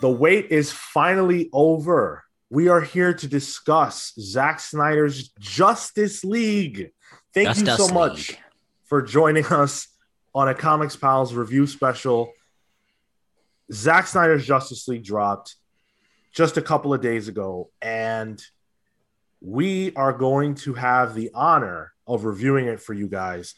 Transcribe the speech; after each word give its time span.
The 0.00 0.10
wait 0.10 0.50
is 0.50 0.70
finally 0.70 1.48
over. 1.54 2.22
We 2.50 2.68
are 2.68 2.82
here 2.82 3.14
to 3.14 3.26
discuss 3.26 4.12
Zack 4.20 4.60
Snyder's 4.60 5.28
Justice 5.38 6.22
League. 6.22 6.90
Thank 7.32 7.56
you 7.56 7.64
Justice 7.64 7.88
so 7.88 7.94
much 7.94 8.28
League. 8.28 8.38
for 8.84 9.00
joining 9.00 9.46
us 9.46 9.88
on 10.34 10.48
a 10.48 10.54
Comics 10.54 10.96
Pals 10.96 11.32
review 11.32 11.66
special. 11.66 12.30
Zack 13.72 14.06
Snyder's 14.06 14.46
Justice 14.46 14.86
League 14.86 15.02
dropped 15.02 15.56
just 16.34 16.58
a 16.58 16.62
couple 16.62 16.92
of 16.92 17.00
days 17.00 17.28
ago, 17.28 17.70
and 17.80 18.40
we 19.40 19.94
are 19.96 20.12
going 20.12 20.56
to 20.56 20.74
have 20.74 21.14
the 21.14 21.30
honor 21.34 21.94
of 22.06 22.26
reviewing 22.26 22.66
it 22.66 22.82
for 22.82 22.92
you 22.92 23.08
guys. 23.08 23.54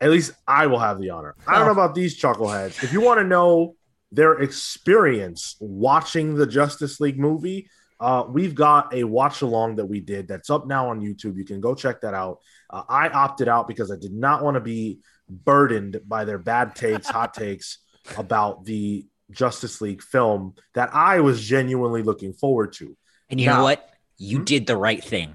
At 0.00 0.10
least 0.10 0.30
I 0.46 0.68
will 0.68 0.78
have 0.78 1.00
the 1.00 1.10
honor. 1.10 1.34
I 1.44 1.54
don't 1.54 1.62
oh. 1.62 1.66
know 1.66 1.72
about 1.72 1.96
these 1.96 2.18
chuckleheads. 2.18 2.84
If 2.84 2.92
you 2.92 3.00
want 3.00 3.18
to 3.18 3.24
know 3.24 3.74
their 4.12 4.34
experience 4.40 5.56
watching 5.60 6.34
the 6.34 6.46
Justice 6.46 7.00
League 7.00 7.18
movie, 7.18 7.68
uh, 8.00 8.24
we've 8.28 8.54
got 8.54 8.92
a 8.94 9.04
watch 9.04 9.42
along 9.42 9.76
that 9.76 9.86
we 9.86 10.00
did 10.00 10.26
that's 10.26 10.50
up 10.50 10.66
now 10.66 10.88
on 10.90 11.00
YouTube. 11.00 11.36
You 11.36 11.44
can 11.44 11.60
go 11.60 11.74
check 11.74 12.00
that 12.00 12.14
out. 12.14 12.38
Uh, 12.70 12.82
I 12.88 13.08
opted 13.08 13.46
out 13.48 13.68
because 13.68 13.90
I 13.92 13.96
did 13.96 14.12
not 14.12 14.42
want 14.42 14.54
to 14.54 14.60
be 14.60 15.00
burdened 15.28 16.00
by 16.08 16.24
their 16.24 16.38
bad 16.38 16.74
takes, 16.74 17.08
hot 17.08 17.34
takes 17.44 17.78
about 18.16 18.64
the 18.64 19.06
Justice 19.30 19.80
League 19.80 20.02
film 20.02 20.54
that 20.74 20.90
I 20.94 21.20
was 21.20 21.40
genuinely 21.40 22.02
looking 22.02 22.32
forward 22.32 22.72
to. 22.74 22.96
And 23.28 23.38
you 23.40 23.46
Now- 23.46 23.58
know 23.58 23.64
what? 23.64 23.86
You 24.16 24.38
Hmm? 24.38 24.44
did 24.44 24.66
the 24.66 24.76
right 24.76 25.02
thing. 25.02 25.34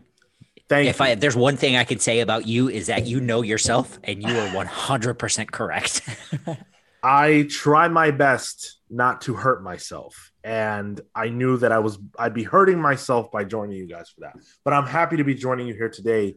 Thank 0.67 0.89
if 0.89 0.99
you. 0.99 1.05
I 1.05 1.09
if 1.09 1.19
there's 1.19 1.35
one 1.35 1.57
thing 1.57 1.75
I 1.75 1.83
could 1.83 2.01
say 2.01 2.19
about 2.21 2.47
you 2.47 2.67
is 2.69 2.87
that 2.87 3.05
you 3.05 3.19
know 3.21 3.41
yourself 3.43 3.99
and 4.03 4.21
you 4.23 4.29
are 4.37 4.47
100% 4.49 5.51
correct. 5.51 6.01
I 7.05 7.45
try 7.51 7.87
my 7.87 8.09
best 8.09 8.79
not 8.89 9.21
to 9.21 9.35
hurt 9.35 9.63
myself. 9.63 10.31
And 10.43 10.99
I 11.13 11.29
knew 11.29 11.55
that 11.57 11.71
I 11.71 11.77
was 11.77 11.99
I'd 12.17 12.33
be 12.33 12.41
hurting 12.41 12.81
myself 12.81 13.31
by 13.31 13.43
joining 13.43 13.77
you 13.77 13.85
guys 13.85 14.09
for 14.09 14.21
that. 14.21 14.37
But 14.63 14.73
I'm 14.73 14.87
happy 14.87 15.17
to 15.17 15.23
be 15.23 15.35
joining 15.35 15.67
you 15.67 15.75
here 15.75 15.89
today. 15.89 16.35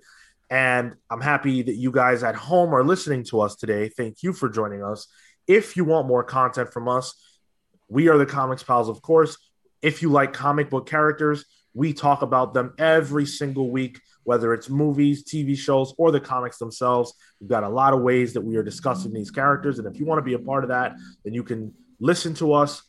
And 0.50 0.94
I'm 1.08 1.22
happy 1.22 1.62
that 1.62 1.74
you 1.74 1.90
guys 1.90 2.22
at 2.22 2.34
home 2.34 2.74
are 2.74 2.84
listening 2.84 3.24
to 3.30 3.40
us 3.40 3.56
today. 3.56 3.88
Thank 3.88 4.22
you 4.22 4.34
for 4.34 4.50
joining 4.50 4.84
us. 4.84 5.06
If 5.46 5.74
you 5.74 5.86
want 5.86 6.06
more 6.06 6.22
content 6.22 6.70
from 6.70 6.86
us, 6.86 7.14
we 7.88 8.08
are 8.08 8.18
the 8.18 8.26
Comics 8.26 8.62
Pals, 8.62 8.90
of 8.90 9.00
course. 9.00 9.38
If 9.80 10.02
you 10.02 10.10
like 10.10 10.34
comic 10.34 10.68
book 10.68 10.86
characters, 10.86 11.46
we 11.72 11.94
talk 11.94 12.20
about 12.20 12.52
them 12.52 12.74
every 12.76 13.24
single 13.24 13.70
week, 13.70 14.02
whether 14.28 14.52
it's 14.52 14.68
movies, 14.68 15.24
TV 15.24 15.56
shows, 15.56 15.94
or 15.96 16.10
the 16.10 16.20
comics 16.20 16.58
themselves. 16.58 17.14
We've 17.40 17.48
got 17.48 17.64
a 17.64 17.68
lot 17.70 17.94
of 17.94 18.02
ways 18.02 18.34
that 18.34 18.42
we 18.42 18.56
are 18.56 18.62
discussing 18.62 19.10
these 19.10 19.30
characters. 19.30 19.78
And 19.78 19.88
if 19.88 19.98
you 19.98 20.04
want 20.04 20.18
to 20.18 20.22
be 20.22 20.34
a 20.34 20.38
part 20.38 20.64
of 20.64 20.68
that, 20.68 20.96
then 21.24 21.32
you 21.32 21.42
can 21.42 21.72
listen 21.98 22.34
to 22.34 22.52
us 22.52 22.82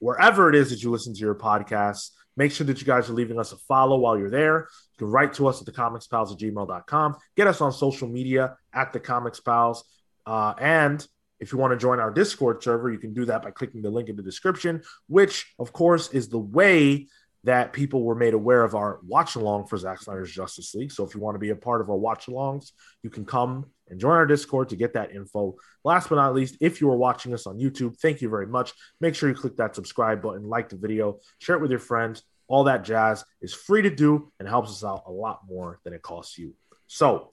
wherever 0.00 0.50
it 0.50 0.54
is 0.54 0.68
that 0.68 0.82
you 0.82 0.90
listen 0.90 1.14
to 1.14 1.20
your 1.20 1.36
podcasts. 1.36 2.10
Make 2.36 2.52
sure 2.52 2.66
that 2.66 2.80
you 2.80 2.86
guys 2.86 3.08
are 3.08 3.14
leaving 3.14 3.40
us 3.40 3.52
a 3.52 3.56
follow 3.66 3.96
while 3.96 4.18
you're 4.18 4.28
there. 4.28 4.68
You 4.92 4.98
can 4.98 5.06
write 5.06 5.32
to 5.34 5.46
us 5.46 5.58
at 5.62 5.66
thecomicspals 5.66 6.32
at 6.32 6.38
gmail.com. 6.38 7.16
Get 7.34 7.46
us 7.46 7.62
on 7.62 7.72
social 7.72 8.06
media 8.06 8.58
at 8.74 8.92
the 8.92 9.00
Comics 9.00 9.40
Pals. 9.40 9.84
Uh, 10.26 10.52
and 10.60 11.08
if 11.40 11.50
you 11.50 11.56
want 11.56 11.72
to 11.72 11.78
join 11.78 11.98
our 11.98 12.10
Discord 12.10 12.62
server, 12.62 12.92
you 12.92 12.98
can 12.98 13.14
do 13.14 13.24
that 13.24 13.42
by 13.42 13.52
clicking 13.52 13.80
the 13.80 13.88
link 13.88 14.10
in 14.10 14.16
the 14.16 14.22
description, 14.22 14.82
which, 15.06 15.54
of 15.58 15.72
course, 15.72 16.10
is 16.10 16.28
the 16.28 16.38
way 16.38 17.06
that 17.44 17.72
people 17.74 18.02
were 18.02 18.14
made 18.14 18.34
aware 18.34 18.64
of 18.64 18.74
our 18.74 19.00
watch 19.06 19.36
along 19.36 19.66
for 19.66 19.76
Zack 19.76 20.00
Snyder's 20.02 20.32
Justice 20.32 20.74
League. 20.74 20.90
So 20.90 21.04
if 21.04 21.14
you 21.14 21.20
want 21.20 21.34
to 21.34 21.38
be 21.38 21.50
a 21.50 21.56
part 21.56 21.82
of 21.82 21.90
our 21.90 21.96
watch 21.96 22.26
alongs, 22.26 22.72
you 23.02 23.10
can 23.10 23.26
come 23.26 23.66
and 23.88 24.00
join 24.00 24.12
our 24.12 24.26
Discord 24.26 24.70
to 24.70 24.76
get 24.76 24.94
that 24.94 25.14
info. 25.14 25.54
Last 25.84 26.08
but 26.08 26.16
not 26.16 26.34
least, 26.34 26.56
if 26.60 26.80
you 26.80 26.90
are 26.90 26.96
watching 26.96 27.34
us 27.34 27.46
on 27.46 27.58
YouTube, 27.58 27.98
thank 27.98 28.22
you 28.22 28.30
very 28.30 28.46
much. 28.46 28.72
Make 29.00 29.14
sure 29.14 29.28
you 29.28 29.34
click 29.34 29.56
that 29.58 29.74
subscribe 29.74 30.22
button, 30.22 30.48
like 30.48 30.70
the 30.70 30.76
video, 30.76 31.20
share 31.38 31.56
it 31.56 31.60
with 31.62 31.70
your 31.70 31.80
friends. 31.80 32.22
All 32.48 32.64
that 32.64 32.82
jazz 32.84 33.24
is 33.42 33.52
free 33.52 33.82
to 33.82 33.90
do 33.90 34.32
and 34.38 34.48
helps 34.48 34.70
us 34.70 34.84
out 34.84 35.04
a 35.06 35.12
lot 35.12 35.40
more 35.46 35.80
than 35.84 35.92
it 35.92 36.02
costs 36.02 36.38
you. 36.38 36.54
So, 36.86 37.30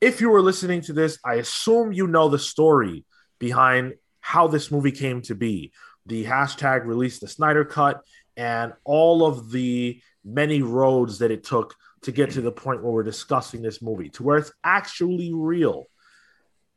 if 0.00 0.20
you 0.20 0.30
were 0.30 0.42
listening 0.42 0.80
to 0.82 0.92
this, 0.92 1.18
I 1.24 1.34
assume 1.34 1.92
you 1.92 2.06
know 2.06 2.28
the 2.28 2.38
story 2.38 3.04
behind 3.38 3.94
how 4.20 4.48
this 4.48 4.70
movie 4.70 4.92
came 4.92 5.22
to 5.22 5.34
be. 5.34 5.72
The 6.06 6.24
hashtag 6.24 6.84
release 6.84 7.20
the 7.20 7.28
Snyder 7.28 7.64
Cut 7.64 8.02
and 8.36 8.72
all 8.84 9.26
of 9.26 9.50
the 9.50 10.00
many 10.24 10.62
roads 10.62 11.18
that 11.18 11.30
it 11.30 11.44
took 11.44 11.74
to 12.02 12.12
get 12.12 12.32
to 12.32 12.40
the 12.40 12.52
point 12.52 12.82
where 12.82 12.92
we're 12.92 13.02
discussing 13.02 13.62
this 13.62 13.80
movie, 13.82 14.08
to 14.10 14.22
where 14.22 14.38
it's 14.38 14.52
actually 14.64 15.32
real. 15.32 15.86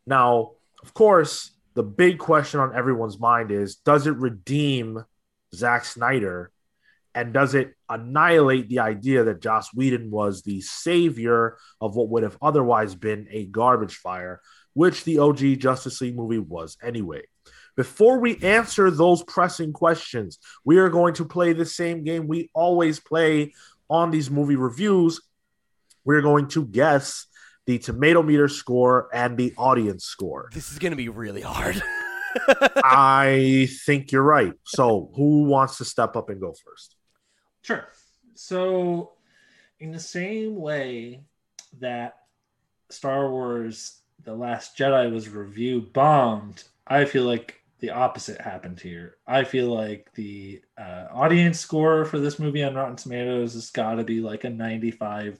Now, 0.05 0.51
of 0.83 0.93
course, 0.93 1.51
the 1.73 1.83
big 1.83 2.19
question 2.19 2.59
on 2.59 2.75
everyone's 2.75 3.19
mind 3.19 3.51
is 3.51 3.75
does 3.75 4.07
it 4.07 4.15
redeem 4.17 5.03
Zack 5.53 5.85
Snyder? 5.85 6.51
And 7.13 7.33
does 7.33 7.55
it 7.55 7.73
annihilate 7.87 8.67
the 8.67 8.79
idea 8.79 9.23
that 9.23 9.41
Joss 9.41 9.73
Whedon 9.73 10.11
was 10.11 10.41
the 10.41 10.59
savior 10.59 11.57
of 11.79 11.95
what 11.95 12.09
would 12.09 12.23
have 12.23 12.37
otherwise 12.41 12.93
been 12.93 13.27
a 13.31 13.45
garbage 13.45 13.95
fire, 13.95 14.41
which 14.73 15.05
the 15.05 15.19
OG 15.19 15.59
Justice 15.59 16.01
League 16.01 16.17
movie 16.17 16.39
was 16.39 16.77
anyway? 16.83 17.23
Before 17.75 18.19
we 18.19 18.37
answer 18.37 18.89
those 18.89 19.23
pressing 19.23 19.73
questions, 19.73 20.39
we 20.63 20.77
are 20.77 20.89
going 20.89 21.13
to 21.15 21.25
play 21.25 21.53
the 21.53 21.65
same 21.65 22.03
game 22.03 22.27
we 22.27 22.49
always 22.53 22.99
play 22.99 23.53
on 23.89 24.11
these 24.11 24.31
movie 24.31 24.55
reviews. 24.55 25.21
We're 26.03 26.21
going 26.21 26.47
to 26.49 26.65
guess 26.65 27.27
the 27.65 27.79
tomato 27.79 28.21
meter 28.21 28.47
score 28.47 29.09
and 29.13 29.37
the 29.37 29.53
audience 29.57 30.05
score. 30.05 30.49
This 30.53 30.71
is 30.71 30.79
gonna 30.79 30.95
be 30.95 31.09
really 31.09 31.41
hard. 31.41 31.81
I 32.83 33.69
think 33.85 34.11
you're 34.11 34.21
right. 34.21 34.53
So, 34.65 35.11
who 35.15 35.43
wants 35.43 35.77
to 35.77 35.85
step 35.85 36.15
up 36.15 36.29
and 36.29 36.39
go 36.39 36.53
first? 36.65 36.95
Sure. 37.61 37.87
So, 38.33 39.13
in 39.79 39.91
the 39.91 39.99
same 39.99 40.55
way 40.55 41.21
that 41.79 42.17
Star 42.89 43.29
Wars 43.29 44.01
The 44.23 44.33
Last 44.33 44.77
Jedi 44.77 45.11
was 45.11 45.29
review 45.29 45.81
bombed, 45.93 46.63
I 46.87 47.05
feel 47.05 47.23
like 47.23 47.61
the 47.85 47.91
opposite 47.91 48.41
happened 48.41 48.79
here. 48.79 49.17
I 49.27 49.43
feel 49.43 49.67
like 49.67 50.11
the 50.15 50.59
uh, 50.75 51.05
audience 51.13 51.59
score 51.59 52.03
for 52.03 52.17
this 52.17 52.39
movie 52.39 52.63
on 52.63 52.73
Rotten 52.73 52.95
Tomatoes 52.95 53.53
has 53.53 53.69
got 53.69 53.95
to 53.95 54.03
be 54.03 54.21
like 54.21 54.43
a 54.43 54.49
95, 54.49 55.39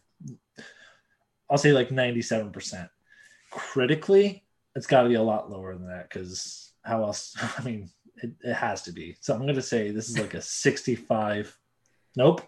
I'll 1.50 1.58
say 1.58 1.72
like 1.72 1.90
97%. 1.90 2.88
Critically, 3.50 4.44
it's 4.76 4.86
got 4.86 5.04
to 5.04 5.10
be 5.10 5.16
a 5.16 5.24
lot 5.24 5.50
lower 5.50 5.74
than 5.74 5.88
that 5.88 6.08
because 6.08 6.72
how 6.84 7.02
else? 7.04 7.36
I 7.58 7.64
mean, 7.64 7.90
it, 8.18 8.34
it 8.44 8.54
has 8.54 8.84
to 8.84 8.92
be. 8.92 9.18
So 9.22 9.34
I'm 9.34 9.42
going 9.42 9.56
to 9.56 9.62
say 9.64 9.90
this 9.90 10.08
is 10.08 10.20
like 10.20 10.36
a 10.36 10.42
65. 10.42 11.58
Nope. 12.16 12.48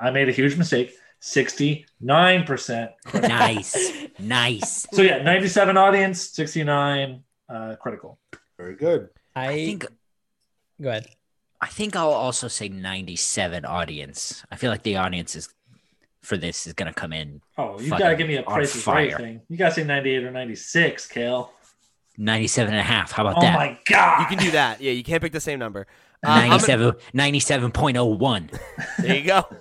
I 0.00 0.10
made 0.10 0.28
a 0.28 0.32
huge 0.32 0.56
mistake. 0.56 0.94
69%. 1.22 2.88
nice. 3.14 3.92
Nice. 4.20 4.84
So 4.92 5.02
yeah, 5.02 5.22
97 5.22 5.76
audience, 5.76 6.20
69 6.30 7.22
uh, 7.48 7.76
critical. 7.80 8.18
Very 8.58 8.74
good. 8.74 9.10
I, 9.38 9.48
I 9.50 9.54
think 9.56 9.86
go 10.80 10.88
ahead. 10.90 11.06
I 11.60 11.66
think 11.66 11.96
I'll 11.96 12.10
also 12.10 12.46
say 12.48 12.68
97 12.68 13.64
audience. 13.64 14.44
I 14.50 14.56
feel 14.56 14.70
like 14.70 14.82
the 14.84 14.96
audience 14.96 15.34
is 15.34 15.48
for 16.22 16.36
this 16.36 16.66
is 16.66 16.72
going 16.74 16.86
to 16.86 16.94
come 16.94 17.12
in 17.12 17.40
Oh, 17.56 17.78
you 17.80 17.88
Fucking 17.88 17.98
gotta 18.04 18.16
give 18.16 18.28
me 18.28 18.34
a 18.36 18.38
on 18.44 18.44
price 18.44 18.74
is 18.76 18.86
right 18.86 19.10
fire. 19.10 19.18
thing. 19.18 19.40
You 19.48 19.56
gotta 19.56 19.74
say 19.74 19.84
98 19.84 20.24
or 20.24 20.30
96, 20.30 21.06
Cale. 21.06 21.52
97 22.16 22.72
and 22.74 22.80
a 22.80 22.82
half. 22.82 23.12
How 23.12 23.22
about 23.26 23.38
Oh 23.38 23.40
that? 23.42 23.54
Oh 23.54 23.58
my 23.58 23.78
god. 23.86 24.20
You 24.20 24.26
can 24.36 24.44
do 24.44 24.50
that. 24.52 24.80
Yeah, 24.80 24.92
you 24.92 25.02
can't 25.04 25.22
pick 25.22 25.32
the 25.32 25.40
same 25.40 25.58
number. 25.58 25.86
Uh, 26.24 26.30
I'm 26.30 26.60
gonna- 26.60 26.96
97 27.14 27.72
97.01. 27.72 28.58
there 28.98 29.16
you 29.16 29.24
go. 29.24 29.44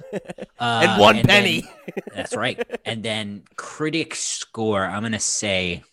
Uh, 0.59 0.81
and 0.89 0.99
one 0.99 1.15
then- 1.17 1.25
penny. 1.25 1.63
that's 2.15 2.35
right. 2.35 2.59
And 2.83 3.03
then 3.03 3.43
critic 3.55 4.15
score, 4.15 4.83
I'm 4.83 5.01
going 5.01 5.11
to 5.11 5.19
say 5.19 5.83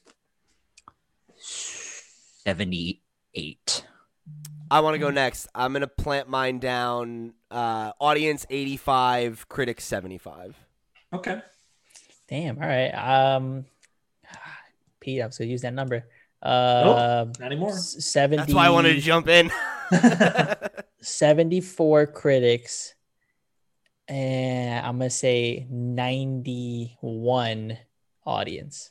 78. 3.35 3.85
I 4.71 4.81
want 4.81 4.95
to 4.95 4.99
go 4.99 5.11
next. 5.11 5.49
I'm 5.55 5.73
gonna 5.73 5.87
plant 5.87 6.29
mine 6.29 6.59
down. 6.59 7.35
Uh, 7.51 7.93
audience 8.01 8.47
85, 8.49 9.49
critics 9.49 9.85
75. 9.85 10.57
Okay. 11.13 11.41
Damn. 12.29 12.61
All 12.61 12.69
right. 12.69 12.91
Um, 12.91 13.67
Pete, 15.01 15.23
I 15.23 15.27
was 15.27 15.39
gonna 15.39 15.51
use 15.51 15.63
that 15.63 15.75
number. 15.75 16.07
Uh, 16.43 17.27
Not 17.39 17.47
anymore. 17.47 17.77
70, 17.77 18.37
That's 18.37 18.55
why 18.55 18.67
I 18.67 18.71
wanted 18.71 18.95
to 18.95 19.01
jump 19.01 19.29
in. 19.29 19.51
74 21.01 22.07
critics, 22.09 22.95
and 24.09 24.85
I'm 24.85 24.99
gonna 24.99 25.11
say 25.11 25.67
91 25.71 27.79
audience. 28.27 28.91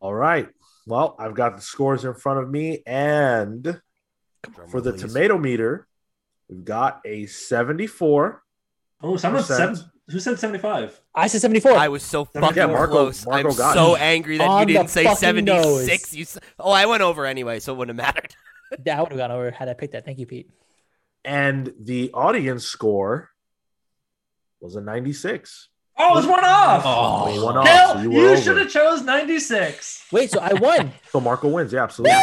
All 0.00 0.14
right. 0.14 0.48
Well, 0.86 1.16
I've 1.18 1.34
got 1.34 1.56
the 1.56 1.62
scores 1.62 2.04
in 2.04 2.14
front 2.14 2.40
of 2.40 2.50
me, 2.50 2.82
and 2.86 3.80
for 4.68 4.80
the 4.80 4.92
tomato 4.96 5.38
meter, 5.38 5.86
we've 6.48 6.64
got 6.64 7.00
a 7.06 7.26
74. 7.26 8.42
Oh, 9.02 9.16
someone 9.16 9.42
Percent. 9.42 9.76
seven, 9.78 9.90
who 10.08 10.20
said 10.20 10.38
75? 10.38 11.00
I 11.14 11.26
said 11.26 11.40
74. 11.40 11.72
I 11.72 11.88
was 11.88 12.02
so 12.02 12.28
Yeah, 12.34 12.40
fucking 12.42 12.66
Marco- 12.70 12.92
close. 12.92 13.24
Marco 13.26 13.50
I'm 13.50 13.56
got 13.56 13.74
so 13.74 13.94
it. 13.94 14.00
angry 14.02 14.38
that 14.38 14.48
On 14.48 14.60
you 14.68 14.74
didn't 14.74 14.90
say 14.90 15.04
76. 15.14 15.46
nose. 15.46 16.14
You 16.14 16.22
s- 16.22 16.38
oh, 16.58 16.70
I 16.70 16.84
went 16.86 17.02
over 17.02 17.24
anyway, 17.24 17.60
so 17.60 17.72
it 17.74 17.76
wouldn't 17.78 17.98
have 17.98 18.06
mattered. 18.14 18.34
that 18.84 19.00
would 19.00 19.10
have 19.12 19.18
gone 19.18 19.30
over 19.30 19.50
had 19.50 19.68
I 19.68 19.74
picked 19.74 19.92
that. 19.92 20.04
Thank 20.04 20.18
you, 20.18 20.26
Pete. 20.26 20.50
and 21.24 21.72
the 21.80 22.10
audience 22.12 22.64
score 22.66 23.30
was 24.60 24.76
a 24.76 24.80
96. 24.82 25.68
Oh, 25.96 26.12
it 26.12 26.16
was 26.16 26.26
one 26.26 26.44
off. 26.44 26.82
Oh, 26.84 27.24
oh, 27.26 27.32
We 27.32 27.42
won 27.44 27.56
off, 27.56 27.66
Hell, 27.68 27.94
so 27.94 28.00
you 28.02 28.10
you, 28.12 28.36
should 28.38 28.56
have 28.56 28.68
chose 28.70 29.02
96. 29.02 30.06
Wait, 30.10 30.30
so 30.30 30.40
I 30.40 30.52
won. 30.54 30.92
So 31.10 31.20
Marco 31.20 31.48
wins. 31.48 31.72
Yeah, 31.72 31.84
absolutely. 31.84 32.16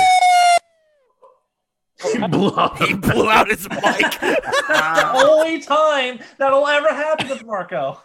he 2.12 2.28
blew 2.28 2.50
up. 2.50 2.78
He 2.82 2.94
blew 2.94 3.30
out 3.30 3.50
his 3.50 3.70
mic. 3.70 3.80
the 3.82 5.12
only 5.16 5.62
time 5.62 6.20
that'll 6.38 6.68
ever 6.68 6.90
happen 6.90 7.30
with 7.30 7.46
Marco. 7.46 8.00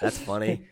That's 0.00 0.18
funny. 0.18 0.66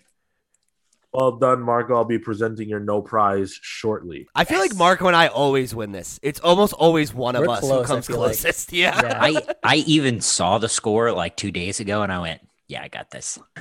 Well 1.12 1.32
done, 1.38 1.60
Marco. 1.62 1.94
I'll 1.94 2.04
be 2.04 2.18
presenting 2.18 2.68
your 2.68 2.80
no 2.80 3.00
prize 3.00 3.56
shortly. 3.62 4.26
I 4.34 4.44
feel 4.44 4.58
like 4.58 4.74
Marco 4.76 5.06
and 5.06 5.14
I 5.16 5.28
always 5.28 5.72
win 5.74 5.92
this. 5.92 6.18
It's 6.22 6.40
almost 6.40 6.72
always 6.72 7.14
one 7.14 7.36
of 7.36 7.42
We're 7.42 7.50
us 7.54 7.60
close, 7.60 7.72
I 7.72 7.76
who 7.82 7.84
comes 7.84 8.06
feel 8.08 8.16
like. 8.18 8.26
closest. 8.26 8.72
Yeah. 8.72 9.00
Yeah. 9.00 9.18
I 9.22 9.42
I 9.62 9.76
even 9.86 10.20
saw 10.20 10.58
the 10.58 10.68
score 10.68 11.12
like 11.12 11.36
two 11.36 11.52
days 11.52 11.78
ago, 11.80 12.02
and 12.02 12.12
I 12.12 12.18
went, 12.20 12.40
"Yeah, 12.68 12.82
I 12.82 12.88
got 12.88 13.10
this." 13.10 13.38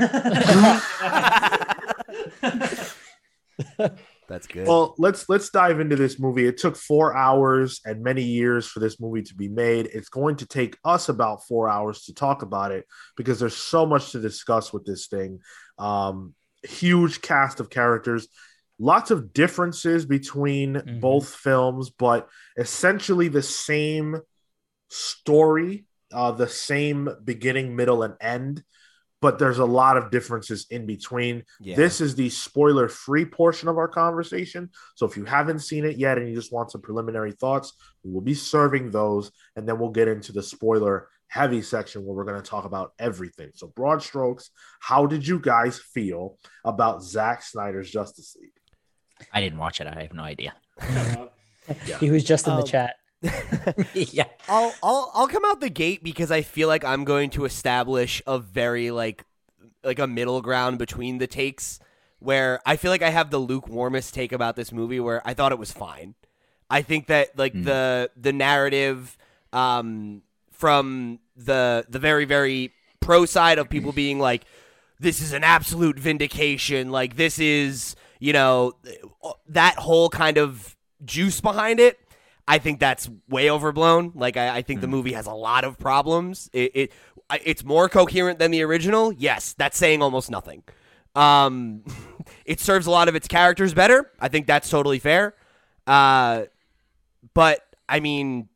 That's 4.29 4.47
good. 4.47 4.67
Well, 4.67 4.95
let's 4.97 5.27
let's 5.29 5.50
dive 5.50 5.79
into 5.79 5.95
this 5.95 6.19
movie. 6.19 6.47
It 6.47 6.57
took 6.57 6.75
four 6.75 7.15
hours 7.15 7.81
and 7.85 8.01
many 8.01 8.23
years 8.23 8.65
for 8.65 8.79
this 8.79 9.00
movie 9.00 9.21
to 9.23 9.35
be 9.35 9.50
made. 9.50 9.88
It's 9.88 10.09
going 10.09 10.38
to 10.38 10.45
take 10.45 10.77
us 10.85 11.09
about 11.09 11.45
four 11.45 11.69
hours 11.69 12.05
to 12.05 12.13
talk 12.13 12.41
about 12.41 12.71
it 12.71 12.88
because 13.17 13.39
there's 13.39 13.55
so 13.55 13.85
much 13.85 14.11
to 14.11 14.21
discuss 14.21 14.71
with 14.71 14.85
this 14.85 15.07
thing. 15.07 15.39
Um, 15.77 16.33
huge 16.63 17.21
cast 17.21 17.59
of 17.59 17.69
characters, 17.69 18.27
lots 18.79 19.11
of 19.11 19.33
differences 19.33 20.05
between 20.05 20.75
Mhm. 20.75 21.01
both 21.01 21.29
films, 21.29 21.89
but 21.89 22.29
essentially 22.57 23.27
the 23.27 23.41
same 23.44 24.17
story, 24.89 25.85
uh, 26.13 26.31
the 26.31 26.47
same 26.47 27.09
beginning, 27.23 27.75
middle, 27.75 28.03
and 28.03 28.15
end. 28.21 28.63
But 29.24 29.40
there's 29.40 29.60
a 29.60 29.66
lot 29.66 29.98
of 29.98 30.12
differences 30.12 30.68
in 30.70 30.86
between. 30.86 31.44
yeah. 31.60 31.75
This 31.75 32.00
is 32.02 32.14
the 32.14 32.30
spoiler 32.30 32.88
free 32.88 33.25
portion 33.25 33.68
of 33.70 33.78
our 33.78 33.88
conversation. 33.88 34.70
So 34.96 35.06
if 35.08 35.18
you 35.18 35.25
haven't 35.25 35.60
seen 35.60 35.86
it 35.86 35.98
yet 35.98 36.18
and 36.18 36.28
you 36.30 36.36
just 36.36 36.52
want 36.54 36.70
some 36.72 36.81
preliminary 36.81 37.31
thoughts, 37.31 37.74
we 38.04 38.12
will 38.12 38.22
be 38.22 38.34
serving 38.36 38.92
those. 38.92 39.31
And 39.56 39.68
then 39.68 39.80
we'll 39.80 39.90
get 39.90 40.08
into 40.08 40.31
the 40.34 40.44
spoiler 40.44 41.08
heavy 41.30 41.62
section 41.64 42.06
where 42.06 42.16
we're 42.16 42.25
going 42.25 42.40
to 42.40 42.48
talk 42.48 42.66
about 42.66 42.94
everything. 43.00 43.50
So, 43.56 43.68
broad 43.68 44.04
strokes, 44.04 44.52
how 44.80 45.08
did 45.08 45.25
you 45.25 45.40
guys 45.40 45.80
feel 45.80 46.38
about 46.64 47.02
Zack 47.02 47.42
Snyder's 47.42 47.90
Justice 47.90 48.36
League? 48.40 48.52
I 49.31 49.42
didn't 49.42 49.58
watch 49.58 49.80
it. 49.81 49.88
I 49.88 50.02
have 50.04 50.14
no 50.14 50.24
idea. 50.24 50.54
He 52.00 52.12
was 52.12 52.24
just 52.24 52.46
in 52.48 52.56
the 52.56 52.62
Um, 52.62 52.68
chat. 52.68 52.96
yeah, 53.94 54.25
I'll 54.50 54.74
I'll 54.84 55.12
I'll 55.14 55.28
come 55.28 55.46
out 55.46 55.62
the 55.62 55.70
gate 55.70 56.04
because 56.04 56.31
I 56.31 56.42
feel 56.42 56.68
like 56.68 56.84
I'm 56.84 57.04
going 57.06 57.30
to 57.31 57.46
establish 57.46 58.22
a 58.28 58.38
very 58.40 58.92
like 58.92 59.24
like 59.84 60.00
a 60.00 60.08
middle 60.08 60.42
ground 60.42 60.78
between 60.78 61.18
the 61.18 61.28
takes 61.28 61.80
where 62.20 62.62
I 62.66 62.75
feel 62.75 62.92
like 62.92 63.02
I 63.02 63.10
have 63.10 63.31
the 63.31 63.40
lukewarmest 63.40 64.14
take 64.14 64.31
about 64.31 64.56
this 64.56 64.72
movie 64.72 65.00
where 65.00 65.22
I 65.25 65.34
thought 65.34 65.52
it 65.52 65.60
was 65.60 65.72
fine. 65.72 66.16
I 66.70 66.81
think 66.81 67.08
that 67.08 67.38
like 67.38 67.54
Mm. 67.54 67.66
the 67.66 68.12
the 68.18 68.34
narrative 68.34 69.18
um 69.52 70.22
from 70.52 71.20
the 71.36 71.86
the 71.90 72.00
very 72.00 72.25
very 72.25 72.72
pro 73.00 73.25
side 73.25 73.58
of 73.58 73.70
people 73.70 73.92
being 73.92 74.20
like 74.20 74.44
this 75.00 75.22
is 75.22 75.34
an 75.34 75.44
absolute 75.44 76.00
vindication 76.00 76.90
like 76.92 77.16
this 77.18 77.38
is 77.40 77.96
you 78.20 78.31
know 78.31 78.74
that 79.48 79.75
whole 79.75 80.10
kind 80.10 80.38
of 80.38 80.75
juice 81.04 81.42
behind 81.42 81.80
it 81.81 82.00
I 82.48 82.57
think 82.57 82.80
that's 82.80 83.10
way 83.30 83.50
overblown. 83.50 84.12
Like 84.16 84.38
I, 84.38 84.57
I 84.57 84.62
think 84.62 84.81
the 84.81 84.88
movie 84.88 85.13
has 85.13 85.28
a 85.28 85.34
lot 85.34 85.63
of 85.63 85.78
problems. 85.78 86.50
It, 86.54 86.72
it 86.75 86.92
it's 87.45 87.63
more 87.63 87.88
coherent 87.90 88.40
than 88.40 88.51
the 88.51 88.62
original. 88.63 89.13
Yes, 89.13 89.54
that's 89.54 89.78
saying 89.78 90.01
almost 90.01 90.30
nothing. 90.30 90.63
Um, 91.16 91.84
it 92.45 92.60
serves 92.60 92.86
a 92.86 92.92
lot 92.92 93.07
of 93.07 93.16
its 93.16 93.28
characters 93.28 93.74
better. 93.74 94.12
I 94.19 94.28
think 94.28 94.48
that's 94.48 94.69
totally 94.69 95.00
fair. 95.00 95.36
Uh, 95.88 96.44
but 97.34 97.62
I 97.88 98.00
mean, 98.00 98.50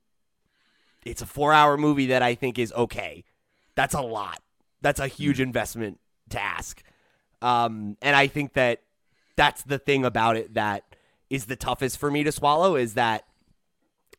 it's 1.06 1.22
a 1.22 1.26
four-hour 1.26 1.78
movie 1.78 2.08
that 2.08 2.22
I 2.22 2.36
think 2.36 2.60
is 2.60 2.74
okay. 2.74 3.24
That's 3.76 3.94
a 3.94 4.02
lot. 4.02 4.42
That's 4.82 5.00
a 5.00 5.08
huge 5.08 5.40
investment 5.40 6.00
to 6.30 6.42
ask. 6.42 6.84
Um, 7.42 7.98
and 8.02 8.16
I 8.16 8.28
think 8.28 8.54
that 8.54 8.82
that's 9.36 9.64
the 9.64 9.78
thing 9.78 10.04
about 10.04 10.36
it 10.36 10.56
that 10.56 10.84
is 11.30 11.46
the 11.46 11.56
toughest 11.56 11.98
for 11.98 12.10
me 12.10 12.24
to 12.24 12.32
swallow 12.32 12.76
is 12.76 12.96
that 12.96 13.26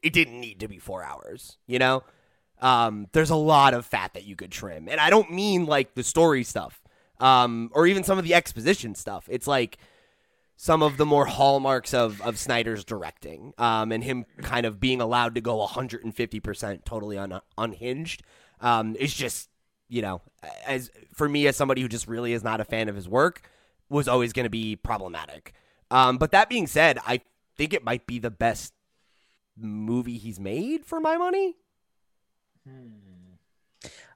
it 0.02 0.12
didn't 0.12 0.40
need 0.40 0.60
to 0.60 0.68
be 0.68 0.78
four 0.78 1.02
hours. 1.02 1.58
You 1.66 1.78
know, 1.78 2.04
um, 2.60 3.06
there's 3.12 3.30
a 3.30 3.36
lot 3.36 3.74
of 3.74 3.86
fat 3.86 4.14
that 4.14 4.24
you 4.24 4.36
could 4.36 4.50
trim, 4.50 4.88
and 4.88 5.00
I 5.00 5.10
don't 5.10 5.30
mean 5.30 5.66
like 5.66 5.94
the 5.94 6.02
story 6.02 6.44
stuff, 6.44 6.82
um, 7.20 7.70
or 7.72 7.86
even 7.86 8.04
some 8.04 8.18
of 8.18 8.24
the 8.24 8.34
exposition 8.34 8.94
stuff. 8.94 9.28
It's 9.30 9.46
like 9.46 9.78
some 10.56 10.82
of 10.82 10.96
the 10.96 11.06
more 11.06 11.26
hallmarks 11.26 11.94
of 11.94 12.20
of 12.22 12.38
Snyder's 12.38 12.84
directing, 12.84 13.54
um, 13.58 13.92
and 13.92 14.02
him 14.02 14.26
kind 14.42 14.66
of 14.66 14.80
being 14.80 15.00
allowed 15.00 15.34
to 15.36 15.40
go 15.40 15.56
150 15.56 16.40
percent 16.40 16.84
totally 16.84 17.18
un- 17.18 17.40
unhinged. 17.56 18.22
Um, 18.60 18.96
is 18.96 19.14
just 19.14 19.48
you 19.88 20.02
know, 20.02 20.20
as 20.66 20.90
for 21.14 21.28
me 21.28 21.46
as 21.46 21.56
somebody 21.56 21.80
who 21.80 21.88
just 21.88 22.06
really 22.06 22.32
is 22.32 22.44
not 22.44 22.60
a 22.60 22.64
fan 22.64 22.88
of 22.88 22.96
his 22.96 23.08
work, 23.08 23.42
was 23.88 24.06
always 24.06 24.32
going 24.32 24.44
to 24.44 24.50
be 24.50 24.76
problematic. 24.76 25.52
Um, 25.90 26.18
but 26.18 26.30
that 26.32 26.48
being 26.48 26.66
said, 26.66 26.98
I 27.06 27.22
think 27.56 27.72
it 27.72 27.84
might 27.84 28.06
be 28.06 28.18
the 28.18 28.30
best 28.30 28.74
movie 29.60 30.18
he's 30.18 30.40
made 30.40 30.84
for 30.84 31.00
my 31.00 31.16
money. 31.16 31.56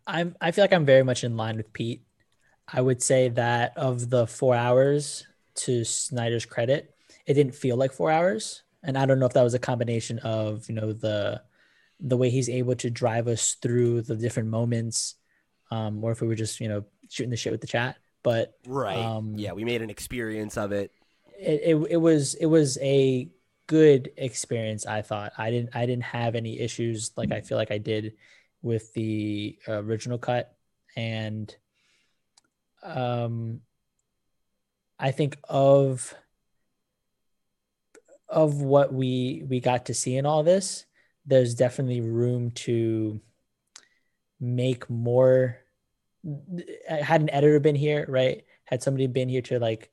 I'm 0.06 0.36
I 0.40 0.50
feel 0.50 0.64
like 0.64 0.72
I'm 0.72 0.86
very 0.86 1.02
much 1.02 1.24
in 1.24 1.36
line 1.36 1.56
with 1.56 1.72
Pete. 1.72 2.02
I 2.68 2.80
would 2.80 3.02
say 3.02 3.28
that 3.30 3.76
of 3.76 4.10
the 4.10 4.26
four 4.26 4.54
hours, 4.54 5.26
to 5.54 5.84
Snyder's 5.84 6.46
credit, 6.46 6.94
it 7.26 7.34
didn't 7.34 7.54
feel 7.54 7.76
like 7.76 7.92
four 7.92 8.10
hours. 8.10 8.62
And 8.82 8.98
I 8.98 9.06
don't 9.06 9.18
know 9.18 9.26
if 9.26 9.32
that 9.34 9.42
was 9.42 9.54
a 9.54 9.58
combination 9.60 10.18
of, 10.20 10.68
you 10.68 10.74
know, 10.74 10.92
the 10.92 11.42
the 12.00 12.16
way 12.16 12.30
he's 12.30 12.48
able 12.48 12.74
to 12.76 12.90
drive 12.90 13.28
us 13.28 13.54
through 13.54 14.02
the 14.02 14.16
different 14.16 14.48
moments, 14.48 15.14
um, 15.70 16.02
or 16.02 16.10
if 16.10 16.20
we 16.20 16.26
were 16.26 16.34
just, 16.34 16.60
you 16.60 16.68
know, 16.68 16.84
shooting 17.08 17.30
the 17.30 17.36
shit 17.36 17.52
with 17.52 17.60
the 17.60 17.66
chat. 17.66 17.96
But 18.24 18.54
Right. 18.66 18.98
Um, 18.98 19.34
yeah, 19.36 19.52
we 19.52 19.64
made 19.64 19.82
an 19.82 19.90
experience 19.90 20.56
of 20.56 20.72
it. 20.72 20.90
it, 21.38 21.60
it, 21.64 21.86
it 21.90 21.96
was 21.96 22.34
it 22.34 22.46
was 22.46 22.78
a 22.78 23.28
good 23.66 24.10
experience 24.16 24.86
i 24.86 25.02
thought. 25.02 25.32
I 25.38 25.50
didn't 25.50 25.74
i 25.74 25.86
didn't 25.86 26.04
have 26.04 26.34
any 26.34 26.60
issues 26.60 27.12
like 27.16 27.32
i 27.32 27.40
feel 27.40 27.58
like 27.58 27.70
i 27.70 27.78
did 27.78 28.14
with 28.60 28.92
the 28.94 29.58
original 29.66 30.18
cut. 30.18 30.54
And 30.96 31.54
um 32.82 33.60
i 34.98 35.10
think 35.10 35.38
of 35.48 36.14
of 38.28 38.60
what 38.62 38.92
we 38.92 39.44
we 39.48 39.60
got 39.60 39.86
to 39.86 39.94
see 39.94 40.16
in 40.16 40.26
all 40.26 40.42
this 40.42 40.84
there's 41.26 41.54
definitely 41.54 42.00
room 42.00 42.50
to 42.50 43.20
make 44.40 44.88
more. 44.90 45.58
Had 46.88 47.20
an 47.20 47.30
editor 47.30 47.60
been 47.60 47.74
here 47.74 48.04
right? 48.08 48.44
Had 48.64 48.82
somebody 48.82 49.06
been 49.06 49.28
here 49.28 49.42
to 49.42 49.58
like 49.58 49.90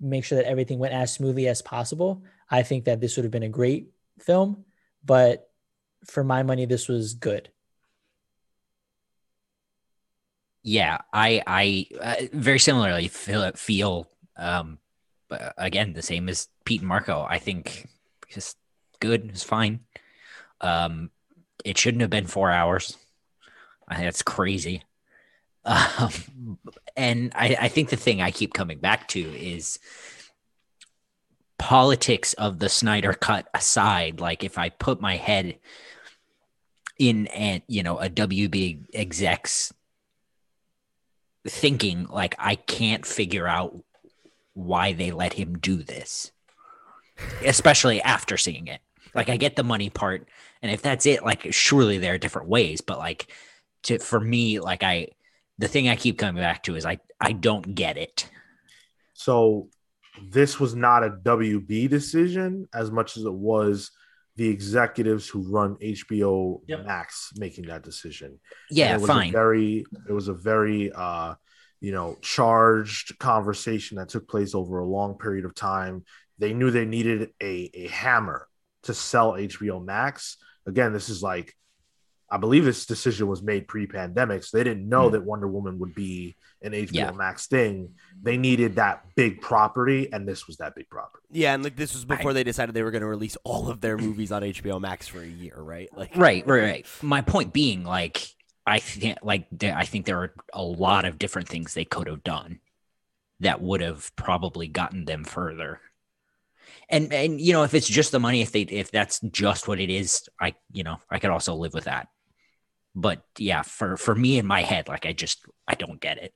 make 0.00 0.24
sure 0.24 0.36
that 0.36 0.46
everything 0.46 0.78
went 0.78 0.94
as 0.94 1.12
smoothly 1.12 1.48
as 1.48 1.62
possible, 1.62 2.22
I 2.50 2.62
think 2.62 2.84
that 2.84 3.00
this 3.00 3.16
would 3.16 3.24
have 3.24 3.32
been 3.32 3.42
a 3.42 3.48
great 3.48 3.88
film. 4.20 4.64
But 5.04 5.48
for 6.04 6.24
my 6.24 6.42
money, 6.42 6.66
this 6.66 6.88
was 6.88 7.14
good. 7.14 7.50
yeah. 10.66 10.98
I 11.12 11.42
I 11.46 11.86
uh, 12.00 12.26
very 12.32 12.58
similarly 12.58 13.06
feel 13.08 13.52
feel 13.52 14.10
um, 14.36 14.78
again 15.56 15.92
the 15.92 16.02
same 16.02 16.28
as 16.28 16.48
Pete 16.64 16.80
and 16.80 16.88
Marco. 16.88 17.24
I 17.28 17.38
think 17.38 17.88
just 18.28 18.58
good. 19.00 19.30
It's 19.30 19.44
fine. 19.44 19.80
Um, 20.60 21.10
it 21.64 21.78
shouldn't 21.78 22.00
have 22.00 22.10
been 22.10 22.26
four 22.26 22.50
hours. 22.50 22.98
I 23.88 24.02
that's 24.02 24.22
crazy. 24.22 24.82
Um, 25.66 26.12
and 26.96 27.32
I, 27.34 27.56
I 27.62 27.68
think 27.68 27.88
the 27.88 27.96
thing 27.96 28.22
I 28.22 28.30
keep 28.30 28.54
coming 28.54 28.78
back 28.78 29.08
to 29.08 29.20
is 29.20 29.80
politics 31.58 32.32
of 32.34 32.58
the 32.58 32.68
Snyder 32.68 33.12
cut 33.12 33.48
aside. 33.54 34.20
Like 34.20 34.44
if 34.44 34.58
I 34.58 34.68
put 34.68 35.00
my 35.00 35.16
head 35.16 35.58
in 36.98 37.26
and 37.28 37.62
you 37.66 37.82
know 37.82 37.98
a 37.98 38.08
WB 38.08 38.86
execs 38.94 39.72
thinking 41.46 42.06
like 42.06 42.34
I 42.38 42.54
can't 42.54 43.04
figure 43.04 43.46
out 43.46 43.76
why 44.54 44.92
they 44.92 45.10
let 45.10 45.34
him 45.34 45.58
do 45.58 45.82
this. 45.82 46.32
Especially 47.44 48.00
after 48.02 48.36
seeing 48.36 48.66
it. 48.66 48.80
Like 49.14 49.28
I 49.28 49.36
get 49.36 49.56
the 49.56 49.64
money 49.64 49.90
part 49.90 50.28
and 50.62 50.70
if 50.70 50.82
that's 50.82 51.06
it 51.06 51.24
like 51.24 51.52
surely 51.52 51.98
there 51.98 52.14
are 52.14 52.18
different 52.18 52.48
ways 52.48 52.80
but 52.80 52.98
like 52.98 53.32
to 53.84 53.98
for 53.98 54.20
me 54.20 54.60
like 54.60 54.82
I 54.82 55.08
the 55.58 55.68
thing 55.68 55.88
I 55.88 55.96
keep 55.96 56.18
coming 56.18 56.42
back 56.42 56.62
to 56.64 56.76
is 56.76 56.84
I 56.84 56.98
I 57.20 57.32
don't 57.32 57.74
get 57.74 57.96
it. 57.96 58.28
So 59.14 59.68
this 60.30 60.58
was 60.60 60.74
not 60.74 61.04
a 61.04 61.10
WB 61.10 61.88
decision 61.88 62.66
as 62.74 62.90
much 62.90 63.16
as 63.16 63.24
it 63.24 63.32
was 63.32 63.90
the 64.36 64.48
executives 64.48 65.28
who 65.28 65.42
run 65.50 65.76
HBO 65.82 66.60
Yep. 66.66 66.84
Max 66.84 67.32
making 67.36 67.66
that 67.66 67.82
decision. 67.82 68.38
Yeah, 68.70 68.92
And 68.92 68.96
it 68.96 69.00
was 69.00 69.10
a 69.10 69.14
fine. 69.14 69.32
very 69.32 69.84
it 70.08 70.12
was 70.12 70.28
a 70.28 70.34
very 70.34 70.92
uh 70.92 71.34
you 71.80 71.92
know 71.92 72.16
charged 72.22 73.18
conversation 73.18 73.96
that 73.98 74.08
took 74.08 74.28
place 74.28 74.54
over 74.54 74.78
a 74.78 74.86
long 74.86 75.16
period 75.18 75.44
of 75.44 75.54
time. 75.54 76.04
They 76.38 76.52
knew 76.52 76.70
they 76.70 76.84
needed 76.86 77.30
a 77.42 77.70
a 77.74 77.88
hammer 77.88 78.46
to 78.84 78.94
sell 78.94 79.32
HBO 79.32 79.84
Max. 79.84 80.36
Again, 80.66 80.92
this 80.92 81.08
is 81.08 81.22
like 81.22 81.54
I 82.30 82.38
believe 82.38 82.64
this 82.64 82.86
decision 82.86 83.28
was 83.28 83.42
made 83.42 83.68
pre-pandemic, 83.68 84.42
so 84.42 84.56
they 84.58 84.64
didn't 84.64 84.88
know 84.88 85.06
Hmm. 85.08 85.12
that 85.12 85.24
Wonder 85.24 85.46
Woman 85.48 85.78
would 85.78 85.94
be 85.94 86.34
an 86.62 86.72
HBO 86.72 86.92
Yeah. 86.94 87.10
Max 87.12 87.46
thing. 87.46 87.94
They 88.20 88.36
needed 88.36 88.76
that 88.76 89.04
big 89.14 89.40
property, 89.40 90.12
and 90.12 90.26
this 90.26 90.46
was 90.46 90.56
that 90.56 90.74
big 90.74 90.88
property. 90.88 91.24
Yeah, 91.30 91.54
and 91.54 91.62
like 91.62 91.76
this 91.76 91.94
was 91.94 92.04
before 92.04 92.32
they 92.32 92.42
decided 92.44 92.74
they 92.74 92.82
were 92.82 92.90
going 92.90 93.02
to 93.02 93.06
release 93.06 93.36
all 93.44 93.68
of 93.68 93.80
their 93.80 93.96
movies 93.96 94.32
on 94.32 94.42
HBO 94.42 94.80
Max 94.80 95.06
for 95.06 95.20
a 95.20 95.26
year, 95.26 95.54
right? 95.56 95.88
Like, 95.96 96.10
Right, 96.16 96.44
right, 96.46 96.62
right. 96.62 96.86
My 97.02 97.20
point 97.20 97.52
being, 97.52 97.84
like, 97.84 98.26
I 98.66 98.80
think, 98.80 99.18
like, 99.22 99.46
there, 99.52 99.76
I 99.76 99.84
think 99.84 100.06
there 100.06 100.18
are 100.22 100.34
a 100.52 100.62
lot 100.62 101.04
of 101.04 101.18
different 101.18 101.48
things 101.48 101.74
they 101.74 101.84
could 101.84 102.08
have 102.08 102.24
done 102.24 102.58
that 103.40 103.60
would 103.60 103.82
have 103.82 104.10
probably 104.16 104.66
gotten 104.66 105.04
them 105.04 105.22
further. 105.22 105.80
And 106.88 107.12
and 107.12 107.40
you 107.40 107.52
know, 107.52 107.64
if 107.64 107.74
it's 107.74 107.88
just 107.88 108.12
the 108.12 108.20
money, 108.20 108.42
if 108.42 108.52
they 108.52 108.62
if 108.62 108.90
that's 108.92 109.20
just 109.20 109.66
what 109.66 109.80
it 109.80 109.90
is, 109.90 110.28
I 110.40 110.54
you 110.72 110.84
know, 110.84 110.98
I 111.10 111.18
could 111.18 111.30
also 111.30 111.54
live 111.54 111.74
with 111.74 111.84
that. 111.84 112.08
But 112.96 113.22
yeah, 113.38 113.60
for 113.62 113.96
for 113.98 114.14
me 114.14 114.38
in 114.38 114.46
my 114.46 114.62
head, 114.62 114.88
like, 114.88 115.04
I 115.04 115.12
just 115.12 115.44
I 115.68 115.74
don't 115.74 116.00
get 116.00 116.16
it. 116.16 116.32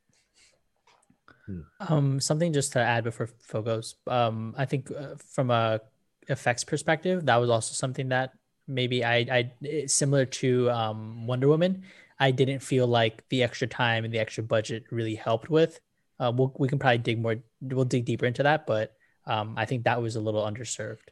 Um, 1.81 2.21
something 2.21 2.52
just 2.52 2.75
to 2.75 2.79
add 2.79 3.02
before 3.02 3.29
Phil 3.40 3.62
goes. 3.62 3.97
Um, 4.07 4.55
I 4.57 4.67
think 4.67 4.93
uh, 4.93 5.17
from 5.17 5.50
a 5.50 5.81
effects 6.29 6.62
perspective, 6.62 7.26
that 7.26 7.37
was 7.37 7.50
also 7.50 7.73
something 7.73 8.11
that 8.11 8.35
maybe 8.69 9.02
I, 9.05 9.17
I 9.17 9.87
similar 9.87 10.26
to 10.26 10.71
um, 10.71 11.26
Wonder 11.26 11.49
Woman. 11.49 11.83
I 12.21 12.31
didn't 12.31 12.61
feel 12.61 12.87
like 12.87 13.25
the 13.31 13.43
extra 13.43 13.67
time 13.67 14.05
and 14.05 14.12
the 14.12 14.21
extra 14.21 14.45
budget 14.45 14.85
really 14.90 15.17
helped 15.17 15.49
with. 15.49 15.81
Uh, 16.21 16.31
we'll, 16.37 16.55
we 16.59 16.69
can 16.69 16.79
probably 16.79 16.99
dig 16.99 17.19
more. 17.19 17.37
We'll 17.62 17.87
dig 17.87 18.05
deeper 18.05 18.26
into 18.26 18.43
that, 18.43 18.67
but 18.67 18.93
um, 19.26 19.55
I 19.57 19.64
think 19.64 19.85
that 19.85 20.02
was 20.02 20.14
a 20.17 20.21
little 20.21 20.45
underserved. 20.45 21.09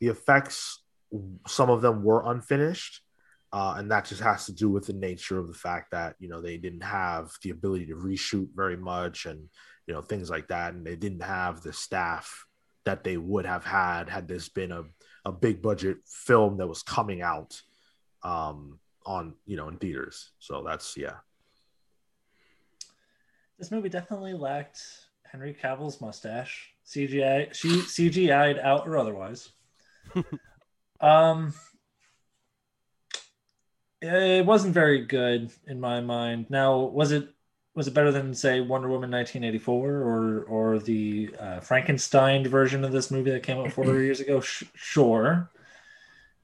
the 0.00 0.08
effects 0.08 0.82
some 1.46 1.70
of 1.70 1.80
them 1.80 2.02
were 2.02 2.22
unfinished 2.30 3.00
uh, 3.52 3.74
and 3.78 3.90
that 3.90 4.04
just 4.04 4.20
has 4.20 4.46
to 4.46 4.52
do 4.52 4.68
with 4.68 4.86
the 4.86 4.92
nature 4.92 5.38
of 5.38 5.48
the 5.48 5.54
fact 5.54 5.90
that 5.92 6.14
you 6.18 6.28
know 6.28 6.40
they 6.40 6.56
didn't 6.56 6.82
have 6.82 7.30
the 7.42 7.50
ability 7.50 7.86
to 7.86 7.94
reshoot 7.94 8.48
very 8.54 8.76
much 8.76 9.26
and 9.26 9.48
you 9.86 9.94
know 9.94 10.02
things 10.02 10.28
like 10.28 10.48
that 10.48 10.74
and 10.74 10.86
they 10.86 10.96
didn't 10.96 11.22
have 11.22 11.62
the 11.62 11.72
staff 11.72 12.46
that 12.84 13.04
they 13.04 13.16
would 13.16 13.46
have 13.46 13.64
had 13.64 14.08
had 14.08 14.28
this 14.28 14.48
been 14.48 14.72
a, 14.72 14.82
a 15.24 15.32
big 15.32 15.62
budget 15.62 15.98
film 16.06 16.56
that 16.58 16.66
was 16.66 16.82
coming 16.82 17.22
out 17.22 17.60
um, 18.22 18.78
on 19.06 19.34
you 19.46 19.56
know 19.56 19.68
in 19.68 19.76
theaters 19.78 20.32
so 20.38 20.62
that's 20.66 20.96
yeah 20.96 21.16
This 23.58 23.70
movie 23.70 23.88
definitely 23.88 24.34
lacked 24.34 24.80
Henry 25.30 25.52
Cavill's 25.52 26.00
mustache. 26.00 26.70
CGI, 26.86 27.52
she 27.52 27.68
CGI'd 27.68 28.58
out 28.58 28.86
or 28.86 28.96
otherwise. 28.96 29.50
um, 31.00 31.52
it 34.00 34.46
wasn't 34.46 34.74
very 34.74 35.04
good 35.04 35.50
in 35.66 35.80
my 35.80 36.00
mind. 36.00 36.46
Now, 36.50 36.78
was 36.78 37.12
it 37.12 37.28
was 37.74 37.86
it 37.86 37.94
better 37.94 38.10
than 38.10 38.34
say 38.34 38.60
Wonder 38.60 38.88
Woman 38.88 39.10
1984 39.10 39.90
or 39.90 40.42
or 40.42 40.78
the 40.78 41.30
uh, 41.38 41.60
Frankenstein 41.60 42.46
version 42.46 42.84
of 42.84 42.92
this 42.92 43.10
movie 43.10 43.30
that 43.30 43.42
came 43.42 43.58
out 43.58 43.72
four 43.72 43.84
years 44.00 44.20
ago? 44.20 44.40
Sh- 44.40 44.64
sure, 44.74 45.50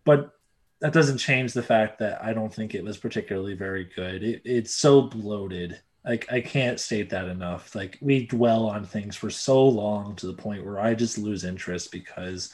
but 0.05 0.33
that 0.81 0.93
doesn't 0.93 1.19
change 1.19 1.53
the 1.53 1.63
fact 1.63 1.99
that 2.01 2.23
I 2.23 2.33
don't 2.33 2.53
think 2.53 2.75
it 2.75 2.85
was 2.85 2.99
particularly 2.99 3.55
very 3.55 3.85
good. 3.85 4.23
It, 4.23 4.43
it's 4.45 4.75
so 4.75 5.03
bloated. 5.03 5.81
Like 6.05 6.31
I 6.31 6.41
can't 6.41 6.79
state 6.79 7.11
that 7.11 7.29
enough. 7.29 7.75
Like 7.75 7.99
we 8.01 8.27
dwell 8.27 8.69
on 8.69 8.85
things 8.85 9.17
for 9.17 9.31
so 9.31 9.67
long 9.67 10.17
to 10.17 10.27
the 10.27 10.35
point 10.35 10.65
where 10.65 10.79
I 10.79 10.95
just 10.95 11.17
lose 11.17 11.45
interest 11.45 11.91
because 11.91 12.53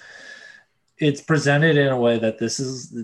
it's 0.99 1.21
presented 1.21 1.77
in 1.77 1.89
a 1.89 1.99
way 1.99 2.19
that 2.19 2.39
this 2.39 2.61
is 2.61 2.95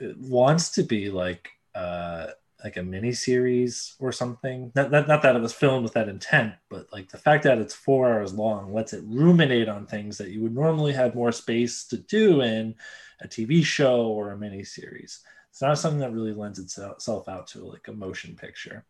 it 0.00 0.18
wants 0.18 0.70
to 0.70 0.82
be 0.82 1.10
like 1.10 1.50
uh 1.74 2.28
like 2.64 2.76
a 2.76 2.82
mini 2.82 3.12
series 3.12 3.94
or 3.98 4.12
something. 4.12 4.70
Not, 4.74 4.90
not, 4.90 5.08
not 5.08 5.22
that 5.22 5.36
it 5.36 5.42
was 5.42 5.52
filmed 5.52 5.82
with 5.82 5.94
that 5.94 6.08
intent, 6.08 6.54
but 6.68 6.92
like 6.92 7.08
the 7.08 7.18
fact 7.18 7.44
that 7.44 7.58
it's 7.58 7.74
four 7.74 8.12
hours 8.12 8.34
long 8.34 8.74
lets 8.74 8.92
it 8.92 9.02
ruminate 9.06 9.68
on 9.68 9.86
things 9.86 10.18
that 10.18 10.28
you 10.28 10.42
would 10.42 10.54
normally 10.54 10.92
have 10.92 11.14
more 11.14 11.32
space 11.32 11.84
to 11.84 11.96
do 11.96 12.42
in 12.42 12.74
a 13.20 13.28
TV 13.28 13.64
show 13.64 14.02
or 14.02 14.32
a 14.32 14.36
mini 14.36 14.64
series. 14.64 15.20
It's 15.50 15.62
not 15.62 15.78
something 15.78 16.00
that 16.00 16.12
really 16.12 16.32
lends 16.32 16.58
itself 16.58 17.28
out 17.28 17.46
to 17.48 17.64
like 17.64 17.88
a 17.88 17.92
motion 17.92 18.36
picture. 18.36 18.84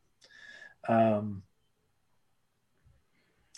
Um, 0.88 1.42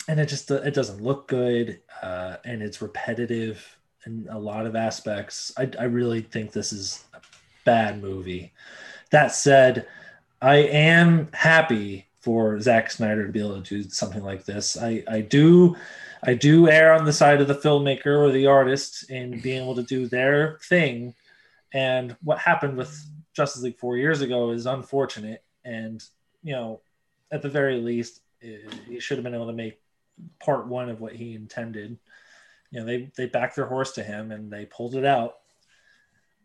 and 0.07 0.19
it 0.19 0.27
just 0.27 0.51
it 0.51 0.73
doesn't 0.73 1.01
look 1.01 1.27
good, 1.27 1.81
uh, 2.01 2.37
and 2.43 2.61
it's 2.61 2.81
repetitive 2.81 3.77
in 4.05 4.27
a 4.29 4.37
lot 4.37 4.65
of 4.65 4.75
aspects. 4.75 5.53
I, 5.57 5.69
I 5.79 5.85
really 5.85 6.21
think 6.21 6.51
this 6.51 6.73
is 6.73 7.05
bad 7.65 8.01
movie. 8.01 8.53
That 9.11 9.33
said, 9.33 9.87
I 10.41 10.55
am 10.55 11.29
happy 11.33 12.07
for 12.19 12.59
Zack 12.59 12.89
Snyder 12.89 13.25
to 13.25 13.31
be 13.31 13.39
able 13.39 13.61
to 13.61 13.83
do 13.83 13.89
something 13.89 14.23
like 14.23 14.45
this. 14.45 14.77
I, 14.77 15.03
I 15.07 15.21
do 15.21 15.75
I 16.25 16.35
do 16.35 16.69
err 16.69 16.93
on 16.93 17.03
the 17.03 17.11
side 17.13 17.41
of 17.41 17.47
the 17.47 17.55
filmmaker 17.55 18.17
or 18.17 18.31
the 18.31 18.47
artist 18.47 19.09
in 19.09 19.41
being 19.41 19.61
able 19.61 19.75
to 19.75 19.83
do 19.83 20.07
their 20.07 20.57
thing. 20.63 21.13
And 21.73 22.15
what 22.23 22.39
happened 22.39 22.77
with 22.77 22.97
Justice 23.33 23.61
League 23.61 23.77
four 23.77 23.97
years 23.97 24.21
ago 24.21 24.51
is 24.51 24.65
unfortunate. 24.65 25.43
And 25.65 26.01
you 26.41 26.53
know, 26.53 26.81
at 27.31 27.41
the 27.41 27.49
very 27.49 27.79
least, 27.81 28.21
eh, 28.41 28.57
he 28.87 28.99
should 28.99 29.17
have 29.17 29.23
been 29.23 29.35
able 29.35 29.47
to 29.47 29.53
make 29.53 29.81
part 30.39 30.67
one 30.67 30.89
of 30.89 31.01
what 31.01 31.13
he 31.13 31.35
intended. 31.35 31.97
You 32.71 32.79
know, 32.79 32.85
they 32.85 33.11
they 33.17 33.25
backed 33.25 33.57
their 33.57 33.65
horse 33.65 33.91
to 33.93 34.03
him 34.03 34.31
and 34.31 34.51
they 34.51 34.65
pulled 34.65 34.95
it 34.95 35.05
out. 35.05 35.39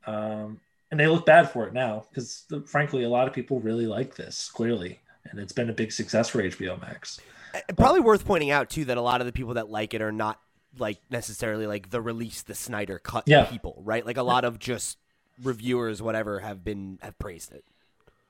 Um, 0.06 0.60
and 0.90 0.98
they 0.98 1.06
look 1.06 1.26
bad 1.26 1.50
for 1.50 1.66
it 1.66 1.72
now 1.72 2.04
because 2.10 2.44
frankly, 2.66 3.04
a 3.04 3.08
lot 3.08 3.28
of 3.28 3.34
people 3.34 3.60
really 3.60 3.86
like 3.86 4.14
this 4.16 4.50
clearly, 4.50 5.00
and 5.30 5.38
it's 5.38 5.52
been 5.52 5.70
a 5.70 5.72
big 5.74 5.92
success 5.92 6.28
for 6.28 6.42
HBO 6.42 6.80
Max. 6.80 7.20
Uh, 7.54 7.60
Probably 7.76 8.00
worth 8.00 8.24
pointing 8.24 8.50
out 8.50 8.70
too 8.70 8.84
that 8.86 8.96
a 8.96 9.02
lot 9.02 9.20
of 9.20 9.26
the 9.26 9.32
people 9.32 9.54
that 9.54 9.68
like 9.70 9.94
it 9.94 10.02
are 10.02 10.12
not 10.12 10.40
like 10.78 10.98
necessarily 11.10 11.66
like 11.66 11.90
the 11.90 12.00
release 12.00 12.42
the 12.42 12.54
Snyder 12.54 12.98
cut 12.98 13.24
Yeah. 13.26 13.44
people, 13.46 13.80
right? 13.84 14.04
Like 14.04 14.16
a 14.18 14.22
lot 14.22 14.44
of 14.44 14.58
just 14.58 14.98
reviewers, 15.42 16.00
whatever, 16.02 16.40
have 16.40 16.62
been 16.64 16.98
have 17.02 17.18
praised 17.18 17.52
it. 17.52 17.64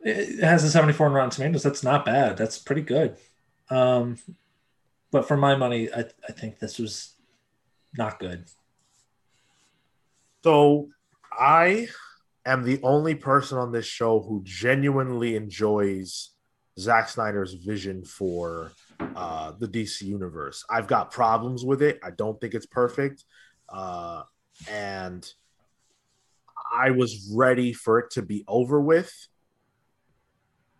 It 0.00 0.40
has 0.44 0.62
a 0.62 0.70
74 0.70 1.08
on 1.08 1.12
Rotten 1.12 1.30
Tomatoes. 1.30 1.64
That's 1.64 1.82
not 1.82 2.04
bad. 2.04 2.36
That's 2.36 2.58
pretty 2.58 2.82
good. 2.82 3.16
Um, 3.70 4.18
but 5.10 5.26
for 5.26 5.36
my 5.36 5.56
money, 5.56 5.92
I, 5.92 6.04
I 6.28 6.32
think 6.32 6.60
this 6.60 6.78
was 6.78 7.14
not 7.96 8.20
good. 8.20 8.44
So 10.44 10.88
I 11.32 11.88
am 12.48 12.64
the 12.64 12.80
only 12.82 13.14
person 13.14 13.58
on 13.58 13.72
this 13.72 13.86
show 13.86 14.20
who 14.20 14.42
genuinely 14.44 15.36
enjoys 15.36 16.30
Zack 16.78 17.08
Snyder's 17.08 17.54
vision 17.54 18.04
for 18.04 18.72
uh, 19.00 19.52
the 19.58 19.66
DC 19.66 20.02
universe. 20.02 20.64
I've 20.70 20.86
got 20.86 21.10
problems 21.10 21.64
with 21.64 21.82
it. 21.82 21.98
I 22.02 22.10
don't 22.10 22.40
think 22.40 22.54
it's 22.54 22.66
perfect. 22.66 23.24
Uh, 23.68 24.22
and 24.70 25.28
I 26.72 26.90
was 26.90 27.32
ready 27.34 27.72
for 27.72 27.98
it 27.98 28.10
to 28.12 28.22
be 28.22 28.44
over 28.46 28.80
with 28.80 29.12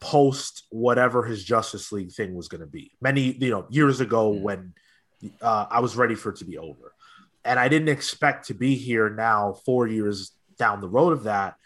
post 0.01 0.65
whatever 0.71 1.25
his 1.25 1.43
Justice 1.43 1.91
League 1.91 2.13
thing 2.13 2.35
was 2.35 2.49
going 2.49 2.61
to 2.61 2.67
be. 2.67 2.93
Many, 3.01 3.33
you 3.33 3.51
know, 3.51 3.67
years 3.69 4.01
ago 4.01 4.29
when 4.29 4.75
uh, 5.43 5.67
I 5.71 5.81
was 5.81 5.97
ready 5.97 6.15
for 6.15 6.31
it 6.31 6.37
to 6.37 6.45
be 6.45 6.57
over 6.59 6.95
and 7.45 7.59
I 7.59 7.69
didn't 7.69 7.89
expect 7.89 8.47
to 8.49 8.55
be 8.55 8.75
here 8.75 9.09
now, 9.09 9.55
four 9.65 9.87
years 9.87 10.33
down 10.59 10.81
the 10.81 10.89
road 10.89 11.13
of 11.13 11.25
that, 11.25 11.57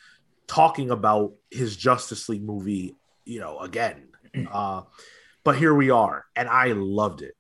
talking 0.47 0.91
about 0.91 1.33
his 1.51 1.77
Justice 1.77 2.29
League 2.29 2.45
movie, 2.45 2.97
you 3.25 3.41
know, 3.41 3.59
again. 3.59 4.09
Uh, 4.51 4.83
but 5.45 5.57
here 5.57 5.75
we 5.75 5.91
are, 5.91 6.25
and 6.37 6.49
I 6.49 6.69
loved 6.69 7.23
it. 7.23 7.35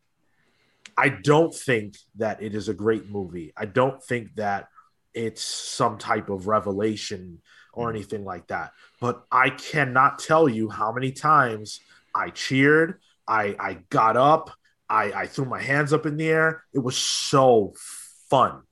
I 0.96 1.08
don't 1.08 1.54
think 1.54 1.96
that 2.16 2.42
it 2.42 2.54
is 2.54 2.68
a 2.68 2.74
great 2.74 3.08
movie. 3.08 3.52
I 3.56 3.64
don't 3.64 4.02
think 4.02 4.34
that 4.36 4.68
it's 5.14 5.42
some 5.42 5.98
type 5.98 6.28
of 6.28 6.46
revelation 6.46 7.40
or 7.72 7.90
anything 7.90 8.24
like 8.24 8.48
that. 8.48 8.72
But 9.00 9.24
I 9.30 9.50
cannot 9.50 10.18
tell 10.18 10.48
you 10.48 10.68
how 10.68 10.92
many 10.92 11.12
times 11.12 11.80
I 12.14 12.30
cheered, 12.30 13.00
I, 13.26 13.56
I 13.58 13.78
got 13.88 14.16
up, 14.16 14.50
I, 14.88 15.12
I 15.12 15.26
threw 15.26 15.46
my 15.46 15.62
hands 15.62 15.92
up 15.92 16.04
in 16.04 16.16
the 16.16 16.28
air. 16.28 16.64
It 16.74 16.80
was 16.80 16.96
so 16.96 17.72
fun 18.28 18.62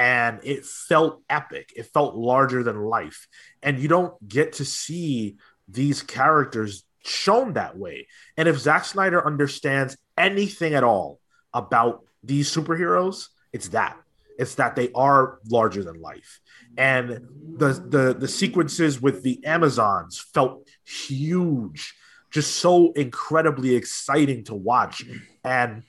and 0.00 0.40
it 0.44 0.64
felt 0.64 1.20
epic. 1.28 1.74
It 1.76 1.84
felt 1.92 2.14
larger 2.14 2.62
than 2.62 2.80
life. 2.80 3.28
And 3.62 3.78
you 3.78 3.86
don't 3.86 4.14
get 4.26 4.54
to 4.54 4.64
see 4.64 5.36
these 5.68 6.02
characters 6.02 6.84
shown 7.04 7.52
that 7.52 7.76
way. 7.76 8.06
And 8.38 8.48
if 8.48 8.56
Zack 8.58 8.86
Snyder 8.86 9.24
understands 9.24 9.98
anything 10.16 10.72
at 10.72 10.84
all 10.84 11.20
about 11.52 12.06
these 12.24 12.50
superheroes, 12.50 13.26
it's 13.52 13.68
that. 13.68 13.98
It's 14.38 14.54
that 14.54 14.74
they 14.74 14.90
are 14.94 15.38
larger 15.50 15.84
than 15.84 16.00
life. 16.00 16.40
And 16.78 17.28
the 17.58 17.74
the 17.74 18.16
the 18.18 18.28
sequences 18.28 19.02
with 19.02 19.22
the 19.22 19.44
Amazons 19.44 20.18
felt 20.32 20.66
huge, 20.86 21.94
just 22.30 22.56
so 22.56 22.92
incredibly 22.92 23.74
exciting 23.74 24.44
to 24.44 24.54
watch. 24.54 25.04
And 25.44 25.82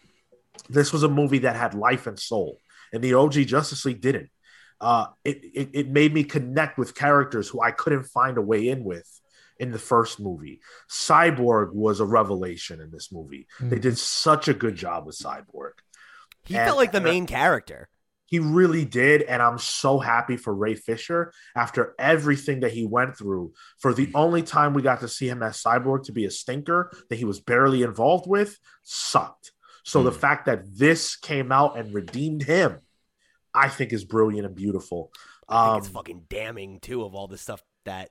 this 0.70 0.92
was 0.92 1.04
a 1.04 1.08
movie 1.08 1.40
that 1.40 1.56
had 1.56 1.76
life 1.76 2.08
and 2.08 2.20
soul, 2.20 2.58
and 2.94 3.04
the 3.04 3.14
OG 3.14 3.34
Justice 3.48 3.86
League 3.86 4.02
didn't. 4.02 4.30
Uh, 4.80 5.06
it, 5.24 5.38
it 5.54 5.70
it 5.74 5.90
made 5.90 6.14
me 6.14 6.24
connect 6.24 6.78
with 6.80 6.96
characters 6.96 7.48
who 7.48 7.62
I 7.62 7.72
couldn't 7.72 8.06
find 8.06 8.38
a 8.38 8.42
way 8.42 8.68
in 8.70 8.84
with 8.84 9.08
in 9.60 9.72
the 9.72 9.78
first 9.80 10.20
movie. 10.20 10.60
Cyborg 10.90 11.74
was 11.74 12.00
a 12.00 12.06
revelation 12.06 12.82
in 12.82 12.90
this 12.92 13.12
movie. 13.12 13.48
They 13.60 13.78
did 13.80 13.98
such 13.98 14.48
a 14.48 14.54
good 14.56 14.76
job 14.76 15.06
with 15.06 15.18
Cyborg. 15.18 15.74
He 16.44 16.56
And- 16.56 16.66
felt 16.66 16.78
like 16.78 16.92
the 16.92 16.98
and 16.98 17.08
I- 17.08 17.12
main 17.12 17.28
character. 17.28 17.90
He 18.26 18.40
really 18.40 18.86
did. 18.86 19.24
And 19.24 19.42
I'm 19.42 19.58
so 19.60 20.00
happy 20.00 20.38
for 20.38 20.56
Ray 20.56 20.74
Fisher 20.76 21.34
after 21.54 21.94
everything 22.00 22.62
that 22.62 22.72
he 22.72 22.86
went 22.86 23.18
through. 23.18 23.52
For 23.78 23.94
the 23.94 24.10
only 24.16 24.42
time 24.42 24.74
we 24.74 24.82
got 24.82 25.02
to 25.02 25.10
see 25.10 25.28
him 25.28 25.44
as 25.44 25.62
Cyborg 25.62 26.06
to 26.06 26.14
be 26.14 26.24
a 26.26 26.32
stinker 26.32 26.92
that 27.10 27.18
he 27.18 27.26
was 27.26 27.42
barely 27.42 27.84
involved 27.84 28.28
with 28.28 28.58
sucked. 28.84 29.51
So 29.84 30.04
the 30.04 30.12
fact 30.12 30.46
that 30.46 30.64
this 30.78 31.16
came 31.16 31.52
out 31.52 31.78
and 31.78 31.94
redeemed 31.94 32.44
him, 32.44 32.80
I 33.54 33.68
think 33.68 33.94
is 33.94 34.04
brilliant 34.06 34.46
and 34.46 34.56
beautiful. 34.56 35.12
Um, 35.50 35.78
it's 35.80 35.88
fucking 35.90 36.26
damning 36.30 36.80
too 36.80 37.04
of 37.04 37.16
all 37.16 37.28
the 37.28 37.38
stuff 37.38 37.64
that, 37.86 38.10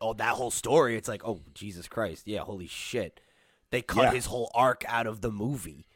oh, 0.00 0.12
that 0.14 0.34
whole 0.34 0.50
story. 0.50 0.96
It's 0.96 1.08
like, 1.08 1.26
oh, 1.26 1.40
Jesus 1.54 1.88
Christ, 1.88 2.26
yeah, 2.26 2.40
holy 2.40 2.66
shit, 2.68 3.20
they 3.70 3.82
cut 3.82 4.04
Yeah. 4.04 4.12
his 4.12 4.26
whole 4.26 4.50
arc 4.54 4.84
out 4.86 5.06
of 5.06 5.20
the 5.20 5.30
movie. 5.32 5.86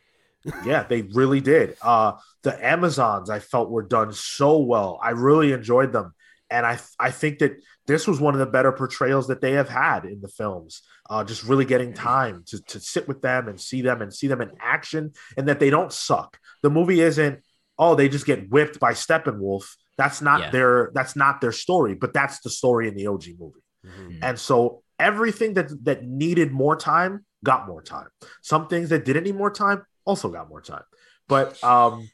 yeah, 0.64 0.82
they 0.84 1.02
really 1.02 1.40
did. 1.40 1.76
Uh, 1.82 2.12
the 2.42 2.66
Amazons 2.66 3.28
I 3.28 3.40
felt 3.40 3.70
were 3.70 3.82
done 3.82 4.12
so 4.12 4.58
well. 4.58 4.98
I 5.02 5.10
really 5.10 5.52
enjoyed 5.52 5.92
them, 5.92 6.14
and 6.48 6.64
I 6.64 6.78
I 6.98 7.10
think 7.10 7.40
that 7.40 7.52
this 7.90 8.06
was 8.06 8.20
one 8.20 8.34
of 8.34 8.40
the 8.40 8.46
better 8.46 8.72
portrayals 8.72 9.26
that 9.28 9.40
they 9.40 9.52
have 9.52 9.68
had 9.68 10.04
in 10.04 10.20
the 10.20 10.28
films. 10.28 10.82
Uh, 11.08 11.24
just 11.24 11.42
really 11.44 11.64
getting 11.64 11.92
time 11.92 12.44
to 12.46 12.62
to 12.72 12.78
sit 12.80 13.08
with 13.08 13.20
them 13.20 13.48
and 13.48 13.60
see 13.60 13.82
them 13.82 14.00
and 14.02 14.14
see 14.14 14.28
them 14.28 14.40
in 14.40 14.50
action, 14.60 15.12
and 15.36 15.48
that 15.48 15.58
they 15.60 15.70
don't 15.70 15.92
suck. 15.92 16.38
The 16.62 16.70
movie 16.70 17.00
isn't 17.00 17.42
oh 17.78 17.94
they 17.94 18.08
just 18.08 18.26
get 18.26 18.48
whipped 18.50 18.78
by 18.78 18.92
Steppenwolf. 18.92 19.64
That's 19.98 20.20
not 20.22 20.40
Yeah. 20.40 20.50
their 20.50 20.90
that's 20.94 21.16
not 21.16 21.40
their 21.40 21.52
story, 21.52 21.94
but 21.94 22.12
that's 22.12 22.40
the 22.40 22.50
story 22.50 22.88
in 22.88 22.94
the 22.94 23.06
OG 23.06 23.24
movie. 23.38 23.64
And 24.22 24.38
so 24.38 24.82
everything 24.98 25.54
that 25.54 25.68
that 25.84 26.04
needed 26.04 26.52
more 26.52 26.76
time 26.76 27.24
got 27.42 27.66
more 27.66 27.82
time. 27.82 28.08
Some 28.42 28.68
things 28.68 28.90
that 28.90 29.04
didn't 29.04 29.24
need 29.24 29.36
more 29.36 29.50
time 29.50 29.84
also 30.04 30.28
got 30.28 30.48
more 30.48 30.60
time. 30.60 30.84
But 31.26 31.62
um 31.64 32.08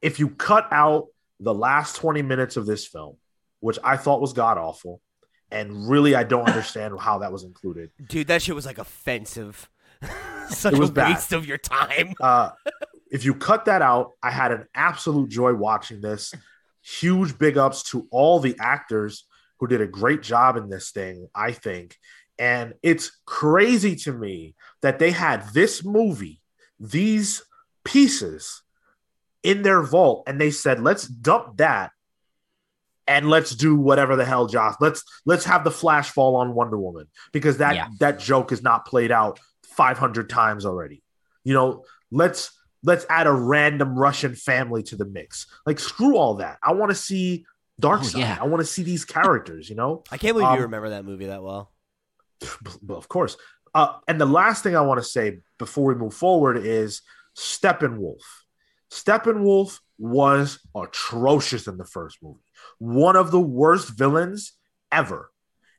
if 0.00 0.18
you 0.18 0.28
cut 0.30 0.66
out 0.72 1.06
the 1.40 1.54
last 1.54 1.96
20 1.96 2.22
minutes 2.22 2.56
of 2.56 2.66
this 2.66 2.86
film, 2.86 3.16
which 3.62 3.78
I 3.82 3.96
thought 3.96 4.20
was 4.20 4.32
god 4.34 4.58
awful, 4.58 5.00
and 5.50 5.88
really 5.88 6.14
I 6.14 6.24
don't 6.24 6.46
understand 6.48 6.94
how 7.00 7.18
that 7.18 7.32
was 7.32 7.44
included. 7.44 7.90
Dude, 8.08 8.26
that 8.26 8.42
shit 8.42 8.54
was 8.54 8.66
like 8.66 8.78
offensive. 8.78 9.70
Such 10.50 10.74
It 10.74 10.78
was 10.78 10.90
a 10.90 10.92
bad. 10.92 11.14
waste 11.14 11.32
of 11.32 11.46
your 11.46 11.58
time. 11.58 12.14
Uh 12.20 12.50
if 13.10 13.24
you 13.26 13.34
cut 13.34 13.66
that 13.66 13.82
out, 13.82 14.12
I 14.22 14.30
had 14.30 14.52
an 14.52 14.64
absolute 14.74 15.28
joy 15.28 15.52
watching 15.52 16.00
this. 16.00 16.32
Huge 16.82 17.36
big 17.38 17.58
ups 17.58 17.82
to 17.90 18.08
all 18.10 18.40
the 18.40 18.56
actors 18.58 19.26
who 19.60 19.66
did 19.66 19.82
a 19.82 19.86
great 19.86 20.22
job 20.22 20.56
in 20.56 20.70
this 20.70 20.90
thing, 20.92 21.28
I 21.34 21.52
think. 21.52 21.98
And 22.38 22.72
it's 22.82 23.12
crazy 23.26 23.94
to 23.96 24.12
me 24.12 24.54
that 24.80 24.98
they 24.98 25.10
had 25.10 25.46
this 25.52 25.84
movie, 25.84 26.40
these 26.80 27.42
pieces 27.84 28.62
in 29.42 29.60
their 29.60 29.82
vault, 29.82 30.24
and 30.26 30.40
they 30.40 30.50
said, 30.50 30.80
let's 30.80 31.06
dump 31.06 31.58
that 31.58 31.90
and 33.12 33.28
let's 33.30 33.54
do 33.54 33.76
whatever 33.76 34.16
the 34.16 34.24
hell, 34.24 34.46
Joss. 34.46 34.76
Let's 34.80 35.04
let's 35.26 35.44
have 35.44 35.64
the 35.64 35.70
flash 35.70 36.10
fall 36.10 36.36
on 36.36 36.54
Wonder 36.54 36.78
Woman 36.78 37.06
because 37.32 37.58
that 37.58 37.74
Yeah. 37.74 37.88
that 38.00 38.18
joke 38.18 38.52
is 38.52 38.62
not 38.62 38.86
played 38.86 39.10
out 39.12 39.38
500 39.64 40.28
times 40.28 40.64
already. 40.66 41.02
You 41.44 41.54
know, 41.54 41.84
let's 42.10 42.50
let's 42.82 43.06
add 43.08 43.26
a 43.26 43.32
random 43.32 43.96
Russian 43.98 44.34
family 44.34 44.82
to 44.84 44.96
the 44.96 45.04
mix. 45.04 45.46
Like 45.66 45.78
screw 45.78 46.16
all 46.16 46.34
that. 46.36 46.58
I 46.62 46.72
want 46.72 46.90
to 46.90 46.94
see 46.96 47.44
Darkseid. 47.80 48.16
Oh, 48.16 48.18
yeah. 48.18 48.38
I 48.40 48.44
want 48.46 48.60
to 48.60 48.66
see 48.66 48.82
these 48.82 49.04
characters. 49.04 49.68
You 49.70 49.76
know, 49.76 50.02
I 50.10 50.18
can't 50.18 50.34
believe 50.34 50.48
Um, 50.48 50.56
you 50.56 50.62
remember 50.62 50.90
that 50.90 51.04
movie 51.04 51.26
that 51.26 51.42
well. 51.42 51.72
but 52.82 52.96
of 52.96 53.08
course. 53.08 53.36
Uh, 53.74 53.94
and 54.06 54.20
the 54.20 54.26
last 54.26 54.62
thing 54.62 54.76
I 54.76 54.82
want 54.82 54.98
to 55.00 55.04
say 55.04 55.38
before 55.58 55.84
we 55.86 55.94
move 55.94 56.12
forward 56.14 56.58
is 56.58 57.02
Steppenwolf. 57.36 58.20
Steppenwolf 58.90 59.78
was 59.98 60.58
atrocious 60.76 61.66
in 61.66 61.78
the 61.78 61.84
first 61.86 62.18
movie, 62.22 62.40
one 62.78 63.16
of 63.16 63.30
the 63.30 63.40
worst 63.40 63.90
villains 63.96 64.52
ever. 64.90 65.30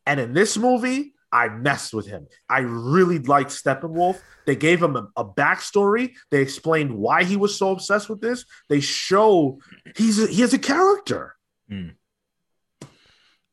And 0.06 0.20
in 0.20 0.34
this 0.34 0.58
movie, 0.58 1.14
I 1.32 1.50
messed 1.50 1.94
with 1.94 2.06
him. 2.06 2.28
I 2.50 2.60
really 2.60 3.20
liked 3.20 3.50
Steppenwolf. 3.50 4.20
They 4.46 4.56
gave 4.56 4.82
him 4.84 4.96
a, 4.96 5.08
a 5.16 5.26
backstory. 5.26 6.12
They 6.30 6.42
explained 6.42 6.94
why 6.94 7.24
he 7.24 7.38
was 7.38 7.58
so 7.58 7.72
obsessed 7.72 8.10
with 8.10 8.22
this. 8.22 8.46
They 8.70 8.82
show 8.82 9.60
he's 9.96 10.22
a, 10.22 10.28
he 10.28 10.42
has 10.42 10.54
a 10.54 10.60
character. 10.60 11.36
Hmm. 11.70 11.90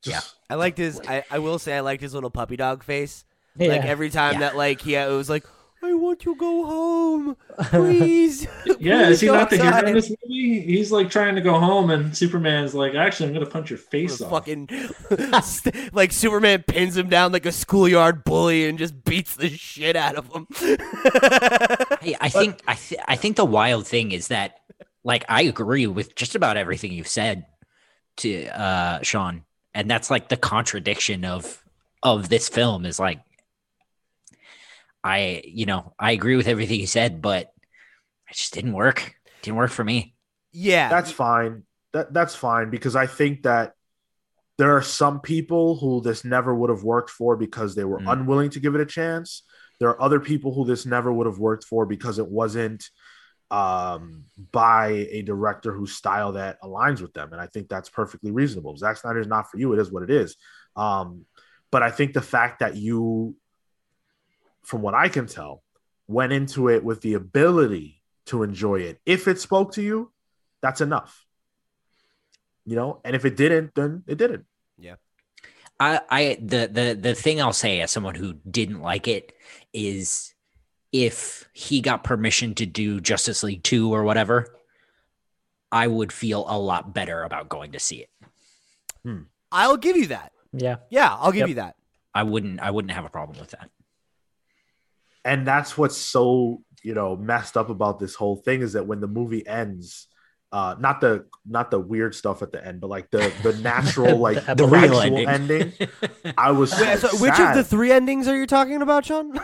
Just- 0.03 0.35
I 0.49 0.55
liked 0.55 0.77
his. 0.77 0.99
I, 1.07 1.23
I 1.31 1.39
will 1.39 1.59
say 1.59 1.75
I 1.77 1.79
liked 1.79 2.01
his 2.01 2.13
little 2.13 2.29
puppy 2.29 2.57
dog 2.57 2.83
face. 2.83 3.23
Yeah. 3.57 3.69
Like 3.69 3.85
every 3.85 4.09
time 4.09 4.33
Yeah. 4.35 4.39
that 4.41 4.57
like 4.57 4.81
he 4.81 4.95
it 4.95 5.09
was 5.09 5.29
like, 5.29 5.45
I 5.83 5.93
want 5.93 6.19
to 6.21 6.35
go 6.35 6.65
home, 6.65 7.37
please. 7.63 8.47
Yeah, 8.79 9.05
Please 9.05 9.11
is 9.11 9.21
he 9.21 9.27
not 9.27 9.49
the 9.51 9.57
hero 9.57 9.85
in 9.85 9.93
this 9.93 10.09
movie? 10.09 10.61
He's 10.61 10.91
like 10.91 11.09
trying 11.11 11.35
to 11.35 11.41
go 11.41 11.59
home, 11.59 11.91
and 11.91 12.15
Superman's 12.17 12.73
like, 12.73 12.95
"Actually, 12.95 13.27
I'm 13.27 13.33
gonna 13.33 13.45
punch 13.45 13.69
your 13.69 13.77
face 13.77 14.19
off." 14.21 14.31
fucking 14.31 14.69
like 15.93 16.11
Superman 16.11 16.63
pins 16.67 16.97
him 16.97 17.07
down 17.07 17.31
like 17.31 17.45
a 17.45 17.51
schoolyard 17.51 18.23
bully 18.23 18.67
and 18.67 18.79
just 18.79 19.03
beats 19.03 19.35
the 19.35 19.49
shit 19.49 19.95
out 19.95 20.15
of 20.15 20.33
him. 20.33 20.47
I, 20.61 22.15
I 22.21 22.29
think 22.29 22.61
I, 22.67 22.73
th- 22.73 23.01
I 23.07 23.15
think 23.15 23.35
the 23.35 23.45
wild 23.45 23.85
thing 23.85 24.11
is 24.11 24.29
that 24.29 24.61
like 25.03 25.25
I 25.29 25.43
agree 25.43 25.85
with 25.85 26.15
just 26.15 26.33
about 26.33 26.57
everything 26.57 26.91
you've 26.91 27.07
said 27.07 27.45
to 28.17 28.47
uh 28.47 29.01
Sean 29.03 29.43
and 29.73 29.89
that's 29.89 30.09
like 30.09 30.29
the 30.29 30.37
contradiction 30.37 31.23
of 31.25 31.63
of 32.03 32.29
this 32.29 32.49
film 32.49 32.85
is 32.85 32.99
like 32.99 33.19
I 35.03 35.41
you 35.45 35.65
know 35.65 35.93
I 35.99 36.11
agree 36.11 36.35
with 36.35 36.47
everything 36.47 36.79
you 36.79 36.87
said 36.87 37.21
but 37.21 37.47
it 38.29 38.35
just 38.35 38.53
didn't 38.53 38.73
work 38.73 39.15
didn't 39.41 39.57
work 39.57 39.71
for 39.71 39.83
me 39.83 40.15
yeah, 40.53 40.89
that's 40.89 41.11
fine. 41.11 41.63
That 41.93 42.13
that's 42.13 42.35
fine 42.35 42.69
because 42.69 42.95
I 42.95 43.07
think 43.07 43.43
that 43.43 43.73
there 44.57 44.75
are 44.75 44.81
some 44.81 45.21
people 45.21 45.77
who 45.77 46.01
this 46.01 46.23
never 46.23 46.53
would 46.53 46.69
have 46.69 46.83
worked 46.83 47.09
for 47.09 47.35
because 47.35 47.73
they 47.73 47.83
were 47.85 47.99
Mm. 47.99 48.11
unwilling 48.11 48.49
to 48.51 48.59
give 48.59 48.75
it 48.75 48.81
a 48.81 48.85
chance. 48.85 49.43
There 49.79 49.89
are 49.89 50.01
other 50.01 50.19
people 50.19 50.53
who 50.53 50.65
this 50.65 50.85
never 50.85 51.11
would 51.11 51.25
have 51.25 51.39
worked 51.39 51.63
for 51.63 51.85
because 51.85 52.19
it 52.19 52.27
wasn't 52.27 52.89
um, 53.49 54.25
by 54.51 55.07
a 55.11 55.21
director 55.23 55.73
whose 55.73 55.93
style 55.93 56.33
that 56.33 56.61
aligns 56.61 57.01
with 57.01 57.13
them, 57.13 57.33
and 57.33 57.41
I 57.41 57.47
think 57.47 57.67
that's 57.67 57.89
perfectly 57.89 58.31
reasonable. 58.31 58.77
Zack 58.77 58.97
Snyder 58.97 59.19
is 59.19 59.27
not 59.27 59.49
for 59.49 59.57
you; 59.57 59.73
it 59.73 59.79
is 59.79 59.91
what 59.91 60.03
it 60.03 60.09
is. 60.09 60.37
Um, 60.75 61.25
but 61.71 61.83
I 61.83 61.91
think 61.91 62.13
the 62.13 62.21
fact 62.21 62.59
that 62.59 62.75
you, 62.75 63.35
from 64.63 64.81
what 64.81 64.93
I 64.93 65.09
can 65.09 65.27
tell, 65.27 65.63
went 66.07 66.33
into 66.33 66.69
it 66.69 66.83
with 66.83 67.01
the 67.01 67.13
ability 67.15 68.01
to 68.27 68.43
enjoy 68.43 68.81
it, 68.81 68.99
if 69.05 69.27
it 69.27 69.39
spoke 69.39 69.73
to 69.73 69.81
you, 69.81 70.11
that's 70.61 70.81
enough. 70.81 71.25
You 72.65 72.75
know, 72.75 73.01
and 73.03 73.15
if 73.15 73.25
it 73.25 73.35
didn't, 73.35 73.73
then 73.75 74.03
it 74.07 74.17
didn't. 74.17 74.45
Yeah. 74.77 74.95
I, 75.79 75.99
I 76.09 76.37
the 76.39 76.67
the 76.71 76.97
the 76.99 77.15
thing 77.15 77.41
I'll 77.41 77.53
say 77.53 77.81
as 77.81 77.89
someone 77.91 78.13
who 78.15 78.33
didn't 78.49 78.81
like 78.81 79.07
it 79.07 79.33
is 79.73 80.35
if 80.91 81.49
he 81.53 81.81
got 81.81 82.03
permission 82.03 82.53
to 82.55 82.65
do 82.67 82.99
Justice 83.01 83.41
League 83.43 83.63
2 83.63 83.91
or 83.91 84.03
whatever, 84.03 84.55
I 85.71 85.87
would 85.87 86.11
feel 86.13 86.45
a 86.47 86.59
lot 86.59 86.93
better 86.93 87.23
about 87.23 87.49
going 87.49 87.71
to 87.71 87.79
see 87.79 87.95
it. 87.97 88.09
Hmm. 89.03 89.21
I'll 89.51 89.77
give 89.77 89.97
you 89.97 90.07
that. 90.07 90.33
yeah. 90.53 90.77
Yeah, 90.91 91.15
I'll 91.15 91.31
give 91.31 91.39
Yep. 91.41 91.49
you 91.49 91.55
that. 91.55 91.75
I 92.13 92.23
wouldn't 92.23 92.59
I 92.59 92.69
wouldn't 92.69 92.91
have 92.91 93.05
a 93.05 93.09
problem 93.09 93.39
with 93.39 93.49
that. 93.51 93.69
And 95.23 95.45
that's 95.45 95.77
what's 95.77 95.97
so, 95.97 96.61
you 96.83 96.93
know, 96.93 97.15
messed 97.15 97.57
up 97.57 97.69
about 97.69 97.99
this 97.99 98.15
whole 98.15 98.35
thing 98.35 98.61
is 98.61 98.73
that 98.73 98.87
when 98.87 99.01
the 99.01 99.07
movie 99.07 99.45
ends, 99.45 100.07
uh 100.51 100.75
not 100.79 100.99
the 100.99 101.25
not 101.47 101.71
the 101.71 101.79
weird 101.79 102.13
stuff 102.13 102.41
at 102.41 102.51
the 102.51 102.65
end, 102.65 102.81
but 102.81 102.89
like 102.89 103.09
the 103.09 103.31
the 103.43 103.53
natural 103.61 104.17
like 104.17 104.45
The 104.45 104.55
the, 104.55 104.67
real 104.67 104.99
actual 104.99 105.29
ending. 105.29 105.73
I 106.37 106.51
was 106.51 106.71
Wait, 106.71 106.99
so 106.99 107.07
so 107.07 107.17
which 107.21 107.39
of 107.39 107.55
the 107.55 107.63
three 107.63 107.91
endings 107.91 108.27
are 108.27 108.35
you 108.35 108.47
talking 108.47 108.81
about, 108.81 109.05
Sean? 109.05 109.39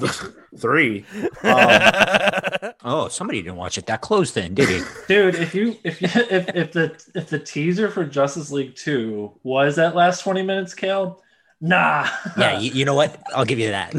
three? 0.58 1.04
Um, 1.42 2.72
oh, 2.84 3.08
somebody 3.08 3.42
didn't 3.42 3.56
watch 3.56 3.78
it 3.78 3.86
that 3.86 4.00
close 4.00 4.32
then, 4.32 4.54
did 4.54 4.68
he? 4.68 4.82
Dude, 5.08 5.34
if 5.36 5.54
you 5.54 5.76
if 5.84 6.00
you 6.00 6.08
if, 6.14 6.48
if 6.54 6.72
the 6.72 7.04
if 7.14 7.28
the 7.28 7.38
teaser 7.38 7.90
for 7.90 8.04
Justice 8.04 8.50
League 8.50 8.74
Two 8.76 9.32
was 9.42 9.76
that 9.76 9.94
last 9.94 10.22
twenty 10.22 10.42
minutes, 10.42 10.74
Cale, 10.74 11.22
nah. 11.68 12.08
yeah, 12.36 12.58
you, 12.58 12.70
you 12.72 12.84
know 12.84 12.94
what? 12.94 13.20
I'll 13.34 13.44
give 13.44 13.58
you 13.58 13.70
that. 13.70 13.94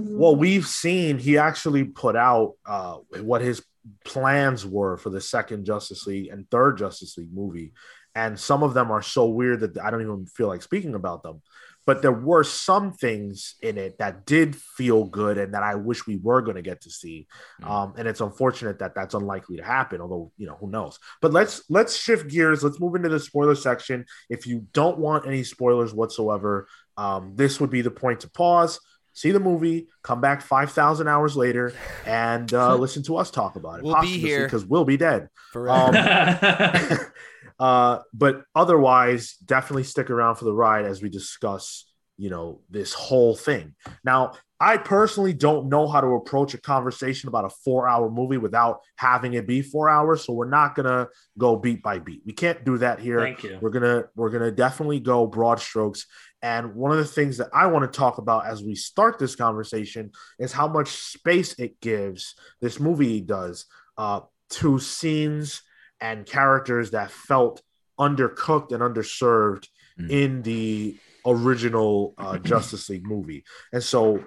well, 0.04 0.36
we've 0.36 0.66
seen 0.66 1.18
he 1.18 1.38
actually 1.38 1.84
put 1.84 2.16
out 2.16 2.54
uh 2.66 2.96
what 3.20 3.40
his 3.40 3.62
plans 4.04 4.66
were 4.66 4.96
for 4.96 5.10
the 5.10 5.20
second 5.20 5.64
Justice 5.64 6.06
League 6.06 6.28
and 6.30 6.50
third 6.50 6.78
Justice 6.78 7.16
League 7.16 7.32
movie. 7.32 7.72
And 8.14 8.38
some 8.38 8.62
of 8.62 8.74
them 8.74 8.90
are 8.90 9.02
so 9.02 9.26
weird 9.26 9.60
that 9.60 9.78
I 9.78 9.90
don't 9.90 10.02
even 10.02 10.26
feel 10.26 10.48
like 10.48 10.62
speaking 10.62 10.94
about 10.94 11.22
them. 11.22 11.40
But 11.88 12.02
there 12.02 12.12
were 12.12 12.44
some 12.44 12.92
things 12.92 13.54
in 13.62 13.78
it 13.78 13.96
that 13.96 14.26
did 14.26 14.54
feel 14.54 15.06
good 15.06 15.38
and 15.38 15.54
that 15.54 15.62
I 15.62 15.74
wish 15.76 16.06
we 16.06 16.18
were 16.18 16.42
going 16.42 16.56
to 16.56 16.62
get 16.62 16.82
to 16.82 16.90
see. 16.90 17.26
Mm. 17.62 17.70
Um, 17.70 17.94
and 17.96 18.06
it's 18.06 18.20
unfortunate 18.20 18.80
that 18.80 18.94
that's 18.94 19.14
unlikely 19.14 19.56
to 19.56 19.64
happen. 19.64 20.02
Although 20.02 20.30
you 20.36 20.46
know 20.46 20.58
who 20.60 20.68
knows. 20.68 20.98
But 21.22 21.32
let's 21.32 21.62
let's 21.70 21.96
shift 21.96 22.28
gears. 22.28 22.62
Let's 22.62 22.78
move 22.78 22.94
into 22.94 23.08
the 23.08 23.18
spoiler 23.18 23.54
section. 23.54 24.04
If 24.28 24.46
you 24.46 24.66
don't 24.74 24.98
want 24.98 25.26
any 25.26 25.44
spoilers 25.44 25.94
whatsoever, 25.94 26.68
um, 26.98 27.32
this 27.36 27.58
would 27.58 27.70
be 27.70 27.80
the 27.80 27.90
point 27.90 28.20
to 28.20 28.28
pause 28.28 28.80
see 29.18 29.32
the 29.32 29.40
movie, 29.40 29.88
come 30.02 30.20
back 30.20 30.40
5,000 30.40 31.08
hours 31.08 31.36
later, 31.36 31.74
and 32.06 32.52
uh, 32.54 32.76
listen 32.76 33.02
to 33.04 33.16
us 33.16 33.30
talk 33.30 33.56
about 33.56 33.80
it. 33.80 33.84
We'll 33.84 34.00
be 34.00 34.18
here. 34.18 34.44
because 34.44 34.64
we'll 34.64 34.84
be 34.84 34.96
dead. 34.96 35.28
Forever. 35.52 35.96
Um, 35.96 36.98
uh, 37.58 37.98
but 38.12 38.42
otherwise, 38.54 39.34
definitely 39.44 39.84
stick 39.84 40.10
around 40.10 40.36
for 40.36 40.44
the 40.44 40.52
ride 40.52 40.84
as 40.84 41.02
we 41.02 41.08
discuss, 41.08 41.90
you 42.16 42.30
know, 42.30 42.60
this 42.70 42.92
whole 42.92 43.34
thing. 43.34 43.74
Now, 44.04 44.32
I 44.60 44.76
personally 44.76 45.32
don't 45.32 45.68
know 45.68 45.86
how 45.86 46.00
to 46.00 46.08
approach 46.08 46.52
a 46.54 46.60
conversation 46.60 47.28
about 47.28 47.44
a 47.44 47.50
four 47.64 47.88
hour 47.88 48.10
movie 48.10 48.38
without 48.38 48.80
having 48.96 49.34
it 49.34 49.46
be 49.46 49.62
four 49.62 49.88
hours. 49.88 50.24
So 50.24 50.32
we're 50.32 50.48
not 50.48 50.74
gonna 50.74 51.08
go 51.36 51.56
beat 51.56 51.82
by 51.82 52.00
beat. 52.00 52.22
We 52.26 52.32
can't 52.32 52.64
do 52.64 52.78
that 52.78 52.98
here. 52.98 53.20
Thank 53.20 53.44
you. 53.44 53.58
We're 53.60 53.70
gonna 53.70 54.04
we're 54.16 54.30
gonna 54.30 54.50
definitely 54.50 54.98
go 54.98 55.26
broad 55.26 55.60
strokes. 55.60 56.06
And 56.42 56.74
one 56.74 56.90
of 56.90 56.98
the 56.98 57.04
things 57.04 57.36
that 57.38 57.48
I 57.52 57.66
want 57.66 57.90
to 57.90 57.96
talk 57.96 58.18
about 58.18 58.46
as 58.46 58.62
we 58.62 58.74
start 58.74 59.18
this 59.18 59.36
conversation 59.36 60.10
is 60.38 60.52
how 60.52 60.68
much 60.68 60.88
space 60.88 61.54
it 61.58 61.80
gives 61.80 62.34
this 62.60 62.80
movie 62.80 63.20
does 63.20 63.66
uh, 63.96 64.20
to 64.50 64.78
scenes 64.78 65.62
and 66.00 66.26
characters 66.26 66.92
that 66.92 67.10
felt 67.10 67.62
undercooked 67.98 68.72
and 68.72 68.82
underserved 68.82 69.66
Mm. 69.98 70.10
in 70.10 70.42
the 70.42 70.96
original 71.26 72.14
uh, 72.18 72.38
Justice 72.42 72.88
League 72.88 73.06
movie. 73.06 73.44
And 73.72 73.82
so 73.82 74.24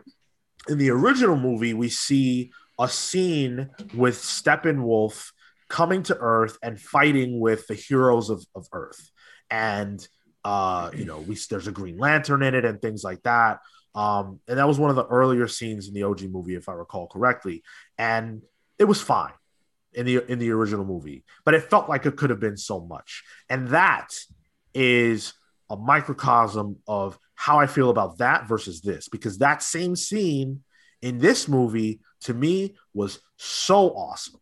in 0.67 0.77
the 0.77 0.89
original 0.89 1.37
movie, 1.37 1.73
we 1.73 1.89
see 1.89 2.51
a 2.79 2.89
scene 2.89 3.69
with 3.93 4.17
Steppenwolf 4.17 5.31
coming 5.69 6.03
to 6.03 6.17
Earth 6.17 6.57
and 6.61 6.79
fighting 6.79 7.39
with 7.39 7.67
the 7.67 7.73
heroes 7.73 8.29
of, 8.29 8.45
of 8.53 8.67
Earth. 8.73 9.11
And 9.49 10.05
uh, 10.43 10.89
you 10.95 11.05
know, 11.05 11.19
we 11.19 11.37
there's 11.49 11.67
a 11.67 11.71
Green 11.71 11.97
Lantern 11.97 12.41
in 12.41 12.55
it 12.55 12.65
and 12.65 12.81
things 12.81 13.03
like 13.03 13.21
that. 13.23 13.59
Um, 13.93 14.39
and 14.47 14.57
that 14.57 14.67
was 14.67 14.79
one 14.79 14.89
of 14.89 14.95
the 14.95 15.05
earlier 15.05 15.47
scenes 15.47 15.87
in 15.87 15.93
the 15.93 16.03
OG 16.03 16.23
movie, 16.23 16.55
if 16.55 16.67
I 16.67 16.73
recall 16.73 17.07
correctly. 17.07 17.63
And 17.97 18.41
it 18.79 18.85
was 18.85 19.01
fine 19.01 19.33
in 19.93 20.05
the 20.05 20.31
in 20.31 20.39
the 20.39 20.51
original 20.51 20.85
movie, 20.85 21.23
but 21.45 21.53
it 21.53 21.69
felt 21.69 21.89
like 21.89 22.05
it 22.05 22.15
could 22.15 22.29
have 22.29 22.39
been 22.39 22.57
so 22.57 22.79
much. 22.79 23.23
And 23.49 23.69
that 23.69 24.09
is 24.73 25.33
a 25.69 25.75
microcosm 25.75 26.77
of 26.87 27.17
how 27.35 27.59
I 27.59 27.67
feel 27.67 27.89
about 27.89 28.19
that 28.19 28.47
versus 28.47 28.81
this, 28.81 29.09
because 29.09 29.39
that 29.39 29.63
same 29.63 29.95
scene 29.95 30.63
in 31.01 31.17
this 31.19 31.47
movie 31.47 31.99
to 32.21 32.33
me 32.33 32.75
was 32.93 33.19
so 33.37 33.89
awesome. 33.89 34.39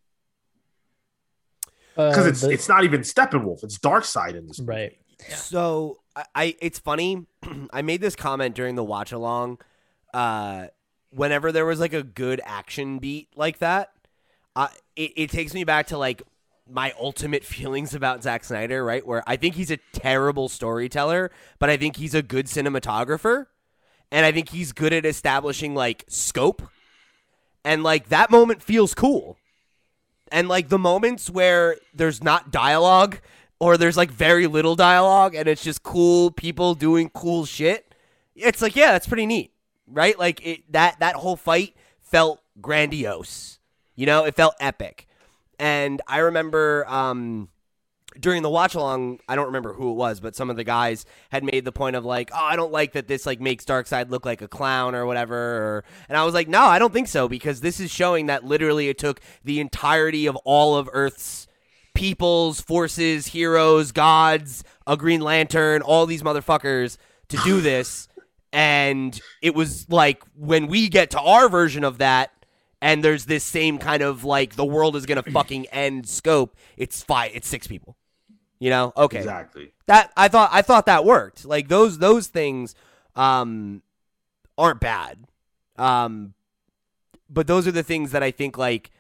Because 1.96 2.26
Uh, 2.26 2.30
it's 2.30 2.42
the- 2.42 2.50
it's 2.50 2.70
not 2.70 2.84
even 2.84 3.02
Steppenwolf, 3.02 3.64
it's 3.64 3.78
Darkseid 3.78 4.36
in 4.36 4.48
this 4.48 4.60
movie. 4.60 4.70
right. 4.72 4.98
So 5.36 6.00
I, 6.16 6.26
I 6.36 6.56
it's 6.62 6.80
funny. 6.80 7.26
I 7.74 7.82
made 7.82 8.02
this 8.02 8.16
comment 8.16 8.56
during 8.56 8.76
the 8.76 8.84
watch 8.84 9.12
along. 9.12 9.60
Uh, 10.14 10.68
whenever 11.12 11.52
there 11.52 11.66
was 11.66 11.80
like 11.80 11.94
a 11.94 12.04
good 12.04 12.40
action 12.46 13.00
beat 13.00 13.28
like 13.36 13.60
that, 13.60 13.92
it, 14.96 15.12
it 15.16 15.30
takes 15.30 15.54
me 15.54 15.64
back 15.64 15.88
to 15.88 15.98
like 15.98 16.22
my 16.70 16.94
ultimate 17.00 17.44
feelings 17.46 17.94
about 17.94 18.24
Zack 18.24 18.44
Snyder, 18.44 18.84
right? 18.84 19.06
Where 19.06 19.24
I 19.28 19.36
think 19.36 19.56
he's 19.56 19.72
a 19.72 19.78
terrible 19.94 20.50
storyteller, 20.50 21.32
but 21.58 21.70
I 21.70 21.78
think 21.78 21.98
he's 21.98 22.14
a 22.14 22.22
good 22.22 22.46
cinematographer, 22.46 23.48
and 24.12 24.26
I 24.26 24.32
think 24.32 24.50
he's 24.50 24.72
good 24.72 24.94
at 24.94 25.06
establishing 25.06 25.76
like 25.76 26.06
scope, 26.08 26.62
and 27.64 27.84
like 27.84 28.10
that 28.10 28.32
moment 28.32 28.62
feels 28.62 28.94
cool. 28.94 29.38
And 30.32 30.48
like 30.48 30.70
the 30.70 30.78
moments 30.78 31.30
where 31.30 31.78
there's 31.94 32.24
not 32.24 32.52
dialogue 32.52 33.20
or 33.60 33.78
there's 33.78 33.98
like 33.98 34.12
very 34.12 34.46
little 34.46 34.76
dialogue 34.76 35.34
and 35.34 35.48
it's 35.48 35.64
just 35.64 35.82
cool 35.82 36.30
people 36.30 36.76
doing 36.76 37.10
cool 37.10 37.46
shit, 37.46 37.96
it's 38.36 38.62
like 38.62 38.76
yeah, 38.76 38.92
that's 38.92 39.08
pretty 39.08 39.26
neat, 39.26 39.52
right? 39.88 40.18
Like 40.18 40.46
it 40.46 40.72
that 40.72 41.00
that 41.00 41.16
whole 41.16 41.36
fight 41.36 41.76
felt 42.00 42.42
grandiose. 42.62 43.59
You 44.00 44.06
know, 44.06 44.24
it 44.24 44.34
felt 44.34 44.56
epic. 44.62 45.08
And 45.60 46.02
I 46.08 46.20
remember 46.20 46.86
um 46.88 47.50
during 48.18 48.44
the 48.44 48.50
watch 48.50 48.74
along, 48.74 49.20
I 49.28 49.36
don't 49.36 49.48
remember 49.48 49.74
who 49.74 49.92
it 49.92 49.96
was, 49.96 50.22
but 50.22 50.38
some 50.38 50.50
of 50.50 50.56
the 50.56 50.64
guys 50.64 51.06
had 51.32 51.44
made 51.44 51.66
the 51.66 51.74
point 51.74 51.98
of 51.98 52.06
like, 52.06 52.32
"Oh, 52.34 52.42
I 52.42 52.56
don't 52.56 52.72
like 52.72 52.94
that 52.94 53.10
this 53.10 53.26
like 53.26 53.42
makes 53.42 53.66
Darkseid 53.66 54.10
look 54.10 54.26
like 54.26 54.42
a 54.42 54.48
clown 54.48 54.96
or 54.96 55.06
whatever." 55.06 55.36
Or, 55.36 55.84
and 56.08 56.18
I 56.18 56.24
was 56.24 56.34
like, 56.34 56.48
"No, 56.48 56.62
I 56.62 56.80
don't 56.80 56.94
think 56.94 57.10
so 57.10 57.28
because 57.28 57.60
this 57.60 57.82
is 57.82 57.92
showing 57.92 58.28
that 58.28 58.46
literally 58.46 58.88
it 58.88 58.98
took 58.98 59.20
the 59.44 59.60
entirety 59.60 60.28
of 60.28 60.38
all 60.38 60.78
of 60.78 60.90
Earth's 60.94 61.46
peoples, 61.94 62.62
forces, 62.62 63.28
heroes, 63.28 63.92
gods, 63.92 64.64
a 64.88 64.96
Green 64.96 65.20
Lantern, 65.20 65.82
all 65.82 66.06
these 66.06 66.24
motherfuckers 66.24 66.98
to 67.28 67.38
do 67.44 67.60
this." 67.60 68.08
and 68.54 69.20
it 69.42 69.54
was 69.54 69.90
like 69.90 70.24
when 70.36 70.68
we 70.68 70.88
get 70.88 71.12
to 71.12 71.20
our 71.20 71.50
version 71.50 71.84
of 71.84 71.98
that 71.98 72.32
and 72.82 73.04
there's 73.04 73.26
this 73.26 73.44
same 73.44 73.78
kind 73.78 74.02
of 74.02 74.24
like 74.24 74.56
the 74.56 74.66
world 74.66 74.96
is 74.96 75.06
gonna 75.06 75.24
fucking 75.32 75.68
end 75.68 76.08
scope 76.08 76.56
it's 76.78 77.04
five 77.04 77.32
it's 77.34 77.48
six 77.48 77.68
people. 77.68 77.96
You 78.60 78.70
know? 78.70 78.92
Okay. 78.98 79.20
Exactly. 79.20 79.72
that 79.86 80.12
i 80.18 80.28
thought 80.28 80.50
i 80.52 80.62
thought 80.62 80.86
that 80.88 81.06
worked. 81.06 81.46
Like 81.46 81.68
those 81.70 81.98
those 81.98 82.28
things 82.28 82.76
um 83.16 83.82
aren't 84.58 84.80
bad. 84.80 85.20
Um 85.78 86.34
but 87.30 87.48
those 87.48 87.68
are 87.68 87.72
the 87.72 87.84
things 87.84 88.12
that 88.12 88.24
i 88.24 88.32
think 88.32 88.58
like 88.58 88.92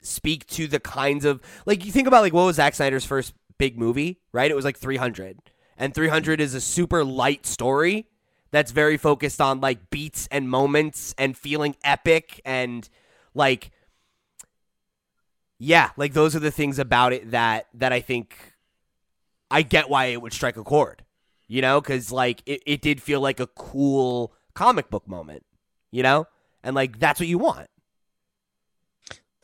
speak 0.00 0.46
to 0.46 0.66
the 0.66 0.80
kinds 0.80 1.24
of 1.24 1.40
like 1.66 1.84
you 1.84 1.92
think 1.92 2.06
about 2.06 2.22
like 2.22 2.32
what 2.32 2.44
was 2.44 2.56
Zack 2.56 2.74
Snyder's 2.74 3.04
first 3.04 3.34
big 3.58 3.78
movie 3.78 4.18
right? 4.32 4.50
It 4.50 4.54
was 4.54 4.64
like 4.64 4.76
300 4.78 5.38
and 5.76 5.94
300 5.94 6.40
is 6.40 6.54
a 6.54 6.60
super 6.60 7.04
light 7.04 7.46
story 7.46 8.06
that's 8.54 8.70
very 8.70 8.96
focused 8.96 9.40
on 9.40 9.60
like 9.60 9.90
beats 9.90 10.28
and 10.30 10.48
moments 10.48 11.14
and 11.18 11.36
feeling 11.36 11.76
epic 11.84 12.40
and 12.44 12.88
like 13.34 13.70
yeah 15.58 15.90
like 15.96 16.12
those 16.12 16.36
are 16.36 16.40
the 16.40 16.50
things 16.50 16.78
about 16.78 17.12
it 17.12 17.30
that 17.30 17.66
that 17.74 17.92
i 17.92 18.00
think 18.00 18.54
i 19.50 19.62
get 19.62 19.88
why 19.88 20.06
it 20.06 20.20
would 20.20 20.32
strike 20.32 20.56
a 20.56 20.64
chord 20.64 21.04
you 21.48 21.60
know? 21.62 21.80
Because 21.80 22.10
like 22.10 22.42
it, 22.46 22.62
it 22.66 22.82
did 22.82 23.02
feel 23.02 23.20
like 23.20 23.40
a 23.40 23.46
cool 23.46 24.32
comic 24.54 24.90
book 24.90 25.06
moment 25.08 25.44
you 25.90 26.02
know? 26.02 26.26
And 26.62 26.74
like 26.74 26.98
that's 26.98 27.20
what 27.20 27.28
you 27.28 27.38
want. 27.38 27.68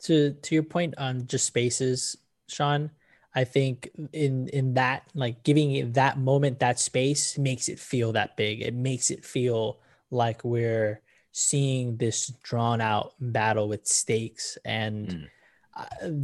To 0.03 0.33
to 0.33 0.55
your 0.55 0.63
point 0.63 0.95
on 0.97 1.27
just 1.27 1.45
spaces, 1.45 2.17
Sean, 2.47 2.91
I 3.33 3.45
think 3.45 3.89
in 4.11 4.49
in 4.49 4.73
that 4.73 5.03
like 5.13 5.43
giving 5.43 5.73
it 5.75 5.93
that 5.93 6.17
moment 6.17 6.59
that 6.59 6.79
space 6.79 7.37
makes 7.37 7.69
it 7.69 7.79
feel 7.79 8.11
that 8.13 8.35
big. 8.35 8.61
It 8.61 8.73
makes 8.73 9.09
it 9.09 9.23
feel 9.23 9.79
like 10.09 10.43
we're 10.43 11.01
seeing 11.31 11.95
this 11.95 12.27
drawn 12.43 12.81
out 12.81 13.13
battle 13.19 13.67
with 13.69 13.87
stakes 13.87 14.57
and 14.65 15.07
Mm. 15.07 15.27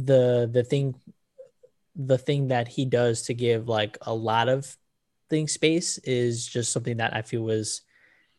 the 0.06 0.50
the 0.52 0.62
thing 0.62 0.94
the 1.96 2.18
thing 2.18 2.48
that 2.48 2.68
he 2.68 2.84
does 2.84 3.22
to 3.22 3.34
give 3.34 3.68
like 3.68 3.96
a 4.02 4.14
lot 4.14 4.48
of 4.48 4.76
things 5.30 5.52
space 5.52 5.98
is 5.98 6.46
just 6.46 6.72
something 6.72 6.98
that 6.98 7.16
I 7.16 7.22
feel 7.22 7.42
was 7.42 7.82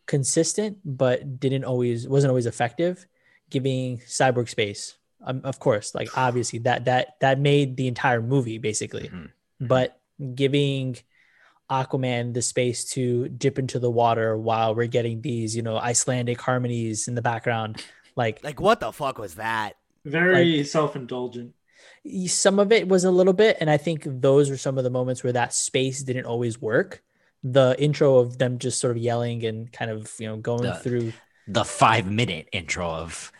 consistent 0.06 0.78
but 0.84 1.40
didn't 1.40 1.64
always 1.64 2.08
wasn't 2.08 2.30
always 2.30 2.46
effective 2.46 3.06
giving 3.50 3.98
cyborg 3.98 4.48
space 4.48 4.96
um, 5.24 5.40
of 5.44 5.58
course 5.58 5.94
like 5.94 6.08
obviously 6.16 6.58
that 6.60 6.84
that 6.86 7.16
that 7.20 7.38
made 7.38 7.76
the 7.76 7.86
entire 7.88 8.20
movie 8.22 8.58
basically 8.58 9.08
Mhm. 9.08 9.30
but 9.60 9.98
giving 10.34 10.96
aquaman 11.70 12.34
the 12.34 12.42
space 12.42 12.84
to 12.92 13.28
dip 13.28 13.58
into 13.58 13.78
the 13.78 13.90
water 13.90 14.36
while 14.36 14.74
we're 14.74 14.86
getting 14.86 15.20
these 15.20 15.54
you 15.54 15.62
know 15.62 15.76
icelandic 15.76 16.40
harmonies 16.40 17.06
in 17.06 17.14
the 17.14 17.22
background 17.22 17.84
like 18.16 18.42
like 18.42 18.60
what 18.60 18.80
the 18.80 18.92
fuck 18.92 19.18
was 19.18 19.34
that 19.36 19.74
Very 20.04 20.64
self-indulgent. 20.64 21.54
some 22.26 22.58
of 22.58 22.72
it 22.72 22.88
was 22.88 23.04
a 23.04 23.10
little 23.10 23.32
bit 23.32 23.56
and 23.60 23.70
i 23.70 23.76
think 23.76 24.02
those 24.06 24.50
were 24.50 24.56
some 24.56 24.78
of 24.78 24.84
the 24.84 24.90
moments 24.90 25.22
where 25.22 25.32
that 25.32 25.54
space 25.54 26.02
didn't 26.02 26.26
always 26.26 26.60
work 26.60 27.02
the 27.44 27.74
intro 27.78 28.18
of 28.18 28.38
them 28.38 28.58
just 28.58 28.80
sort 28.80 28.96
of 28.96 29.02
yelling 29.02 29.44
and 29.44 29.72
kind 29.72 29.90
of 29.90 30.12
you 30.18 30.26
know 30.26 30.36
going 30.36 30.62
The- 30.64 30.74
through 30.74 31.12
The 31.48 31.64
five 31.64 32.06
minute 32.10 32.48
intro 32.52 32.86
of 32.86 33.32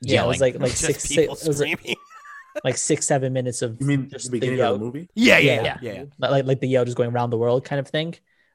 yeah 0.00 0.14
yelling. 0.14 0.24
it 0.24 0.28
was 0.28 0.40
like 0.40 0.54
like 0.60 0.70
Just 0.76 0.80
six, 0.84 1.02
six 1.04 1.42
it 1.42 1.48
was 1.48 1.60
like, 1.60 1.96
like 2.64 2.76
six 2.76 3.06
seven 3.06 3.32
minutes 3.32 3.62
of 3.62 3.76
You 3.80 3.86
mean 3.86 4.08
just 4.10 4.26
the 4.26 4.32
beginning 4.32 4.58
yell. 4.58 4.74
of 4.74 4.80
the 4.80 4.84
movie? 4.84 5.08
yeah 5.14 5.38
yeah 5.38 5.54
Yeah. 5.54 5.62
yeah, 5.62 5.78
yeah, 5.82 5.92
yeah. 5.92 6.04
But 6.18 6.30
like 6.30 6.44
like 6.46 6.60
the 6.60 6.68
yell 6.68 6.84
just 6.84 6.96
going 6.96 7.10
around 7.12 7.30
the 7.30 7.38
world 7.38 7.64
kind 7.64 7.80
of 7.80 7.88
thing. 7.88 8.14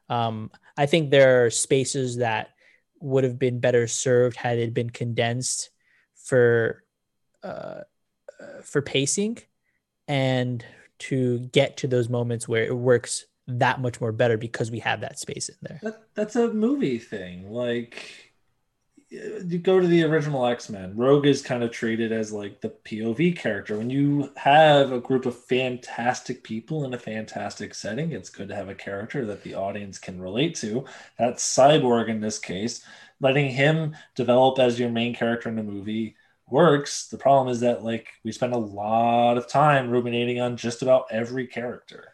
Um, 0.09 0.51
I 0.77 0.85
think 0.85 1.09
there 1.11 1.45
are 1.45 1.49
spaces 1.49 2.17
that 2.17 2.49
would 2.99 3.23
have 3.23 3.39
been 3.39 3.59
better 3.59 3.87
served 3.87 4.37
had 4.37 4.57
it 4.59 4.73
been 4.73 4.89
condensed 4.89 5.69
for 6.25 6.83
uh, 7.43 7.81
for 8.63 8.81
pacing 8.81 9.37
and 10.07 10.63
to 10.97 11.39
get 11.39 11.77
to 11.77 11.87
those 11.87 12.09
moments 12.09 12.47
where 12.47 12.63
it 12.65 12.75
works 12.75 13.25
that 13.47 13.79
much 13.79 13.99
more 14.01 14.11
better 14.11 14.37
because 14.37 14.71
we 14.71 14.79
have 14.79 15.01
that 15.01 15.19
space 15.19 15.49
in 15.49 15.55
there. 15.61 15.79
That, 15.83 16.01
that's 16.15 16.35
a 16.35 16.51
movie 16.53 16.97
thing. 16.99 17.51
Like, 17.51 18.24
you 19.47 19.59
go 19.59 19.79
to 19.79 19.87
the 19.87 20.03
original 20.03 20.45
X 20.45 20.69
Men, 20.69 20.95
Rogue 20.95 21.25
is 21.25 21.41
kind 21.41 21.63
of 21.63 21.71
treated 21.71 22.11
as 22.11 22.31
like 22.31 22.61
the 22.61 22.69
POV 22.69 23.37
character. 23.37 23.77
When 23.77 23.89
you 23.89 24.31
have 24.35 24.91
a 24.91 24.99
group 24.99 25.25
of 25.25 25.37
fantastic 25.37 26.43
people 26.43 26.85
in 26.85 26.93
a 26.93 26.99
fantastic 26.99 27.73
setting, 27.75 28.11
it's 28.11 28.29
good 28.29 28.49
to 28.49 28.55
have 28.55 28.69
a 28.69 28.75
character 28.75 29.25
that 29.25 29.43
the 29.43 29.55
audience 29.55 29.99
can 29.99 30.21
relate 30.21 30.55
to. 30.55 30.85
That's 31.17 31.43
Cyborg 31.43 32.09
in 32.09 32.21
this 32.21 32.39
case. 32.39 32.83
Letting 33.19 33.49
him 33.49 33.95
develop 34.15 34.59
as 34.59 34.79
your 34.79 34.89
main 34.89 35.15
character 35.15 35.49
in 35.49 35.55
the 35.55 35.63
movie 35.63 36.15
works. 36.49 37.07
The 37.07 37.17
problem 37.17 37.47
is 37.47 37.61
that 37.61 37.83
like 37.83 38.09
we 38.23 38.31
spend 38.31 38.53
a 38.53 38.57
lot 38.57 39.37
of 39.37 39.47
time 39.47 39.89
ruminating 39.89 40.41
on 40.41 40.57
just 40.57 40.81
about 40.81 41.05
every 41.11 41.47
character. 41.47 42.13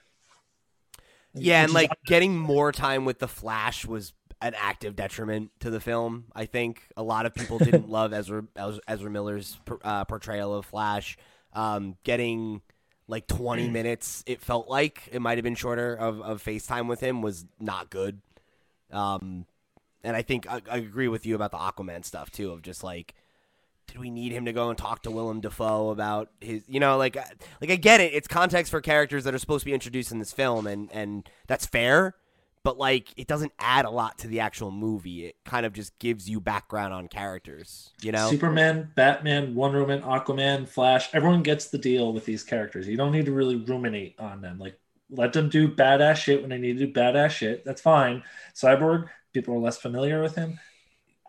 Yeah, 1.34 1.64
and 1.64 1.74
like 1.74 1.92
getting 2.06 2.38
more 2.38 2.72
time 2.72 3.06
with 3.06 3.20
the 3.20 3.28
Flash 3.28 3.86
was 3.86 4.14
an 4.42 4.54
active 4.58 4.96
detriment 4.96 5.52
to 5.60 5.70
the 5.70 5.80
film. 5.80 6.26
I 6.36 6.46
think 6.46 6.88
a 6.98 7.04
lot 7.04 7.26
of 7.26 7.34
people 7.34 7.60
didn't 7.60 7.90
love 7.90 8.14
Ezra 8.14 8.44
Ezra 8.88 9.10
Miller's 9.10 9.58
uh, 9.84 10.06
portrayal 10.06 10.56
of 10.56 10.66
Flash. 10.66 11.18
Um, 11.54 11.98
getting 12.04 12.62
like 13.08 13.28
20 13.28 13.70
minutes, 13.70 14.24
it 14.26 14.42
felt 14.42 14.70
like 14.70 15.10
it 15.12 15.22
might 15.22 15.38
have 15.38 15.44
been 15.44 15.56
shorter 15.56 15.94
of, 15.94 16.22
of 16.22 16.42
FaceTime 16.42 16.88
with 16.88 17.02
him 17.02 17.22
was 17.22 17.46
not 17.60 17.90
good. 17.90 18.22
Um, 18.90 19.46
and 20.04 20.16
I 20.16 20.22
think 20.22 20.50
I, 20.50 20.62
I 20.70 20.78
agree 20.78 21.10
with 21.10 21.26
you 21.26 21.36
about 21.36 21.52
the 21.52 21.58
Aquaman 21.58 22.06
stuff 22.06 22.32
too, 22.32 22.52
of 22.52 22.62
just 22.62 22.84
like 22.84 23.14
did 23.88 24.00
we 24.00 24.10
need 24.10 24.32
him 24.32 24.46
to 24.46 24.54
go 24.54 24.70
and 24.70 24.78
talk 24.78 25.04
to 25.04 25.12
Willem 25.12 25.42
Dafoe 25.42 25.90
about 25.90 26.30
his 26.40 26.64
you 26.68 26.80
know 26.80 26.98
like 26.98 27.16
like 27.16 27.70
I 27.70 27.76
get 27.76 28.00
it 28.00 28.14
it's 28.14 28.28
context 28.28 28.72
for 28.72 28.82
characters 28.82 29.26
that 29.26 29.34
are 29.34 29.40
supposed 29.40 29.62
to 29.62 29.66
be 29.66 29.74
introduced 29.74 30.12
in 30.12 30.20
this 30.20 30.32
film 30.32 30.66
and 30.66 30.90
and 30.94 31.30
that's 31.48 31.66
fair 31.66 32.16
but 32.63 32.78
like 32.78 33.10
it 33.17 33.28
doesn't 33.28 33.52
add 33.60 33.86
a 33.86 33.89
lot 33.89 34.17
to 34.17 34.28
the 34.28 34.39
actual 34.39 34.71
movie 34.71 35.26
it 35.26 35.36
kind 35.45 35.65
of 35.65 35.74
just 35.74 35.97
gives 36.00 36.30
you 36.30 36.39
background 36.39 36.93
on 36.93 37.08
characters 37.08 37.91
you 38.02 38.12
know 38.12 38.30
Superman 38.30 38.91
Batman 38.95 39.56
Wonder 39.56 39.82
Woman 39.82 40.02
Aquaman 40.02 40.67
Flash 40.67 41.10
everyone 41.13 41.43
gets 41.43 41.67
the 41.67 41.78
deal 41.78 42.13
with 42.13 42.26
these 42.26 42.43
characters 42.43 42.88
you 42.88 42.97
don't 42.97 43.12
need 43.12 43.26
to 43.26 43.34
really 43.34 43.56
ruminate 43.56 44.19
on 44.19 44.41
them 44.41 44.58
like 44.58 44.80
let 45.10 45.34
them 45.34 45.50
do 45.50 45.67
badass 45.67 46.15
shit 46.15 46.41
when 46.41 46.50
they 46.50 46.58
need 46.58 46.78
to 46.78 46.86
do 46.86 46.93
badass 46.93 47.32
shit 47.32 47.65
that's 47.65 47.82
fine 47.82 48.24
Cyborg 48.56 49.10
people 49.34 49.56
are 49.56 49.60
less 49.60 49.78
familiar 49.78 50.21
with 50.21 50.36
him 50.36 50.60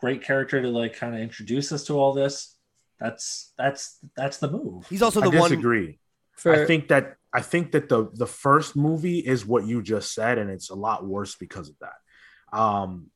great 0.02 0.20
character 0.20 0.60
to 0.60 0.68
like 0.68 0.96
kind 0.96 1.14
of 1.14 1.20
introduce 1.20 1.72
us 1.72 1.84
to 1.84 1.94
all 1.94 2.12
this. 2.12 2.56
That's 3.00 3.52
that's 3.56 3.98
that's 4.16 4.38
the 4.38 4.50
move. 4.50 4.86
He's 4.88 5.00
also 5.00 5.20
the 5.20 5.34
I 5.34 5.40
one. 5.40 5.50
Disagree. 5.50 5.98
For... 6.32 6.52
I 6.52 6.66
think 6.66 6.88
that 6.88 7.16
I 7.32 7.40
think 7.40 7.72
that 7.72 7.88
the 7.88 8.10
the 8.12 8.26
first 8.26 8.76
movie 8.76 9.18
is 9.18 9.46
what 9.46 9.66
you 9.66 9.82
just 9.82 10.14
said, 10.14 10.38
and 10.38 10.50
it's 10.50 10.70
a 10.70 10.74
lot 10.74 11.06
worse 11.06 11.34
because 11.34 11.68
of 11.68 11.76
that. 11.80 12.56
Um, 12.58 13.10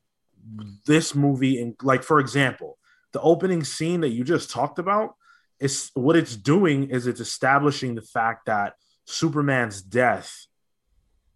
this 0.87 1.15
movie, 1.15 1.61
and 1.61 1.75
like 1.83 2.03
for 2.03 2.21
example, 2.21 2.79
the 3.13 3.21
opening 3.21 3.65
scene 3.65 4.01
that 4.01 4.11
you 4.11 4.25
just 4.25 4.51
talked 4.51 4.79
about 4.79 5.15
is 5.61 5.91
what 5.95 6.17
it's 6.17 6.37
doing 6.37 6.91
is 6.91 7.07
it's 7.07 7.21
establishing 7.21 7.95
the 7.95 8.03
fact 8.03 8.47
that 8.47 8.75
Superman's 9.05 9.83
death 9.83 10.47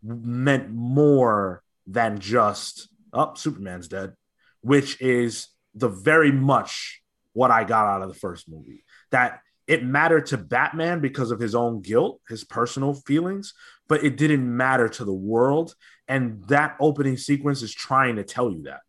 meant 0.02 0.70
more 0.70 1.62
than 1.86 2.20
just 2.20 2.88
oh 3.12 3.34
Superman's 3.34 3.88
dead 3.88 4.14
which 4.62 5.00
is 5.00 5.48
the 5.74 5.88
very 5.88 6.32
much 6.32 7.02
what 7.32 7.50
I 7.50 7.64
got 7.64 7.86
out 7.86 8.02
of 8.02 8.08
the 8.08 8.14
first 8.14 8.48
movie. 8.48 8.84
That 9.10 9.40
it 9.70 9.84
mattered 9.84 10.26
to 10.26 10.36
Batman 10.36 10.98
because 10.98 11.30
of 11.30 11.38
his 11.38 11.54
own 11.54 11.80
guilt, 11.80 12.20
his 12.28 12.42
personal 12.42 12.92
feelings, 12.92 13.54
but 13.88 14.02
it 14.02 14.16
didn't 14.16 14.56
matter 14.56 14.88
to 14.88 15.04
the 15.04 15.12
world. 15.12 15.76
And 16.08 16.42
that 16.48 16.76
opening 16.80 17.16
sequence 17.16 17.62
is 17.62 17.72
trying 17.72 18.16
to 18.16 18.24
tell 18.24 18.50
you 18.50 18.64
that. 18.64 18.80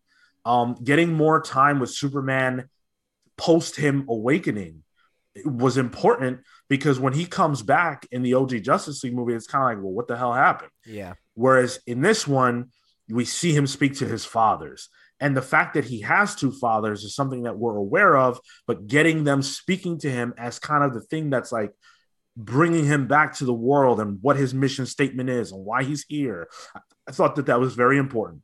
Um, 0.44 0.76
getting 0.84 1.14
more 1.14 1.40
time 1.40 1.80
with 1.80 1.92
Superman 1.92 2.68
post 3.38 3.76
him 3.76 4.08
awakening 4.10 4.82
was 5.46 5.78
important 5.78 6.40
because 6.68 7.00
when 7.00 7.14
he 7.14 7.28
comes 7.28 7.62
back 7.62 8.08
in 8.12 8.24
the 8.24 8.34
OG 8.34 8.64
Justice 8.64 9.04
League 9.04 9.14
movie, 9.14 9.36
it's 9.36 9.46
kind 9.46 9.64
of 9.64 9.78
like, 9.78 9.84
well, 9.84 9.94
what 9.94 10.08
the 10.08 10.18
hell 10.18 10.34
happened? 10.34 10.72
Yeah. 10.84 11.14
Whereas 11.36 11.80
in 11.86 12.02
this 12.02 12.28
one, 12.28 12.72
we 13.08 13.26
see 13.26 13.54
him 13.54 13.68
speak 13.68 13.98
to 13.98 14.08
his 14.08 14.26
fathers 14.26 14.90
and 15.22 15.38
the 15.38 15.42
fact 15.42 15.76
that 15.76 15.86
he 15.86 16.02
has 16.02 16.36
two 16.36 16.52
fathers 16.52 17.04
is 17.04 17.16
something 17.16 17.44
that 17.44 17.58
we're 17.58 17.78
aware 17.78 18.18
of, 18.18 18.40
but 18.66 18.88
getting 18.88 19.24
them 19.24 19.44
speaking 19.44 20.00
to 20.00 20.10
him 20.10 20.34
as 20.36 20.58
kind 20.58 20.84
of 20.84 20.96
the 20.96 21.02
thing 21.02 21.30
that's 21.30 21.52
like 21.52 21.72
bringing 22.36 22.86
him 22.86 23.08
back 23.08 23.36
to 23.36 23.46
the 23.46 23.54
world 23.54 24.00
and 24.00 24.18
what 24.22 24.36
his 24.36 24.52
mission 24.52 24.88
statement 24.88 25.30
is 25.30 25.52
and 25.52 25.64
why 25.64 25.84
he's 25.84 26.04
here. 26.10 26.50
I 27.08 27.12
thought 27.12 27.36
that 27.36 27.46
that 27.46 27.60
was 27.60 27.76
very 27.76 28.00
important. 28.00 28.42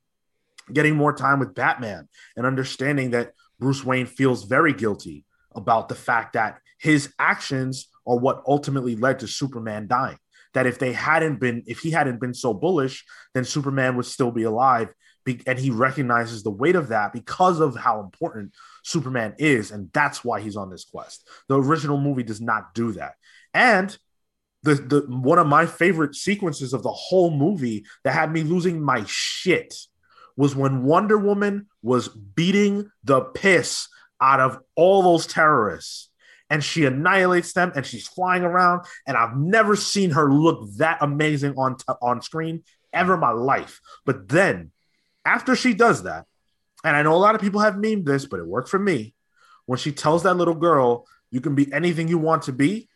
Getting 0.72 0.96
more 0.96 1.14
time 1.14 1.40
with 1.40 1.56
Batman 1.56 2.08
and 2.36 2.46
understanding 2.46 3.12
that 3.12 3.34
Bruce 3.60 3.84
Wayne 3.84 4.06
feels 4.06 4.44
very 4.44 4.74
guilty 4.74 5.26
about 5.56 5.90
the 5.90 5.96
fact 5.96 6.34
that 6.34 6.60
his 6.78 7.12
actions 7.18 7.88
are 8.06 8.20
what 8.20 8.44
ultimately 8.48 8.96
led 8.96 9.20
to 9.20 9.28
Superman 9.28 9.88
dying. 9.88 10.20
That 10.54 10.68
if 10.68 10.78
they 10.78 10.94
hadn't 10.94 11.40
been, 11.40 11.64
if 11.66 11.80
he 11.80 11.90
hadn't 11.90 12.20
been 12.20 12.36
so 12.36 12.54
bullish, 12.54 13.04
then 13.34 13.46
Superman 13.46 13.96
would 13.96 14.06
still 14.06 14.32
be 14.32 14.44
alive 14.44 14.94
and 15.46 15.60
he 15.60 15.70
recognizes 15.70 16.44
the 16.44 16.52
weight 16.52 16.76
of 16.76 16.90
that 16.90 17.14
because 17.14 17.60
of 17.60 17.76
how 17.76 18.00
important 18.00 18.54
Superman 18.84 19.36
is, 19.38 19.72
and 19.72 19.92
that's 19.94 20.24
why 20.24 20.42
he's 20.42 20.56
on 20.56 20.70
this 20.70 20.86
quest. 20.86 21.28
The 21.48 21.60
original 21.60 22.00
movie 22.00 22.24
does 22.24 22.42
not 22.42 22.74
do 22.74 22.94
that, 22.94 23.16
and 23.54 23.98
the 24.64 24.76
the 24.76 25.02
one 25.08 25.40
of 25.40 25.48
my 25.48 25.66
favorite 25.66 26.16
sequences 26.16 26.74
of 26.74 26.84
the 26.84 26.92
whole 26.92 27.32
movie 27.32 27.86
that 28.04 28.14
had 28.14 28.32
me 28.32 28.44
losing 28.44 28.82
my 28.82 29.04
shit 29.08 29.76
was 30.36 30.56
when 30.56 30.84
Wonder 30.84 31.18
Woman 31.18 31.68
was 31.82 32.08
beating 32.10 32.90
the 33.04 33.22
piss 33.22 33.88
out 34.22 34.40
of 34.40 34.60
all 34.76 35.02
those 35.02 35.28
terrorists 35.28 36.10
and 36.50 36.64
she 36.64 36.86
annihilates 36.86 37.54
them 37.54 37.72
and 37.76 37.86
she's 37.86 38.08
flying 38.08 38.44
around 38.44 38.86
and 39.06 39.18
I've 39.18 39.36
never 39.36 39.76
seen 39.76 40.12
her 40.12 40.32
look 40.32 40.70
that 40.78 41.00
amazing 41.02 41.56
on 41.58 41.78
t- 41.78 41.86
on 42.02 42.22
screen 42.22 42.64
ever 42.94 43.16
in 43.16 43.20
my 43.20 43.32
life. 43.32 43.80
But 44.06 44.30
then 44.30 44.72
after 45.28 45.56
she 45.56 45.74
does 45.74 46.04
that, 46.04 46.26
and 46.84 46.96
I 46.96 47.04
know 47.04 47.14
a 47.14 47.18
lot 47.18 47.36
of 47.36 47.42
people 47.42 47.60
have 47.60 47.74
memed 47.76 48.06
this, 48.06 48.26
but 48.26 48.40
it 48.40 48.48
worked 48.48 48.70
for 48.70 48.80
me. 48.80 49.14
When 49.66 49.78
she 49.78 49.92
tells 49.92 50.24
that 50.24 50.36
little 50.36 50.56
girl, 50.56 51.06
you 51.32 51.42
can 51.42 51.54
be 51.54 51.72
anything 51.74 52.08
you 52.08 52.18
want 52.18 52.44
to 52.44 52.54
be, 52.54 52.88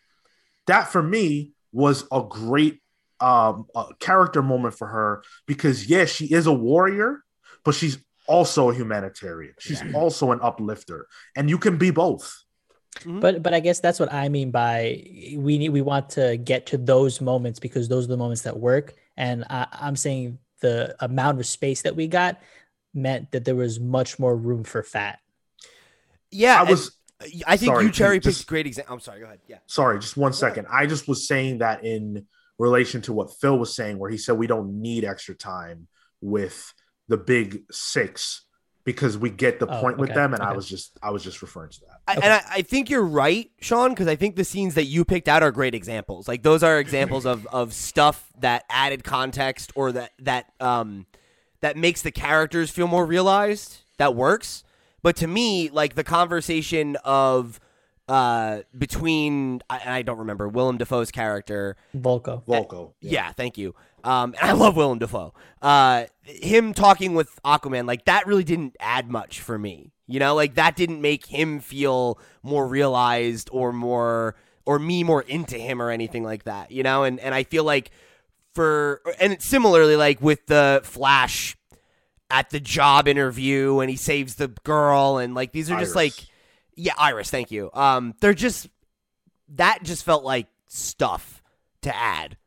that 0.68 0.88
for 0.88 1.04
me 1.04 1.52
was 1.74 2.06
a 2.12 2.24
great 2.24 2.82
um, 3.20 3.68
character 4.00 4.42
moment 4.42 4.76
for 4.76 4.88
her 4.88 5.24
because, 5.46 5.90
yes, 5.90 6.10
she 6.10 6.26
is 6.28 6.48
a 6.48 6.54
warrior, 6.54 7.24
but 7.66 7.76
she's 7.76 7.98
also 8.28 8.70
a 8.70 8.74
humanitarian. 8.74 9.54
She's 9.60 9.84
yeah. 9.84 9.92
also 9.94 10.32
an 10.32 10.40
uplifter, 10.42 11.08
and 11.36 11.50
you 11.50 11.58
can 11.58 11.78
be 11.78 11.92
both. 11.92 12.44
Mm-hmm. 13.00 13.20
But 13.20 13.44
but 13.44 13.54
I 13.54 13.60
guess 13.60 13.80
that's 13.80 14.00
what 14.00 14.14
I 14.14 14.30
mean 14.30 14.52
by 14.52 15.04
we 15.38 15.58
need 15.58 15.70
we 15.70 15.82
want 15.82 16.10
to 16.12 16.38
get 16.38 16.68
to 16.68 16.78
those 16.78 17.20
moments 17.20 17.60
because 17.60 17.88
those 17.88 18.06
are 18.06 18.10
the 18.10 18.18
moments 18.18 18.44
that 18.44 18.58
work. 18.58 18.94
And 19.18 19.46
I, 19.50 19.68
I'm 19.72 19.96
saying 19.96 20.40
the 20.62 20.96
amount 21.00 21.40
of 21.40 21.46
space 21.46 21.82
that 21.84 21.96
we 21.96 22.08
got 22.08 22.40
meant 22.94 23.32
that 23.32 23.46
there 23.46 23.56
was 23.56 23.80
much 23.80 24.20
more 24.20 24.36
room 24.36 24.64
for 24.64 24.84
fat. 24.84 25.20
Yeah, 26.32 26.60
I 26.60 26.64
was. 26.64 26.98
I 27.46 27.56
think 27.58 27.74
sorry, 27.74 27.86
you 27.86 27.92
cherry 27.92 28.20
picked 28.20 28.48
great 28.48 28.66
example. 28.66 28.96
I'm 28.96 29.00
sorry. 29.00 29.20
Go 29.20 29.26
ahead. 29.26 29.40
Yeah. 29.48 29.58
Sorry, 29.68 30.00
just 30.00 30.18
one 30.18 30.34
second. 30.34 30.66
I 30.72 30.88
just 30.88 31.08
was 31.08 31.28
saying 31.28 31.60
that 31.60 31.86
in 31.86 32.26
relation 32.58 33.02
to 33.04 33.14
what 33.14 33.32
Phil 33.40 33.58
was 33.58 33.76
saying, 33.76 34.00
where 34.00 34.10
he 34.10 34.18
said 34.18 34.38
we 34.38 34.48
don't 34.48 34.82
need 34.82 35.04
extra 35.06 35.36
time 35.36 35.88
with 36.20 36.74
the 37.08 37.18
big 37.18 37.64
six 37.72 38.46
because 38.86 39.18
we 39.18 39.30
get 39.30 39.60
the 39.60 39.68
oh, 39.68 39.82
point 39.82 39.96
okay, 39.96 40.02
with 40.02 40.14
them, 40.14 40.34
and 40.34 40.42
okay. 40.42 40.52
I 40.52 40.56
was 40.56 40.68
just 40.68 40.98
I 41.04 41.12
was 41.12 41.24
just 41.24 41.42
referring 41.42 41.72
to 41.72 41.80
that. 41.82 41.91
I, 42.12 42.18
okay. 42.18 42.28
And 42.28 42.34
I, 42.34 42.44
I, 42.58 42.62
think 42.62 42.90
you're 42.90 43.06
right, 43.06 43.50
Sean, 43.60 43.90
because 43.90 44.08
I 44.08 44.16
think 44.16 44.36
the 44.36 44.44
scenes 44.44 44.76
that 44.76 44.86
you 44.86 45.06
picked 45.06 45.28
out 45.28 45.44
are 45.44 45.52
great 45.52 45.74
examples. 45.74 46.28
Like 46.28 46.44
those 46.44 46.64
are 46.64 46.80
examples 46.80 47.26
of 47.26 47.48
of 47.48 47.74
stuff 47.74 48.30
that 48.40 48.66
added 48.70 49.04
context 49.04 49.72
or 49.76 49.92
that 49.94 50.12
that 50.20 50.52
um 50.60 51.06
that 51.62 51.78
makes 51.78 52.02
the 52.02 52.12
characters 52.12 52.70
feel 52.70 52.88
more 52.88 53.06
realized. 53.06 53.84
That 53.98 54.16
works. 54.16 54.64
But 55.04 55.16
to 55.18 55.28
me, 55.28 55.70
like 55.70 55.96
the 55.96 56.04
conversation 56.04 56.98
of 57.04 57.60
uh, 58.08 58.62
between 58.78 59.62
I, 59.70 60.00
I, 60.00 60.02
don't 60.02 60.18
remember 60.18 60.48
Willem 60.50 60.78
Dafoe's 60.78 61.12
character 61.12 61.78
Vulko. 61.96 62.44
Vulko. 62.46 62.94
Yeah. 63.00 63.12
yeah, 63.12 63.32
thank 63.32 63.58
you. 63.58 63.74
Um, 64.04 64.36
and 64.42 64.50
I 64.50 64.54
love 64.54 64.76
Willem 64.76 65.00
Dafoe. 65.00 65.34
Uh, 65.62 66.06
him 66.24 66.74
talking 66.74 67.14
with 67.14 67.40
Aquaman 67.46 67.88
like 67.88 68.06
that 68.06 68.28
really 68.28 68.44
didn't 68.44 68.76
add 68.80 69.10
much 69.10 69.40
for 69.40 69.58
me. 69.58 69.91
You 70.12 70.20
know, 70.20 70.36
like 70.36 70.56
that 70.56 70.76
didn't 70.76 71.02
make 71.02 71.26
him 71.26 71.60
feel 71.60 72.20
more 72.44 72.68
realized 72.68 73.50
or 73.52 73.72
more 73.72 74.36
or 74.66 74.80
me 74.80 75.04
more 75.04 75.22
into 75.22 75.58
him 75.58 75.82
or 75.82 75.90
anything 75.90 76.24
like 76.24 76.44
that. 76.44 76.72
You 76.72 76.84
know, 76.84 77.04
and 77.04 77.20
and 77.20 77.34
I 77.34 77.44
feel 77.44 77.64
like 77.64 77.92
for 78.54 79.02
and 79.20 79.42
similarly 79.42 79.96
like 79.96 80.22
with 80.22 80.46
the 80.48 80.82
Flash 80.84 81.56
at 82.30 82.50
the 82.50 82.60
job 82.60 83.08
interview 83.08 83.80
and 83.80 83.90
he 83.90 83.98
saves 83.98 84.36
the 84.36 84.48
girl 84.64 85.18
and 85.18 85.36
like 85.36 85.52
these 85.52 85.70
are 85.70 85.80
just 85.80 85.96
like 85.96 86.14
yeah, 86.76 86.94
Iris, 86.98 87.30
thank 87.30 87.52
you. 87.52 87.70
Um, 87.74 88.16
they're 88.22 88.34
just 88.34 88.70
that 89.56 89.84
just 89.84 90.04
felt 90.04 90.24
like 90.24 90.48
stuff 90.68 91.44
to 91.82 91.96
add. 91.96 92.38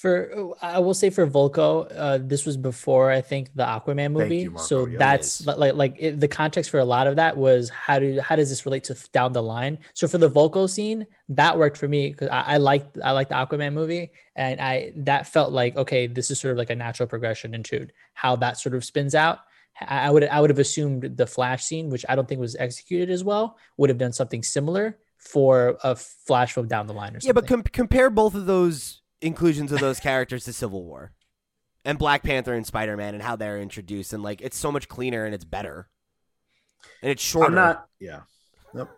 For 0.00 0.54
I 0.62 0.78
will 0.78 0.94
say 0.94 1.10
for 1.10 1.26
Vulko, 1.26 1.90
uh, 1.92 2.18
this 2.22 2.46
was 2.46 2.56
before 2.56 3.10
I 3.10 3.20
think 3.20 3.50
the 3.56 3.64
Aquaman 3.64 4.12
movie. 4.12 4.38
you, 4.38 4.50
Marco. 4.52 4.64
so 4.64 4.86
Yeah, 4.86 4.96
that's 4.96 5.40
is. 5.40 5.46
like 5.48 5.74
like 5.74 5.96
it, 5.98 6.20
the 6.20 6.28
context 6.28 6.70
for 6.70 6.78
a 6.78 6.84
lot 6.84 7.08
of 7.08 7.16
that 7.16 7.36
was 7.36 7.68
how 7.68 7.98
do 7.98 8.20
how 8.20 8.36
does 8.36 8.48
this 8.48 8.64
relate 8.64 8.84
to 8.84 8.96
down 9.12 9.32
the 9.32 9.42
line? 9.42 9.78
So 9.94 10.06
for 10.06 10.18
the 10.18 10.30
Vulko 10.30 10.70
scene, 10.70 11.04
that 11.30 11.58
worked 11.58 11.76
for 11.76 11.88
me 11.88 12.10
because 12.10 12.28
I, 12.28 12.42
I 12.42 12.56
liked 12.58 12.96
I 13.02 13.10
liked 13.10 13.30
the 13.30 13.34
Aquaman 13.34 13.72
movie, 13.72 14.12
and 14.36 14.60
I 14.60 14.92
that 14.98 15.26
felt 15.26 15.50
like 15.50 15.74
okay, 15.76 16.06
this 16.06 16.30
is 16.30 16.38
sort 16.38 16.52
of 16.52 16.58
like 16.58 16.70
a 16.70 16.76
natural 16.76 17.08
progression 17.08 17.52
into 17.52 17.88
how 18.14 18.36
that 18.36 18.56
sort 18.56 18.76
of 18.76 18.84
spins 18.84 19.16
out. 19.16 19.40
I 19.80 20.06
I 20.06 20.10
would 20.10 20.22
I 20.22 20.40
would 20.40 20.50
have 20.50 20.60
assumed 20.60 21.16
the 21.16 21.26
Flash 21.26 21.64
scene, 21.64 21.90
which 21.90 22.06
I 22.08 22.14
don't 22.14 22.28
think 22.28 22.40
was 22.40 22.54
executed 22.54 23.10
as 23.10 23.24
well, 23.24 23.58
would 23.78 23.90
have 23.90 23.98
done 23.98 24.12
something 24.12 24.44
similar 24.44 24.96
for 25.18 25.76
a 25.82 25.96
Flash 25.96 26.52
from 26.52 26.68
down 26.68 26.86
the 26.86 26.92
line 26.92 27.16
or 27.16 27.20
something. 27.20 27.30
Yeah, 27.30 27.32
but 27.32 27.48
com- 27.48 27.64
compare 27.64 28.10
both 28.10 28.36
of 28.36 28.46
those 28.46 29.02
inclusions 29.20 29.72
of 29.72 29.80
those 29.80 30.00
characters 30.00 30.44
to 30.44 30.52
Civil 30.52 30.84
War 30.84 31.12
and 31.84 31.98
Black 31.98 32.22
Panther 32.22 32.54
and 32.54 32.66
Spider 32.66 32.96
Man 32.96 33.14
and 33.14 33.22
how 33.22 33.36
they're 33.36 33.60
introduced, 33.60 34.12
and 34.12 34.22
like 34.22 34.40
it's 34.40 34.56
so 34.56 34.70
much 34.72 34.88
cleaner 34.88 35.24
and 35.24 35.34
it's 35.34 35.44
better, 35.44 35.88
and 37.02 37.10
it's 37.10 37.22
shorter. 37.22 37.48
I'm 37.48 37.54
not. 37.54 37.86
Yeah. 37.98 38.20
Nope. 38.74 38.90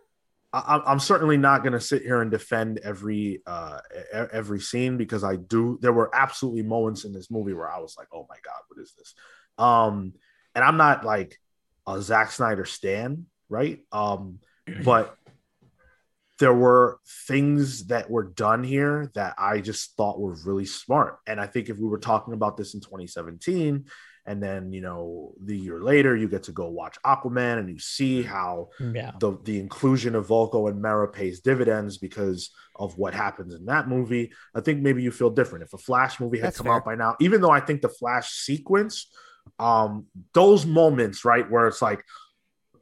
I, 0.52 0.59
I'm- 0.61 0.83
I'm 0.87 0.98
certainly 0.98 1.37
not 1.37 1.62
going 1.62 1.74
to 1.74 1.80
sit 1.80 2.02
here 2.02 2.20
and 2.22 2.30
defend 2.30 2.78
every 2.78 3.42
uh 3.46 3.78
every 4.33 4.61
scene 4.61 4.96
because 4.96 5.22
I 5.24 5.37
do. 5.37 5.78
There 5.80 5.92
were 5.92 6.11
absolutely 6.14 6.62
moments 6.62 7.04
in 7.04 7.12
this 7.12 7.30
movie 7.30 7.54
where 7.54 7.70
I 7.70 7.78
was 7.78 7.94
like, 7.96 8.09
"Oh 8.12 8.26
my 8.28 8.37
god, 8.44 8.61
what 8.68 8.83
is 8.83 8.92
this?" 8.98 9.14
Um, 9.59 10.14
and 10.54 10.64
I'm 10.64 10.76
not 10.76 11.04
like 11.04 11.38
a 11.87 12.02
Zack 12.02 12.33
Snyder 12.33 12.64
stan, 12.64 13.26
right? 13.48 13.80
Um, 13.92 14.40
but 14.85 15.16
there 16.40 16.55
were 16.55 16.98
things 17.29 17.87
that 17.87 18.11
were 18.11 18.24
done 18.24 18.64
here 18.64 19.12
that 19.14 19.35
I 19.38 19.61
just 19.61 19.94
thought 19.96 20.18
were 20.18 20.37
really 20.44 20.64
smart. 20.64 21.18
And 21.26 21.38
I 21.38 21.46
think 21.46 21.68
if 21.68 21.79
we 21.79 21.87
were 21.87 21.98
talking 21.98 22.35
about 22.35 22.57
this 22.57 22.74
in 22.74 22.81
2017, 22.81 23.85
and 24.26 24.42
then 24.42 24.72
you 24.72 24.81
know 24.81 25.33
the 25.42 25.57
year 25.57 25.83
later 25.83 26.14
you 26.14 26.29
get 26.29 26.42
to 26.44 26.53
go 26.53 26.68
watch 26.68 26.96
Aquaman 27.07 27.59
and 27.59 27.68
you 27.68 27.79
see 27.79 28.22
how 28.22 28.68
yeah. 28.79 29.12
the 29.18 29.38
the 29.44 29.59
inclusion 29.59 30.14
of 30.14 30.29
Vulko 30.29 30.68
and 30.70 30.81
Mera 30.81 31.09
pays 31.09 31.40
dividends 31.40 31.96
because 31.98 32.50
of 32.76 32.96
what 32.98 33.14
happens 33.14 33.55
in 33.55 33.66
that 33.66 33.88
movie. 33.88 34.33
I 34.55 34.61
think 34.61 34.81
maybe 34.81 35.03
you 35.03 35.11
feel 35.11 35.31
different. 35.31 35.64
If 35.64 35.74
a 35.74 35.79
Flash 35.79 36.20
movie 36.20 36.38
had 36.38 36.48
That's 36.48 36.59
come 36.59 36.66
fair. 36.66 36.74
out 36.74 36.85
by 36.85 36.96
now, 36.96 37.16
even 37.20 37.40
though 37.40 37.50
I 37.50 37.61
think 37.61 37.83
the 37.83 37.88
Flash 37.88 38.31
sequence, 38.31 39.11
um, 39.59 40.07
those 40.33 40.66
moments, 40.66 41.24
right, 41.24 41.50
where 41.50 41.66
it's 41.66 41.83
like, 41.83 42.05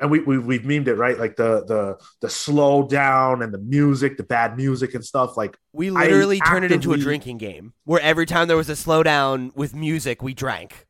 and 0.01 0.11
we, 0.11 0.21
we 0.21 0.39
we've 0.39 0.63
memed 0.63 0.87
it, 0.89 0.95
right, 0.95 1.19
like 1.19 1.37
the 1.37 1.65
the 1.65 1.99
the 2.21 2.29
slow 2.31 2.87
down 2.87 3.43
and 3.43 3.53
the 3.53 3.59
music, 3.59 4.17
the 4.17 4.23
bad 4.23 4.57
music 4.57 4.95
and 4.95 5.05
stuff, 5.05 5.37
like 5.37 5.57
we 5.73 5.89
I 5.91 6.05
literally 6.05 6.41
turned 6.41 6.65
it 6.65 6.73
into 6.73 6.93
a 6.93 6.97
drinking 6.99 7.39
game 7.39 7.73
where 7.85 8.01
every 8.01 8.27
time 8.27 8.49
there 8.49 8.57
was 8.57 8.69
a 8.69 8.75
slowdown 8.75 9.55
with 9.57 9.75
music, 9.75 10.23
we 10.23 10.35
drank. 10.35 10.87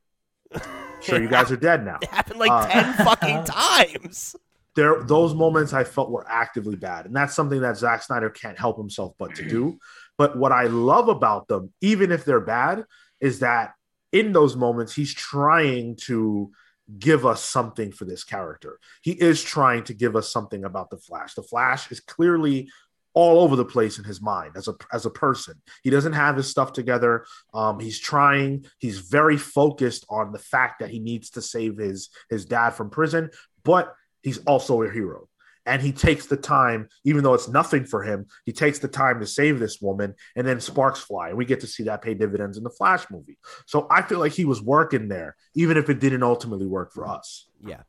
sure 1.01 1.21
you 1.21 1.29
guys 1.29 1.51
are 1.51 1.57
dead 1.57 1.85
now. 1.85 1.97
It 2.01 2.09
happened 2.09 2.39
like 2.39 2.51
Uh, 2.51 2.67
ten 2.67 2.93
fucking 3.05 3.43
times. 3.45 4.35
there 4.75 5.03
those 5.03 5.33
moments 5.33 5.73
I 5.73 5.83
felt 5.83 6.09
were 6.11 6.25
actively 6.29 6.75
bad, 6.75 7.05
and 7.05 7.15
that's 7.15 7.35
something 7.35 7.61
that 7.61 7.77
Zack 7.77 8.03
Snyder 8.03 8.29
can't 8.29 8.57
help 8.57 8.77
himself 8.77 9.13
but 9.17 9.35
to 9.35 9.47
do. 9.47 9.79
But 10.17 10.37
what 10.37 10.51
I 10.51 10.63
love 10.65 11.07
about 11.07 11.47
them, 11.47 11.71
even 11.81 12.11
if 12.11 12.25
they're 12.25 12.41
bad, 12.41 12.83
is 13.21 13.39
that 13.39 13.73
in 14.11 14.33
those 14.33 14.55
moments 14.55 14.93
he's 14.93 15.13
trying 15.13 15.95
to 15.95 16.51
give 16.97 17.25
us 17.25 17.43
something 17.43 17.91
for 17.91 18.05
this 18.05 18.23
character. 18.23 18.79
He 19.01 19.11
is 19.11 19.43
trying 19.43 19.83
to 19.85 19.93
give 19.93 20.15
us 20.15 20.31
something 20.31 20.63
about 20.63 20.89
the 20.89 20.97
Flash. 20.97 21.33
The 21.35 21.43
Flash 21.43 21.91
is 21.91 21.99
clearly 21.99 22.69
all 23.13 23.39
over 23.39 23.55
the 23.55 23.65
place 23.65 23.97
in 23.97 24.03
his 24.03 24.21
mind 24.21 24.53
as 24.55 24.67
a 24.67 24.75
as 24.93 25.05
a 25.05 25.09
person. 25.09 25.55
He 25.83 25.89
doesn't 25.89 26.13
have 26.13 26.35
his 26.35 26.49
stuff 26.49 26.73
together. 26.73 27.25
Um, 27.53 27.79
he's 27.79 27.99
trying. 27.99 28.65
He's 28.77 28.99
very 28.99 29.37
focused 29.37 30.05
on 30.09 30.31
the 30.31 30.39
fact 30.39 30.79
that 30.79 30.89
he 30.89 30.99
needs 30.99 31.31
to 31.31 31.41
save 31.41 31.77
his 31.77 32.09
his 32.29 32.45
dad 32.45 32.71
from 32.71 32.89
prison, 32.89 33.29
but 33.63 33.93
he's 34.23 34.39
also 34.39 34.81
a 34.83 34.91
hero. 34.91 35.28
And 35.69 35.83
he 35.83 35.91
takes 35.91 36.25
the 36.25 36.35
time, 36.35 36.89
even 37.03 37.23
though 37.23 37.35
it's 37.35 37.47
nothing 37.47 37.85
for 37.85 38.01
him, 38.01 38.25
he 38.43 38.51
takes 38.51 38.79
the 38.79 38.87
time 38.87 39.19
to 39.19 39.27
save 39.27 39.59
this 39.59 39.79
woman, 39.79 40.15
and 40.35 40.47
then 40.47 40.59
sparks 40.59 40.99
fly. 40.99 41.29
And 41.29 41.37
we 41.37 41.45
get 41.45 41.59
to 41.59 41.67
see 41.67 41.83
that 41.83 42.01
pay 42.01 42.15
dividends 42.15 42.57
in 42.57 42.63
the 42.63 42.71
Flash 42.71 43.05
movie. 43.11 43.37
So 43.67 43.85
I 43.91 44.01
feel 44.01 44.17
like 44.17 44.31
he 44.31 44.45
was 44.45 44.63
working 44.63 45.09
there, 45.09 45.35
even 45.53 45.77
if 45.77 45.87
it 45.87 45.99
didn't 45.99 46.23
ultimately 46.23 46.65
work 46.65 46.91
for 46.91 47.07
us. 47.07 47.47
Yeah. 47.63 47.83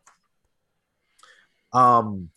Um, 1.73 2.29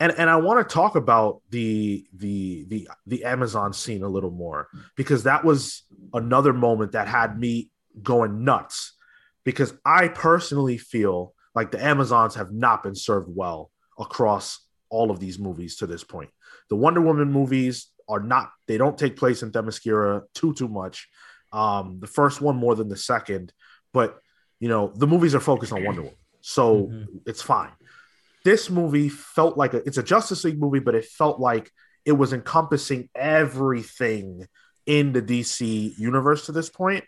and 0.00 0.12
and 0.12 0.30
I 0.30 0.36
want 0.36 0.66
to 0.66 0.74
talk 0.74 0.96
about 0.96 1.42
the 1.50 2.06
the 2.14 2.64
the 2.68 2.88
the 3.06 3.24
Amazon 3.24 3.74
scene 3.74 4.02
a 4.02 4.08
little 4.08 4.30
more 4.30 4.68
because 4.96 5.24
that 5.24 5.44
was 5.44 5.82
another 6.14 6.54
moment 6.54 6.92
that 6.92 7.06
had 7.06 7.38
me 7.38 7.70
going 8.02 8.44
nuts 8.44 8.94
because 9.44 9.74
I 9.84 10.08
personally 10.08 10.78
feel 10.78 11.34
like 11.54 11.70
the 11.70 11.84
Amazons 11.84 12.34
have 12.34 12.52
not 12.52 12.82
been 12.82 12.94
served 12.94 13.28
well 13.30 13.70
across 13.98 14.65
all 14.96 15.10
of 15.10 15.20
these 15.20 15.38
movies 15.38 15.76
to 15.76 15.86
this 15.86 16.04
point. 16.14 16.30
The 16.70 16.76
Wonder 16.84 17.00
Woman 17.02 17.30
movies 17.30 17.74
are 18.08 18.20
not 18.34 18.50
they 18.68 18.78
don't 18.78 18.98
take 18.98 19.16
place 19.16 19.42
in 19.42 19.50
Themyscira 19.52 20.22
too 20.34 20.54
too 20.54 20.68
much. 20.68 21.08
Um, 21.52 21.98
the 22.00 22.06
first 22.18 22.40
one 22.40 22.56
more 22.56 22.74
than 22.74 22.88
the 22.88 22.96
second, 23.12 23.52
but 23.92 24.18
you 24.60 24.68
know 24.68 24.92
the 25.02 25.06
movies 25.14 25.34
are 25.34 25.40
focused 25.52 25.72
on 25.72 25.84
Wonder 25.84 26.02
Woman, 26.02 26.16
so 26.40 26.64
Mhm. 26.86 27.20
it's 27.26 27.42
fine. 27.42 27.72
This 28.44 28.70
movie 28.70 29.08
felt 29.08 29.54
like 29.62 29.74
a, 29.74 29.78
it's 29.88 29.98
a 29.98 30.02
Justice 30.14 30.44
League 30.44 30.60
movie, 30.64 30.78
but 30.86 30.94
it 30.94 31.04
felt 31.04 31.40
like 31.40 31.70
it 32.04 32.12
was 32.12 32.32
encompassing 32.32 33.08
everything 33.14 34.46
in 34.86 35.12
the 35.12 35.22
DC 35.22 35.94
universe 35.98 36.46
to 36.46 36.52
this 36.52 36.70
point. 36.70 37.04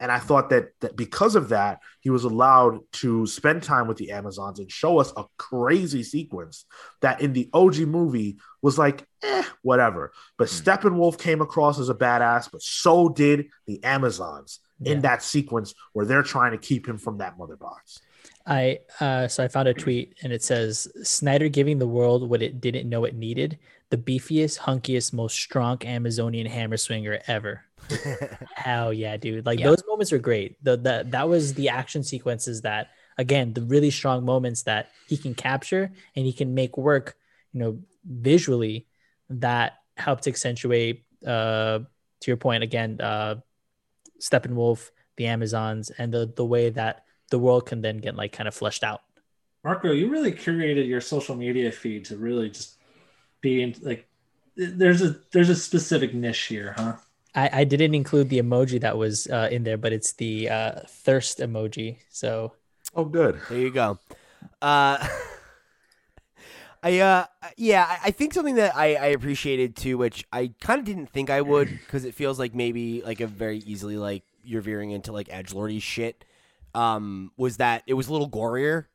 And 0.00 0.10
I 0.10 0.18
thought 0.18 0.48
that, 0.50 0.70
that 0.80 0.96
because 0.96 1.36
of 1.36 1.50
that, 1.50 1.80
he 2.00 2.08
was 2.10 2.24
allowed 2.24 2.80
to 2.94 3.26
spend 3.26 3.62
time 3.62 3.86
with 3.86 3.98
the 3.98 4.10
Amazons 4.12 4.58
and 4.58 4.72
show 4.72 4.98
us 4.98 5.12
a 5.16 5.24
crazy 5.36 6.02
sequence 6.02 6.64
that 7.02 7.20
in 7.20 7.34
the 7.34 7.50
OG 7.52 7.80
movie 7.80 8.38
was 8.62 8.78
like, 8.78 9.06
eh, 9.22 9.44
whatever. 9.62 10.12
But 10.38 10.48
Steppenwolf 10.48 11.18
came 11.18 11.42
across 11.42 11.78
as 11.78 11.90
a 11.90 11.94
badass, 11.94 12.50
but 12.50 12.62
so 12.62 13.10
did 13.10 13.48
the 13.66 13.84
Amazons 13.84 14.60
Yeah. 14.80 14.92
in 14.94 15.02
that 15.02 15.22
sequence 15.22 15.74
where 15.92 16.06
they're 16.06 16.22
trying 16.22 16.52
to 16.52 16.58
keep 16.58 16.88
him 16.88 16.96
from 16.96 17.18
that 17.18 17.36
mother 17.38 17.56
box. 17.56 18.00
I 18.46 18.78
uh, 19.00 19.28
so 19.28 19.44
I 19.44 19.48
found 19.48 19.68
a 19.68 19.74
tweet 19.74 20.14
and 20.22 20.32
it 20.32 20.42
says 20.42 20.88
Snyder 21.02 21.50
giving 21.50 21.78
the 21.78 21.86
world 21.86 22.28
what 22.28 22.40
it 22.40 22.58
didn't 22.58 22.88
know 22.88 23.04
it 23.04 23.14
needed: 23.14 23.58
the 23.90 23.96
beefiest, 23.98 24.58
hunkiest, 24.58 25.12
most 25.12 25.36
strong 25.36 25.78
Amazonian 25.84 26.46
hammer 26.46 26.76
swinger 26.76 27.20
ever. 27.26 27.64
Hell 28.54 28.92
yeah, 28.92 29.16
dude! 29.16 29.44
Like 29.44 29.58
Yeah. 29.58 29.66
those 29.66 29.82
moments 29.86 30.12
are 30.12 30.18
great. 30.18 30.62
The 30.64 30.76
that 30.78 31.10
that 31.10 31.28
was 31.28 31.54
the 31.54 31.68
action 31.68 32.02
sequences 32.04 32.62
that 32.62 32.90
again 33.18 33.52
the 33.52 33.62
really 33.62 33.90
strong 33.90 34.24
moments 34.24 34.62
that 34.62 34.90
he 35.08 35.16
can 35.16 35.34
capture 35.34 35.90
and 36.14 36.24
he 36.24 36.32
can 36.32 36.54
make 36.54 36.76
work. 36.76 37.16
You 37.52 37.60
know, 37.60 37.78
visually 38.04 38.86
that 39.28 39.78
helped 39.96 40.26
accentuate. 40.26 41.04
Uh, 41.26 41.80
to 42.20 42.30
your 42.30 42.36
point 42.36 42.62
again, 42.62 43.00
uh, 43.00 43.36
Steppenwolf, 44.20 44.90
the 45.16 45.26
Amazons, 45.26 45.90
and 45.90 46.12
the 46.12 46.32
the 46.36 46.44
way 46.44 46.70
that 46.70 47.04
the 47.30 47.38
world 47.38 47.66
can 47.66 47.80
then 47.80 47.98
get 47.98 48.14
like 48.14 48.32
kind 48.32 48.46
of 48.48 48.54
fleshed 48.54 48.84
out. 48.84 49.02
Marco, 49.64 49.92
you 49.92 50.08
really 50.10 50.32
curated 50.32 50.86
your 50.88 51.00
social 51.00 51.34
media 51.36 51.70
feed 51.70 52.04
to 52.06 52.16
really 52.16 52.50
just 52.50 52.76
be 53.40 53.62
in, 53.62 53.74
like. 53.82 54.06
There's 54.56 55.00
a 55.00 55.16
there's 55.32 55.48
a 55.48 55.54
specific 55.56 56.12
niche 56.12 56.42
here, 56.42 56.74
huh? 56.76 56.96
I, 57.34 57.50
I 57.60 57.64
didn't 57.64 57.94
include 57.94 58.28
the 58.28 58.38
emoji 58.42 58.80
that 58.80 58.98
was 58.98 59.26
uh, 59.28 59.48
in 59.50 59.62
there, 59.62 59.78
but 59.78 59.92
it's 59.92 60.12
the 60.14 60.50
uh, 60.50 60.80
thirst 60.88 61.38
emoji. 61.38 61.98
So 62.10 62.52
Oh, 62.94 63.04
good. 63.04 63.40
There 63.48 63.58
you 63.58 63.70
go. 63.70 63.98
Uh, 64.60 65.06
I 66.82 66.98
uh 66.98 67.26
yeah, 67.56 67.86
I- 67.88 68.08
I 68.08 68.10
think 68.10 68.32
something 68.34 68.54
that 68.56 68.74
I, 68.74 68.94
I 68.94 69.06
appreciated 69.06 69.76
too, 69.76 69.98
which 69.98 70.26
I 70.32 70.52
kind 70.60 70.78
of 70.78 70.84
didn't 70.86 71.10
think 71.10 71.28
I 71.30 71.40
would, 71.40 71.68
because 71.86 72.04
it 72.04 72.14
feels 72.14 72.38
like 72.38 72.54
maybe 72.54 73.02
like 73.02 73.20
a 73.20 73.26
very 73.26 73.58
easily 73.58 73.96
like 73.96 74.24
you're 74.44 74.62
veering 74.62 74.90
into 74.90 75.12
like 75.12 75.28
edge 75.30 75.52
lordy 75.52 75.78
shit. 75.80 76.24
Um, 76.74 77.32
was 77.36 77.56
that 77.58 77.82
it 77.86 77.94
was 77.94 78.08
a 78.08 78.12
little 78.12 78.30
gorier. 78.30 78.86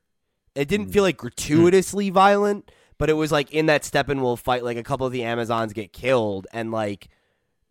It 0.55 0.67
didn't 0.67 0.88
feel 0.91 1.03
like 1.03 1.17
gratuitously 1.17 2.09
violent, 2.11 2.72
but 2.97 3.09
it 3.09 3.13
was 3.13 3.31
like 3.31 3.51
in 3.51 3.67
that 3.67 3.83
Steppenwolf 3.83 4.39
fight, 4.39 4.63
like 4.63 4.77
a 4.77 4.83
couple 4.83 5.05
of 5.05 5.13
the 5.13 5.23
Amazons 5.23 5.73
get 5.73 5.93
killed, 5.93 6.47
and 6.53 6.71
like 6.71 7.09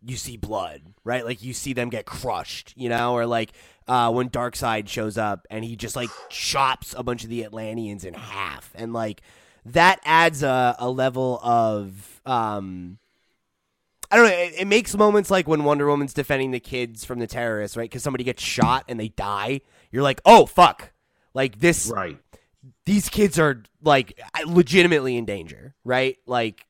you 0.01 0.17
see 0.17 0.37
blood, 0.37 0.81
right? 1.03 1.25
Like 1.25 1.43
you 1.43 1.53
see 1.53 1.73
them 1.73 1.89
get 1.89 2.05
crushed, 2.05 2.73
you 2.75 2.89
know, 2.89 3.13
or 3.13 3.25
like 3.25 3.51
uh, 3.87 4.11
when 4.11 4.29
Darkseid 4.29 4.87
shows 4.87 5.17
up 5.17 5.47
and 5.49 5.65
he 5.65 5.75
just 5.75 5.95
like 5.95 6.09
chops 6.29 6.93
a 6.97 7.03
bunch 7.03 7.23
of 7.23 7.29
the 7.29 7.43
Atlanteans 7.43 8.05
in 8.05 8.13
half, 8.13 8.71
and 8.75 8.93
like 8.93 9.21
that 9.65 9.99
adds 10.05 10.43
a, 10.43 10.75
a 10.77 10.89
level 10.89 11.39
of 11.43 12.21
um, 12.25 12.99
I 14.11 14.17
don't 14.17 14.27
know. 14.27 14.35
It, 14.35 14.53
it 14.59 14.67
makes 14.67 14.95
moments 14.95 15.31
like 15.31 15.47
when 15.47 15.63
Wonder 15.63 15.87
Woman's 15.87 16.13
defending 16.13 16.51
the 16.51 16.59
kids 16.59 17.03
from 17.03 17.19
the 17.19 17.27
terrorists, 17.27 17.75
right? 17.75 17.89
Because 17.89 18.03
somebody 18.03 18.23
gets 18.23 18.43
shot 18.43 18.85
and 18.87 18.99
they 18.99 19.09
die. 19.09 19.61
You're 19.91 20.03
like, 20.03 20.21
oh 20.25 20.45
fuck, 20.45 20.93
like 21.33 21.59
this 21.59 21.91
Right. 21.93 22.17
These 22.85 23.09
kids 23.09 23.39
are 23.39 23.63
like 23.81 24.19
legitimately 24.45 25.17
in 25.17 25.25
danger, 25.25 25.75
right? 25.83 26.17
Like, 26.25 26.65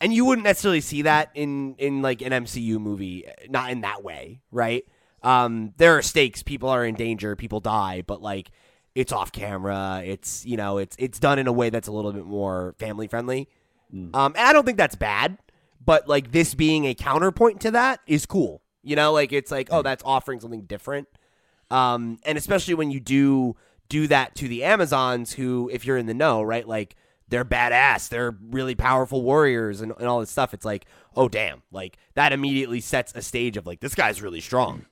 and 0.00 0.12
you 0.12 0.24
wouldn't 0.24 0.44
necessarily 0.44 0.80
see 0.80 1.02
that 1.02 1.30
in 1.34 1.76
in 1.78 2.02
like 2.02 2.22
an 2.22 2.32
MCU 2.32 2.78
movie, 2.80 3.26
not 3.48 3.70
in 3.70 3.82
that 3.82 4.02
way, 4.02 4.40
right? 4.50 4.84
Um, 5.22 5.74
there 5.76 5.98
are 5.98 6.02
stakes, 6.02 6.42
people 6.42 6.68
are 6.68 6.84
in 6.84 6.94
danger, 6.94 7.36
people 7.36 7.60
die, 7.60 8.02
but 8.06 8.22
like 8.22 8.50
it's 8.94 9.12
off 9.12 9.30
camera. 9.32 10.02
It's 10.04 10.44
you 10.44 10.56
know, 10.56 10.78
it's 10.78 10.96
it's 10.98 11.18
done 11.18 11.38
in 11.38 11.46
a 11.46 11.52
way 11.52 11.70
that's 11.70 11.88
a 11.88 11.92
little 11.92 12.12
bit 12.12 12.26
more 12.26 12.74
family 12.78 13.06
friendly. 13.06 13.48
Mm. 13.94 14.14
Um, 14.14 14.34
and 14.36 14.48
I 14.48 14.52
don't 14.52 14.64
think 14.64 14.78
that's 14.78 14.96
bad, 14.96 15.38
but 15.84 16.08
like 16.08 16.32
this 16.32 16.54
being 16.54 16.86
a 16.86 16.94
counterpoint 16.94 17.60
to 17.62 17.70
that 17.72 18.00
is 18.06 18.26
cool. 18.26 18.62
You 18.82 18.96
know, 18.96 19.12
like 19.12 19.32
it's 19.32 19.50
like 19.50 19.68
oh, 19.70 19.82
that's 19.82 20.02
offering 20.04 20.40
something 20.40 20.62
different. 20.62 21.08
Um, 21.70 22.18
and 22.24 22.36
especially 22.36 22.74
when 22.74 22.90
you 22.90 22.98
do 22.98 23.54
do 23.90 24.06
that 24.06 24.34
to 24.36 24.48
the 24.48 24.64
Amazons, 24.64 25.34
who, 25.34 25.68
if 25.70 25.84
you're 25.84 25.98
in 25.98 26.06
the 26.06 26.14
know, 26.14 26.40
right, 26.42 26.66
like 26.66 26.96
they're 27.28 27.44
badass, 27.44 28.08
they're 28.08 28.36
really 28.40 28.74
powerful 28.74 29.22
warriors, 29.22 29.82
and, 29.82 29.92
and 29.98 30.06
all 30.06 30.20
this 30.20 30.30
stuff. 30.30 30.54
It's 30.54 30.64
like, 30.64 30.86
oh 31.14 31.28
damn, 31.28 31.62
like 31.70 31.98
that 32.14 32.32
immediately 32.32 32.80
sets 32.80 33.12
a 33.14 33.20
stage 33.20 33.58
of 33.58 33.66
like 33.66 33.80
this 33.80 33.94
guy's 33.94 34.22
really 34.22 34.40
strong. 34.40 34.86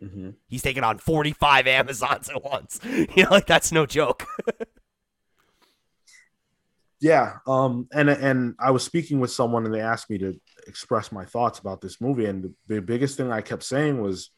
Mm-hmm. 0.00 0.30
He's 0.46 0.62
taking 0.62 0.84
on 0.84 0.98
45 0.98 1.66
Amazons 1.66 2.28
at 2.28 2.44
once. 2.44 2.78
You 3.16 3.24
know, 3.24 3.30
like 3.30 3.46
that's 3.46 3.72
no 3.72 3.86
joke. 3.86 4.26
Yeah, 7.02 7.38
um, 7.48 7.88
and 7.92 8.08
and 8.08 8.54
I 8.60 8.70
was 8.70 8.84
speaking 8.84 9.18
with 9.18 9.32
someone, 9.32 9.64
and 9.64 9.74
they 9.74 9.80
asked 9.80 10.08
me 10.08 10.18
to 10.18 10.40
express 10.68 11.10
my 11.10 11.24
thoughts 11.24 11.58
about 11.58 11.80
this 11.80 12.00
movie, 12.00 12.26
and 12.26 12.44
the, 12.44 12.54
the 12.68 12.80
biggest 12.80 13.16
thing 13.16 13.32
I 13.32 13.40
kept 13.40 13.64
saying 13.64 14.00
was, 14.00 14.30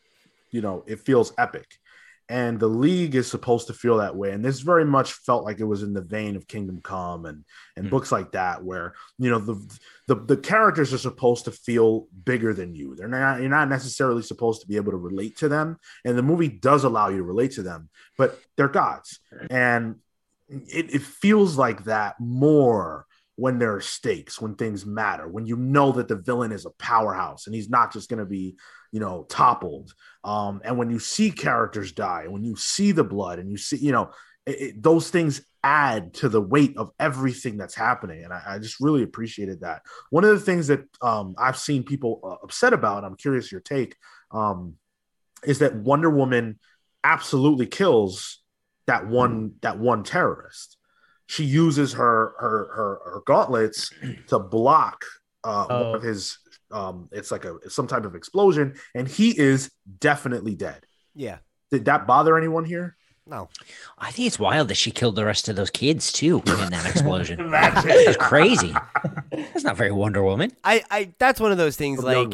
you 0.51 0.63
know, 0.63 0.83
it 0.87 1.01
feels 1.01 1.35
epic, 1.37 1.79
and 2.29 2.59
the 2.59 2.69
league 2.69 3.15
is 3.15 3.31
supposed 3.31 3.67
to 3.67 3.75
feel 3.75 3.99
that 3.99 4.17
way, 4.17 4.33
and 4.33 4.45
this 4.45 4.61
very 4.61 4.85
much 4.85 5.13
felt 5.13 5.45
like 5.45 5.61
it 5.61 5.65
was 5.65 5.83
in 5.83 5.93
the 5.93 6.01
vein 6.01 6.37
of 6.37 6.49
Kingdom 6.49 6.81
Come 6.83 7.27
and 7.27 7.45
and 7.77 7.87
Mm. 7.87 7.91
books 7.91 8.11
like 8.11 8.33
that, 8.33 8.65
where 8.65 8.95
you 9.19 9.31
know 9.31 9.39
the, 9.39 9.79
the 10.09 10.15
the 10.15 10.37
characters 10.37 10.93
are 10.95 10.99
supposed 10.99 11.45
to 11.45 11.51
feel 11.51 12.07
bigger 12.25 12.55
than 12.55 12.75
you. 12.75 12.95
They're 12.95 13.09
not 13.09 13.41
you're 13.41 13.51
not 13.51 13.69
necessarily 13.69 14.23
supposed 14.23 14.63
to 14.63 14.69
be 14.69 14.77
able 14.77 14.93
to 14.93 14.99
relate 14.99 15.37
to 15.39 15.49
them, 15.49 15.79
and 16.05 16.17
the 16.17 16.23
movie 16.23 16.49
does 16.49 16.85
allow 16.85 17.09
you 17.09 17.19
to 17.19 17.23
relate 17.23 17.53
to 17.53 17.63
them, 17.63 17.89
but 18.17 18.39
they're 18.57 18.69
gods, 18.69 19.21
and 19.51 19.97
it, 20.49 20.95
it 20.95 21.03
feels 21.03 21.57
like 21.57 21.85
that 21.85 22.17
more 22.21 23.07
when 23.37 23.59
there 23.59 23.75
are 23.75 23.81
stakes, 23.81 24.41
when 24.41 24.55
things 24.55 24.87
matter, 24.87 25.27
when 25.27 25.45
you 25.47 25.57
know 25.57 25.91
that 25.91 26.07
the 26.07 26.15
villain 26.17 26.53
is 26.53 26.67
a 26.67 26.71
powerhouse 26.71 27.47
and 27.47 27.55
he's 27.55 27.69
not 27.69 27.93
just 27.93 28.09
going 28.09 28.21
to 28.21 28.25
be, 28.25 28.55
you 28.95 29.01
know, 29.01 29.27
toppled. 29.29 29.93
Um, 30.23 30.61
and 30.65 30.79
when 30.79 30.89
you 30.89 31.01
see 31.01 31.33
characters 31.33 31.91
die, 31.93 32.27
when 32.29 32.45
you 32.45 32.55
see 32.55 32.93
the 32.93 33.03
blood 33.03 33.41
and 33.41 33.51
you 33.51 33.57
see, 33.57 33.77
you 33.79 33.91
know, 33.91 34.07
it, 34.47 34.57
it- 34.65 34.83
those 34.83 35.11
things 35.11 35.45
add 35.65 36.15
to 36.21 36.29
the 36.29 36.41
weight 36.41 36.77
of 36.77 36.91
everything 37.01 37.57
that's 37.57 37.75
happening. 37.75 38.23
And 38.23 38.33
I, 38.33 38.41
I 38.47 38.59
just 38.61 38.79
really 38.81 39.03
appreciated 39.03 39.63
that. 39.63 39.83
One 40.11 40.23
of 40.23 40.31
the 40.31 40.45
things 40.45 40.69
that 40.69 40.83
um, 41.03 41.35
I've 41.39 41.57
seen 41.59 41.83
people 41.83 42.21
uh, 42.23 42.45
upset 42.45 42.73
about, 42.73 43.03
I'm 43.05 43.17
curious 43.17 43.51
your 43.51 43.63
take, 43.63 43.97
um, 44.31 44.75
is 45.43 45.59
that 45.59 45.75
Wonder 45.75 46.11
Woman 46.11 46.59
absolutely 47.03 47.67
kills 47.67 48.43
that 48.87 49.07
one 49.09 49.55
that 49.63 49.79
one 49.79 50.05
terrorist. 50.05 50.77
She 51.27 51.45
uses 51.45 51.95
her 51.95 52.35
her 52.39 52.59
her, 52.77 53.01
her 53.13 53.23
gauntlets 53.27 53.91
to 54.29 54.39
block 54.39 55.05
uh, 55.43 55.67
Oh. 55.69 55.85
one 55.87 55.95
of 55.97 56.03
his. 56.03 56.39
Um, 56.71 57.09
it's 57.13 57.31
like 57.31 57.45
a 57.45 57.71
some 57.71 57.87
type 57.87 58.05
of 58.05 58.15
explosion, 58.15 58.75
and 58.95 59.07
he 59.07 59.39
is 59.39 59.71
definitely 60.01 60.55
dead. 60.55 60.85
yeah. 61.15 61.39
Did 61.71 61.87
that 61.87 62.07
bother 62.07 62.37
anyone 62.39 62.65
here? 62.65 62.97
No. 63.27 63.49
I 63.99 64.11
think 64.13 64.27
it's 64.29 64.39
wild 64.39 64.69
that 64.69 64.77
she 64.77 64.91
killed 64.93 65.17
the 65.17 65.25
rest 65.25 65.49
of 65.49 65.57
those 65.57 65.71
kids 65.71 66.13
too 66.13 66.39
in 66.47 66.71
that 66.71 66.87
explosion. 66.91 67.41
Imagine. 67.41 67.89
That's 68.05 68.17
crazy. 68.19 68.73
That's 69.33 69.65
not 69.65 69.77
very 69.77 69.91
Wonder 69.91 70.23
Woman. 70.23 70.53
I, 70.63 70.85
I 70.91 71.15
that's 71.19 71.41
one 71.41 71.51
of 71.51 71.59
those 71.59 71.75
things 71.75 71.99
Of 72.01 72.05
like 72.05 72.29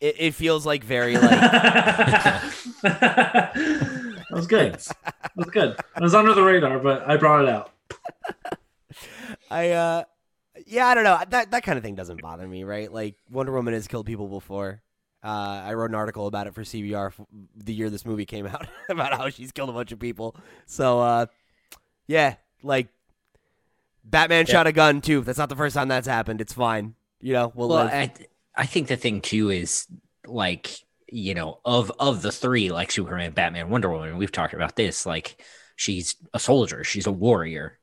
it, 0.00 0.16
it 0.18 0.34
feels 0.34 0.64
like 0.66 0.82
very 0.82 1.14
like 1.14 1.30
that 2.82 4.26
was 4.30 4.46
good. 4.46 4.72
That 4.74 5.32
was 5.36 5.46
good. 5.50 5.76
It 5.96 6.02
was 6.02 6.14
under 6.14 6.34
the 6.34 6.42
radar, 6.42 6.78
but 6.78 7.08
I 7.08 7.16
brought 7.16 7.44
it 7.44 7.48
out. 7.50 7.70
I 9.50 9.70
uh 9.70 10.04
yeah, 10.70 10.86
I 10.86 10.94
don't 10.94 11.04
know. 11.04 11.18
That 11.30 11.50
that 11.50 11.62
kind 11.62 11.76
of 11.76 11.84
thing 11.84 11.94
doesn't 11.94 12.22
bother 12.22 12.46
me, 12.46 12.64
right? 12.64 12.92
Like 12.92 13.16
Wonder 13.30 13.52
Woman 13.52 13.74
has 13.74 13.86
killed 13.88 14.06
people 14.06 14.28
before. 14.28 14.82
Uh, 15.22 15.62
I 15.66 15.74
wrote 15.74 15.90
an 15.90 15.94
article 15.96 16.26
about 16.26 16.46
it 16.46 16.54
for 16.54 16.62
CBR 16.62 17.08
f- 17.08 17.20
the 17.54 17.74
year 17.74 17.90
this 17.90 18.06
movie 18.06 18.24
came 18.24 18.46
out 18.54 18.66
about 18.88 19.12
how 19.12 19.28
she's 19.28 19.52
killed 19.52 19.68
a 19.68 19.72
bunch 19.72 19.92
of 19.92 19.98
people. 19.98 20.34
So 20.66 21.00
uh, 21.00 21.26
yeah, 22.06 22.36
like 22.62 22.88
Batman 24.04 24.46
Yeah. 24.48 24.52
shot 24.52 24.66
a 24.66 24.72
gun 24.72 25.00
too. 25.00 25.20
That's 25.22 25.38
not 25.38 25.48
the 25.48 25.56
first 25.56 25.74
time 25.74 25.88
that's 25.88 26.06
happened. 26.06 26.40
It's 26.40 26.52
fine. 26.54 26.94
You 27.20 27.34
know, 27.34 27.52
we'll, 27.54 27.68
Well. 27.68 27.86
I, 27.86 28.12
I 28.56 28.66
think 28.66 28.88
the 28.88 28.96
thing 28.96 29.20
too 29.20 29.50
is 29.50 29.86
like 30.26 30.70
you 31.12 31.34
know 31.34 31.58
of 31.64 31.90
of 31.98 32.22
the 32.22 32.32
three 32.32 32.70
like 32.70 32.90
Superman, 32.90 33.32
Batman, 33.32 33.68
Wonder 33.68 33.90
Woman. 33.90 34.16
We've 34.16 34.32
talked 34.32 34.54
about 34.54 34.76
this. 34.76 35.04
Like 35.04 35.42
she's 35.76 36.16
a 36.32 36.38
soldier. 36.38 36.82
She's 36.84 37.06
a 37.06 37.12
warrior. 37.12 37.78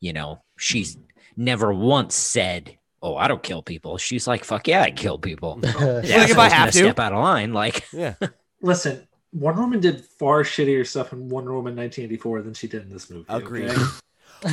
You 0.00 0.12
know, 0.12 0.42
she's 0.58 0.98
never 1.36 1.72
once 1.72 2.14
said, 2.14 2.76
"Oh, 3.02 3.16
I 3.16 3.28
don't 3.28 3.42
kill 3.42 3.62
people." 3.62 3.98
She's 3.98 4.26
like, 4.26 4.44
"Fuck 4.44 4.68
yeah, 4.68 4.82
I 4.82 4.90
kill 4.90 5.18
people." 5.18 5.60
Like, 5.62 5.74
if 6.04 6.38
I 6.38 6.46
Asshole's 6.46 6.52
have 6.52 6.58
gonna 6.58 6.72
step 6.72 6.98
out 7.00 7.12
of 7.12 7.18
line, 7.20 7.52
like 7.52 7.84
yeah. 7.92 8.14
Listen, 8.62 9.06
Wonder 9.32 9.60
Woman 9.62 9.80
did 9.80 10.04
far 10.04 10.42
shittier 10.42 10.86
stuff 10.86 11.12
in 11.12 11.28
Wonder 11.28 11.52
Woman 11.52 11.76
1984 11.76 12.42
than 12.42 12.54
she 12.54 12.66
did 12.68 12.82
in 12.82 12.90
this 12.90 13.10
movie. 13.10 13.26
Agreed. 13.28 13.70
okay? 13.70 13.82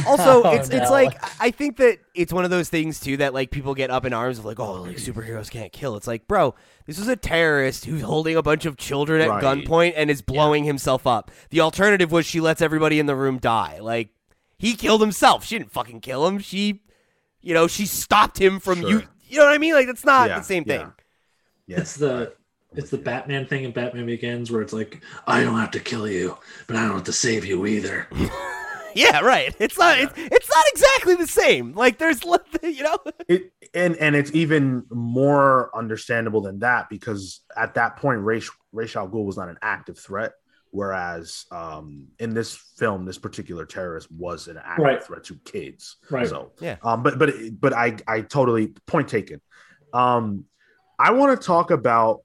Also, 0.07 0.43
Oh, 0.43 0.51
it's 0.55 0.69
it's 0.69 0.89
like 0.89 1.17
I 1.41 1.51
think 1.51 1.77
that 1.77 1.99
it's 2.15 2.31
one 2.31 2.45
of 2.45 2.49
those 2.49 2.69
things 2.69 2.99
too 3.01 3.17
that 3.17 3.33
like 3.33 3.51
people 3.51 3.75
get 3.75 3.91
up 3.91 4.05
in 4.05 4.13
arms 4.13 4.39
of 4.39 4.45
like, 4.45 4.59
oh, 4.59 4.81
like 4.83 4.95
superheroes 4.97 5.51
can't 5.51 5.71
kill. 5.73 5.95
It's 5.97 6.07
like, 6.07 6.25
bro, 6.27 6.55
this 6.85 6.97
is 6.97 7.07
a 7.09 7.15
terrorist 7.17 7.85
who's 7.85 8.01
holding 8.01 8.35
a 8.37 8.41
bunch 8.41 8.65
of 8.65 8.77
children 8.77 9.21
at 9.21 9.29
Right. 9.29 9.43
gunpoint 9.43 9.93
and 9.97 10.09
is 10.09 10.21
blowing 10.21 10.63
himself 10.63 11.05
up. 11.05 11.31
The 11.49 11.59
alternative 11.61 12.11
was 12.11 12.25
she 12.25 12.39
lets 12.39 12.61
everybody 12.61 12.97
in 12.97 13.05
the 13.07 13.15
room 13.15 13.39
die. 13.39 13.79
Like 13.81 14.09
he 14.63 14.75
killed 14.75 15.01
himself. 15.01 15.43
She 15.45 15.57
didn't 15.57 15.73
fucking 15.73 15.99
kill 15.99 16.25
him. 16.25 16.39
She, 16.39 16.81
you 17.41 17.53
know, 17.53 17.67
she 17.67 17.85
stopped 17.85 18.39
him 18.39 18.59
from 18.61 18.79
Sure. 18.79 18.89
you. 18.89 19.03
You 19.27 19.39
know 19.39 19.45
what 19.45 19.53
I 19.53 19.57
mean? 19.57 19.73
Like 19.73 19.87
that's 19.87 20.05
not 20.05 20.29
Yeah, 20.29 20.39
the 20.39 20.45
same 20.45 20.63
yeah. 20.65 20.77
thing. 20.77 20.93
Yeah. 21.67 21.79
It's 21.81 21.95
the 21.95 22.33
it's 22.75 22.89
the 22.89 22.97
Batman 22.97 23.45
thing 23.45 23.65
in 23.65 23.71
Batman 23.71 24.05
Begins 24.05 24.49
where 24.51 24.61
it's 24.61 24.73
like, 24.73 25.03
I 25.27 25.43
don't 25.43 25.59
have 25.59 25.71
to 25.71 25.79
kill 25.79 26.07
you, 26.07 26.37
but 26.67 26.75
I 26.77 26.85
don't 26.85 26.95
have 26.95 27.03
to 27.03 27.13
save 27.13 27.45
you 27.45 27.65
either. 27.65 28.07
Yeah, 28.95 29.21
right. 29.21 29.55
It's 29.59 29.75
not. 29.77 29.97
It's, 29.97 30.13
it's 30.15 30.49
not 30.49 30.65
exactly 30.71 31.15
the 31.15 31.25
same. 31.25 31.73
Like 31.73 31.97
there's, 31.97 32.23
you 32.63 32.83
know. 32.83 32.99
it 33.27 33.51
and 33.73 33.95
and 33.97 34.15
it's 34.15 34.31
even 34.35 34.85
more 34.91 35.75
understandable 35.75 36.41
than 36.41 36.59
that 36.59 36.89
because 36.89 37.41
at 37.57 37.73
that 37.73 37.97
point 37.97 38.19
Ra's 38.21 38.51
Ra's 38.71 38.95
Al 38.95 39.09
Ghul 39.09 39.25
was 39.25 39.35
not 39.35 39.49
an 39.49 39.57
active 39.63 39.97
threat 39.97 40.33
whereas 40.73 41.45
um 41.51 42.07
in 42.17 42.33
this 42.33 42.55
film 42.77 43.05
this 43.05 43.19
particular 43.19 43.63
terrorist 43.65 44.11
was 44.11 44.47
an 44.47 44.57
active 44.57 44.83
Right. 44.83 45.03
threat 45.03 45.23
to 45.25 45.35
kids 45.45 45.97
Right. 46.09 46.27
so 46.27 46.51
Yeah. 46.59 46.77
um 46.83 47.03
but 47.03 47.19
but 47.19 47.31
but 47.61 47.73
i 47.73 47.95
i 48.07 48.21
totally 48.21 48.73
point 48.87 49.07
taken 49.07 49.39
um 49.93 50.45
i 50.97 51.11
want 51.11 51.39
to 51.39 51.45
talk 51.45 51.69
about 51.69 52.21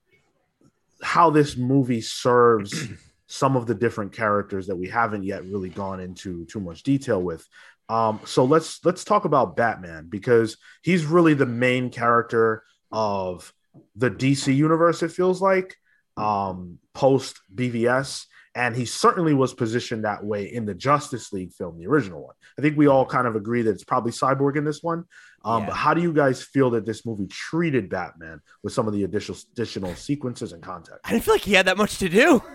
how 1.03 1.29
this 1.31 1.57
movie 1.59 2.01
serves 2.01 2.89
some 3.27 3.55
of 3.55 3.67
the 3.67 3.75
different 3.75 4.13
characters 4.13 4.67
that 4.69 4.77
we 4.77 4.89
haven't 4.89 5.23
yet 5.25 5.45
really 5.45 5.69
gone 5.69 6.01
into 6.01 6.47
too 6.47 6.61
much 6.61 6.83
detail 6.83 7.23
with 7.23 7.47
um 7.91 8.19
so 8.25 8.45
let's 8.47 8.83
let's 8.85 9.05
talk 9.05 9.27
about 9.27 9.57
batman 9.57 10.07
because 10.09 10.57
he's 10.83 11.05
really 11.05 11.35
the 11.35 11.45
main 11.47 11.91
character 11.91 12.63
of 12.91 13.53
the 13.95 14.11
dc 14.11 14.55
universe 14.57 15.03
it 15.03 15.13
feels 15.13 15.43
like 15.43 15.77
um 16.17 16.79
post 16.95 17.39
bvs 17.55 18.25
and 18.59 18.75
he 18.75 18.85
certainly 18.85 19.35
was 19.35 19.55
positioned 19.55 20.05
that 20.05 20.25
way 20.25 20.53
in 20.53 20.67
the 20.67 20.75
Justice 20.75 21.33
League 21.33 21.53
film, 21.53 21.79
the 21.79 21.87
original 21.87 22.25
one. 22.25 22.35
I 22.59 22.63
think 22.63 22.77
we 22.77 22.89
all 22.89 23.07
kind 23.07 23.29
of 23.29 23.37
agree 23.37 23.63
that 23.63 23.71
it's 23.71 23.85
probably 23.85 24.11
Cyborg 24.11 24.57
in 24.57 24.65
this 24.65 24.83
one. 24.83 25.05
Um, 25.45 25.63
Yeah. 25.63 25.67
But 25.69 25.77
how 25.77 25.95
do 25.95 26.03
you 26.03 26.13
guys 26.13 26.43
feel 26.43 26.71
that 26.71 26.85
this 26.85 27.07
movie 27.07 27.29
treated 27.29 27.89
Batman 27.89 28.41
with 28.65 28.73
some 28.73 28.89
of 28.89 28.95
the 28.95 29.05
additional 29.05 29.39
additional 29.53 29.95
sequences 29.95 30.53
and 30.53 30.61
context? 30.61 31.01
I 31.05 31.13
didn't 31.13 31.23
feel 31.23 31.35
like 31.35 31.43
he 31.43 31.53
had 31.53 31.67
that 31.67 31.77
much 31.77 31.99
to 31.99 32.09
do. 32.09 32.43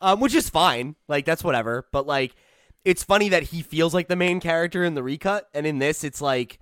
Um, 0.00 0.20
which 0.20 0.32
is 0.32 0.48
fine. 0.48 0.94
Like 1.08 1.24
that's 1.24 1.42
whatever. 1.42 1.88
But 1.90 2.06
like 2.06 2.36
it's 2.84 3.02
funny 3.02 3.30
that 3.30 3.42
he 3.42 3.62
feels 3.62 3.92
like 3.92 4.06
the 4.06 4.14
main 4.14 4.38
character 4.38 4.84
in 4.84 4.94
the 4.94 5.02
recut, 5.02 5.48
and 5.52 5.66
in 5.66 5.80
this 5.80 6.04
it's 6.04 6.20
like 6.20 6.60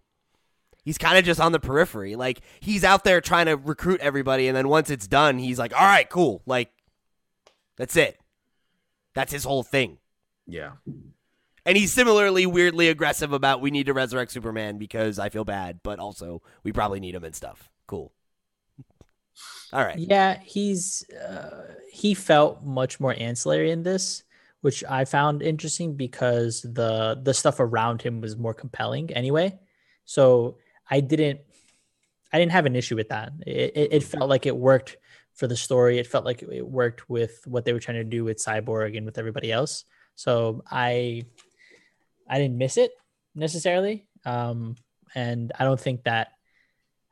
he's 0.85 0.97
kind 0.97 1.19
of 1.19 1.25
just 1.27 1.39
on 1.39 1.53
the 1.53 1.61
periphery. 1.61 2.17
Like 2.17 2.41
he's 2.61 2.83
out 2.83 3.05
there 3.05 3.21
trying 3.21 3.45
to 3.45 3.57
recruit 3.59 4.01
everybody, 4.01 4.49
and 4.49 4.57
then 4.57 4.69
once 4.69 4.89
it's 4.89 5.07
done, 5.07 5.37
he's 5.37 5.59
like, 5.59 5.75
All 5.79 5.87
right, 5.87 6.09
cool. 6.09 6.41
Like 6.47 6.71
that's 7.77 7.97
it. 7.97 8.19
That's 9.15 9.33
his 9.33 9.45
whole 9.45 9.63
thing. 9.63 9.99
Yeah, 10.47 10.73
And 11.65 11.77
he's 11.77 11.93
similarly 11.93 12.47
weirdly 12.47 12.89
aggressive 12.89 13.33
about 13.33 13.61
we 13.61 13.73
need 13.73 13.87
to 13.87 13.95
resurrect 13.95 14.31
Superman 14.31 14.79
because 14.79 15.19
I 15.19 15.29
feel 15.29 15.45
bad, 15.45 15.81
but 15.83 15.99
also 15.99 16.41
we 16.63 16.73
probably 16.73 17.01
need 17.01 17.17
him 17.17 17.25
and 17.25 17.35
stuff. 17.35 17.69
Cool. 17.89 18.13
All 19.73 19.83
right. 19.85 19.99
Yeah, 19.99 20.39
he's 20.39 21.05
uh, 21.11 21.75
he 21.91 22.15
felt 22.15 22.63
much 22.63 23.01
more 23.01 23.17
ancillary 23.19 23.73
in 23.73 23.83
this, 23.83 24.23
which 24.61 24.85
I 24.89 25.05
found 25.05 25.43
interesting 25.43 25.97
because 25.97 26.63
the 26.63 27.19
the 27.21 27.35
stuff 27.35 27.59
around 27.59 28.03
him 28.03 28.21
was 28.21 28.37
more 28.37 28.55
compelling 28.55 29.13
anyway. 29.13 29.59
So 30.05 30.59
I 30.89 31.01
didn't 31.01 31.41
I 32.33 32.39
didn't 32.39 32.53
have 32.53 32.67
an 32.67 32.77
issue 32.77 32.95
with 32.95 33.09
that. 33.09 33.33
It, 33.47 33.73
it, 33.75 33.93
it 33.93 34.03
felt 34.05 34.31
like 34.31 34.47
it 34.47 34.57
worked 34.57 34.97
for 35.37 35.47
the 35.47 35.57
story. 35.57 35.99
It 35.99 36.07
felt 36.07 36.25
like 36.25 36.43
it 36.43 36.67
worked 36.67 37.09
with 37.09 37.41
what 37.47 37.65
they 37.65 37.73
were 37.73 37.81
trying 37.81 37.99
to 37.99 38.05
do 38.05 38.25
with 38.25 38.39
Cyborg 38.39 38.97
and 38.97 39.07
with 39.07 39.19
everybody 39.19 39.53
else. 39.53 39.85
So 40.17 40.65
I 40.71 41.23
I 42.29 42.39
didn't 42.39 42.59
miss 42.59 42.77
it 42.77 42.91
necessarily. 43.35 44.09
Um, 44.25 44.77
and 45.15 45.53
I 45.59 45.65
don't 45.65 45.81
think 45.81 46.05
that 46.05 46.33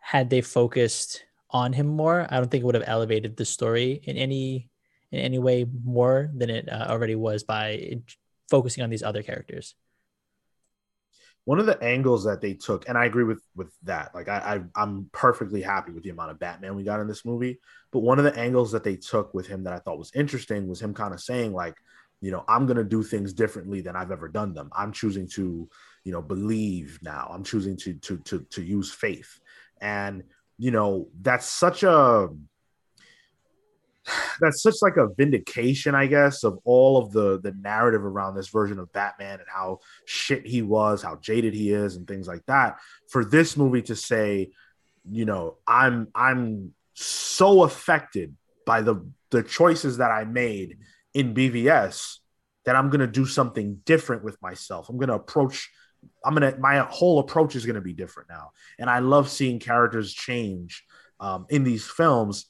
had 0.01 0.29
they 0.29 0.41
focused 0.41 1.25
on 1.51 1.72
him 1.72 1.87
more, 1.87 2.27
I 2.29 2.37
don't 2.39 2.51
think 2.51 2.62
it 2.62 2.66
would 2.66 2.75
have 2.75 2.85
elevated 2.89 3.37
the 3.37 3.45
story 3.45 4.01
in 4.05 4.16
any 4.16 4.68
in 5.12 5.20
any 5.20 5.39
way 5.39 5.64
more 5.85 6.31
than 6.35 6.51
it 6.51 6.68
uh, 6.68 6.87
already 6.89 7.14
was 7.14 7.45
by 7.45 8.01
focusing 8.51 8.83
on 8.83 8.91
these 8.91 9.03
other 9.03 9.22
characters 9.22 9.75
one 11.45 11.59
of 11.59 11.66
the 11.66 11.82
angles 11.82 12.24
that 12.24 12.40
they 12.40 12.55
took, 12.55 12.88
and 12.88 12.97
I 12.97 13.05
agree 13.05 13.24
with 13.24 13.42
with 13.55 13.74
that. 13.82 14.14
Like 14.14 14.28
I, 14.28 14.62
I 14.76 14.82
am 14.82 15.11
perfectly 15.12 15.61
happy 15.61 15.92
with 15.92 16.03
the 16.03 16.11
amount 16.11 16.30
of 16.30 16.38
Batman 16.38 16.74
we 16.74 16.84
got 16.84 17.01
in 17.01 17.07
this 17.07 17.24
movie. 17.24 17.59
But 17.92 18.01
one 18.01 18.18
of 18.18 18.24
the 18.24 18.36
angles 18.38 18.72
that 18.72 18.84
they 18.84 18.97
took 18.97 19.34
with 19.34 19.47
him 19.47 19.64
that 19.64 19.72
I 19.72 19.78
thought 19.78 19.99
was 19.99 20.12
interesting 20.14 20.68
was 20.68 20.80
him 20.80 20.95
kind 20.95 21.12
of 21.12 21.20
saying 21.20 21.53
like, 21.53 21.76
you 22.20 22.30
know, 22.30 22.45
I'm 22.49 22.66
gonna 22.66 22.84
do 22.84 23.03
things 23.03 23.34
differently 23.34 23.82
than 23.82 23.95
I've 23.95 24.11
ever 24.11 24.28
done 24.28 24.55
them. 24.55 24.70
I'm 24.74 24.92
choosing 24.92 25.28
to, 25.34 25.68
you 26.05 26.12
know, 26.12 26.22
believe 26.22 26.99
now. 27.03 27.28
I'm 27.30 27.45
choosing 27.45 27.76
to 27.78 27.95
to 27.95 28.18
to 28.18 28.40
to 28.51 28.62
use 28.62 28.90
faith, 28.90 29.38
and 29.82 30.22
you 30.57 30.70
know 30.70 31.09
that's 31.20 31.47
such 31.47 31.82
a 31.82 32.28
that's 34.40 34.62
such 34.62 34.76
like 34.82 34.96
a 34.96 35.09
vindication, 35.16 35.94
I 35.94 36.07
guess, 36.07 36.44
of 36.44 36.59
all 36.64 36.98
of 36.98 37.12
the 37.12 37.40
the 37.40 37.52
narrative 37.52 38.05
around 38.05 38.34
this 38.34 38.48
version 38.48 38.78
of 38.78 38.92
Batman 38.92 39.40
and 39.40 39.48
how 39.48 39.80
shit 40.05 40.46
he 40.46 40.62
was, 40.62 41.02
how 41.02 41.16
jaded 41.16 41.55
he 41.55 41.72
is, 41.72 41.96
and 41.96 42.07
things 42.07 42.28
like 42.28 42.44
that. 42.46 42.78
For 43.09 43.24
this 43.24 43.57
movie 43.57 43.82
to 43.82 43.96
say, 43.96 44.50
you 45.11 45.24
know, 45.24 45.57
I'm 45.66 46.09
I'm 46.14 46.74
so 46.94 47.62
affected 47.62 48.36
by 48.66 48.82
the 48.82 49.07
the 49.30 49.42
choices 49.42 49.98
that 49.98 50.11
I 50.11 50.24
made 50.24 50.78
in 51.12 51.34
BVS 51.34 52.18
that 52.64 52.76
I'm 52.76 52.90
gonna 52.90 53.07
do 53.07 53.26
something 53.26 53.80
different 53.84 54.24
with 54.24 54.40
myself. 54.42 54.88
I'm 54.88 54.98
gonna 54.98 55.16
approach. 55.16 55.70
I'm 56.24 56.34
gonna 56.34 56.57
my 56.59 56.78
whole 56.80 57.18
approach 57.20 57.57
is 57.57 57.64
gonna 57.64 57.80
be 57.80 57.94
different 57.94 58.28
now, 58.28 58.50
and 58.78 58.90
I 58.90 58.98
love 58.98 59.30
seeing 59.30 59.59
characters 59.59 60.12
change 60.12 60.84
um, 61.20 61.46
in 61.48 61.64
these 61.64 61.86
films 61.86 62.46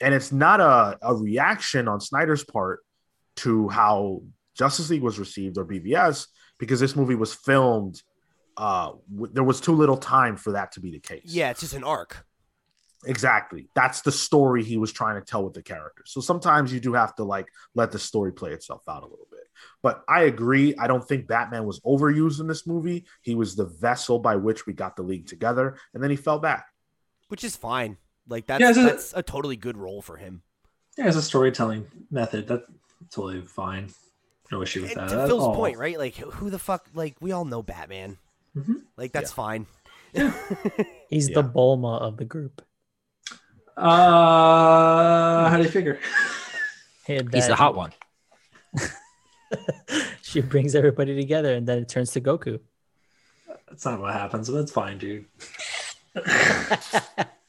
and 0.00 0.14
it's 0.14 0.32
not 0.32 0.60
a, 0.60 0.98
a 1.02 1.14
reaction 1.14 1.88
on 1.88 2.00
Snyder's 2.00 2.44
part 2.44 2.80
to 3.36 3.68
how 3.68 4.22
Justice 4.54 4.90
League 4.90 5.02
was 5.02 5.18
received 5.18 5.58
or 5.58 5.64
BVS 5.64 6.26
because 6.58 6.80
this 6.80 6.96
movie 6.96 7.14
was 7.14 7.34
filmed. 7.34 8.02
Uh, 8.56 8.92
w- 9.12 9.32
there 9.32 9.44
was 9.44 9.60
too 9.60 9.72
little 9.72 9.96
time 9.96 10.36
for 10.36 10.52
that 10.52 10.72
to 10.72 10.80
be 10.80 10.90
the 10.90 11.00
case. 11.00 11.22
Yeah, 11.24 11.50
it's 11.50 11.60
just 11.60 11.74
an 11.74 11.84
arc. 11.84 12.24
Exactly. 13.06 13.68
That's 13.74 14.02
the 14.02 14.12
story 14.12 14.62
he 14.62 14.76
was 14.76 14.92
trying 14.92 15.18
to 15.18 15.24
tell 15.24 15.42
with 15.42 15.54
the 15.54 15.62
characters. 15.62 16.10
So 16.12 16.20
sometimes 16.20 16.72
you 16.72 16.80
do 16.80 16.92
have 16.92 17.14
to 17.16 17.24
like 17.24 17.46
let 17.74 17.92
the 17.92 17.98
story 17.98 18.32
play 18.32 18.52
itself 18.52 18.82
out 18.88 19.02
a 19.02 19.06
little 19.06 19.26
bit. 19.30 19.40
But 19.82 20.02
I 20.08 20.24
agree. 20.24 20.74
I 20.76 20.86
don't 20.86 21.06
think 21.06 21.26
Batman 21.26 21.64
was 21.64 21.80
overused 21.80 22.40
in 22.40 22.46
this 22.46 22.66
movie. 22.66 23.06
He 23.22 23.34
was 23.34 23.56
the 23.56 23.66
vessel 23.66 24.18
by 24.18 24.36
which 24.36 24.66
we 24.66 24.72
got 24.72 24.96
the 24.96 25.02
league 25.02 25.26
together, 25.26 25.76
and 25.94 26.02
then 26.02 26.10
he 26.10 26.16
fell 26.16 26.38
back. 26.38 26.66
Which 27.28 27.44
is 27.44 27.56
fine. 27.56 27.96
Like 28.30 28.46
that's 28.46 28.60
Yeah, 28.62 28.72
it's 28.94 29.12
a- 29.12 29.18
a 29.18 29.22
totally 29.22 29.56
good 29.56 29.76
role 29.76 30.00
for 30.00 30.16
him. 30.16 30.42
Yeah, 30.96 31.04
as 31.06 31.16
a 31.16 31.22
storytelling 31.22 31.86
method, 32.10 32.46
that's 32.48 32.64
totally 33.10 33.42
fine. 33.42 33.90
No 34.50 34.62
issue 34.62 34.82
with 34.82 34.96
And 34.96 35.10
that. 35.10 35.16
to 35.16 35.26
Phil's 35.26 35.42
all. 35.44 35.54
point, 35.54 35.76
right? 35.78 35.98
Like 35.98 36.14
who 36.16 36.48
the 36.50 36.58
fuck? 36.58 36.86
Like 36.94 37.16
we 37.20 37.32
all 37.32 37.44
know 37.44 37.62
Batman. 37.62 38.16
Mhm. 38.56 38.82
Like 38.96 39.12
that's 39.12 39.32
fine. 39.32 39.66
he's 41.08 41.28
Yeah. 41.28 41.34
the 41.42 41.44
bulma 41.44 42.00
of 42.00 42.16
the 42.16 42.24
group 42.24 42.62
Uh, 43.76 45.48
how 45.48 45.56
do 45.56 45.62
you 45.62 45.68
figure? 45.68 46.00
Hey, 47.04 47.20
He's 47.32 47.46
the 47.48 47.54
hot 47.56 47.74
one. 47.76 47.92
she 50.22 50.40
brings 50.40 50.74
everybody 50.74 51.14
together 51.16 51.54
and 51.54 51.66
then 51.66 51.78
it 51.78 51.88
turns 51.88 52.10
to 52.12 52.20
goku 52.20 52.60
That's 53.68 53.84
not 53.84 54.00
what 54.00 54.12
happens, 54.12 54.48
but 54.50 54.56
that's 54.58 54.72
fine, 54.72 54.98
dude. 54.98 55.26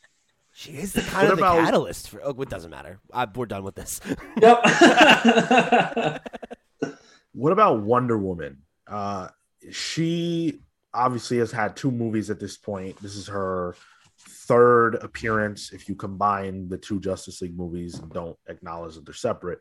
She 0.62 0.74
is 0.74 0.94
the 0.94 1.02
kind 1.02 1.24
What 1.28 1.34
of 1.34 1.40
about- 1.40 1.56
the 1.58 1.64
catalyst 1.64 2.10
for. 2.10 2.22
Oh, 2.24 2.40
it 2.40 2.50
doesn't 2.50 2.70
matter. 2.70 3.00
I, 3.12 3.26
we're 3.34 3.48
done 3.48 3.64
with 3.64 3.74
this. 3.74 4.00
Yep. 4.42 4.64
What 7.34 7.54
about 7.54 7.82
Wonder 7.82 8.18
Woman? 8.18 8.58
Uh, 8.86 9.30
she 9.72 10.60
obviously 10.94 11.38
has 11.38 11.50
had 11.52 11.78
two 11.78 11.90
movies 11.90 12.30
at 12.30 12.40
this 12.42 12.58
point. 12.58 13.02
This 13.02 13.16
is 13.16 13.28
her 13.28 13.76
third 14.20 14.96
appearance 14.96 15.72
if 15.72 15.88
you 15.88 15.96
combine 15.96 16.68
the 16.68 16.78
two 16.78 17.00
Justice 17.00 17.42
League 17.42 17.58
movies 17.58 17.98
and 17.98 18.12
don't 18.12 18.38
acknowledge 18.50 18.96
that 18.96 19.06
they're 19.06 19.14
separate. 19.14 19.60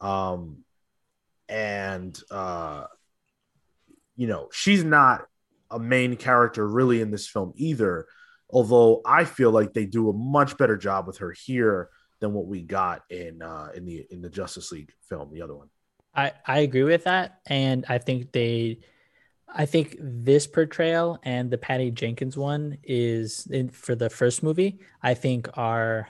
Um, 0.00 0.64
and 1.48 2.20
uh, 2.30 2.86
you 4.16 4.26
know, 4.26 4.48
she's 4.52 4.82
not 4.82 5.24
a 5.70 5.78
main 5.78 6.16
character 6.16 6.66
really 6.66 7.00
in 7.00 7.12
this 7.12 7.28
film 7.28 7.52
either. 7.54 8.06
Although 8.52 9.00
I 9.06 9.24
feel 9.24 9.50
like 9.50 9.72
they 9.72 9.86
do 9.86 10.10
a 10.10 10.12
much 10.12 10.58
better 10.58 10.76
job 10.76 11.06
with 11.06 11.18
her 11.18 11.32
here 11.32 11.88
than 12.20 12.32
what 12.34 12.46
we 12.46 12.62
got 12.62 13.02
in 13.10 13.42
uh, 13.42 13.70
in 13.74 13.84
the 13.84 14.06
in 14.10 14.20
the 14.22 14.30
Justice 14.30 14.70
League 14.70 14.92
film, 15.08 15.32
the 15.32 15.42
other 15.42 15.54
one. 15.54 15.68
I, 16.14 16.32
I 16.46 16.58
agree 16.58 16.82
with 16.82 17.04
that. 17.04 17.40
And 17.46 17.86
I 17.88 17.98
think 17.98 18.32
they, 18.32 18.80
I 19.48 19.66
think 19.66 19.96
this 19.98 20.46
portrayal 20.46 21.18
and 21.22 21.50
the 21.50 21.58
Patty 21.58 21.90
Jenkins 21.90 22.36
one 22.36 22.78
is 22.82 23.46
in, 23.46 23.70
for 23.70 23.94
the 23.94 24.10
first 24.10 24.42
movie, 24.42 24.80
I 25.02 25.14
think 25.14 25.48
are, 25.54 26.08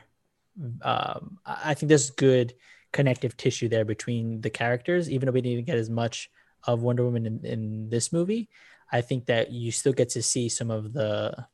um, 0.82 1.38
I 1.46 1.74
think 1.74 1.88
there's 1.88 2.10
good 2.10 2.54
connective 2.92 3.36
tissue 3.36 3.68
there 3.68 3.84
between 3.84 4.40
the 4.40 4.50
characters, 4.50 5.08
even 5.08 5.26
though 5.26 5.32
we 5.32 5.40
didn't 5.40 5.66
get 5.66 5.78
as 5.78 5.88
much 5.88 6.30
of 6.64 6.82
Wonder 6.82 7.04
Woman 7.04 7.26
in, 7.26 7.44
in 7.44 7.88
this 7.88 8.12
movie. 8.12 8.48
I 8.90 9.00
think 9.00 9.26
that 9.26 9.52
you 9.52 9.72
still 9.72 9.92
get 9.92 10.10
to 10.10 10.22
see 10.22 10.48
some 10.48 10.70
of 10.70 10.92
the, 10.92 11.46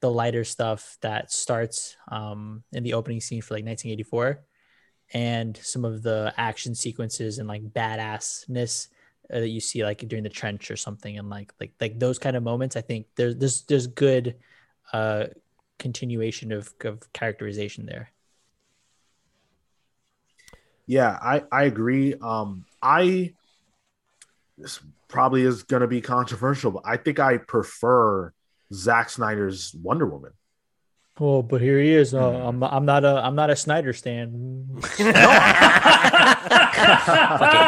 the 0.00 0.10
lighter 0.10 0.44
stuff 0.44 0.98
that 1.02 1.30
starts 1.32 1.96
um, 2.10 2.62
in 2.72 2.82
the 2.82 2.94
opening 2.94 3.20
scene 3.20 3.42
for 3.42 3.54
like 3.54 3.64
1984 3.64 4.42
and 5.12 5.56
some 5.62 5.84
of 5.84 6.02
the 6.02 6.34
action 6.36 6.74
sequences 6.74 7.38
and 7.38 7.48
like 7.48 7.62
badassness 7.62 8.88
uh, 9.32 9.40
that 9.40 9.48
you 9.48 9.60
see 9.60 9.84
like 9.84 9.98
during 10.08 10.24
the 10.24 10.28
trench 10.30 10.70
or 10.70 10.76
something 10.76 11.18
and 11.18 11.30
like 11.30 11.52
like 11.60 11.72
like 11.80 11.98
those 11.98 12.18
kind 12.18 12.36
of 12.36 12.42
moments 12.42 12.76
i 12.76 12.80
think 12.80 13.06
there's 13.16 13.36
there's 13.36 13.62
there's 13.62 13.86
good 13.86 14.36
uh 14.92 15.24
continuation 15.78 16.52
of, 16.52 16.72
of 16.84 17.12
characterization 17.12 17.86
there 17.86 18.10
Yeah, 20.86 21.18
I 21.20 21.42
I 21.50 21.64
agree. 21.64 22.14
Um, 22.14 22.64
I 22.80 23.34
this 24.56 24.80
probably 25.08 25.42
is 25.42 25.64
going 25.64 25.82
to 25.82 25.88
be 25.88 26.00
controversial, 26.00 26.70
but 26.70 26.82
I 26.86 26.96
think 26.96 27.18
I 27.18 27.38
prefer 27.38 28.32
Zack 28.72 29.10
Snyder's 29.10 29.74
Wonder 29.82 30.06
Woman. 30.06 30.32
oh 31.18 31.42
but 31.42 31.60
here 31.60 31.78
he 31.80 31.94
is 31.94 32.12
uh, 32.14 32.46
i'm 32.46 32.62
i'm 32.62 32.84
not 32.84 33.04
a 33.04 33.24
i'm 33.24 33.34
not 33.34 33.48
a 33.50 33.56
snyder 33.56 33.92
stan 33.92 34.66
Fucking 34.86 35.12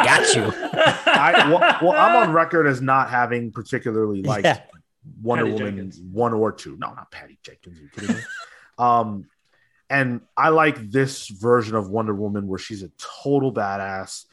got 0.05 0.35
you. 0.35 0.43
I 1.05 1.49
well, 1.49 1.59
well, 1.81 1.91
I'm 1.93 2.15
on 2.15 2.31
record 2.33 2.67
as 2.67 2.81
not 2.81 3.09
having 3.09 3.51
particularly 3.51 4.21
liked 4.21 4.45
Yeah. 4.45 4.61
Wonder 5.21 5.45
Patty 5.45 5.53
Woman 5.55 5.75
Jenkins. 5.77 5.99
one 6.11 6.33
or 6.33 6.51
two. 6.51 6.77
No, 6.77 6.93
not 6.93 7.11
Patty 7.11 7.39
Jenkins. 7.43 7.79
Are 7.79 7.81
you 7.81 7.89
kidding 7.89 8.15
me? 8.15 8.21
um, 8.77 9.25
and 9.89 10.21
I 10.37 10.49
like 10.49 10.77
this 10.91 11.27
version 11.27 11.75
of 11.75 11.89
Wonder 11.89 12.13
Woman 12.13 12.47
where 12.47 12.59
she's 12.59 12.83
a 12.83 12.91
total 13.23 13.51
badass, 13.53 14.25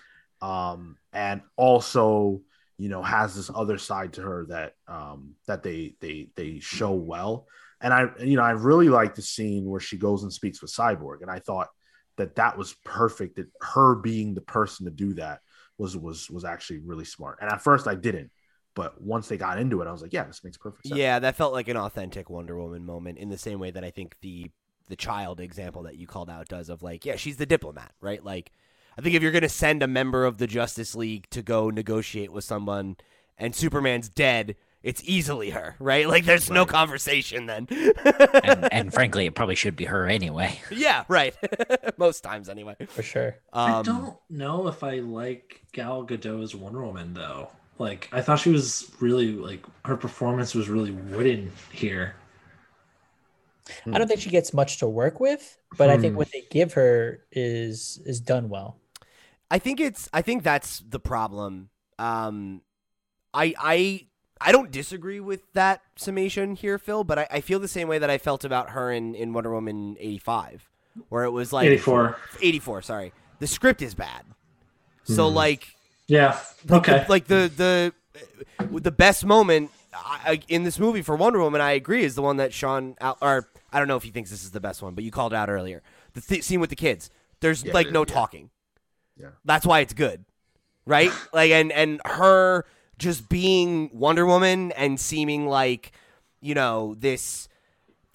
um, 0.43 0.99
and 1.13 1.41
also 1.57 2.43
you 2.79 2.89
know 2.89 3.03
has 3.03 3.35
this 3.35 3.51
other 3.55 3.79
side 3.79 4.13
to 4.15 4.23
her 4.23 4.47
that 4.49 4.73
um, 4.89 5.35
that 5.47 5.63
they 5.63 5.95
they 6.01 6.29
they 6.37 6.59
show 6.61 6.93
well. 6.93 7.47
And 7.81 7.93
I 7.93 8.09
you 8.21 8.37
know 8.37 8.43
I 8.43 8.53
really 8.53 8.89
like 8.89 9.15
the 9.15 9.23
scene 9.23 9.67
where 9.67 9.81
she 9.81 9.97
goes 9.97 10.23
and 10.23 10.33
speaks 10.33 10.63
with 10.63 10.73
Cyborg, 10.73 11.23
and 11.23 11.31
I 11.31 11.39
thought 11.39 11.69
that 12.17 12.37
that 12.37 12.57
was 12.57 12.75
perfect. 12.85 13.37
That 13.37 13.49
her 13.61 13.95
being 13.97 14.35
the 14.35 14.41
person 14.41 14.87
to 14.87 14.93
do 14.93 15.15
that 15.15 15.41
was 15.79 15.97
was 15.97 16.31
was 16.31 16.45
actually 16.45 16.79
really 16.79 17.05
smart. 17.05 17.39
And 17.41 17.51
at 17.51 17.63
first 17.63 17.87
I 17.87 17.95
didn't, 17.95 18.31
but 18.75 19.01
once 19.01 19.29
they 19.29 19.37
got 19.37 19.59
into 19.59 19.81
it, 19.83 19.89
I 19.89 19.93
was 19.93 20.03
like, 20.03 20.13
yeah, 20.13 20.25
this 20.25 20.45
makes 20.45 20.57
perfect 20.57 20.87
sense. 20.87 20.99
yeah, 20.99 21.19
that 21.19 21.37
felt 21.37 21.53
like 21.53 21.69
an 21.69 21.77
authentic 21.77 22.31
Wonder 22.31 22.57
Woman 22.57 22.85
moment 22.85 23.19
in 23.19 23.29
the 23.29 23.39
same 23.39 23.59
way 23.59 23.71
that 23.71 23.85
I 23.85 23.91
think 23.91 24.17
the 24.21 24.51
the 24.89 24.97
child 24.97 25.41
example 25.41 25.83
that 25.85 25.97
you 25.97 26.07
called 26.07 26.31
out 26.31 26.49
does 26.49 26.69
of 26.69 26.83
like, 26.83 27.05
yeah, 27.05 27.17
she's 27.17 27.37
the 27.37 27.47
diplomat, 27.47 27.93
right? 28.01 28.25
Like, 28.25 28.53
I 28.99 29.03
think 29.03 29.15
if 29.15 29.23
you're 29.23 29.33
gonna 29.33 29.49
send 29.49 29.83
a 29.83 29.87
member 29.87 30.25
of 30.25 30.39
the 30.39 30.47
Justice 30.47 30.95
League 30.95 31.29
to 31.31 31.43
go 31.43 31.71
negotiate 31.71 32.33
with 32.33 32.45
someone, 32.45 32.97
and 33.39 33.55
Superman's 33.55 34.09
dead, 34.09 34.57
it's 34.83 35.03
easily 35.05 35.51
her, 35.51 35.75
right? 35.79 36.09
Like, 36.09 36.25
there's 36.25 36.49
no 36.49 36.65
conversation 36.65 37.47
then. 37.47 37.67
And, 37.71 38.73
and 38.73 38.95
frankly, 38.95 39.27
it 39.27 39.35
probably 39.35 39.57
should 39.57 39.75
be 39.77 39.85
her 39.87 40.07
anyway. 40.07 40.61
yeah, 40.71 41.05
right. 41.09 41.35
Most 41.99 42.23
times, 42.23 42.49
anyway. 42.49 42.77
for 42.89 43.03
sure 43.03 43.37
I 43.53 43.73
Um, 43.79 43.83
don't 43.85 44.17
know 44.31 44.69
if 44.69 44.83
I 44.85 45.01
like 45.01 45.63
Gal 45.73 46.05
Gadot's 46.05 46.55
Wonder 46.55 46.83
Woman 46.85 47.13
though. 47.15 47.51
Like 47.79 48.09
I 48.13 48.23
thought 48.23 48.39
she 48.39 48.51
was 48.51 48.91
really 49.01 49.33
like 49.33 49.63
her 49.85 49.97
performance 49.99 50.55
was 50.55 50.69
really 50.71 50.93
wooden 50.93 51.53
here. 51.73 52.15
I 53.93 53.99
don't 53.99 54.07
think 54.07 54.21
she 54.21 54.31
gets 54.31 54.55
much 54.55 54.79
to 54.79 54.89
work 54.89 55.19
with, 55.21 55.59
but 55.77 55.91
I 55.91 55.99
think 55.99 56.13
Hmm. 56.13 56.19
what 56.19 56.29
they 56.33 56.45
give 56.51 56.73
her 56.75 57.25
is 57.33 58.01
is 58.07 58.21
done 58.21 58.49
well. 58.49 58.79
I 59.51 59.59
think 59.59 59.81
it's 59.81 60.09
I 60.13 60.23
think 60.23 60.43
that's 60.43 60.81
the 60.89 61.01
problem. 61.01 61.71
Um 61.99 62.63
I 63.35 63.55
I 63.59 64.07
I 64.41 64.53
don't 64.53 64.71
disagree 64.71 65.21
with 65.21 65.51
that 65.55 65.81
summation 65.97 66.57
here, 66.57 66.79
Phil, 66.79 67.05
but 67.05 67.19
I, 67.19 67.27
I 67.31 67.41
feel 67.41 67.59
the 67.59 67.69
same 67.69 67.89
way 67.89 67.99
that 67.99 68.11
I 68.11 68.19
felt 68.19 68.45
about 68.45 68.71
her 68.71 68.91
in, 68.93 69.15
in 69.15 69.33
Wonder 69.33 69.53
Woman 69.53 69.97
eighty 69.99 70.19
five. 70.19 70.69
Where 71.11 71.25
it 71.25 71.31
was 71.31 71.53
like 71.53 71.67
84. 71.67 72.17
84, 72.41 72.81
sorry. 72.83 73.13
The 73.39 73.47
script 73.47 73.83
is 73.83 73.95
bad. 73.95 74.25
So 75.05 75.29
Hmm. 75.29 75.35
like 75.37 75.69
Yeah. 76.07 76.39
Okay. 76.71 77.05
like 77.09 77.27
the 77.27 77.51
the 77.55 77.93
the 78.81 78.91
best 78.91 79.25
moment 79.25 79.71
I, 79.95 80.21
I- 80.33 80.43
in 80.49 80.65
this 80.65 80.79
movie 80.79 81.03
for 81.03 81.15
Wonder 81.17 81.39
Woman, 81.41 81.61
I 81.61 81.73
agree, 81.73 82.03
is 82.05 82.15
the 82.15 82.23
one 82.23 82.39
that 82.39 82.53
Sean 82.55 82.97
or 83.21 83.49
I 83.73 83.79
don't 83.79 83.89
know 83.89 83.97
if 83.97 84.03
he 84.05 84.11
thinks 84.11 84.31
this 84.31 84.43
is 84.45 84.51
the 84.53 84.61
best 84.61 84.83
one, 84.83 84.95
but 84.95 85.05
you 85.05 85.11
called 85.11 85.33
it 85.33 85.37
out 85.37 85.49
earlier. 85.51 85.83
The 86.15 86.21
th- 86.23 86.43
scene 86.45 86.61
with 86.61 86.71
the 86.71 86.77
kids. 86.77 87.11
There's 87.41 87.63
Yeah, 87.65 87.73
like 87.75 87.91
no 87.91 88.01
yeah. 88.01 88.05
talking. 88.15 88.51
Yeah. 89.19 89.31
That's 89.45 89.67
why 89.67 89.81
it's 89.81 89.95
good, 89.95 90.25
right? 90.85 91.11
like 91.33 91.51
and 91.51 91.73
and 91.73 92.01
her 92.05 92.65
just 92.99 93.29
being 93.29 93.91
Wonder 93.93 94.27
Woman 94.27 94.73
and 94.73 94.99
seeming 94.99 95.47
like 95.47 95.93
you 96.41 96.55
know 96.55 96.95
this 96.99 97.49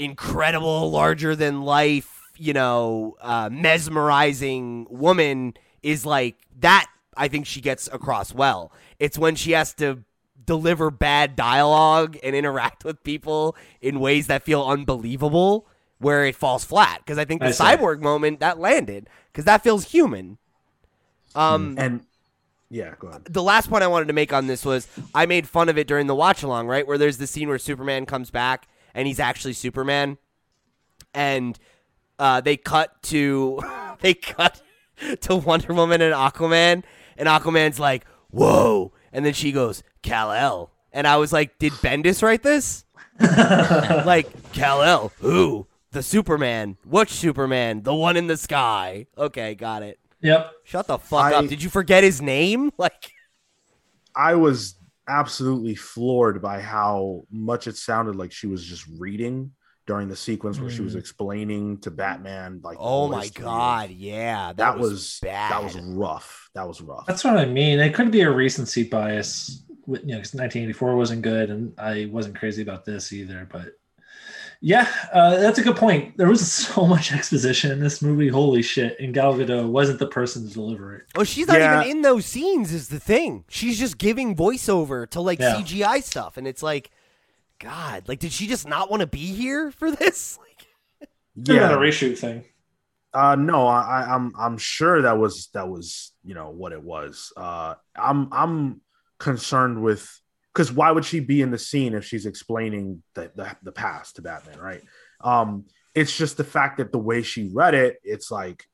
incredible, 0.02 0.90
larger 0.92 1.36
than 1.36 1.62
life, 1.62 2.32
you 2.38 2.54
know, 2.54 3.16
uh, 3.22 3.50
mesmerizing 3.52 4.88
woman 4.90 5.54
is 5.84 6.06
like 6.06 6.36
that. 6.60 6.88
I 7.16 7.28
think 7.28 7.46
she 7.46 7.62
gets 7.62 7.88
across 7.92 8.34
well. 8.34 8.72
It's 9.00 9.18
when 9.18 9.36
she 9.36 9.52
has 9.52 9.74
to 9.76 10.04
deliver 10.44 10.90
bad 10.90 11.36
dialogue 11.36 12.18
and 12.24 12.36
interact 12.36 12.84
with 12.86 13.04
people 13.04 13.56
in 13.82 14.00
ways 14.00 14.28
that 14.28 14.44
feel 14.44 14.66
unbelievable 14.66 15.68
where 16.00 16.26
it 16.26 16.36
falls 16.36 16.64
flat. 16.64 17.00
Because 17.00 17.18
I 17.18 17.26
think 17.26 17.42
the 17.42 17.48
cyborg 17.48 18.02
moment 18.02 18.40
that 18.40 18.60
landed 18.60 19.08
because 19.32 19.46
that 19.46 19.64
feels 19.64 19.92
human. 19.92 20.38
Um, 21.36 21.76
And 21.78 22.06
yeah, 22.70 22.94
go 23.00 23.08
on. 23.10 23.24
the 23.30 23.44
last 23.44 23.70
point 23.70 23.84
I 23.84 23.88
wanted 23.88 24.08
to 24.08 24.14
make 24.14 24.32
on 24.34 24.48
this 24.48 24.64
was 24.66 24.88
I 25.14 25.26
made 25.26 25.48
fun 25.48 25.70
of 25.70 25.78
it 25.78 25.88
during 25.88 26.08
the 26.08 26.16
watch 26.16 26.44
along, 26.44 26.68
right? 26.68 26.86
Where 26.88 26.98
there's 26.98 27.18
the 27.18 27.28
scene 27.28 27.50
where 27.50 27.60
Superman 27.60 28.06
comes 28.06 28.30
back 28.32 28.68
and 28.94 29.08
he's 29.08 29.20
actually 29.20 29.54
Superman, 29.54 30.18
and 31.14 31.58
uh, 32.20 32.42
they 32.42 32.58
cut 32.58 33.02
to 33.04 33.62
they 34.02 34.14
cut 34.14 34.62
to 35.22 35.36
Wonder 35.36 35.74
Woman 35.74 36.02
and 36.02 36.14
Aquaman, 36.14 36.84
and 37.18 37.28
Aquaman's 37.28 37.80
like, 37.80 38.06
"Whoa!" 38.30 38.94
and 39.12 39.26
then 39.26 39.34
she 39.34 39.52
goes, 39.52 39.84
"Kal 40.02 40.32
El," 40.32 40.72
and 40.92 41.08
I 41.08 41.18
was 41.18 41.32
like, 41.34 41.58
"Did 41.60 41.74
Bendis 41.74 42.22
write 42.24 42.44
this?" 42.44 42.86
like 44.06 44.52
Kal 44.54 44.82
El, 44.82 45.12
who? 45.20 45.68
The 45.92 46.02
Superman. 46.04 46.78
Which 46.86 47.10
Superman? 47.12 47.84
The 47.84 47.94
one 47.94 48.16
in 48.18 48.28
the 48.28 48.38
sky. 48.38 49.08
Okay, 49.18 49.56
got 49.56 49.84
it. 49.84 50.00
Yep. 50.22 50.52
Shut 50.64 50.88
the 50.88 50.98
fuck 51.00 51.26
I- 51.26 51.34
up. 51.36 51.48
Did 51.48 51.62
you 51.64 51.70
forget 51.70 52.04
his 52.04 52.22
name? 52.22 52.72
Like. 52.78 53.12
I 54.16 54.36
was 54.36 54.76
absolutely 55.08 55.76
floored 55.76 56.42
by 56.42 56.60
how 56.60 57.24
much 57.32 57.68
it 57.68 57.78
sounded 57.78 58.16
like 58.16 58.32
she 58.32 58.48
was 58.48 58.64
just 58.64 58.86
reading 59.00 59.52
during 59.88 60.08
the 60.10 60.16
sequence 60.16 60.60
where 60.60 60.70
she 60.70 60.82
was 60.82 60.96
Mm. 60.96 61.00
explaining 61.00 61.78
to 61.80 61.92
Batman 61.92 62.60
like 62.64 62.78
Oh 62.80 63.08
my 63.10 63.22
history. 63.24 63.44
god, 63.44 63.90
yeah, 63.90 64.48
that, 64.48 64.58
that, 64.58 64.78
was, 64.80 64.92
was, 64.92 65.20
bad. 65.22 65.52
that 65.52 65.64
was 65.64 65.76
rough 65.78 66.50
that 66.54 66.68
was 66.68 66.82
rough 66.82 67.06
That's 67.08 67.24
what 67.24 67.38
I 67.38 67.46
mean. 67.46 67.80
It 67.80 67.94
could 67.94 68.12
be 68.12 68.22
a 68.22 68.32
recency 68.32 68.84
bias. 68.84 69.64
With, 69.88 70.02
you 70.02 70.10
know, 70.10 70.18
'cause 70.20 70.36
1984 70.36 70.96
wasn't 70.96 71.24
good, 71.24 71.50
and 71.50 71.74
I 71.80 72.08
wasn't 72.12 72.38
crazy 72.38 72.62
about 72.62 72.86
this 72.86 73.12
either. 73.12 73.50
But 73.52 73.70
yeah, 74.62 74.88
uh, 75.12 75.38
that's 75.38 75.58
a 75.60 75.64
good 75.64 75.76
point. 75.76 76.16
There 76.18 76.28
was 76.28 76.52
so 76.52 76.86
much 76.86 77.12
exposition 77.12 77.72
in 77.72 77.80
this 77.80 78.02
movie. 78.02 78.28
Holy 78.28 78.62
shit! 78.62 78.96
And 79.00 79.14
Gal 79.14 79.34
Gadot 79.34 79.68
wasn't 79.68 80.00
the 80.00 80.08
person 80.08 80.48
to 80.48 80.54
deliver 80.54 80.96
it. 80.96 81.04
oh, 81.16 81.24
she's 81.24 81.48
not 81.48 81.60
Yeah. 81.60 81.82
even 81.82 81.98
in 81.98 82.02
those 82.04 82.26
scenes. 82.26 82.72
Is 82.74 82.90
the 82.90 83.00
thing? 83.00 83.44
She's 83.50 83.78
just 83.80 83.98
giving 83.98 84.36
voiceover 84.36 85.10
to 85.10 85.22
like 85.22 85.40
Yeah. 85.40 85.56
CGI 85.56 86.04
stuff, 86.04 86.38
and 86.38 86.48
it's 86.48 86.62
like, 86.64 86.92
God, 87.60 88.08
like, 88.08 88.20
did 88.20 88.32
she 88.32 88.48
just 88.48 88.68
not 88.68 88.90
want 88.90 89.02
to 89.02 89.08
be 89.08 89.26
here 89.34 89.72
for 89.72 89.92
this? 89.92 90.38
Like, 91.40 91.48
Could 91.48 91.56
have 91.56 91.70
been 91.70 91.72
yeah 91.72 91.76
a 91.76 91.90
reshoot 91.90 92.18
thing. 92.20 92.44
uh 93.14 93.36
no 93.36 93.66
I, 93.66 93.82
I- 93.82 94.14
i'm 94.16 94.34
i'm 94.38 94.58
sure 94.58 95.02
that 95.04 95.18
was 95.18 95.48
that 95.54 95.68
was 95.70 96.12
you 96.24 96.36
know 96.36 96.50
what 96.52 96.72
it 96.74 96.84
was 96.84 97.32
uh 97.38 97.76
i'm 97.96 98.28
i'm 98.34 98.82
concerned 99.18 99.82
with 99.82 100.21
because 100.54 100.72
why 100.72 100.92
would 100.92 101.06
she 101.06 101.20
be 101.20 101.42
in 101.42 101.52
the 101.52 101.58
scene 101.58 101.94
if 101.94 102.06
she's 102.06 102.26
explaining 102.26 103.04
the, 103.14 103.32
the 103.36 103.56
the 103.64 103.72
past 103.72 104.16
to 104.18 104.22
batman 104.22 104.60
right? 104.60 104.82
Um 105.22 105.66
it's 105.94 106.16
just 106.16 106.38
the 106.38 106.44
fact 106.44 106.78
that 106.78 106.92
the 106.92 106.98
way 106.98 107.22
she 107.22 107.50
read 107.54 107.74
it 107.74 107.98
it's 108.04 108.32
like 108.32 108.66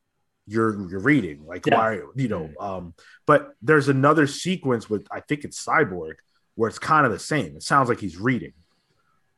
you're 0.46 0.90
you're 0.90 1.00
reading 1.02 1.46
like 1.46 1.66
Yeah. 1.66 1.76
why 1.78 2.00
you 2.16 2.28
know 2.30 2.50
um 2.60 2.94
but 3.26 3.52
there's 3.62 3.90
another 3.90 4.28
sequence 4.28 4.90
with 4.90 5.06
i 5.12 5.20
think 5.20 5.44
it's 5.44 5.64
cyborg 5.66 6.14
where 6.56 6.70
it's 6.70 6.80
kind 6.80 7.06
of 7.06 7.12
the 7.12 7.20
same. 7.20 7.56
It 7.56 7.62
sounds 7.62 7.88
like 7.88 8.00
he's 8.00 8.18
reading. 8.18 8.54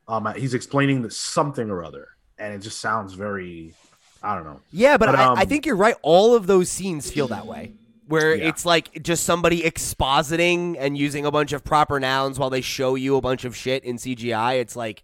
Um 0.08 0.26
he's 0.36 0.54
explaining 0.54 1.02
the 1.02 1.10
something 1.10 1.68
or 1.68 1.84
other 1.84 2.08
and 2.38 2.54
it 2.54 2.60
just 2.60 2.80
sounds 2.80 3.12
very 3.14 3.74
i 4.22 4.34
don't 4.34 4.44
know. 4.44 4.60
Yeah, 4.72 4.96
but, 4.96 5.06
But, 5.06 5.14
I, 5.16 5.24
I 5.24 5.42
um, 5.42 5.48
think 5.48 5.66
you're 5.66 5.76
right. 5.76 5.96
All 6.02 6.34
of 6.34 6.46
those 6.46 6.70
scenes 6.70 7.10
feel 7.10 7.28
that 7.28 7.46
way, 7.46 7.72
where 8.10 8.34
Yeah. 8.34 8.48
it's 8.48 8.64
like 8.66 9.02
just 9.02 9.24
somebody 9.24 9.62
expositing 9.62 10.76
and 10.78 10.98
using 10.98 11.24
a 11.24 11.30
bunch 11.30 11.52
of 11.52 11.64
proper 11.64 11.98
nouns 12.00 12.38
while 12.38 12.50
they 12.50 12.60
show 12.60 12.94
you 12.96 13.16
a 13.16 13.20
bunch 13.20 13.44
of 13.44 13.56
shit 13.56 13.84
in 13.84 13.96
CGI. 13.96 14.60
It's 14.60 14.76
like, 14.76 15.02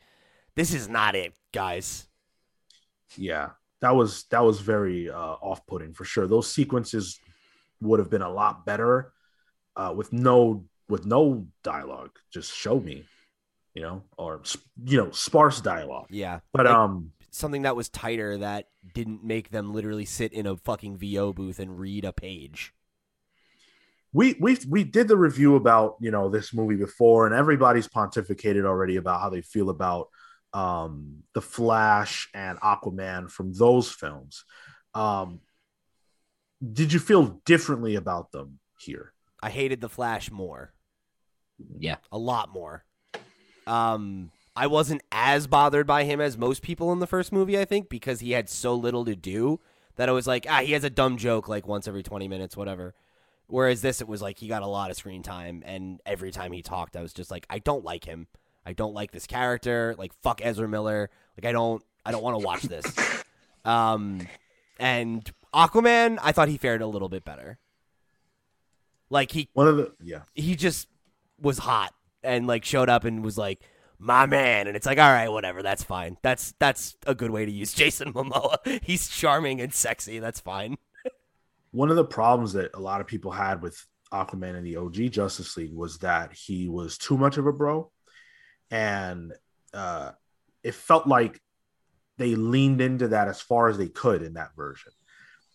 this 0.54 0.72
is 0.74 0.88
not 0.88 1.14
it, 1.14 1.34
guys. 1.52 2.08
yeah 3.16 3.50
that 3.80 3.94
was 3.94 4.24
that 4.30 4.42
was 4.44 4.60
very 4.60 5.08
uh 5.10 5.36
off-putting 5.40 5.92
for 5.92 6.04
sure 6.04 6.26
those 6.26 6.50
sequences 6.50 7.20
would 7.80 7.98
have 8.00 8.10
been 8.10 8.22
a 8.22 8.28
lot 8.30 8.64
better 8.66 9.12
uh 9.76 9.92
with 9.96 10.12
no 10.12 10.64
with 10.88 11.04
no 11.06 11.46
dialogue 11.62 12.10
just 12.32 12.52
show 12.54 12.80
me 12.80 13.04
you 13.74 13.82
know 13.82 14.02
or 14.18 14.40
you 14.86 14.96
know 14.98 15.10
sparse 15.12 15.60
dialogue 15.60 16.06
Yeah, 16.10 16.40
but 16.52 16.66
Like- 16.66 16.74
um 16.74 17.12
something 17.30 17.62
that 17.62 17.76
was 17.76 17.88
tighter 17.90 18.38
that 18.38 18.68
didn't 18.94 19.22
make 19.22 19.50
them 19.50 19.74
literally 19.74 20.06
sit 20.06 20.32
in 20.32 20.46
a 20.46 20.56
fucking 20.56 20.96
VO 20.96 21.34
booth 21.34 21.58
and 21.58 21.78
read 21.78 22.04
a 22.06 22.12
page. 22.14 22.72
We 24.16 24.34
we 24.40 24.58
we 24.74 24.82
did 24.96 25.06
the 25.08 25.16
review 25.28 25.56
about 25.56 25.96
you 26.00 26.10
know 26.10 26.26
this 26.30 26.48
movie 26.58 26.76
before 26.76 27.26
and 27.26 27.34
everybody's 27.34 27.88
pontificated 27.88 28.64
already 28.64 28.96
about 28.96 29.20
how 29.20 29.30
they 29.30 29.42
feel 29.42 29.68
about 29.68 30.08
um 30.52 31.22
the 31.34 31.40
flash 31.42 32.28
and 32.32 32.58
aquaman 32.60 33.30
from 33.30 33.52
those 33.52 33.90
films 33.90 34.44
um 34.94 35.40
did 36.78 36.92
you 36.94 36.98
feel 36.98 37.40
differently 37.44 37.94
about 37.96 38.32
them 38.32 38.58
here 38.78 39.12
I 39.42 39.50
hated 39.50 39.80
the 39.82 39.88
Flash 39.88 40.30
more, 40.30 40.72
Yeah. 41.78 41.96
a 42.10 42.18
lot 42.18 42.48
more. 42.48 42.84
Um, 43.66 44.30
I 44.56 44.66
wasn't 44.66 45.02
as 45.12 45.46
bothered 45.46 45.86
by 45.86 46.04
him 46.04 46.20
as 46.20 46.38
most 46.38 46.62
people 46.62 46.90
in 46.92 47.00
the 47.00 47.06
first 47.06 47.32
movie. 47.32 47.58
I 47.58 47.66
think 47.66 47.88
because 47.90 48.20
he 48.20 48.32
had 48.32 48.48
so 48.48 48.74
little 48.74 49.04
to 49.04 49.14
do 49.14 49.60
that 49.96 50.08
I 50.08 50.12
was 50.12 50.26
like, 50.26 50.46
ah, 50.48 50.62
he 50.62 50.72
has 50.72 50.84
a 50.84 50.90
dumb 50.90 51.16
joke 51.18 51.48
like 51.48 51.68
once 51.68 51.86
every 51.86 52.02
twenty 52.02 52.28
minutes, 52.28 52.56
whatever. 52.56 52.94
Whereas 53.48 53.80
this, 53.80 54.00
it 54.00 54.08
was 54.08 54.20
like 54.20 54.38
he 54.38 54.48
got 54.48 54.62
a 54.62 54.66
lot 54.66 54.90
of 54.90 54.96
screen 54.96 55.22
time, 55.22 55.62
and 55.64 56.00
every 56.04 56.32
time 56.32 56.52
he 56.52 56.62
talked, 56.62 56.96
I 56.96 57.02
was 57.02 57.12
just 57.12 57.30
like, 57.30 57.46
I 57.48 57.58
don't 57.58 57.84
like 57.84 58.04
him. 58.04 58.26
I 58.64 58.72
don't 58.72 58.94
like 58.94 59.12
this 59.12 59.26
character. 59.26 59.94
Like 59.96 60.12
fuck 60.22 60.40
Ezra 60.44 60.68
Miller. 60.68 61.10
Like 61.38 61.48
I 61.48 61.52
don't, 61.52 61.82
I 62.04 62.10
don't 62.10 62.22
want 62.22 62.40
to 62.40 62.44
watch 62.44 62.62
this. 62.62 62.84
Um, 63.66 64.28
and 64.78 65.28
Aquaman, 65.52 66.18
I 66.22 66.32
thought 66.32 66.48
he 66.48 66.56
fared 66.56 66.80
a 66.80 66.86
little 66.86 67.08
bit 67.08 67.24
better. 67.24 67.58
Like 69.10 69.32
he 69.32 69.48
one 69.52 69.68
of 69.68 69.76
the 69.76 69.92
yeah 70.02 70.22
he 70.34 70.56
just 70.56 70.88
was 71.40 71.58
hot 71.58 71.92
and 72.24 72.46
like 72.46 72.64
showed 72.64 72.88
up 72.88 73.04
and 73.04 73.22
was 73.24 73.38
like 73.38 73.60
my 73.98 74.26
man 74.26 74.66
and 74.66 74.76
it's 74.76 74.84
like 74.84 74.98
all 74.98 75.08
right 75.08 75.28
whatever 75.28 75.62
that's 75.62 75.84
fine 75.84 76.16
that's 76.22 76.54
that's 76.58 76.96
a 77.06 77.14
good 77.14 77.30
way 77.30 77.46
to 77.46 77.52
use 77.52 77.72
jason 77.74 78.12
momoa 78.12 78.58
he's 78.82 79.08
charming 79.08 79.60
and 79.60 79.72
sexy 79.72 80.18
that's 80.18 80.40
fine 80.40 80.76
one 81.76 81.90
of 81.90 81.96
the 81.96 82.04
problems 82.04 82.54
that 82.54 82.70
a 82.72 82.80
lot 82.80 83.02
of 83.02 83.06
people 83.06 83.30
had 83.30 83.60
with 83.60 83.78
Aquaman 84.10 84.56
in 84.56 84.64
the 84.64 84.76
OG 84.76 85.10
Justice 85.10 85.58
League 85.58 85.74
was 85.74 85.98
that 85.98 86.32
he 86.32 86.70
was 86.70 86.96
too 86.96 87.18
much 87.18 87.36
of 87.36 87.46
a 87.46 87.52
bro, 87.52 87.90
and 88.70 89.34
uh, 89.74 90.12
it 90.62 90.74
felt 90.74 91.06
like 91.06 91.38
they 92.16 92.34
leaned 92.34 92.80
into 92.80 93.08
that 93.08 93.28
as 93.28 93.42
far 93.42 93.68
as 93.68 93.76
they 93.76 93.88
could 93.88 94.22
in 94.22 94.34
that 94.34 94.56
version. 94.56 94.90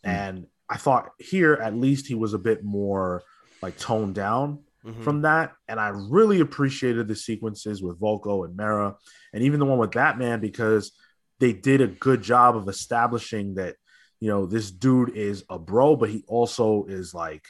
And 0.04 0.46
I 0.70 0.78
thought 0.78 1.10
here, 1.18 1.54
at 1.54 1.76
least, 1.76 2.06
he 2.06 2.14
was 2.14 2.36
a 2.36 2.40
bit 2.40 2.64
more 2.64 3.24
like 3.64 3.80
toned 3.80 4.14
down 4.14 4.60
Mhm. 4.86 5.04
from 5.04 5.22
that. 5.24 5.54
And 5.68 5.80
I 5.80 5.90
really 5.90 6.40
appreciated 6.40 7.08
the 7.08 7.16
sequences 7.16 7.82
with 7.82 8.00
Vulko 8.00 8.46
and 8.46 8.56
Mera, 8.56 8.96
and 9.34 9.44
even 9.44 9.60
the 9.60 9.66
one 9.66 9.80
with 9.80 9.92
Batman 9.92 10.40
because 10.40 10.92
they 11.40 11.54
did 11.54 11.82
a 11.82 11.88
good 11.88 12.22
job 12.22 12.56
of 12.56 12.68
establishing 12.68 13.56
that 13.56 13.76
you 14.22 14.30
know 14.30 14.46
this 14.46 14.72
dude 14.72 15.10
is 15.18 15.44
a 15.50 15.60
bro, 15.60 15.98
but 15.98 16.10
he 16.10 16.24
also 16.28 16.86
is 16.86 17.14
like 17.14 17.44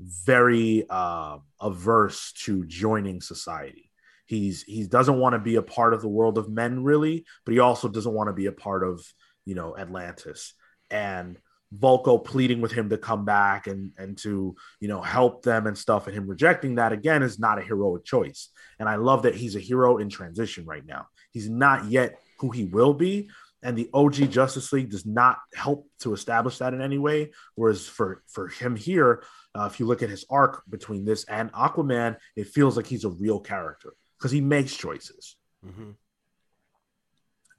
very 0.00 0.86
uh, 0.88 1.38
averse 1.60 2.32
to 2.44 2.64
joining 2.64 3.20
society. 3.20 3.90
He's 4.26 4.62
he 4.62 4.86
doesn't 4.86 5.18
want 5.18 5.34
to 5.34 5.40
be 5.40 5.56
a 5.56 5.62
part 5.62 5.92
of 5.92 6.00
the 6.00 6.08
world 6.08 6.38
of 6.38 6.48
men 6.48 6.84
really, 6.84 7.26
but 7.44 7.52
he 7.52 7.60
also 7.60 7.88
doesn't 7.88 8.14
want 8.14 8.28
to 8.28 8.32
be 8.32 8.46
a 8.46 8.52
part 8.52 8.84
of 8.84 9.04
you 9.44 9.56
know 9.56 9.76
Atlantis. 9.76 10.54
And 10.90 11.36
Vulko 11.76 12.24
pleading 12.24 12.60
with 12.60 12.70
him 12.70 12.90
to 12.90 12.98
come 12.98 13.24
back 13.24 13.66
and 13.66 13.90
and 13.98 14.16
to 14.18 14.54
you 14.80 14.88
know 14.88 15.02
help 15.02 15.42
them 15.42 15.66
and 15.66 15.76
stuff, 15.76 16.06
and 16.06 16.16
him 16.16 16.28
rejecting 16.28 16.76
that 16.76 16.92
again 16.92 17.24
is 17.24 17.40
not 17.40 17.58
a 17.58 17.62
heroic 17.62 18.04
choice. 18.04 18.50
And 18.78 18.88
I 18.88 18.96
love 18.96 19.22
that 19.22 19.34
he's 19.34 19.56
a 19.56 19.60
hero 19.60 19.98
in 19.98 20.10
transition 20.10 20.64
right 20.64 20.86
now. 20.86 21.08
He's 21.32 21.48
not 21.48 21.86
yet 21.86 22.20
who 22.38 22.50
he 22.50 22.64
will 22.66 22.94
be, 22.94 23.30
and 23.66 23.76
the 23.76 23.90
OG 23.92 24.30
Justice 24.30 24.72
League 24.72 24.90
does 24.90 25.04
not 25.04 25.38
help 25.52 25.88
to 25.98 26.14
establish 26.14 26.58
that 26.58 26.72
in 26.72 26.80
any 26.80 26.98
way. 26.98 27.32
Whereas 27.56 27.88
for 27.88 28.22
for 28.28 28.46
him 28.46 28.76
here, 28.76 29.24
uh, 29.56 29.68
if 29.70 29.80
you 29.80 29.86
look 29.86 30.04
at 30.04 30.08
his 30.08 30.24
arc 30.30 30.62
between 30.70 31.04
this 31.04 31.24
and 31.24 31.52
Aquaman, 31.52 32.16
it 32.36 32.46
feels 32.46 32.76
like 32.76 32.86
he's 32.86 33.04
a 33.04 33.10
real 33.10 33.40
character 33.40 33.94
because 34.16 34.30
he 34.30 34.40
makes 34.40 34.76
choices. 34.76 35.36
Mhm. 35.66 35.96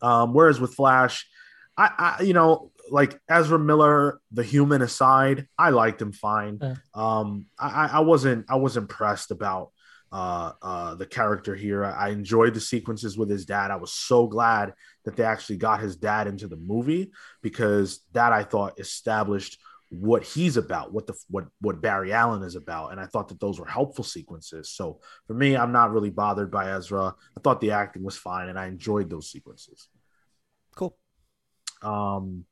Um, 0.02 0.34
whereas 0.34 0.62
with 0.62 0.76
Flash, 0.76 1.28
I, 1.76 2.16
I, 2.20 2.24
you 2.24 2.34
know, 2.34 2.72
like 2.90 3.20
Ezra 3.28 3.60
Miller, 3.60 4.22
the 4.32 4.44
human 4.44 4.82
aside, 4.82 5.48
I 5.60 5.72
liked 5.72 6.02
him 6.02 6.14
fine. 6.14 6.62
Uh. 6.62 7.00
Um, 7.00 7.48
I, 7.60 7.90
I 7.94 8.00
wasn't, 8.00 8.46
I 8.48 8.56
was 8.56 8.78
impressed 8.78 9.32
about 9.32 9.72
uh, 10.12 10.54
uh, 10.62 10.96
the 10.96 11.06
character 11.06 11.56
here. 11.56 11.84
I, 11.84 12.08
I 12.08 12.10
enjoyed 12.10 12.54
the 12.54 12.62
sequences 12.62 13.18
with 13.18 13.30
his 13.30 13.46
dad. 13.46 13.72
I 13.72 13.76
was 13.76 13.94
so 13.94 14.28
glad 14.28 14.74
that 15.06 15.16
they 15.16 15.24
actually 15.24 15.58
got 15.58 15.80
his 15.80 15.96
dad 15.96 16.28
into 16.28 16.48
the 16.48 16.58
movie 16.58 17.12
because 17.42 18.02
that 18.14 18.34
I 18.34 18.44
thought 18.44 18.80
established 18.80 19.60
what 19.90 20.24
he's 20.24 20.58
about, 20.58 20.92
what 20.92 21.08
the 21.08 21.14
what 21.30 21.46
what 21.62 21.82
Barry 21.82 22.12
Allen 22.12 22.44
is 22.44 22.56
about, 22.56 22.92
and 22.92 23.00
I 23.00 23.06
thought 23.06 23.30
that 23.30 23.40
those 23.40 23.60
were 23.60 23.66
helpful 23.66 24.04
sequences. 24.04 24.70
So 24.70 25.00
for 25.28 25.34
me, 25.34 25.56
I'm 25.56 25.72
not 25.72 25.92
really 25.92 26.10
bothered 26.10 26.52
by 26.52 26.72
Ezra. 26.72 27.16
I 27.38 27.40
thought 27.42 27.62
the 27.62 27.72
acting 27.72 28.04
was 28.04 28.18
fine, 28.18 28.50
and 28.50 28.60
I 28.60 28.68
enjoyed 28.68 29.10
those 29.10 29.32
sequences. 29.32 29.88
Cool. 30.76 30.98
Um, 31.82 32.46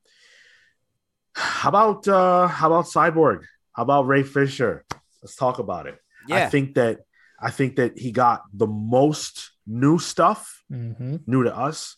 how 1.34 1.68
about 1.68 2.08
uh, 2.08 2.48
how 2.48 2.68
about 2.68 2.86
Cyborg? 2.86 3.44
How 3.72 3.82
about 3.82 4.06
Ray 4.06 4.22
Fisher? 4.22 4.86
Let's 5.22 5.36
talk 5.36 5.58
about 5.58 5.86
it. 5.86 5.98
Yeah. 6.28 6.36
I 6.36 6.48
think 6.48 6.74
that 6.74 7.00
I 7.40 7.50
think 7.50 7.76
that 7.76 7.98
he 7.98 8.12
got 8.12 8.42
the 8.52 8.66
most 8.66 9.50
new 9.66 9.98
stuff, 9.98 10.62
hmm 10.68 11.16
new 11.26 11.44
to 11.44 11.56
us, 11.56 11.96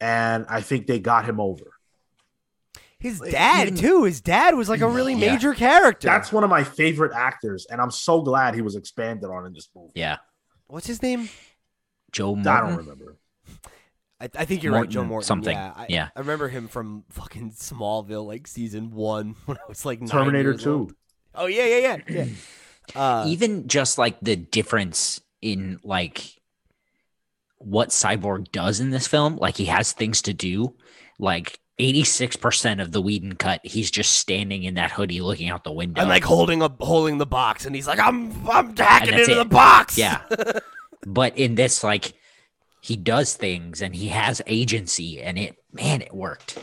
and 0.00 0.46
I 0.48 0.60
think 0.60 0.86
they 0.86 0.98
got 0.98 1.24
him 1.24 1.40
over. 1.40 1.72
His 2.98 3.20
dad 3.20 3.68
even- 3.68 3.78
too. 3.78 4.04
His 4.04 4.20
dad 4.20 4.54
was 4.54 4.68
like 4.68 4.80
a 4.80 4.88
really 4.88 5.12
Yeah. 5.14 5.32
major 5.32 5.52
character. 5.54 6.06
That's 6.08 6.32
one 6.32 6.42
of 6.44 6.50
my 6.50 6.64
favorite 6.64 7.12
actors, 7.14 7.66
and 7.70 7.80
I'm 7.80 7.90
so 7.90 8.22
glad 8.22 8.54
he 8.54 8.62
was 8.62 8.76
expanded 8.76 9.28
on 9.28 9.44
in 9.46 9.52
this 9.52 9.68
movie. 9.74 9.92
Yeah. 9.94 10.18
what's 10.66 10.86
his 10.86 11.02
name? 11.02 11.28
Joe 12.12 12.34
I 12.36 12.42
don't 12.60 12.76
remember. 12.76 13.16
I, 14.20 14.30
I 14.36 14.44
think 14.44 14.62
you're 14.62 14.72
right, 14.72 14.88
Joe 14.88 15.00
Morton 15.00 15.08
Morton. 15.08 15.26
something. 15.26 15.56
Yeah, 15.56 15.72
I, 15.76 15.86
Yeah. 15.88 16.08
I 16.16 16.20
remember 16.20 16.48
him 16.48 16.68
from 16.68 17.04
fucking 17.10 17.50
Smallville, 17.52 18.26
like 18.26 18.46
season 18.46 18.90
one, 18.92 19.34
when 19.46 19.58
I 19.58 19.60
was 19.68 19.84
like 19.84 20.00
nine 20.00 20.08
Terminator 20.08 20.50
years 20.52 20.62
Two. 20.62 20.72
old. 20.72 20.94
Oh 21.34 21.46
yeah, 21.46 21.66
yeah, 21.66 21.78
yeah, 21.78 21.96
yeah. 22.08 22.24
Uh, 22.94 23.24
Even 23.28 23.68
just 23.68 23.98
like 23.98 24.18
the 24.20 24.36
difference 24.36 25.20
in 25.42 25.80
like 25.82 26.24
what 27.58 27.88
Cyborg 27.90 28.50
does 28.52 28.80
in 28.80 28.90
this 28.90 29.06
film, 29.06 29.36
like 29.36 29.56
he 29.56 29.66
has 29.66 29.92
things 29.92 30.22
to 30.22 30.34
do. 30.34 30.74
Like 31.18 31.58
86% 31.80 32.80
of 32.80 32.92
the 32.92 33.00
Whedon 33.00 33.34
cut, 33.36 33.60
he's 33.64 33.90
just 33.90 34.16
standing 34.16 34.64
in 34.64 34.74
that 34.74 34.90
hoodie 34.92 35.20
looking 35.20 35.48
out 35.48 35.64
the 35.64 35.72
window. 35.72 36.00
and 36.00 36.10
like 36.10 36.24
holding 36.24 36.62
a 36.62 36.68
holding 36.80 37.18
the 37.18 37.26
box, 37.26 37.66
and 37.66 37.74
he's 37.74 37.86
like, 37.86 37.98
"I'm 37.98 38.48
I'm 38.48 38.76
hacking 38.76 39.14
into 39.14 39.32
it. 39.32 39.34
the 39.34 39.44
box." 39.44 39.98
Yeah. 39.98 40.20
but 41.06 41.36
in 41.36 41.54
this, 41.54 41.82
like 41.82 42.14
he 42.80 42.96
does 42.96 43.34
things 43.34 43.80
and 43.80 43.96
he 43.96 44.08
has 44.08 44.42
agency 44.46 45.20
and 45.22 45.38
it 45.38 45.56
man, 45.72 46.02
it 46.02 46.14
worked. 46.14 46.58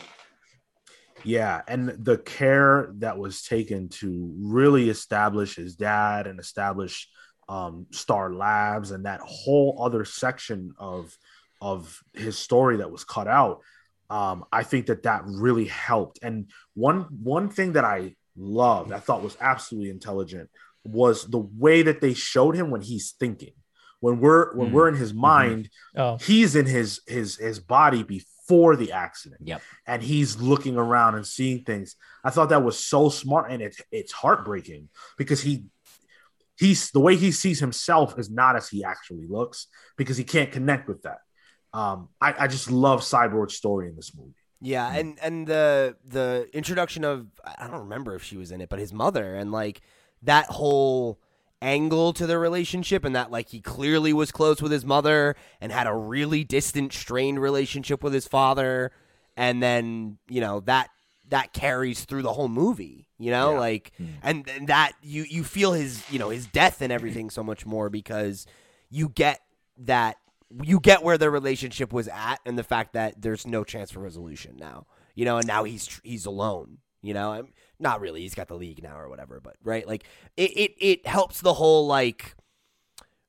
Yeah, 1.23 1.61
and 1.67 1.89
the 1.89 2.17
care 2.17 2.91
that 2.99 3.17
was 3.17 3.43
taken 3.43 3.89
to 3.89 4.33
really 4.39 4.89
establish 4.89 5.55
his 5.55 5.75
dad 5.75 6.27
and 6.27 6.39
establish 6.39 7.07
um, 7.49 7.85
Star 7.91 8.33
Labs 8.33 8.91
and 8.91 9.05
that 9.05 9.19
whole 9.23 9.79
other 9.83 10.05
section 10.05 10.73
of 10.77 11.15
of 11.61 11.99
his 12.13 12.37
story 12.37 12.77
that 12.77 12.91
was 12.91 13.03
cut 13.03 13.27
out, 13.27 13.61
um, 14.09 14.45
I 14.51 14.63
think 14.63 14.87
that 14.87 15.03
that 15.03 15.21
really 15.25 15.65
helped. 15.65 16.19
And 16.23 16.49
one 16.73 17.01
one 17.23 17.49
thing 17.49 17.73
that 17.73 17.85
I 17.85 18.15
loved, 18.35 18.91
I 18.91 18.99
thought 18.99 19.21
was 19.21 19.37
absolutely 19.39 19.91
intelligent, 19.91 20.49
was 20.83 21.25
the 21.25 21.37
way 21.39 21.83
that 21.83 22.01
they 22.01 22.13
showed 22.13 22.55
him 22.55 22.71
when 22.71 22.81
he's 22.81 23.11
thinking. 23.11 23.53
When 23.99 24.19
we're 24.19 24.55
when 24.55 24.69
Mm. 24.69 24.71
we're 24.71 24.87
in 24.87 24.95
his 24.95 25.13
mind, 25.13 25.69
Oh, 25.95 26.17
he's 26.17 26.55
in 26.55 26.65
his 26.65 27.01
his 27.05 27.37
his 27.37 27.59
body 27.59 28.01
before 28.03 28.30
the 28.75 28.91
accident 28.91 29.41
Yep. 29.45 29.61
and 29.87 30.03
he's 30.03 30.37
looking 30.41 30.75
around 30.77 31.15
and 31.15 31.25
seeing 31.25 31.63
things. 31.63 31.95
I 32.23 32.29
thought 32.29 32.49
that 32.49 32.63
was 32.63 32.77
so 32.77 33.09
smart, 33.09 33.51
and 33.51 33.61
it's 33.61 33.79
it's 33.91 34.11
heartbreaking 34.11 34.89
because 35.17 35.41
he 35.41 35.65
he's 36.57 36.91
the 36.91 36.99
way 36.99 37.15
he 37.15 37.31
sees 37.31 37.59
himself 37.59 38.19
is 38.19 38.29
not 38.29 38.55
as 38.55 38.69
he 38.69 38.83
actually 38.83 39.25
looks 39.27 39.67
because 39.97 40.17
he 40.17 40.23
can't 40.23 40.51
connect 40.51 40.87
with 40.87 41.01
that. 41.03 41.19
Um, 41.73 42.09
I, 42.19 42.35
I 42.43 42.47
just 42.47 42.69
love 42.69 43.01
Cyborg's 43.01 43.55
story 43.55 43.87
in 43.89 43.95
this 43.95 44.11
movie. 44.15 44.35
Yeah, 44.59 44.91
and 44.93 45.17
and 45.21 45.47
the 45.47 45.95
the 46.05 46.47
introduction 46.53 47.03
of 47.03 47.27
I 47.43 47.67
don't 47.67 47.79
remember 47.89 48.15
if 48.15 48.23
she 48.23 48.37
was 48.37 48.51
in 48.51 48.61
it, 48.61 48.69
but 48.69 48.77
his 48.79 48.93
mother 48.93 49.35
and 49.35 49.51
like 49.51 49.81
that 50.23 50.45
whole 50.47 51.19
angle 51.61 52.13
to 52.13 52.25
their 52.25 52.39
relationship 52.39 53.05
and 53.05 53.15
that 53.15 53.29
like 53.31 53.49
he 53.49 53.61
clearly 53.61 54.13
was 54.13 54.31
close 54.31 54.61
with 54.61 54.71
his 54.71 54.85
mother 54.85 55.35
and 55.59 55.71
had 55.71 55.87
a 55.87 55.93
really 55.93 56.43
distant 56.43 56.91
strained 56.93 57.39
relationship 57.41 58.03
with 58.03 58.13
his 58.13 58.27
father 58.27 58.91
and 59.37 59.61
then, 59.61 60.17
you 60.27 60.41
know, 60.41 60.59
that 60.61 60.89
that 61.29 61.53
carries 61.53 62.03
through 62.03 62.23
the 62.23 62.33
whole 62.33 62.49
movie, 62.49 63.07
you 63.17 63.31
know? 63.31 63.53
Yeah. 63.53 63.59
Like 63.59 63.91
Hmm. 63.97 64.05
and, 64.23 64.49
and 64.49 64.67
that 64.67 64.93
you 65.01 65.23
you 65.23 65.43
feel 65.43 65.73
his, 65.73 66.03
you 66.11 66.19
know, 66.19 66.29
his 66.29 66.47
death 66.47 66.81
and 66.81 66.91
everything 66.91 67.29
so 67.29 67.43
much 67.43 67.65
more 67.65 67.89
because 67.89 68.45
you 68.89 69.09
get 69.09 69.39
that 69.77 70.17
you 70.63 70.79
get 70.81 71.01
where 71.03 71.17
their 71.17 71.31
relationship 71.31 71.93
was 71.93 72.07
at 72.09 72.37
and 72.45 72.57
the 72.57 72.63
fact 72.63 72.93
that 72.93 73.21
there's 73.21 73.47
no 73.47 73.63
chance 73.63 73.89
for 73.89 74.01
resolution 74.01 74.57
now 74.57 74.85
you 75.15 75.23
know 75.23 75.37
and 75.37 75.47
now 75.47 75.63
he's 75.63 76.01
he's 76.03 76.25
alone 76.25 76.79
you 77.01 77.13
know 77.13 77.31
I'm, 77.31 77.47
not 77.81 78.01
really 78.01 78.21
he's 78.21 78.35
got 78.35 78.47
the 78.47 78.55
league 78.55 78.81
now 78.81 78.97
or 78.97 79.09
whatever 79.09 79.39
but 79.39 79.55
right 79.63 79.87
like 79.87 80.03
it, 80.37 80.51
it 80.51 80.75
it 80.79 81.07
helps 81.07 81.41
the 81.41 81.55
whole 81.55 81.87
like 81.87 82.35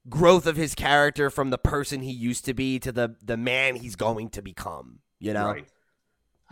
growth 0.09 0.47
of 0.47 0.57
his 0.57 0.75
character 0.75 1.31
from 1.31 1.51
the 1.51 1.59
person 1.59 2.01
he 2.01 2.13
used 2.13 2.45
to 2.45 2.55
be 2.55 2.79
to 2.79 2.93
the 2.93 3.15
the 3.23 3.37
man 3.37 3.77
he's 3.77 3.97
going 3.97 4.29
to 4.29 4.43
become 4.43 4.99
you 5.19 5.33
know 5.33 5.47
Right. 5.53 5.67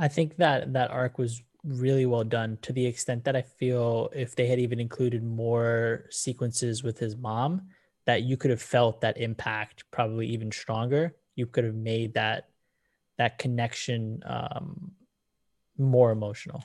I 0.00 0.08
think 0.08 0.36
that 0.36 0.72
that 0.72 0.90
arc 0.90 1.18
was 1.18 1.42
really 1.62 2.06
well 2.06 2.24
done 2.24 2.58
to 2.62 2.72
the 2.72 2.86
extent 2.86 3.24
that 3.24 3.36
I 3.36 3.42
feel 3.42 4.08
if 4.14 4.34
they 4.34 4.46
had 4.46 4.58
even 4.58 4.80
included 4.80 5.22
more 5.22 6.06
sequences 6.10 6.82
with 6.82 6.98
his 6.98 7.16
mom, 7.16 7.68
that 8.06 8.22
you 8.22 8.38
could 8.38 8.50
have 8.50 8.62
felt 8.62 9.02
that 9.02 9.18
impact 9.18 9.84
probably 9.90 10.26
even 10.28 10.50
stronger. 10.50 11.14
You 11.36 11.46
could 11.46 11.64
have 11.64 11.74
made 11.74 12.14
that 12.14 12.48
that 13.18 13.38
connection 13.38 14.22
um, 14.24 14.92
more 15.76 16.10
emotional. 16.10 16.64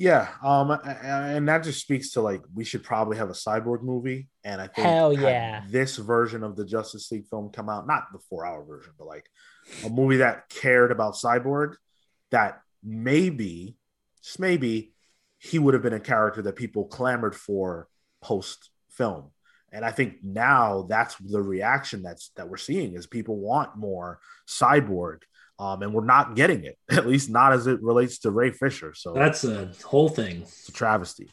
Yeah, 0.00 0.28
um, 0.42 0.70
and 0.70 1.46
that 1.46 1.62
just 1.62 1.82
speaks 1.82 2.12
to 2.12 2.22
like 2.22 2.40
we 2.54 2.64
should 2.64 2.82
probably 2.82 3.18
have 3.18 3.28
a 3.28 3.34
cyborg 3.34 3.82
movie, 3.82 4.30
and 4.42 4.58
I 4.58 4.66
think 4.66 4.86
Hell 4.86 5.12
yeah. 5.12 5.62
this 5.68 5.98
version 5.98 6.42
of 6.42 6.56
the 6.56 6.64
Justice 6.64 7.12
League 7.12 7.26
film 7.26 7.50
come 7.50 7.68
out, 7.68 7.86
not 7.86 8.04
the 8.10 8.18
four 8.18 8.46
hour 8.46 8.64
version, 8.64 8.94
but 8.96 9.06
like 9.06 9.28
a 9.84 9.90
movie 9.90 10.16
that 10.16 10.48
cared 10.48 10.90
about 10.90 11.16
cyborg, 11.16 11.74
that 12.30 12.62
maybe, 12.82 13.76
just 14.22 14.40
maybe, 14.40 14.94
he 15.36 15.58
would 15.58 15.74
have 15.74 15.82
been 15.82 15.92
a 15.92 16.00
character 16.00 16.40
that 16.40 16.56
people 16.56 16.86
clamored 16.86 17.36
for 17.36 17.86
post 18.22 18.70
film, 18.88 19.32
and 19.70 19.84
I 19.84 19.90
think 19.90 20.24
now 20.24 20.86
that's 20.88 21.14
the 21.16 21.42
reaction 21.42 22.02
that's 22.02 22.30
that 22.36 22.48
we're 22.48 22.56
seeing 22.56 22.94
is 22.94 23.06
people 23.06 23.36
want 23.36 23.76
more 23.76 24.18
cyborg. 24.48 25.18
Um, 25.60 25.82
and 25.82 25.92
we're 25.92 26.06
not 26.06 26.34
getting 26.34 26.64
it, 26.64 26.78
at 26.90 27.06
least 27.06 27.28
not 27.28 27.52
as 27.52 27.66
it 27.66 27.82
relates 27.82 28.20
to 28.20 28.30
Ray 28.30 28.50
Fisher. 28.50 28.94
So 28.94 29.12
That's 29.12 29.44
a 29.44 29.70
whole 29.84 30.08
thing. 30.08 30.40
it's 30.40 30.70
a 30.70 30.72
travesty. 30.72 31.28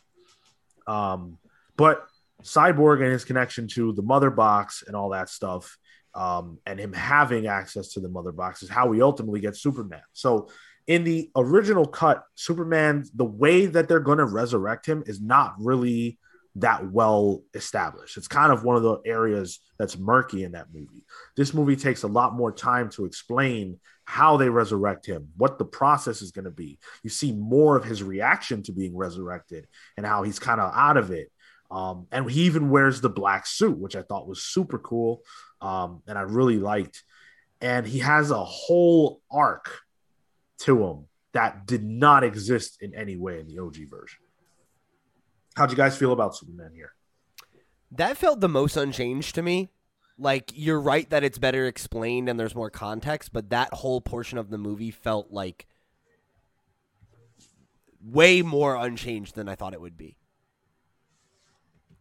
Um, 0.85 1.37
but 1.77 2.05
Cyborg 2.43 3.01
and 3.01 3.11
his 3.11 3.23
connection 3.23 3.67
to 3.69 3.93
the 3.93 4.01
mother 4.01 4.29
box 4.29 4.83
and 4.85 4.95
all 4.95 5.09
that 5.09 5.29
stuff, 5.29 5.77
um, 6.13 6.59
and 6.65 6.77
him 6.77 6.91
having 6.91 7.47
access 7.47 7.93
to 7.93 8.01
the 8.01 8.09
mother 8.09 8.33
box 8.33 8.63
is 8.63 8.69
how 8.69 8.87
we 8.87 9.01
ultimately 9.01 9.39
get 9.39 9.55
Superman. 9.55 10.01
So 10.11 10.49
in 10.87 11.05
the 11.05 11.31
original 11.35 11.85
cut, 11.85 12.23
Superman, 12.35 13.05
the 13.15 13.25
way 13.25 13.65
that 13.65 13.87
they're 13.87 13.99
going 14.01 14.17
to 14.17 14.25
resurrect 14.25 14.85
him 14.85 15.03
is 15.05 15.21
not 15.21 15.55
really 15.57 16.19
that 16.55 16.91
well 16.91 17.43
established. 17.53 18.17
It's 18.17 18.27
kind 18.27 18.51
of 18.51 18.63
one 18.63 18.75
of 18.75 18.83
the 18.83 18.97
areas 19.05 19.59
that's 19.77 19.97
murky 19.97 20.43
in 20.43 20.53
that 20.53 20.67
movie. 20.73 21.05
This 21.35 21.53
movie 21.53 21.75
takes 21.75 22.03
a 22.03 22.07
lot 22.07 22.33
more 22.33 22.51
time 22.51 22.89
to 22.91 23.05
explain 23.05 23.79
how 24.09 24.37
they 24.37 24.47
resurrect 24.47 25.05
him, 25.05 25.27
what 25.35 25.59
the 25.59 25.65
process 25.65 26.21
is 26.21 26.31
going 26.31 26.45
to 26.45 26.51
be. 26.51 26.79
You 27.03 27.09
see 27.09 27.33
more 27.33 27.75
of 27.75 27.83
his 27.83 28.01
reaction 28.01 28.63
to 28.63 28.71
being 28.71 28.95
resurrected 28.95 29.67
and 29.97 30.05
how 30.05 30.23
he's 30.23 30.39
kind 30.39 30.61
of 30.61 30.71
out 30.73 30.95
of 30.95 31.11
it. 31.11 31.29
Um, 31.69 32.07
and 32.09 32.31
he 32.31 32.43
even 32.43 32.69
wears 32.69 33.01
the 33.01 33.09
black 33.09 33.45
suit, 33.45 33.77
which 33.77 33.97
I 33.97 34.03
thought 34.03 34.25
was 34.25 34.41
super 34.41 34.79
cool, 34.79 35.23
um, 35.59 36.03
and 36.07 36.17
I 36.17 36.21
really 36.21 36.57
liked. 36.57 37.03
And 37.59 37.85
he 37.85 37.99
has 37.99 38.31
a 38.31 38.41
whole 38.41 39.21
arc 39.29 39.81
to 40.59 40.85
him 40.85 41.05
that 41.33 41.67
did 41.67 41.83
not 41.83 42.23
exist 42.23 42.81
in 42.81 42.95
any 42.95 43.17
way 43.17 43.41
in 43.41 43.47
the 43.47 43.59
OG 43.59 43.75
version. 43.89 44.19
How'd 45.57 45.69
you 45.69 45.75
guys 45.75 45.97
feel 45.97 46.13
about 46.13 46.33
Superman 46.33 46.71
here? 46.73 46.93
That 47.91 48.15
felt 48.15 48.39
the 48.39 48.47
most 48.47 48.77
unchanged 48.77 49.35
to 49.35 49.41
me. 49.41 49.69
Like 50.19 50.51
you're 50.55 50.79
right 50.79 51.07
that 51.11 51.23
it's 51.23 51.37
better 51.37 51.67
explained 51.67 52.27
and 52.27 52.39
there's 52.39 52.55
more 52.55 52.69
context, 52.71 53.31
but 53.33 53.49
that 53.51 53.73
whole 53.73 54.01
portion 54.01 54.37
of 54.37 54.49
the 54.49 54.57
movie 54.57 54.91
felt 54.91 55.31
like 55.31 55.67
way 58.03 58.41
more 58.41 58.75
unchanged 58.75 59.35
than 59.35 59.47
I 59.47 59.55
thought 59.55 59.73
it 59.73 59.81
would 59.81 59.97
be. 59.97 60.17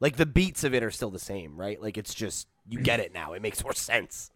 Like 0.01 0.17
the 0.17 0.27
beats 0.27 0.65
of 0.65 0.75
it 0.75 0.83
are 0.83 0.91
still 0.91 1.11
the 1.11 1.19
same, 1.19 1.57
right? 1.57 1.81
Like 1.81 1.97
it's 1.99 2.15
just 2.15 2.49
you 2.69 2.81
get 2.81 3.01
it 3.01 3.13
now. 3.13 3.33
It 3.33 3.43
makes 3.43 3.63
more 3.63 3.75
sense. 3.75 4.31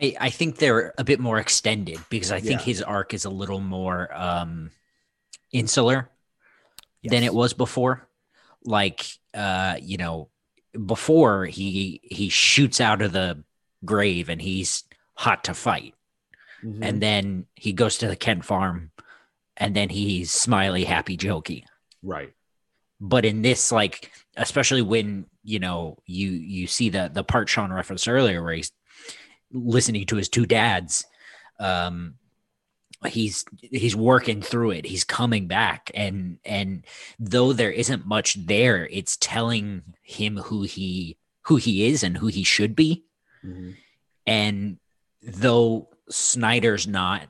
I, 0.00 0.16
I 0.20 0.30
think 0.30 0.56
they're 0.58 0.92
a 0.98 1.04
bit 1.04 1.20
more 1.20 1.38
extended 1.38 2.00
because 2.10 2.32
I 2.32 2.40
think 2.40 2.60
Yeah. 2.60 2.66
his 2.66 2.82
arc 2.82 3.14
is 3.14 3.24
a 3.24 3.30
little 3.30 3.60
more 3.60 4.12
um, 4.14 4.70
insular 5.52 6.10
than 7.02 7.22
it 7.22 7.32
was 7.32 7.52
before. 7.52 8.08
Like, 8.64 9.04
uh, 9.34 9.76
you 9.80 9.98
know, 9.98 10.28
before 10.86 11.46
he 11.46 12.00
he 12.02 12.28
shoots 12.28 12.80
out 12.80 13.02
of 13.02 13.12
the 13.12 13.42
grave 13.84 14.28
and 14.28 14.40
he's 14.40 14.84
hot 15.14 15.44
to 15.44 15.54
fight, 15.54 15.94
Mm-hmm. 16.64 16.82
and 16.82 17.02
then 17.02 17.46
he 17.56 17.72
goes 17.74 17.98
to 17.98 18.06
the 18.08 18.16
Kent 18.16 18.42
farm, 18.44 18.90
and 19.56 19.76
then 19.76 19.90
he's 19.90 20.30
smiley, 20.30 20.84
happy, 20.84 21.16
jokey. 21.16 21.64
right. 22.02 22.32
But 23.00 23.26
in 23.26 23.42
this, 23.42 23.70
like, 23.70 24.10
especially 24.36 24.80
when 24.80 25.26
you 25.42 25.58
know 25.58 25.98
you 26.06 26.30
you 26.30 26.66
see 26.66 26.88
the 26.88 27.10
the 27.12 27.22
part 27.24 27.48
Sean 27.50 27.70
referenced 27.72 28.08
earlier, 28.08 28.42
where 28.42 28.54
he's 28.54 28.72
listening 29.52 30.06
to 30.06 30.16
his 30.16 30.28
two 30.30 30.46
dads, 30.46 31.04
um, 31.60 32.14
he's 33.06 33.44
he's 33.60 33.96
working 33.96 34.40
through 34.42 34.70
it. 34.72 34.86
He's 34.86 35.04
coming 35.04 35.46
back, 35.46 35.90
and 35.94 36.38
and 36.44 36.84
though 37.18 37.52
there 37.52 37.70
isn't 37.70 38.06
much 38.06 38.34
there, 38.46 38.86
it's 38.90 39.16
telling 39.20 39.82
him 40.02 40.36
who 40.36 40.62
he 40.62 41.16
who 41.42 41.56
he 41.56 41.86
is 41.86 42.02
and 42.02 42.16
who 42.16 42.28
he 42.28 42.44
should 42.44 42.74
be. 42.74 43.04
Mhm. 43.44 43.76
And 44.26 44.78
though 45.22 45.88
Snyder's 46.08 46.86
not, 46.86 47.28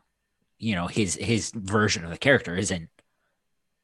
you 0.58 0.74
know, 0.74 0.86
his 0.86 1.14
his 1.16 1.50
version 1.54 2.04
of 2.04 2.10
the 2.10 2.18
character 2.18 2.56
isn't 2.56 2.88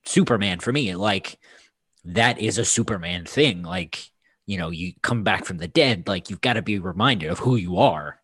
Superman 0.04 0.60
for 0.60 0.72
me. 0.72 0.94
Like 0.94 1.38
that 2.04 2.38
is 2.38 2.58
a 2.58 2.64
Superman 2.64 3.24
thing. 3.26 3.62
Like, 3.62 4.10
you 4.46 4.56
know, 4.58 4.70
you 4.70 4.94
come 5.02 5.22
back 5.22 5.44
from 5.44 5.58
the 5.58 5.68
dead, 5.68 6.08
like 6.08 6.30
you've 6.30 6.40
got 6.40 6.54
to 6.54 6.62
be 6.62 6.78
reminded 6.78 7.30
of 7.30 7.40
who 7.40 7.56
you 7.56 7.78
are. 7.78 8.20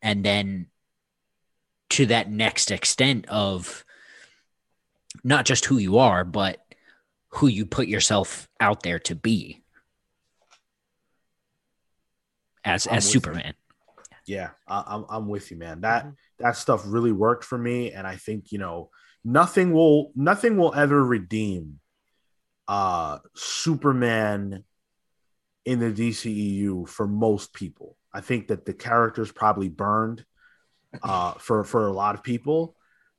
And 0.00 0.24
then 0.24 0.66
to 1.92 2.06
that 2.06 2.30
next 2.30 2.70
extent 2.70 3.26
of 3.28 3.84
not 5.22 5.44
just 5.44 5.66
who 5.66 5.76
you 5.76 5.98
are, 5.98 6.24
but 6.24 6.58
who 7.28 7.46
you 7.46 7.66
put 7.66 7.86
yourself 7.86 8.48
out 8.60 8.82
there 8.82 8.98
to 8.98 9.14
be 9.14 9.62
as 12.64 12.86
I'm 12.86 12.94
as 12.94 13.04
with 13.04 13.14
you. 13.14 13.20
Superman. 13.20 13.54
Yeah, 14.26 14.50
I, 14.66 14.84
I'm 14.86 15.04
I'm 15.10 15.28
with 15.28 15.50
you, 15.50 15.58
man. 15.58 15.82
That 15.82 16.06
Mhm. 16.06 16.16
that 16.38 16.56
stuff 16.56 16.82
really 16.86 17.12
worked 17.12 17.44
for 17.44 17.58
me, 17.58 17.92
and 17.92 18.06
I 18.06 18.16
think 18.16 18.52
you 18.52 18.58
know 18.58 18.90
nothing 19.22 19.72
will 19.72 20.12
nothing 20.16 20.56
will 20.56 20.74
ever 20.74 21.04
redeem 21.04 21.80
uh 22.68 23.18
Superman 23.34 24.64
in 25.66 25.78
the 25.78 25.92
DCEU 25.92 26.88
for 26.88 27.06
most 27.06 27.52
people. 27.52 27.98
I 28.14 28.22
think 28.22 28.48
that 28.48 28.64
the 28.64 28.74
character's 28.74 29.30
probably 29.30 29.68
burned 29.68 30.24
uh 31.02 31.32
for 31.34 31.64
for 31.64 31.86
a 31.86 31.92
lot 31.92 32.14
of 32.14 32.22
people, 32.22 32.76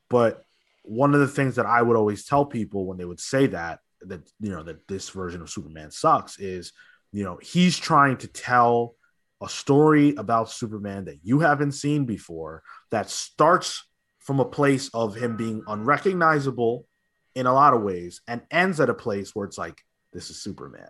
but 0.10 0.44
one 0.84 1.14
of 1.14 1.22
the 1.22 1.28
things 1.28 1.56
that 1.56 1.66
I 1.66 1.82
would 1.82 1.98
always 1.98 2.26
tell 2.26 2.46
people 2.46 2.86
when 2.86 2.98
they 2.98 3.06
would 3.06 3.20
say 3.20 3.48
that 3.48 3.80
that 4.02 4.22
you 4.40 4.52
know 4.52 4.64
that 4.64 4.88
this 4.88 5.10
version 5.10 5.42
of 5.42 5.50
Superman 5.50 5.92
sucks 5.92 6.40
is 6.40 6.74
you 7.12 7.24
know 7.24 7.40
he's 7.42 7.78
trying 7.78 8.18
to 8.18 8.28
tell 8.28 8.96
a 9.42 9.50
story 9.50 10.16
about 10.16 10.50
Superman 10.50 11.06
that 11.06 11.20
you 11.24 11.40
haven't 11.40 11.74
seen 11.74 12.06
before 12.06 12.64
that 12.92 13.10
starts 13.10 13.86
from 14.20 14.40
a 14.40 14.46
place 14.46 14.90
of 14.94 15.16
him 15.16 15.36
being 15.36 15.62
unrecognizable 15.68 16.88
in 17.36 17.46
a 17.46 17.54
lot 17.54 17.74
of 17.74 17.82
ways 17.82 18.22
and 18.28 18.42
ends 18.52 18.80
at 18.80 18.90
a 18.90 18.94
place 18.94 19.36
where 19.36 19.46
it's 19.46 19.58
like 19.58 19.82
this 20.14 20.30
is 20.30 20.42
Superman. 20.42 20.90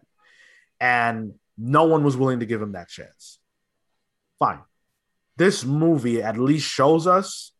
And 0.79 1.33
no 1.57 1.85
one 1.85 2.03
was 2.03 2.17
willing 2.17 2.41
to 2.41 2.45
give 2.45 2.61
him 2.61 2.73
that 2.73 2.89
chance. 2.89 3.39
Fine. 4.39 4.59
This 5.37 5.65
movie 5.65 6.21
at 6.21 6.37
least 6.37 6.67
shows 6.67 7.07
us 7.07 7.51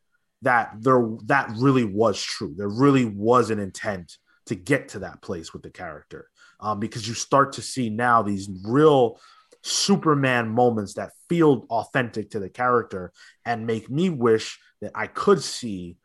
that 0.44 0.74
there 0.80 1.10
that 1.26 1.52
really 1.58 1.86
was 1.86 2.22
true. 2.22 2.54
There 2.56 2.70
really 2.70 3.06
was 3.06 3.50
an 3.50 3.60
intent 3.60 4.18
to 4.48 4.56
get 4.56 4.90
to 4.90 5.00
that 5.00 5.22
place 5.22 5.54
with 5.54 5.64
the 5.64 5.70
character. 5.70 6.30
Um, 6.60 6.80
because 6.80 7.08
you 7.08 7.14
start 7.14 7.54
to 7.54 7.62
see 7.62 7.90
now 7.90 8.22
these 8.22 8.50
real 8.66 9.20
Superman 9.64 10.50
moments 10.50 10.94
that 10.96 11.12
feel 11.30 11.66
authentic 11.70 12.32
to 12.32 12.40
the 12.40 12.50
character 12.50 13.12
and 13.46 13.66
make 13.66 13.90
me 13.90 14.10
wish 14.10 14.60
that 14.82 14.92
I 14.94 15.08
could 15.08 15.42
see 15.42 15.98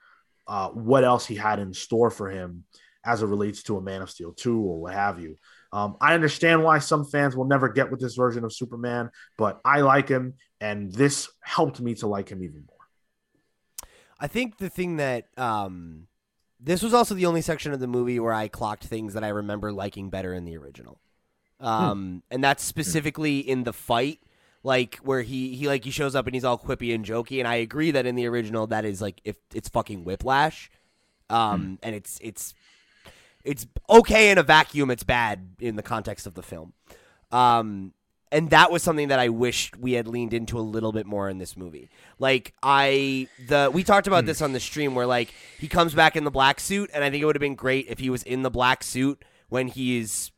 uh, 0.46 0.68
what 0.70 1.04
else 1.04 1.26
he 1.26 1.34
had 1.34 1.58
in 1.58 1.74
store 1.74 2.10
for 2.10 2.30
him 2.30 2.64
as 3.04 3.22
it 3.22 3.26
relates 3.26 3.62
to 3.64 3.76
a 3.76 3.82
Man 3.82 4.02
of 4.02 4.10
Steel 4.10 4.32
2 4.32 4.60
or 4.60 4.80
what 4.80 4.94
have 4.94 5.20
you. 5.20 5.36
Um, 5.72 5.96
I 6.00 6.14
understand 6.14 6.64
why 6.64 6.78
some 6.78 7.04
fans 7.04 7.36
will 7.36 7.44
never 7.44 7.68
get 7.68 7.90
with 7.90 8.00
this 8.00 8.14
version 8.14 8.44
of 8.44 8.52
Superman, 8.52 9.10
but 9.36 9.60
I 9.64 9.80
like 9.80 10.08
him, 10.08 10.34
and 10.60 10.90
this 10.92 11.28
helped 11.40 11.80
me 11.80 11.94
to 11.96 12.06
like 12.06 12.30
him 12.30 12.42
even 12.42 12.64
more. 12.66 12.78
I 14.18 14.26
think 14.26 14.58
the 14.58 14.70
thing 14.70 14.96
that 14.96 15.26
um, 15.36 16.06
this 16.58 16.82
was 16.82 16.94
also 16.94 17.14
the 17.14 17.26
only 17.26 17.42
section 17.42 17.72
of 17.72 17.80
the 17.80 17.86
movie 17.86 18.18
where 18.18 18.32
I 18.32 18.48
clocked 18.48 18.84
things 18.84 19.14
that 19.14 19.22
I 19.22 19.28
remember 19.28 19.70
liking 19.70 20.10
better 20.10 20.32
in 20.32 20.44
the 20.44 20.56
original, 20.56 21.00
um, 21.60 22.22
and 22.30 22.42
that's 22.42 22.64
specifically 22.64 23.40
in 23.40 23.64
the 23.64 23.74
fight, 23.74 24.20
like 24.62 24.96
where 24.96 25.22
he 25.22 25.54
he 25.54 25.68
like 25.68 25.84
he 25.84 25.90
shows 25.90 26.14
up 26.14 26.26
and 26.26 26.34
he's 26.34 26.44
all 26.44 26.58
quippy 26.58 26.94
and 26.94 27.04
jokey, 27.04 27.40
and 27.40 27.46
I 27.46 27.56
agree 27.56 27.90
that 27.90 28.06
in 28.06 28.14
the 28.14 28.26
original 28.26 28.66
that 28.68 28.86
is 28.86 29.02
like 29.02 29.20
if 29.24 29.36
it's 29.54 29.68
fucking 29.68 30.04
whiplash, 30.04 30.70
um, 31.28 31.78
and 31.82 31.94
it's 31.94 32.18
it's 32.22 32.54
it's 33.48 33.66
okay 33.88 34.30
in 34.30 34.36
a 34.36 34.42
vacuum, 34.42 34.90
it's 34.90 35.04
bad 35.04 35.56
in 35.58 35.76
the 35.76 35.82
context 35.82 36.26
of 36.26 36.34
the 36.34 36.42
film. 36.42 36.74
Um, 37.32 37.94
and 38.30 38.50
that 38.50 38.70
was 38.70 38.82
something 38.82 39.08
that 39.08 39.18
I 39.18 39.30
wished 39.30 39.78
we 39.78 39.92
had 39.92 40.06
leaned 40.06 40.34
into 40.34 40.58
a 40.58 40.60
little 40.60 40.92
bit 40.92 41.06
more 41.06 41.30
in 41.30 41.38
this 41.38 41.56
movie. 41.56 41.88
Like 42.18 42.52
I 42.62 43.26
the 43.46 43.70
we 43.72 43.82
talked 43.84 44.06
about 44.06 44.26
this 44.26 44.42
on 44.42 44.52
the 44.52 44.60
stream 44.60 44.94
where 44.94 45.06
like 45.06 45.32
he 45.58 45.66
comes 45.66 45.94
back 45.94 46.14
in 46.14 46.24
the 46.24 46.30
black 46.30 46.60
suit 46.60 46.90
and 46.92 47.02
I 47.02 47.08
think 47.08 47.22
it 47.22 47.24
would 47.24 47.36
have 47.36 47.40
been 47.40 47.54
great 47.54 47.86
if 47.88 48.00
he 48.00 48.10
was 48.10 48.22
in 48.22 48.42
the 48.42 48.50
black 48.50 48.82
suit 48.82 49.24
when 49.48 49.68
he's 49.68 50.30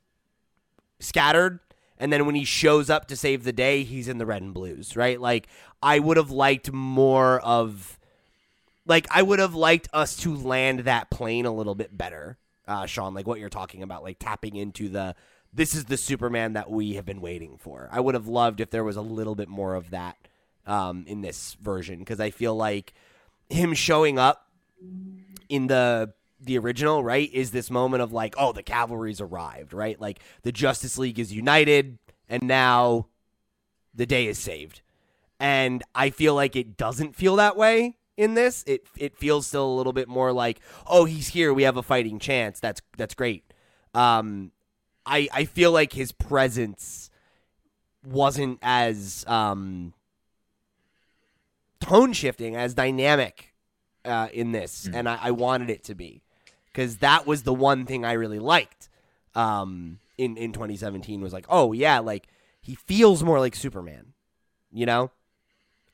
scattered 1.00 1.58
and 1.98 2.12
then 2.12 2.26
when 2.26 2.36
he 2.36 2.44
shows 2.44 2.90
up 2.90 3.08
to 3.08 3.16
save 3.16 3.42
the 3.42 3.52
day 3.52 3.82
he's 3.82 4.06
in 4.06 4.18
the 4.18 4.26
red 4.26 4.42
and 4.42 4.54
blues, 4.54 4.94
right? 4.94 5.20
Like 5.20 5.48
I 5.82 5.98
would 5.98 6.16
have 6.16 6.30
liked 6.30 6.72
more 6.72 7.40
of 7.40 7.98
like 8.86 9.08
I 9.10 9.22
would 9.22 9.40
have 9.40 9.56
liked 9.56 9.88
us 9.92 10.14
to 10.18 10.36
land 10.36 10.80
that 10.80 11.10
plane 11.10 11.44
a 11.44 11.52
little 11.52 11.74
bit 11.74 11.98
better. 11.98 12.38
Uh 12.70 12.86
Sean, 12.86 13.14
like 13.14 13.26
what 13.26 13.40
you're 13.40 13.48
talking 13.48 13.82
about 13.82 14.02
like 14.02 14.18
tapping 14.18 14.56
into 14.56 14.88
the 14.88 15.14
this 15.52 15.74
is 15.74 15.86
the 15.86 15.96
Superman 15.96 16.52
that 16.52 16.70
we 16.70 16.94
have 16.94 17.04
been 17.04 17.20
waiting 17.20 17.56
for. 17.58 17.88
I 17.90 18.00
would 18.00 18.14
have 18.14 18.28
loved 18.28 18.60
if 18.60 18.70
there 18.70 18.84
was 18.84 18.96
a 18.96 19.02
little 19.02 19.34
bit 19.34 19.48
more 19.48 19.74
of 19.74 19.90
that 19.90 20.16
um, 20.66 21.04
in 21.08 21.20
this 21.22 21.56
version 21.60 21.98
because 21.98 22.20
I 22.20 22.30
feel 22.30 22.54
like 22.54 22.94
him 23.48 23.74
showing 23.74 24.18
up 24.18 24.46
in 25.48 25.66
the 25.66 26.12
the 26.40 26.56
original 26.56 27.04
right 27.04 27.30
is 27.34 27.50
this 27.50 27.70
moment 27.70 28.02
of 28.02 28.12
like 28.12 28.34
oh 28.38 28.52
the 28.52 28.62
cavalry's 28.62 29.20
arrived 29.20 29.74
right 29.74 30.00
like 30.00 30.20
the 30.42 30.52
Justice 30.52 30.96
League 30.96 31.18
is 31.18 31.32
united 31.32 31.98
and 32.28 32.44
now 32.44 33.08
the 33.94 34.06
day 34.06 34.26
is 34.26 34.38
saved 34.38 34.80
and 35.38 35.82
I 35.94 36.10
feel 36.10 36.34
like 36.34 36.56
it 36.56 36.78
doesn't 36.78 37.14
feel 37.14 37.36
that 37.36 37.56
way 37.56 37.96
in 38.20 38.34
this 38.34 38.62
it 38.66 38.86
it 38.96 39.16
feels 39.16 39.46
still 39.46 39.66
a 39.66 39.76
little 39.76 39.92
bit 39.92 40.08
more 40.08 40.32
like 40.32 40.60
oh 40.86 41.04
he's 41.06 41.28
here 41.28 41.54
we 41.54 41.62
have 41.62 41.76
a 41.76 41.82
fighting 41.82 42.18
chance 42.18 42.60
that's 42.60 42.82
that's 42.96 43.14
great 43.14 43.44
um 43.94 44.52
I 45.06 45.28
I 45.32 45.44
feel 45.46 45.72
like 45.72 45.92
his 45.92 46.12
presence 46.12 47.10
wasn't 48.04 48.58
as 48.62 49.24
um 49.26 49.94
tone 51.80 52.12
shifting 52.12 52.56
as 52.56 52.74
dynamic 52.74 53.54
uh, 54.04 54.28
in 54.32 54.52
this, 54.52 54.88
and 54.92 55.08
I, 55.08 55.18
I 55.22 55.30
wanted 55.30 55.70
it 55.70 55.84
to 55.84 55.94
be 55.94 56.22
because 56.66 56.98
that 56.98 57.26
was 57.26 57.42
the 57.42 57.52
one 57.52 57.84
thing 57.84 58.04
I 58.04 58.12
really 58.12 58.38
liked 58.38 58.88
um, 59.34 59.98
in 60.16 60.36
in 60.36 60.52
2017 60.52 61.20
was 61.20 61.32
like, 61.32 61.46
oh 61.48 61.72
yeah, 61.72 61.98
like 61.98 62.28
he 62.60 62.74
feels 62.74 63.22
more 63.22 63.40
like 63.40 63.54
Superman, 63.54 64.12
you 64.72 64.86
know, 64.86 65.10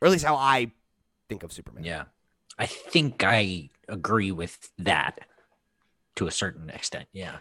or 0.01 0.07
at 0.07 0.11
least 0.11 0.25
how 0.25 0.37
I 0.37 0.73
think 1.29 1.43
of 1.43 1.53
Superman. 1.53 1.85
Yeah. 1.85 2.05
I 2.59 2.67
think 2.67 3.23
I 3.25 3.69
agree 3.89 4.33
with 4.33 4.71
that 4.79 5.21
to 6.17 6.27
a 6.27 6.31
certain 6.31 6.71
extent. 6.71 7.07
Yeah. 7.13 7.37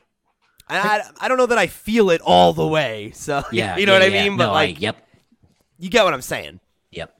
I, 0.67 0.77
I, 0.79 1.01
I 1.21 1.27
don't 1.27 1.37
know 1.37 1.45
that 1.45 1.57
I 1.57 1.67
feel 1.67 2.09
it 2.09 2.21
all 2.21 2.51
the 2.53 2.67
way. 2.67 3.11
So 3.13 3.43
Yeah, 3.51 3.77
you 3.77 3.85
know 3.85 3.93
yeah, 3.93 3.99
what 3.99 4.05
I 4.11 4.13
yeah. 4.15 4.23
mean. 4.23 4.37
But 4.37 4.45
No, 4.47 4.51
I- 4.51 4.65
like, 4.65 4.81
yep, 4.81 4.97
you 5.79 5.89
get 5.89 6.03
what 6.03 6.13
I'm 6.13 6.21
saying. 6.21 6.59
yep. 6.91 7.15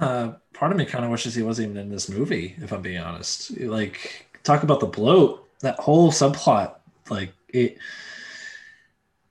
Uh, 0.00 0.32
part 0.54 0.72
of 0.72 0.78
me 0.78 0.86
kind 0.86 1.04
of 1.04 1.10
wishes 1.10 1.34
he 1.34 1.42
wasn't 1.42 1.68
even 1.70 1.82
in 1.82 1.90
this 1.90 2.08
movie, 2.08 2.54
if 2.58 2.72
I'm 2.72 2.80
being 2.82 3.00
honest. 3.00 3.58
Like, 3.60 4.26
talk 4.42 4.62
about 4.62 4.80
the 4.80 4.86
bloat. 4.86 5.46
That 5.60 5.78
whole 5.78 6.10
subplot, 6.12 6.74
like 7.10 7.32
it 7.48 7.78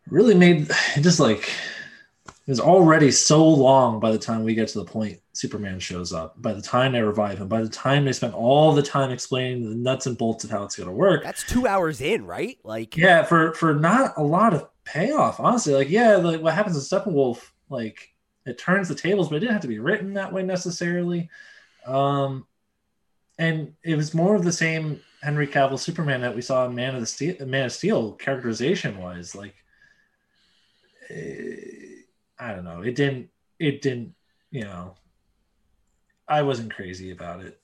really 0.09 0.35
made 0.35 0.69
it 0.95 1.01
just 1.01 1.19
like 1.19 1.49
it 2.27 2.33
was 2.47 2.59
already 2.59 3.11
so 3.11 3.47
long 3.47 3.99
by 3.99 4.11
the 4.11 4.17
time 4.17 4.43
we 4.43 4.55
get 4.55 4.67
to 4.69 4.79
the 4.79 4.85
point 4.85 5.19
Superman 5.33 5.79
shows 5.79 6.13
up. 6.13 6.39
By 6.41 6.53
the 6.53 6.61
time 6.61 6.91
they 6.93 7.01
revive 7.01 7.39
him, 7.39 7.47
by 7.47 7.61
the 7.61 7.69
time 7.69 8.05
they 8.05 8.13
spend 8.13 8.33
all 8.33 8.73
the 8.73 8.83
time 8.83 9.11
explaining 9.11 9.67
the 9.67 9.75
nuts 9.75 10.05
and 10.05 10.17
bolts 10.17 10.43
of 10.43 10.51
how 10.51 10.63
it's 10.63 10.75
going 10.75 10.87
to 10.87 10.93
work, 10.93 11.23
That's 11.23 11.43
two 11.43 11.67
hours 11.67 12.01
in, 12.01 12.25
right? 12.25 12.57
Like, 12.63 12.95
yeah, 12.95 13.23
for 13.23 13.53
for 13.53 13.73
not 13.73 14.13
a 14.17 14.23
lot 14.23 14.53
of 14.53 14.69
payoff, 14.85 15.39
honestly. 15.39 15.73
Like, 15.73 15.89
yeah, 15.89 16.15
like 16.17 16.41
what 16.41 16.53
happens 16.53 16.75
in 16.75 16.81
Steppenwolf, 16.81 17.49
like 17.69 18.13
it 18.45 18.57
turns 18.57 18.87
the 18.87 18.95
tables, 18.95 19.29
but 19.29 19.37
it 19.37 19.39
didn't 19.39 19.53
have 19.53 19.61
to 19.63 19.67
be 19.67 19.79
written 19.79 20.13
that 20.13 20.31
way 20.31 20.43
necessarily. 20.43 21.29
Um, 21.85 22.45
and 23.39 23.73
it 23.83 23.95
was 23.95 24.13
more 24.13 24.35
of 24.35 24.43
the 24.43 24.51
same 24.51 25.01
Henry 25.23 25.47
Cavill 25.47 25.79
Superman 25.79 26.21
that 26.21 26.35
we 26.35 26.41
saw 26.41 26.65
in 26.65 26.75
Man 26.75 26.93
of 26.93 27.01
the 27.01 27.07
Steel, 27.07 27.35
Man 27.45 27.65
of 27.65 27.71
Steel 27.71 28.11
characterization 28.13 28.99
wise. 28.99 29.33
Like, 29.33 29.55
eh, 31.09 31.55
I 32.37 32.53
don't 32.53 32.65
know. 32.65 32.81
It 32.81 32.95
didn't. 32.95 33.29
It 33.57 33.81
didn't. 33.81 34.13
You 34.51 34.65
know, 34.65 34.95
I 36.27 36.41
wasn't 36.43 36.73
crazy 36.73 37.11
about 37.11 37.41
it. 37.41 37.59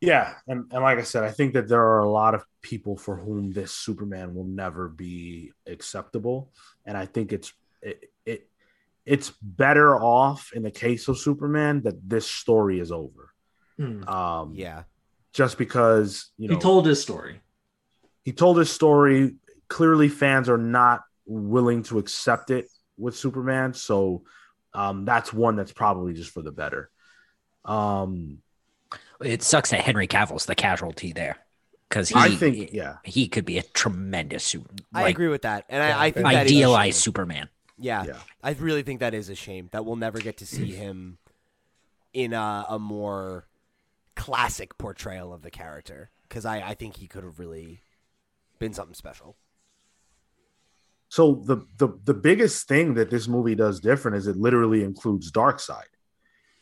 Yeah, 0.00 0.34
and, 0.46 0.70
and 0.70 0.82
like 0.82 0.98
I 0.98 1.02
said, 1.02 1.24
I 1.24 1.30
think 1.30 1.54
that 1.54 1.68
there 1.68 1.82
are 1.82 2.00
a 2.00 2.10
lot 2.10 2.34
of 2.34 2.44
people 2.60 2.96
for 2.96 3.16
whom 3.16 3.52
this 3.52 3.72
Superman 3.72 4.34
will 4.34 4.44
never 4.44 4.88
be 4.88 5.52
acceptable, 5.66 6.52
and 6.84 6.96
I 6.96 7.06
think 7.06 7.32
it's 7.32 7.52
it, 7.80 8.10
it 8.26 8.48
it's 9.06 9.30
better 9.40 9.96
off 9.96 10.50
in 10.54 10.62
the 10.62 10.70
case 10.70 11.08
of 11.08 11.18
Superman 11.18 11.82
that 11.82 12.06
this 12.06 12.30
story 12.30 12.80
is 12.80 12.92
over. 12.92 13.30
Hmm. 13.78 14.06
Um, 14.06 14.52
yeah, 14.54 14.82
just 15.32 15.56
because 15.56 16.30
you 16.36 16.48
know 16.48 16.54
he 16.54 16.60
told 16.60 16.86
his 16.86 17.00
story. 17.00 17.40
he 18.24 18.32
told 18.32 18.58
his 18.58 18.70
story. 18.70 19.36
Clearly, 19.68 20.08
fans 20.10 20.50
are 20.50 20.58
not 20.58 21.02
willing 21.24 21.82
to 21.84 21.98
accept 21.98 22.50
it 22.50 22.66
with 22.98 23.16
Superman, 23.16 23.72
so 23.72 24.24
um, 24.74 25.04
that's 25.04 25.32
one 25.32 25.56
that's 25.56 25.72
probably 25.72 26.12
just 26.14 26.30
for 26.30 26.42
the 26.42 26.52
better. 26.52 26.90
Um, 27.64 28.38
It 29.20 29.42
sucks 29.42 29.70
that 29.70 29.80
Henry 29.80 30.06
Cavill's 30.06 30.46
the 30.46 30.54
casualty 30.54 31.12
there 31.12 31.38
because 31.88 32.08
he, 32.08 32.14
I 32.18 32.30
think, 32.30 32.72
yeah, 32.72 32.96
he 33.04 33.28
could 33.28 33.44
be 33.44 33.58
a 33.58 33.62
tremendous 33.62 34.44
super. 34.44 34.70
I 34.92 35.08
agree 35.08 35.28
with 35.28 35.42
that, 35.42 35.64
and 35.68 35.82
Yeah, 35.82 35.98
I, 35.98 36.06
I 36.06 36.10
think 36.10 36.30
that 36.32 36.46
is 36.46 36.52
a 36.52 36.56
Idealized. 36.56 37.00
Superman. 37.00 37.48
Yeah, 37.78 38.04
Yeah. 38.04 38.18
I 38.42 38.52
really 38.52 38.82
think 38.82 39.00
that 39.00 39.14
is 39.14 39.28
a 39.28 39.34
shame 39.34 39.68
that 39.72 39.84
we'll 39.84 39.96
never 39.96 40.18
get 40.20 40.36
to 40.38 40.46
see 40.46 40.72
him 40.74 41.18
in 42.12 42.32
a, 42.32 42.66
a 42.68 42.78
more 42.78 43.46
classic 44.16 44.78
portrayal 44.78 45.32
of 45.32 45.42
the 45.42 45.50
character 45.50 46.10
because 46.28 46.44
I, 46.44 46.60
I 46.60 46.74
think 46.74 46.96
he 46.96 47.06
could 47.06 47.24
have 47.24 47.38
really 47.38 47.80
been 48.58 48.72
something 48.72 48.94
special. 48.94 49.36
So 51.14 51.44
the 51.46 51.64
the 51.76 51.96
the 52.02 52.12
biggest 52.12 52.66
thing 52.66 52.94
that 52.94 53.08
this 53.08 53.28
movie 53.28 53.54
does 53.54 53.78
different 53.78 54.16
is 54.16 54.26
it 54.26 54.36
literally 54.36 54.82
includes 54.82 55.30
Darkseid. 55.30 55.92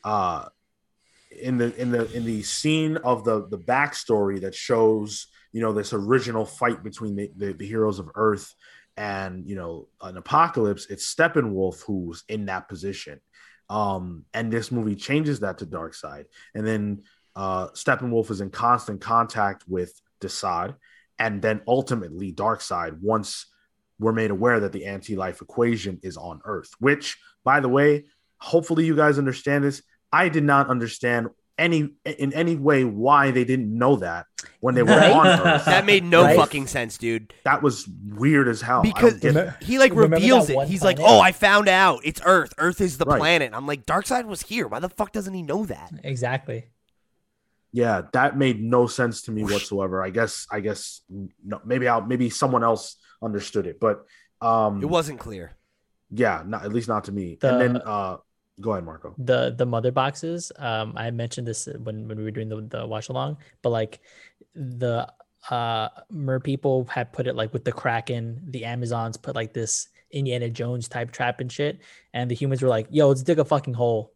Uh 0.05 0.45
in 1.41 1.57
the 1.57 1.75
in 1.81 1.91
the 1.91 2.13
in 2.13 2.27
the 2.27 2.43
scene 2.43 2.99
of 2.99 3.25
the 3.25 3.49
the 3.49 3.57
backstory 3.57 4.43
that 4.43 4.55
shows 4.55 5.29
you 5.53 5.63
know 5.63 5.73
this 5.73 5.95
original 5.95 6.45
fight 6.45 6.83
between 6.83 7.17
the, 7.17 7.31
the, 7.35 7.55
the 7.55 7.67
heroes 7.67 7.99
of 7.99 8.11
Earth 8.15 8.55
and 8.99 9.49
you 9.49 9.55
know 9.55 9.89
an 10.03 10.19
apocalypse, 10.19 10.87
it's 10.91 11.15
Steppenwolf 11.15 11.83
who's 11.87 12.23
in 12.29 12.45
that 12.45 12.69
position. 12.69 13.23
Um, 13.71 14.27
and 14.35 14.53
this 14.53 14.71
movie 14.71 14.97
changes 14.97 15.41
that 15.41 15.57
to 15.61 15.67
Darkseid, 15.67 16.27
and 16.55 16.67
then 16.67 17.05
uh, 17.35 17.69
Steppenwolf 17.69 18.31
is 18.31 18.43
in 18.43 18.51
constant 18.51 19.01
contact 19.01 19.65
with 19.67 19.99
Desaad, 20.21 20.75
and 21.19 21.41
then 21.41 21.63
ultimately 21.67 22.35
Darkseid 22.35 23.01
once 23.01 23.47
we're 24.03 24.13
made 24.13 24.31
aware 24.31 24.61
that 24.61 24.73
the 24.73 24.85
anti-life 24.87 25.41
equation 25.41 25.99
is 26.03 26.17
on 26.17 26.41
Earth. 26.45 26.71
Which, 26.79 27.17
by 27.45 27.61
the 27.61 27.69
way, 27.69 28.05
hopefully 28.39 28.85
you 28.85 28.97
guys 28.97 29.19
understand 29.19 29.65
this. 29.65 29.83
I 30.13 30.29
did 30.29 30.45
not 30.45 30.69
understand 30.69 31.29
any 31.59 31.91
in 32.05 32.33
any 32.33 32.57
way 32.57 32.83
why 32.83 33.31
they 33.31 33.45
didn't 33.45 33.73
know 33.77 33.97
that 33.97 34.25
when 34.61 34.75
they 34.75 34.83
were 34.83 34.97
Right? 34.97 35.13
on 35.13 35.27
Earth. 35.27 35.65
That 35.67 35.85
made 35.85 36.03
no 36.03 36.23
Right? 36.25 36.37
fucking 36.37 36.67
sense, 36.67 36.97
dude. 36.99 37.33
That 37.45 37.63
was 37.63 37.87
weird 38.09 38.49
as 38.49 38.61
hell. 38.63 38.83
Because 38.83 39.23
it. 39.25 39.55
He 39.63 39.79
like 39.79 39.95
reveals 39.95 40.49
it. 40.51 40.57
one 40.57 40.67
He's 40.67 40.83
like, 40.83 40.99
"Oh, 40.99 41.21
I 41.21 41.33
found 41.33 41.69
out. 41.69 42.01
It's 42.05 42.21
Earth. 42.25 42.53
Earth 42.59 42.81
is 42.81 42.97
the 42.99 43.05
Right. 43.05 43.19
planet." 43.19 43.53
I'm 43.55 43.67
like, 43.67 43.85
"Darkseid 43.87 44.25
was 44.27 44.43
here. 44.43 44.67
Why 44.67 44.81
the 44.81 44.89
fuck 44.89 45.13
doesn't 45.13 45.35
he 45.35 45.43
know 45.43 45.65
that?" 45.67 45.93
Exactly. 46.03 46.65
yeah, 47.75 48.03
that 48.13 48.37
made 48.37 48.63
no 48.63 48.87
sense 48.87 49.23
to 49.23 49.31
me 49.31 49.45
whatsoever. 49.45 50.03
I 50.03 50.11
guess 50.11 50.47
I 50.51 50.61
guess 50.61 51.03
no, 51.45 51.61
maybe 51.65 51.87
I'll 51.89 52.03
maybe 52.03 52.29
someone 52.31 52.65
else 52.65 52.97
understood 53.23 53.67
it, 53.67 53.79
but 53.81 54.05
um 54.41 54.83
It 54.83 54.87
wasn't 54.87 55.21
clear. 55.21 55.57
yeah, 56.11 56.43
not 56.47 56.65
at 56.65 56.73
least 56.73 56.89
not 56.89 57.05
to 57.05 57.13
me. 57.13 57.37
The- 57.41 57.51
and 57.53 57.61
then 57.61 57.83
uh 57.85 58.17
go 58.61 58.73
ahead, 58.73 58.85
Marco. 58.85 59.15
the 59.19 59.55
the 59.57 59.65
mother 59.67 59.91
boxes 59.91 60.53
um 60.59 60.93
i 60.97 61.11
mentioned 61.11 61.47
this 61.47 61.67
when 61.85 62.07
when 62.07 62.19
we 62.19 62.25
were 62.25 62.31
doing 62.31 62.49
the, 62.51 62.61
the 62.69 62.87
watch 62.87 63.09
along 63.09 63.39
but 63.63 63.71
like 63.71 63.99
the 64.55 65.09
uh 65.51 65.89
mer 66.11 66.39
people 66.39 66.85
had 66.91 67.13
put 67.13 67.27
it 67.27 67.35
like 67.35 67.53
with 67.55 67.65
the 67.65 67.73
kraken 67.73 68.39
the 68.55 68.65
amazons 68.65 69.17
put 69.17 69.35
like 69.35 69.53
this 69.55 69.89
indiana 70.13 70.49
jones 70.51 70.87
type 70.87 71.11
trap 71.11 71.41
and 71.41 71.51
shit 71.51 71.81
and 72.13 72.31
the 72.31 72.35
humans 72.37 72.61
were 72.63 72.69
like 72.69 72.87
yo 72.91 73.09
let's 73.09 73.23
dig 73.23 73.39
a 73.39 73.45
fucking 73.45 73.75
hole 73.75 74.13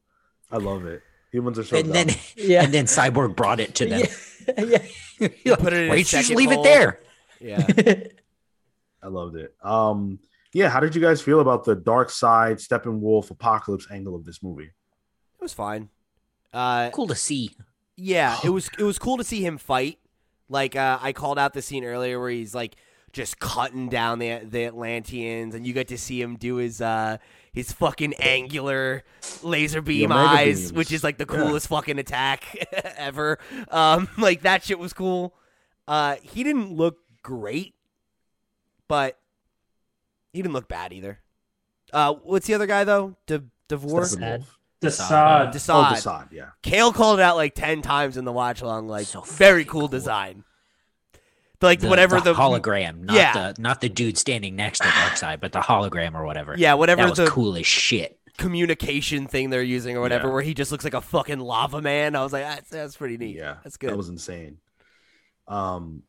I 0.53 0.59
love 0.59 0.85
it. 0.87 1.03
Humans 1.33 1.59
are 1.59 1.65
so 1.65 1.77
and 1.79 1.91
then 1.93 2.09
yeah 2.37 2.63
and 2.63 2.73
then 2.73 2.85
Cyborg 2.85 3.35
brought 3.35 3.59
it 3.59 3.75
to 3.77 3.87
them. 3.87 4.03
yeah, 4.59 4.85
You're 5.45 5.57
like, 5.57 5.65
Put 5.65 5.73
it 5.73 5.81
in 5.81 5.87
a 5.87 5.89
Why 5.89 5.97
don't 5.97 6.13
you 6.13 6.19
just 6.23 6.31
leave 6.31 6.53
hole. 6.53 6.61
it 6.61 6.65
there? 6.71 7.01
Yeah. 7.41 7.67
Yeah. 9.07 9.19
I 9.19 9.21
loved 9.21 9.37
it. 9.37 9.55
Um, 9.63 10.19
yeah, 10.53 10.69
how 10.69 10.81
did 10.81 10.95
you 10.95 11.01
guys 11.03 11.21
feel 11.21 11.41
about 11.41 11.65
the 11.65 11.77
Darkseid 11.77 12.55
Steppenwolf 12.67 13.31
Apokolips 13.31 13.91
angle 13.91 14.15
of 14.15 14.25
this 14.25 14.43
movie? 14.43 14.65
It 14.65 15.43
was 15.43 15.53
fine. 15.53 15.91
Uh, 16.53 16.91
Cool 16.91 17.09
to 17.09 17.15
see. 17.15 17.51
yeah, 17.97 18.39
it 18.45 18.49
was 18.57 18.71
it 18.79 18.83
was 18.85 18.99
cool 18.99 19.17
to 19.19 19.25
see 19.25 19.45
him 19.45 19.59
fight. 19.59 19.99
Like 20.49 20.77
uh, 20.77 20.99
I 21.03 21.13
called 21.13 21.39
out 21.39 21.53
the 21.55 21.63
scene 21.63 21.85
earlier 21.85 22.19
where 22.21 22.31
he's 22.31 22.55
like 22.55 22.77
just 23.13 23.39
cutting 23.41 23.89
down 23.89 24.19
the 24.19 24.41
the 24.45 24.65
Atlanteans, 24.65 25.55
and 25.55 25.67
you 25.67 25.73
get 25.73 25.89
to 25.89 25.99
see 25.99 26.21
him 26.23 26.37
do 26.37 26.57
his 26.57 26.81
uh 26.81 27.19
his 27.53 27.73
fucking 27.73 28.15
angular 28.15 29.03
laser 29.43 29.83
beam 29.83 30.13
eyes, 30.13 30.61
beams. 30.61 30.73
which 30.73 30.93
is 30.93 31.03
like 31.05 31.19
the 31.19 31.27
Yeah. 31.29 31.37
coolest 31.37 31.69
fucking 31.69 31.99
attack 31.99 32.45
ever. 32.97 33.39
Um, 33.71 34.09
like 34.19 34.43
that 34.43 34.63
shit 34.63 34.79
was 34.79 34.93
cool. 34.93 35.35
Uh, 35.89 36.17
he 36.23 36.43
didn't 36.45 36.73
look 36.73 36.99
great, 37.23 37.75
but 38.89 39.19
he 40.33 40.43
didn't 40.43 40.55
look 40.55 40.69
bad 40.69 40.93
either. 40.93 41.21
Uh, 41.93 42.15
what's 42.15 42.47
the 42.47 42.55
other 42.55 42.67
guy 42.67 42.85
though? 42.85 43.17
De 43.27 43.43
Devore. 43.69 44.05
Sad. 44.05 44.45
Desaad. 44.83 45.49
Oh, 45.49 45.51
Desaad. 45.57 45.93
Desaad, 45.95 46.33
yeah. 46.33 46.51
Cale 46.63 46.93
called 46.93 47.19
it 47.19 47.23
out 47.23 47.37
like 47.37 47.55
ten 47.55 47.81
times 47.83 48.17
in 48.17 48.25
the 48.25 48.33
watch 48.33 48.61
along. 48.61 48.89
Like 48.89 49.07
So 49.07 49.23
very 49.23 49.65
cool, 49.65 49.83
cool. 49.83 49.89
design. 49.89 50.45
Like 51.63 51.81
The, 51.81 51.89
whatever 51.89 52.17
the, 52.21 52.35
the, 52.35 52.35
hologram, 52.35 53.01
not 53.05 53.17
Yeah. 53.17 53.33
the 53.53 53.63
not 53.63 53.81
the 53.81 53.89
dude 53.89 54.19
standing 54.19 54.55
next 54.57 54.81
to 54.81 54.85
Darkseid, 54.89 55.41
but 55.41 55.53
the 55.53 55.61
hologram 55.61 56.15
or 56.15 56.25
whatever. 56.27 56.55
yeah, 56.59 56.75
whatever 56.75 57.03
that 57.03 57.09
was 57.11 57.19
the 57.19 57.27
cool 57.29 57.57
as 57.57 57.67
shit. 57.67 58.19
communication 58.37 59.27
thing 59.27 59.49
they're 59.49 59.63
using 59.63 59.97
or 59.97 60.03
whatever, 60.03 60.29
Yeah. 60.29 60.35
where 60.35 60.43
he 60.43 60.53
just 60.53 60.71
looks 60.71 60.85
like 60.85 60.93
a 60.95 61.01
fucking 61.01 61.41
lava 61.41 61.81
man. 61.81 62.15
I 62.15 62.23
was 62.23 62.35
like, 62.35 62.45
that's, 62.45 62.69
that's 62.69 62.97
pretty 62.97 63.17
neat. 63.17 63.37
Yeah, 63.37 63.57
that's 63.65 63.79
good. 63.79 63.89
That 63.91 63.97
was 63.97 64.11
insane. 64.11 64.59
Um, 65.49 66.03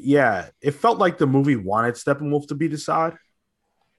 yeah, 0.00 0.50
it 0.60 0.72
felt 0.72 0.98
like 0.98 1.18
the 1.18 1.26
movie 1.26 1.56
wanted 1.56 1.94
Steppenwolf 1.94 2.48
to 2.48 2.54
be 2.54 2.68
Desaad. 2.68 3.16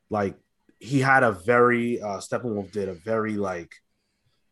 Like 0.09 0.35
he 0.79 0.99
had 0.99 1.23
a 1.23 1.31
very 1.31 2.01
uh 2.01 2.17
Steppenwolf 2.19 2.71
did 2.71 2.89
a 2.89 2.93
very 2.93 3.37
like 3.37 3.73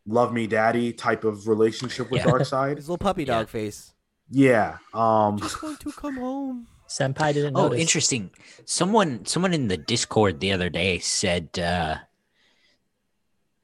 love 0.06 0.34
me 0.34 0.48
daddy 0.48 0.92
type 0.94 1.24
of 1.24 1.48
relationship 1.48 2.10
with 2.12 2.22
Yeah. 2.22 2.32
Darkseid. 2.32 2.76
His 2.78 2.90
little 2.90 2.98
puppy 2.98 3.24
Yeah. 3.24 3.40
dog 3.40 3.50
face. 3.50 3.94
Yeah. 4.30 4.78
Um 4.94 5.38
Just 5.38 5.62
going 5.62 5.78
to 5.78 5.92
come 5.92 6.16
home. 6.18 6.68
senpai 6.88 7.34
didn't 7.34 7.56
Oh, 7.56 7.64
notice 7.64 7.80
interesting. 7.82 8.32
Someone 8.66 9.26
someone 9.26 9.54
in 9.54 9.68
the 9.68 9.78
Discord 9.78 10.40
the 10.40 10.52
other 10.52 10.70
day 10.70 11.00
said 11.00 11.50
uh 11.60 11.98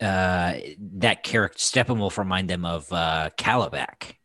uh 0.01 0.53
that 1.01 1.23
character 1.23 1.57
Steppenwolf 1.59 2.17
remind 2.17 2.49
them 2.49 2.65
of 2.65 2.91
uh 2.93 3.29
Kalibak, 3.37 4.15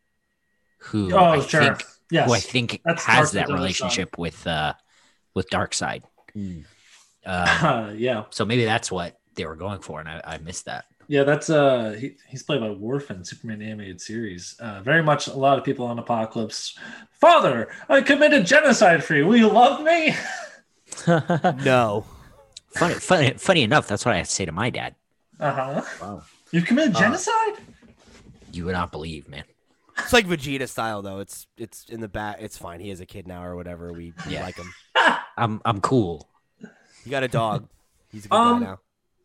who 0.77 1.11
Oh, 1.13 1.17
I 1.17 1.39
sheriff. 1.41 1.79
think 1.79 1.89
yes. 2.11 2.27
who 2.27 2.33
I 2.33 2.39
think 2.39 2.81
That's 2.85 3.03
has 3.05 3.31
that 3.33 3.47
relationship 3.49 4.17
with 4.17 4.45
uh 4.47 4.73
with 5.33 5.49
Darkseid. 5.49 6.03
hmm. 6.33 6.61
Uh, 7.25 7.91
yeah. 7.97 8.25
so 8.29 8.45
maybe 8.45 8.65
that's 8.65 8.91
what 8.91 9.17
they 9.35 9.45
were 9.45 9.55
going 9.55 9.79
for, 9.81 9.99
and 9.99 10.07
I, 10.07 10.21
I 10.23 10.37
missed 10.37 10.65
that. 10.65 10.85
Yeah, 11.07 11.23
that's 11.23 11.49
uh 11.49 11.95
he, 11.99 12.15
he's 12.27 12.43
played 12.43 12.61
by 12.61 12.69
Worf 12.71 13.11
in 13.11 13.23
Superman 13.23 13.61
animated 13.61 14.01
series. 14.01 14.55
Uh 14.59 14.81
very 14.81 15.03
much 15.03 15.27
a 15.27 15.33
lot 15.33 15.57
of 15.57 15.63
people 15.63 15.85
on 15.85 15.97
Apokolips. 15.97 16.77
Father, 17.11 17.69
I 17.89 18.01
committed 18.01 18.45
genocide 18.45 19.03
for 19.03 19.15
you. 19.15 19.25
Will 19.27 19.37
you 19.37 19.49
love 19.49 19.81
me? 19.83 20.15
No. 21.63 22.05
Funny, 22.75 22.93
funny, 22.95 23.31
funny 23.37 23.63
enough, 23.63 23.87
that's 23.87 24.05
what 24.05 24.15
I 24.15 24.23
say 24.23 24.45
to 24.45 24.51
my 24.51 24.69
dad. 24.69 24.95
Uh-huh. 25.39 25.81
Wow. 26.01 26.23
You 26.51 26.61
committed 26.61 26.95
Uh, 26.95 26.99
genocide? 26.99 27.55
You 28.51 28.65
would 28.65 28.73
not 28.73 28.91
believe, 28.91 29.27
man. 29.27 29.43
It's 29.97 30.13
like 30.13 30.27
Vegeta 30.27 30.67
style 30.67 31.01
though. 31.01 31.19
It's 31.19 31.47
it's 31.57 31.85
in 31.89 31.99
the 32.01 32.07
back. 32.09 32.37
It's 32.41 32.57
fine. 32.57 32.79
He 32.79 32.89
has 32.89 32.99
a 32.99 33.05
kid 33.05 33.27
now 33.27 33.43
or 33.45 33.55
whatever. 33.55 33.91
We, 33.93 34.13
we 34.25 34.33
Yeah. 34.33 34.43
like 34.43 34.55
him. 34.57 34.73
I'm 35.37 35.61
I'm 35.65 35.81
cool. 35.81 36.29
You 36.59 37.11
got 37.11 37.23
a 37.23 37.27
dog. 37.27 37.67
He's 38.11 38.25
a 38.25 38.29
good 38.29 38.35
Um, 38.35 38.59
guy 38.59 38.65
now. 38.65 38.79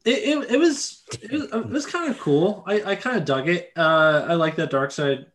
It, 0.04 0.10
it, 0.18 0.50
it 0.52 0.58
was 0.58 1.02
it 1.22 1.30
was, 1.30 1.44
it 1.44 1.68
was 1.68 1.86
kind 1.86 2.10
of 2.10 2.18
cool. 2.20 2.64
I, 2.66 2.82
I 2.82 2.94
kind 2.94 3.16
of 3.16 3.24
dug 3.24 3.48
it. 3.48 3.70
Uh, 3.76 4.26
I 4.28 4.34
like 4.34 4.56
that 4.56 4.70
Darkseid. 4.70 5.26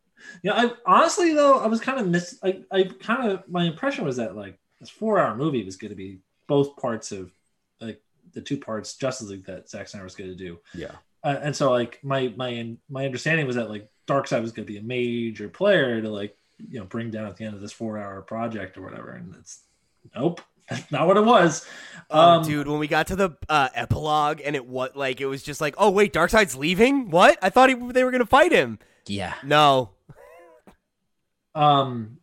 Yeah, 0.42 0.54
I 0.54 0.72
honestly 0.86 1.34
though 1.34 1.60
I 1.60 1.68
was 1.68 1.80
kind 1.82 2.00
of 2.00 2.08
miss. 2.08 2.40
I, 2.44 2.62
I 2.72 2.84
kind 3.00 3.30
of 3.32 3.48
my 3.48 3.64
impression 3.66 4.06
was 4.06 4.18
that 4.18 4.36
like 4.36 4.58
this 4.80 4.90
four 4.90 5.20
hour 5.20 5.36
movie 5.36 5.64
was 5.64 5.76
going 5.76 5.90
to 5.92 5.96
be 5.96 6.20
both 6.48 6.76
parts 6.78 7.12
of 7.12 7.32
like 7.80 8.02
the 8.34 8.42
two 8.42 8.58
parts 8.58 8.96
Justice 8.98 9.30
League 9.30 9.46
that 9.46 9.70
Zack 9.70 9.88
Snyder 9.88 10.04
was 10.04 10.16
going 10.16 10.30
to 10.32 10.36
do. 10.36 10.58
Yeah. 10.74 10.92
Uh, 11.24 11.40
and 11.42 11.56
so 11.56 11.72
like 11.72 12.00
my 12.04 12.34
my 12.36 12.76
my 12.90 13.06
understanding 13.06 13.46
was 13.48 13.56
that 13.58 13.70
like 13.70 13.88
Darkseid 14.08 14.42
was 14.42 14.52
going 14.52 14.66
to 14.66 14.72
be 14.72 14.78
a 14.78 14.84
major 14.84 15.50
player 15.50 16.02
to 16.02 16.10
like 16.10 16.38
you 16.70 16.80
know 16.80 16.86
bring 16.86 17.12
down 17.12 17.26
at 17.28 17.38
the 17.38 17.46
end 17.46 17.56
of 17.56 17.62
this 17.62 17.72
four 17.72 17.98
hour 17.98 18.22
project 18.22 18.78
or 18.78 18.82
whatever. 18.84 19.12
And 19.12 19.36
it's 19.36 19.62
nope, 20.16 20.42
that's 20.70 20.92
not 20.92 21.08
what 21.08 21.18
it 21.18 21.26
was. 21.26 21.66
Oh, 22.10 22.20
Um, 22.40 22.44
dude, 22.44 22.68
when 22.68 22.80
we 22.80 22.88
got 22.88 23.08
to 23.08 23.16
the 23.16 23.32
uh, 23.50 23.70
epilogue 23.74 24.42
and 24.44 24.56
it 24.56 24.66
what 24.66 24.96
like 24.96 25.22
it 25.22 25.26
was 25.28 25.44
just 25.44 25.62
like, 25.62 25.76
oh 25.78 25.90
wait, 25.90 26.14
Darkseid's 26.14 26.56
leaving. 26.56 27.10
What? 27.10 27.38
I 27.42 27.50
thought 27.50 27.70
he, 27.70 27.76
they 27.76 28.04
were 28.04 28.12
gonna 28.12 28.26
fight 28.26 28.52
him. 28.52 28.80
Yeah. 29.08 29.34
No. 29.44 29.92
um 31.54 32.18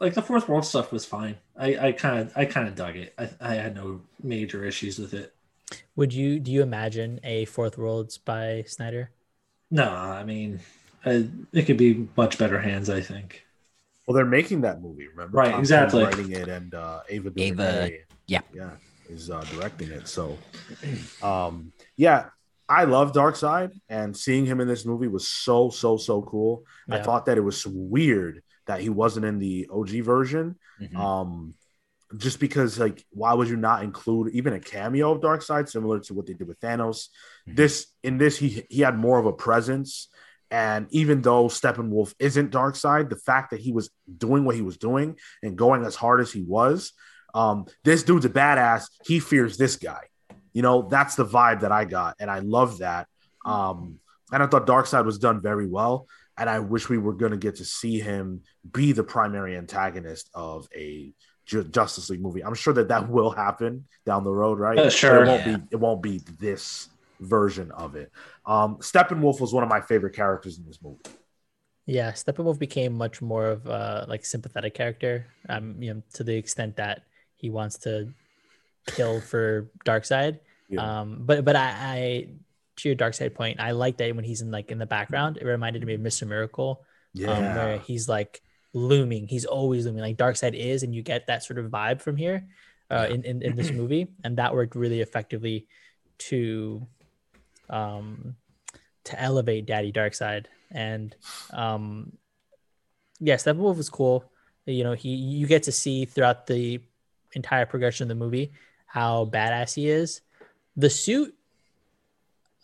like 0.00 0.14
the 0.14 0.22
fourth 0.22 0.48
world 0.48 0.64
stuff 0.66 0.92
was 0.92 1.06
fine 1.06 1.36
i 1.56 1.88
i 1.88 1.92
kind 1.92 2.18
of 2.18 2.32
i 2.36 2.44
kind 2.44 2.68
of 2.68 2.74
dug 2.74 2.96
it 2.96 3.14
I, 3.16 3.30
I 3.40 3.54
had 3.54 3.74
no 3.74 4.02
major 4.22 4.64
issues 4.64 4.98
with 4.98 5.14
it 5.14 5.32
Would 5.96 6.12
you 6.12 6.38
do 6.40 6.50
you 6.52 6.62
imagine 6.62 7.20
a 7.24 7.46
fourth 7.46 7.78
worlds 7.78 8.18
by 8.18 8.64
Snyder? 8.66 9.10
No 9.74 9.88
i 9.90 10.22
mean 10.24 10.60
uh, 11.04 11.20
it 11.52 11.64
could 11.66 11.76
be 11.76 12.06
much 12.16 12.38
better 12.38 12.58
hands 12.60 12.88
i 12.88 13.00
think 13.00 13.44
Well, 14.06 14.14
they're 14.14 14.36
making 14.40 14.60
that 14.68 14.82
movie. 14.84 15.08
Remember? 15.08 15.38
Right, 15.40 15.52
Tom 15.52 15.60
exactly. 15.64 16.04
Cruise 16.04 16.16
Writing 16.16 16.32
it 16.42 16.48
and 16.48 16.70
uh, 16.74 17.00
Ava. 17.08 17.32
Ava, 17.36 17.64
DuVernay, 17.64 18.04
yeah. 18.28 18.44
yeah, 18.52 18.76
is 19.08 19.30
uh, 19.30 19.40
directing 19.52 19.90
it. 19.98 20.04
So, 20.08 20.36
um, 21.22 21.72
yeah, 21.96 22.28
I 22.68 22.84
love 22.84 23.12
Darkseid, 23.12 23.72
and 23.88 24.14
seeing 24.14 24.44
him 24.44 24.60
in 24.60 24.68
this 24.68 24.84
movie 24.84 25.08
was 25.08 25.26
so 25.28 25.70
so 25.70 25.96
so 25.96 26.20
cool. 26.20 26.64
I 26.90 27.00
thought 27.00 27.24
that 27.26 27.38
it 27.40 27.44
was 27.44 27.66
weird 27.66 28.42
that 28.66 28.80
he 28.84 28.90
wasn't 28.90 29.24
in 29.24 29.38
the 29.38 29.68
OG 29.72 30.04
version. 30.04 30.56
Mhm. 30.80 30.96
Um, 30.96 31.54
just 32.16 32.40
because, 32.40 32.78
like, 32.78 33.04
why 33.10 33.32
would 33.34 33.48
you 33.48 33.56
not 33.56 33.82
include 33.82 34.32
even 34.34 34.52
a 34.52 34.60
cameo 34.60 35.12
of 35.12 35.20
Darkseid, 35.20 35.68
similar 35.68 36.00
to 36.00 36.14
what 36.14 36.26
they 36.26 36.34
did 36.34 36.48
with 36.48 36.60
Thanos? 36.60 37.08
Mhm. 37.48 37.56
This 37.56 37.86
in 38.02 38.18
this, 38.18 38.36
he 38.36 38.66
he 38.70 38.80
had 38.80 38.98
more 38.98 39.18
of 39.18 39.26
a 39.26 39.32
presence, 39.32 40.08
and 40.50 40.86
even 40.90 41.22
though 41.22 41.46
Steppenwolf 41.46 42.14
isn't 42.18 42.52
Darkseid, 42.52 43.10
the 43.10 43.16
fact 43.16 43.50
that 43.50 43.60
he 43.60 43.72
was 43.72 43.90
doing 44.18 44.44
what 44.44 44.54
he 44.54 44.62
was 44.62 44.76
doing 44.76 45.18
and 45.42 45.56
going 45.56 45.84
as 45.84 45.96
hard 45.96 46.20
as 46.20 46.32
he 46.32 46.42
was, 46.42 46.92
um, 47.34 47.66
this 47.82 48.02
dude's 48.02 48.24
a 48.24 48.30
badass. 48.30 48.86
He 49.04 49.18
fears 49.20 49.56
this 49.56 49.76
guy. 49.76 50.02
You 50.52 50.62
know, 50.62 50.88
that's 50.88 51.16
the 51.16 51.26
vibe 51.26 51.60
that 51.60 51.72
I 51.72 51.84
got, 51.84 52.16
and 52.20 52.30
I 52.30 52.38
love 52.38 52.78
that. 52.78 53.08
Um, 53.44 53.98
and 54.32 54.42
I 54.42 54.46
thought 54.46 54.66
Darkseid 54.66 55.04
was 55.04 55.18
done 55.18 55.40
very 55.40 55.66
well, 55.66 56.06
and 56.38 56.48
I 56.48 56.60
wish 56.60 56.88
we 56.88 56.98
were 56.98 57.14
going 57.14 57.32
to 57.32 57.38
get 57.38 57.56
to 57.56 57.64
see 57.64 57.98
him 58.00 58.42
be 58.70 58.92
the 58.92 59.04
primary 59.04 59.56
antagonist 59.56 60.30
of 60.34 60.68
a 60.74 61.12
Justice 61.44 62.10
League 62.10 62.20
movie. 62.22 62.42
I'm 62.44 62.54
sure 62.54 62.72
that 62.74 62.88
that 62.88 63.08
will 63.08 63.30
happen 63.30 63.84
down 64.06 64.24
the 64.24 64.32
road, 64.32 64.58
right? 64.58 64.78
Uh, 64.78 64.84
But 64.84 64.92
sure. 64.92 65.24
it 65.24 65.28
won't 65.28 65.46
Yeah. 65.46 65.56
be. 65.58 65.62
It 65.72 65.76
won't 65.76 66.02
be 66.02 66.18
this 66.40 66.88
version 67.20 67.70
of 67.72 67.94
it. 67.96 68.10
Um, 68.46 68.76
Steppenwolf 68.78 69.40
was 69.40 69.52
one 69.52 69.62
of 69.62 69.68
my 69.68 69.80
favorite 69.80 70.14
characters 70.14 70.58
in 70.58 70.66
this 70.66 70.82
movie. 70.82 71.00
Yeah, 71.86 72.12
Steppenwolf 72.12 72.58
became 72.58 72.94
much 72.94 73.20
more 73.20 73.46
of 73.46 73.66
a 73.66 74.06
like 74.08 74.24
sympathetic 74.24 74.74
character. 74.74 75.26
Um, 75.48 75.82
you 75.82 75.92
know, 75.94 76.02
to 76.14 76.24
the 76.24 76.34
extent 76.36 76.76
that 76.76 77.02
he 77.36 77.50
wants 77.50 77.78
to 77.78 78.08
kill 78.86 79.20
for 79.20 79.70
Darkseid. 79.84 80.40
Yeah. 80.68 81.00
Um, 81.00 81.18
but 81.20 81.44
but 81.44 81.56
I, 81.56 81.68
I 81.76 82.28
to 82.76 82.88
your 82.88 82.96
Darkseid 82.96 83.34
point, 83.34 83.60
I 83.60 83.72
like 83.72 83.98
that 83.98 84.16
when 84.16 84.24
he's 84.24 84.40
in 84.40 84.50
like 84.50 84.70
in 84.70 84.78
the 84.78 84.86
background. 84.86 85.36
It 85.36 85.44
reminded 85.44 85.84
me 85.84 85.94
of 85.94 86.00
Mr. 86.00 86.26
Miracle, 86.26 86.82
yeah, 87.12 87.30
um, 87.30 87.44
where 87.44 87.78
he's 87.78 88.08
like 88.08 88.40
looming. 88.74 89.26
He's 89.28 89.46
always 89.46 89.86
looming. 89.86 90.02
Like 90.02 90.18
Darkseid 90.18 90.54
is, 90.54 90.82
and 90.82 90.94
you 90.94 91.02
get 91.02 91.28
that 91.28 91.42
sort 91.42 91.58
of 91.58 91.70
vibe 91.70 92.02
from 92.02 92.16
here 92.16 92.46
uh, 92.90 93.06
in, 93.08 93.24
in 93.24 93.40
in 93.42 93.56
this 93.56 93.72
movie, 93.72 94.08
and 94.24 94.36
that 94.36 94.54
worked 94.54 94.74
really 94.74 95.00
effectively 95.00 95.66
to 96.18 96.86
um 97.70 98.36
to 99.04 99.20
elevate 99.20 99.66
Daddy 99.66 99.92
Darkseid. 99.92 100.46
And 100.70 101.14
um 101.52 102.12
yeah, 103.20 103.36
Steppenwolf 103.36 103.76
was 103.76 103.88
cool. 103.88 104.30
You 104.66 104.84
know, 104.84 104.92
he 104.92 105.10
you 105.14 105.46
get 105.46 105.62
to 105.64 105.72
see 105.72 106.04
throughout 106.04 106.46
the 106.46 106.80
entire 107.32 107.66
progression 107.66 108.04
of 108.04 108.08
the 108.08 108.22
movie 108.22 108.52
how 108.86 109.24
badass 109.24 109.74
he 109.74 109.88
is. 109.88 110.20
The 110.76 110.90
suit 110.90 111.34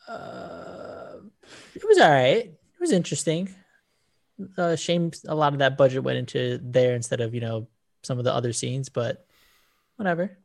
uh 0.08 1.16
it 1.74 1.84
was 1.86 1.98
all 1.98 2.10
right. 2.10 2.46
It 2.46 2.80
was 2.80 2.92
interesting. 2.92 3.54
Uh 4.56 4.76
shame 4.76 5.10
a 5.26 5.34
lot 5.34 5.52
of 5.52 5.58
that 5.58 5.76
budget 5.76 6.02
went 6.02 6.18
into 6.18 6.58
there 6.62 6.94
instead 6.94 7.20
of, 7.20 7.34
you 7.34 7.40
know, 7.40 7.68
some 8.02 8.18
of 8.18 8.24
the 8.24 8.34
other 8.34 8.52
scenes, 8.52 8.88
but 8.88 9.26
whatever. 9.96 10.36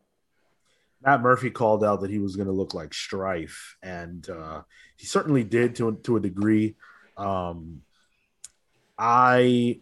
Matt 1.04 1.22
Murphy 1.22 1.52
called 1.52 1.84
out 1.84 2.02
that 2.02 2.10
he 2.10 2.20
was 2.20 2.36
going 2.36 2.48
to 2.48 2.54
look 2.54 2.74
like 2.74 2.94
Strife, 2.94 3.78
and 3.84 4.28
uh, 4.30 4.62
he 4.98 5.06
certainly 5.06 5.44
did 5.44 5.76
to 5.76 5.96
to 6.04 6.18
a 6.18 6.20
degree. 6.20 6.76
Um, 7.18 7.82
I 8.98 9.80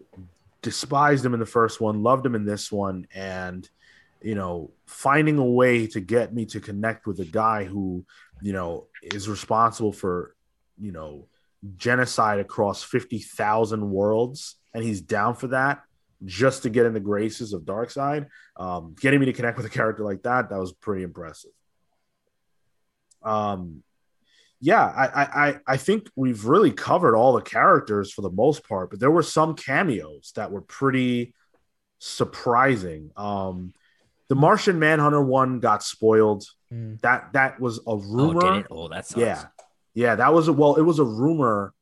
despised 0.61 1.25
him 1.25 1.33
in 1.33 1.39
the 1.39 1.45
first 1.45 1.79
one, 1.79 2.03
loved 2.03 2.25
him 2.25 2.35
in 2.35 2.45
this 2.45 2.71
one, 2.71 3.07
and 3.13 3.67
you 4.21 4.35
know, 4.35 4.71
finding 4.85 5.37
a 5.37 5.45
way 5.45 5.85
to 5.87 5.99
get 5.99 6.33
me 6.33 6.45
to 6.45 6.59
connect 6.59 7.05
with 7.05 7.19
a 7.19 7.25
guy 7.25 7.65
who, 7.65 8.05
you 8.41 8.53
know, 8.53 8.87
is 9.01 9.27
responsible 9.27 9.91
for, 9.91 10.33
you 10.79 10.93
know, 10.93 11.27
genocide 11.77 12.39
across 12.39 12.83
fifty 12.83 13.19
thousand 13.19 13.89
worlds, 13.89 14.55
and 14.73 14.83
he's 14.83 15.01
down 15.01 15.35
for 15.35 15.47
that 15.47 15.81
just 16.25 16.63
to 16.63 16.69
get 16.69 16.85
in 16.85 16.93
the 16.93 16.99
graces 16.99 17.53
of 17.53 17.63
Darkseid. 17.63 18.27
Um, 18.57 18.95
getting 18.99 19.19
me 19.19 19.25
to 19.27 19.33
connect 19.33 19.57
with 19.57 19.65
a 19.65 19.69
character 19.69 20.03
like 20.03 20.23
that, 20.23 20.49
that 20.49 20.59
was 20.59 20.71
pretty 20.73 21.03
impressive. 21.03 21.51
Um, 23.21 23.83
yeah, 24.59 24.83
I, 24.83 25.05
I, 25.07 25.47
I- 25.49 25.59
I 25.67 25.77
think 25.77 26.09
we've 26.15 26.45
really 26.45 26.71
covered 26.71 27.15
all 27.15 27.33
the 27.33 27.41
characters 27.41 28.11
for 28.13 28.21
the 28.21 28.29
most 28.29 28.67
part, 28.67 28.89
but 28.89 28.99
there 28.99 29.11
were 29.11 29.23
some 29.23 29.55
cameos 29.55 30.31
that 30.35 30.51
were 30.51 30.61
pretty 30.61 31.33
surprising. 31.99 33.11
Um, 33.17 33.73
the 34.29 34.35
Martian 34.35 34.79
Manhunter 34.79 35.21
one 35.21 35.59
got 35.59 35.83
spoiled. 35.83 36.45
Mm. 36.73 36.99
That 37.01 37.33
that 37.33 37.59
was 37.59 37.79
a 37.79 37.81
Oh, 37.87 37.97
rumor. 37.97 38.65
Oh, 38.71 38.87
that 38.87 39.05
sucks. 39.05 39.19
Yeah. 39.21 39.45
Yeah, 39.93 40.15
that 40.15 40.33
was 40.33 40.47
a 40.47 40.53
well, 40.53 40.75
it 40.75 40.81
was 40.81 40.99
a 40.99 41.03
rumor 41.03 41.73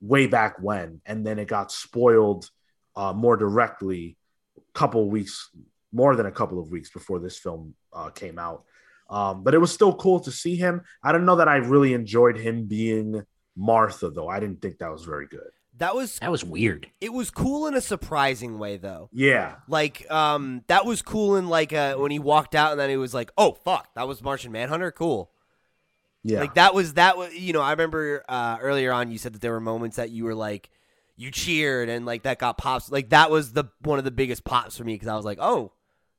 way 0.00 0.26
back 0.26 0.56
when, 0.60 1.00
and 1.06 1.26
then 1.26 1.38
it 1.38 1.48
got 1.48 1.70
spoiled 1.72 2.48
uh, 2.96 3.12
more 3.12 3.36
directly 3.36 4.16
a 4.56 4.78
couple 4.78 5.02
of 5.02 5.08
weeks, 5.08 5.50
more 5.92 6.16
than 6.16 6.26
a 6.26 6.32
couple 6.32 6.58
of 6.58 6.70
weeks 6.70 6.90
before 6.90 7.18
this 7.18 7.38
film 7.38 7.74
uh, 7.92 8.08
came 8.10 8.38
out. 8.38 8.64
Um, 9.10 9.42
but 9.42 9.54
it 9.54 9.58
was 9.58 9.72
still 9.72 9.94
cool 9.94 10.20
to 10.20 10.30
see 10.30 10.56
him. 10.56 10.82
I 11.02 11.12
don't 11.12 11.24
know 11.24 11.36
that 11.36 11.48
I 11.48 11.56
really 11.56 11.94
enjoyed 11.94 12.36
him 12.38 12.66
being 12.66 13.24
Martha, 13.56 14.10
though. 14.10 14.28
I 14.28 14.38
didn't 14.40 14.60
think 14.62 14.78
that 14.78 14.92
was 14.92 15.04
very 15.04 15.26
good. 15.26 15.48
That 15.78 15.94
was 15.94 16.18
That 16.18 16.30
was 16.32 16.44
weird. 16.44 16.88
it 17.00 17.12
was 17.12 17.30
cool 17.30 17.66
in 17.68 17.74
a 17.74 17.80
surprising 17.80 18.58
way 18.58 18.78
though. 18.78 19.08
Yeah, 19.12 19.56
Like 19.68 20.10
um 20.10 20.64
that 20.66 20.84
was 20.84 21.02
cool 21.02 21.36
in 21.36 21.48
like 21.48 21.72
uh 21.72 21.94
when 21.94 22.10
he 22.10 22.18
walked 22.18 22.56
out 22.56 22.72
and 22.72 22.80
then 22.80 22.90
he 22.90 22.96
was 22.96 23.14
like, 23.14 23.30
"Oh 23.38 23.52
fuck, 23.64 23.94
that 23.94 24.08
was 24.08 24.20
Martian 24.22 24.50
Manhunter. 24.50 24.90
Cool." 24.90 25.30
Yeah, 26.24 26.40
Like 26.40 26.54
that 26.54 26.74
was 26.74 26.94
that 26.94 27.16
was 27.16 27.34
you 27.34 27.52
know, 27.52 27.60
I 27.62 27.70
remember 27.70 28.24
uh 28.28 28.58
earlier 28.60 28.92
on 28.92 29.10
you 29.10 29.18
said 29.18 29.32
that 29.34 29.40
there 29.40 29.52
were 29.52 29.60
moments 29.60 29.96
that 29.96 30.10
you 30.10 30.24
were 30.24 30.34
like 30.34 30.70
you 31.16 31.30
cheered 31.30 31.88
and 31.88 32.06
like 32.06 32.22
that 32.24 32.38
got 32.38 32.58
pops. 32.58 32.90
Like 32.90 33.10
that 33.10 33.30
was 33.30 33.52
the 33.52 33.64
one 33.82 33.98
of 33.98 34.04
the 34.04 34.10
biggest 34.10 34.44
pops 34.44 34.76
for 34.76 34.84
me 34.84 34.94
because 34.94 35.08
I 35.08 35.16
was 35.16 35.24
like, 35.24 35.38
"Oh, 35.40 35.72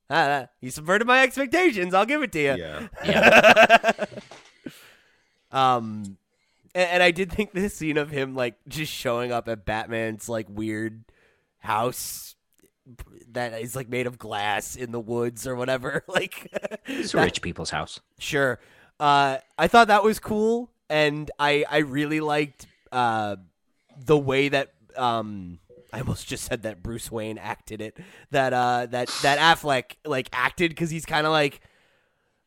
ah, 0.10 0.42
ah, 0.44 0.48
he 0.60 0.70
subverted 0.70 1.08
my 1.08 1.24
expectations. 1.24 1.94
I'll 1.94 2.06
give 2.06 2.22
it 2.22 2.32
to 2.34 2.40
you." 2.40 2.56
yeah. 2.58 2.88
Yeah. 3.06 3.92
um, 5.52 6.18
and, 6.76 6.90
and 6.90 7.04
I 7.04 7.12
did 7.12 7.32
think 7.32 7.52
this 7.54 7.76
scene 7.76 7.98
of 7.98 8.10
him 8.10 8.36
like 8.36 8.56
just 8.68 8.92
showing 8.92 9.32
up 9.32 9.48
at 9.48 9.66
Batman's 9.66 10.30
like 10.30 10.48
weird 10.50 11.04
house 11.60 12.36
that 13.32 13.62
is 13.62 13.76
like 13.76 13.90
made 13.90 14.08
of 14.08 14.18
glass 14.18 14.76
in 14.76 14.92
the 14.92 15.00
woods 15.00 15.46
or 15.48 15.56
whatever. 15.56 16.04
Like, 16.08 16.52
It's 16.88 17.14
a 17.14 17.18
that- 17.18 17.24
rich 17.26 17.42
people's 17.42 17.70
house. 17.70 18.00
sure. 18.18 18.60
Uh, 19.00 19.38
I 19.58 19.68
thought 19.68 19.88
that 19.88 20.04
was 20.04 20.20
cool. 20.20 20.70
and 20.90 21.30
I 21.40 21.66
I 21.70 21.78
really 21.80 22.20
liked 22.20 22.66
uh, 22.92 23.36
the 23.98 24.18
way 24.18 24.50
that 24.50 24.74
um. 24.98 25.60
I 25.92 26.02
almost 26.02 26.28
just 26.28 26.44
said 26.46 26.62
that 26.64 26.84
Bruce 26.84 27.12
Wayne 27.12 27.40
acted 27.40 27.82
it. 27.82 27.98
That 28.30 28.54
uh, 28.54 28.86
that 28.92 29.08
that 29.24 29.40
Affleck 29.40 29.96
like 30.06 30.30
acted 30.32 30.70
because 30.70 30.92
he's 30.92 31.04
kind 31.04 31.26
of 31.26 31.32
like, 31.32 31.62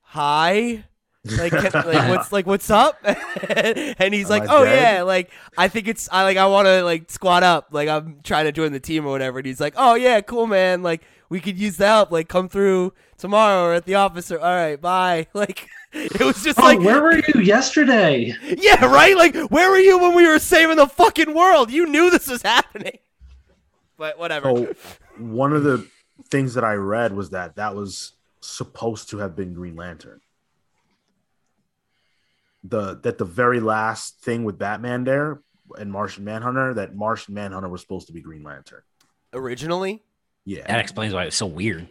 "Hi, 0.03 0.85
like, 1.25 1.51
can- 1.51 1.73
like 1.73 2.09
what's 2.09 2.31
like 2.31 2.47
what's 2.47 2.71
up?" 2.71 2.99
and 3.49 4.15
he's 4.15 4.31
like, 4.31 4.45
"Oh 4.49 4.65
dead?" 4.65 4.97
yeah, 4.99 5.03
like 5.03 5.31
I 5.59 5.67
think 5.67 5.89
it's 5.89 6.09
I 6.13 6.23
like 6.23 6.37
I 6.37 6.47
want 6.47 6.67
to 6.67 6.85
like 6.85 7.11
squat 7.11 7.43
up, 7.43 7.71
like 7.73 7.89
I'm 7.89 8.21
trying 8.23 8.45
to 8.45 8.53
join 8.53 8.71
the 8.71 8.79
team 8.79 9.07
or 9.07 9.11
whatever." 9.11 9.39
And 9.41 9.47
he's 9.47 9.61
like, 9.61 9.75
"Oh 9.77 9.95
yeah, 9.97 10.21
cool 10.21 10.47
man, 10.47 10.85
like 10.85 11.03
we 11.33 11.41
could 11.41 11.59
use 11.59 11.79
the 11.79 11.87
help, 11.87 12.13
like 12.13 12.29
come 12.29 12.47
through 12.47 12.93
tomorrow 13.17 13.65
or 13.65 13.73
at 13.73 13.87
the 13.87 13.95
office 13.95 14.31
or 14.31 14.39
all 14.39 14.55
right, 14.55 14.81
bye." 14.81 15.27
Like 15.35 15.67
it 15.95 16.21
was 16.21 16.43
just 16.45 16.59
Oh, 16.59 16.63
like 16.63 16.81
where 16.81 17.03
were 17.03 17.17
you 17.17 17.41
yesterday? 17.41 18.35
yeah, 18.59 18.85
right? 18.85 19.17
Like, 19.17 19.35
where 19.51 19.71
were 19.71 19.79
you 19.79 19.99
when 19.99 20.15
we 20.15 20.27
were 20.27 20.39
saving 20.39 20.77
the 20.77 20.87
fucking 20.87 21.35
world? 21.35 21.71
You 21.71 21.87
knew 21.87 22.11
this 22.11 22.29
was 22.29 22.43
happening. 22.43 22.99
But 23.97 24.19
whatever. 24.19 24.49
So 24.49 24.75
one 25.19 25.53
of 25.55 25.65
the 25.65 25.87
things 26.31 26.55
that 26.55 26.65
I 26.65 26.75
read 26.75 27.15
was 27.15 27.31
that 27.31 27.57
that 27.57 27.75
was 27.75 28.13
supposed 28.41 29.09
to 29.11 29.19
have 29.19 29.35
been 29.35 29.55
Green 29.55 29.77
Lantern. 29.77 30.21
The 32.63 33.01
that 33.01 33.17
the 33.17 33.25
very 33.25 33.61
last 33.61 34.21
thing 34.21 34.45
with 34.45 34.59
Batman 34.59 35.05
there 35.05 35.41
and 35.79 35.91
Martian 35.91 36.25
Manhunter 36.25 36.75
that 36.75 36.95
Martian 36.95 37.35
Manhunter 37.35 37.69
was 37.69 37.81
supposed 37.81 38.07
to 38.09 38.13
be 38.13 38.21
Green 38.21 38.43
Lantern. 38.43 38.83
Originally, 39.33 40.03
Yeah. 40.45 40.67
That 40.67 40.81
explains 40.81 41.15
why 41.15 41.25
it's 41.25 41.37
so 41.37 41.47
weird. 41.47 41.87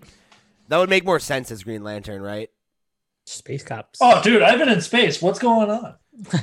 that 0.68 0.78
would 0.78 0.90
make 0.90 1.06
more 1.06 1.20
sense 1.20 1.52
as 1.52 1.64
Green 1.64 1.84
Lantern, 1.84 2.22
right? 2.22 2.50
Space 3.26 3.64
cops. 3.64 4.00
Oh, 4.02 4.22
dude, 4.22 4.42
I've 4.42 4.60
been 4.60 4.70
in 4.70 4.82
space. 4.82 5.22
What's 5.22 5.40
going 5.40 5.70
on? 5.70 5.96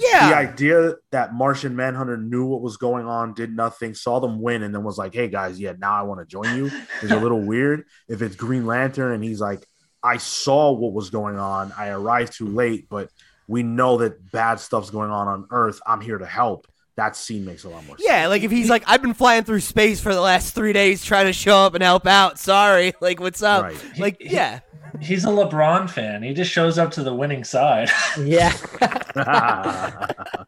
Yeah. 0.00 0.30
The 0.30 0.36
idea 0.36 0.94
that 1.12 1.34
Martian 1.34 1.76
Manhunter 1.76 2.16
knew 2.16 2.46
what 2.46 2.62
was 2.62 2.76
going 2.78 3.06
on, 3.06 3.34
did 3.34 3.54
nothing, 3.54 3.92
saw 3.94 4.20
them 4.20 4.40
win, 4.40 4.62
and 4.62 4.74
then 4.74 4.82
was 4.84 4.96
like, 4.96 5.14
"Hey 5.14 5.28
guys, 5.28 5.60
yeah, 5.60 5.74
now 5.78 5.92
I 5.94 6.02
want 6.02 6.20
to 6.20 6.26
join 6.26 6.56
you," 6.56 6.70
is 7.02 7.10
a 7.10 7.16
little 7.20 7.40
weird. 7.40 7.84
If 8.08 8.22
it's 8.22 8.36
Green 8.36 8.66
Lantern 8.66 9.12
and 9.12 9.22
he's 9.22 9.40
like, 9.40 9.66
"I 10.02 10.16
saw 10.16 10.72
what 10.72 10.92
was 10.94 11.10
going 11.10 11.38
on, 11.38 11.72
I 11.76 11.88
arrived 11.88 12.32
too 12.38 12.46
late, 12.48 12.88
but 12.88 13.10
we 13.46 13.62
know 13.62 13.98
that 13.98 14.30
bad 14.32 14.60
stuff's 14.60 14.90
going 14.90 15.10
on 15.10 15.28
on 15.28 15.46
Earth. 15.50 15.80
I'm 15.86 16.00
here 16.00 16.18
to 16.18 16.26
help." 16.26 16.66
That 16.98 17.14
scene 17.14 17.44
makes 17.44 17.62
a 17.62 17.68
lot 17.68 17.86
more 17.86 17.96
sense. 17.96 18.08
Yeah, 18.08 18.26
like 18.26 18.42
if 18.42 18.50
he's 18.50 18.68
like, 18.68 18.82
I've 18.88 19.00
been 19.00 19.14
flying 19.14 19.44
through 19.44 19.60
space 19.60 20.00
for 20.00 20.12
the 20.12 20.20
last 20.20 20.52
three 20.52 20.72
days 20.72 21.04
trying 21.04 21.26
to 21.26 21.32
show 21.32 21.56
up 21.56 21.74
and 21.74 21.82
help 21.82 22.06
out. 22.08 22.38
Sorry. 22.38 22.92
Like, 23.00 23.20
what's 23.20 23.40
up? 23.42 23.62
Right. 23.62 23.98
Like, 23.98 24.16
He- 24.20 24.34
yeah. 24.34 24.60
He's 25.00 25.24
a 25.24 25.28
LeBron 25.28 25.88
fan. 25.88 26.22
He 26.24 26.34
just 26.34 26.50
shows 26.50 26.76
up 26.76 26.90
to 26.92 27.02
the 27.04 27.14
winning 27.14 27.44
side. 27.44 27.88
Yeah. 28.18 28.52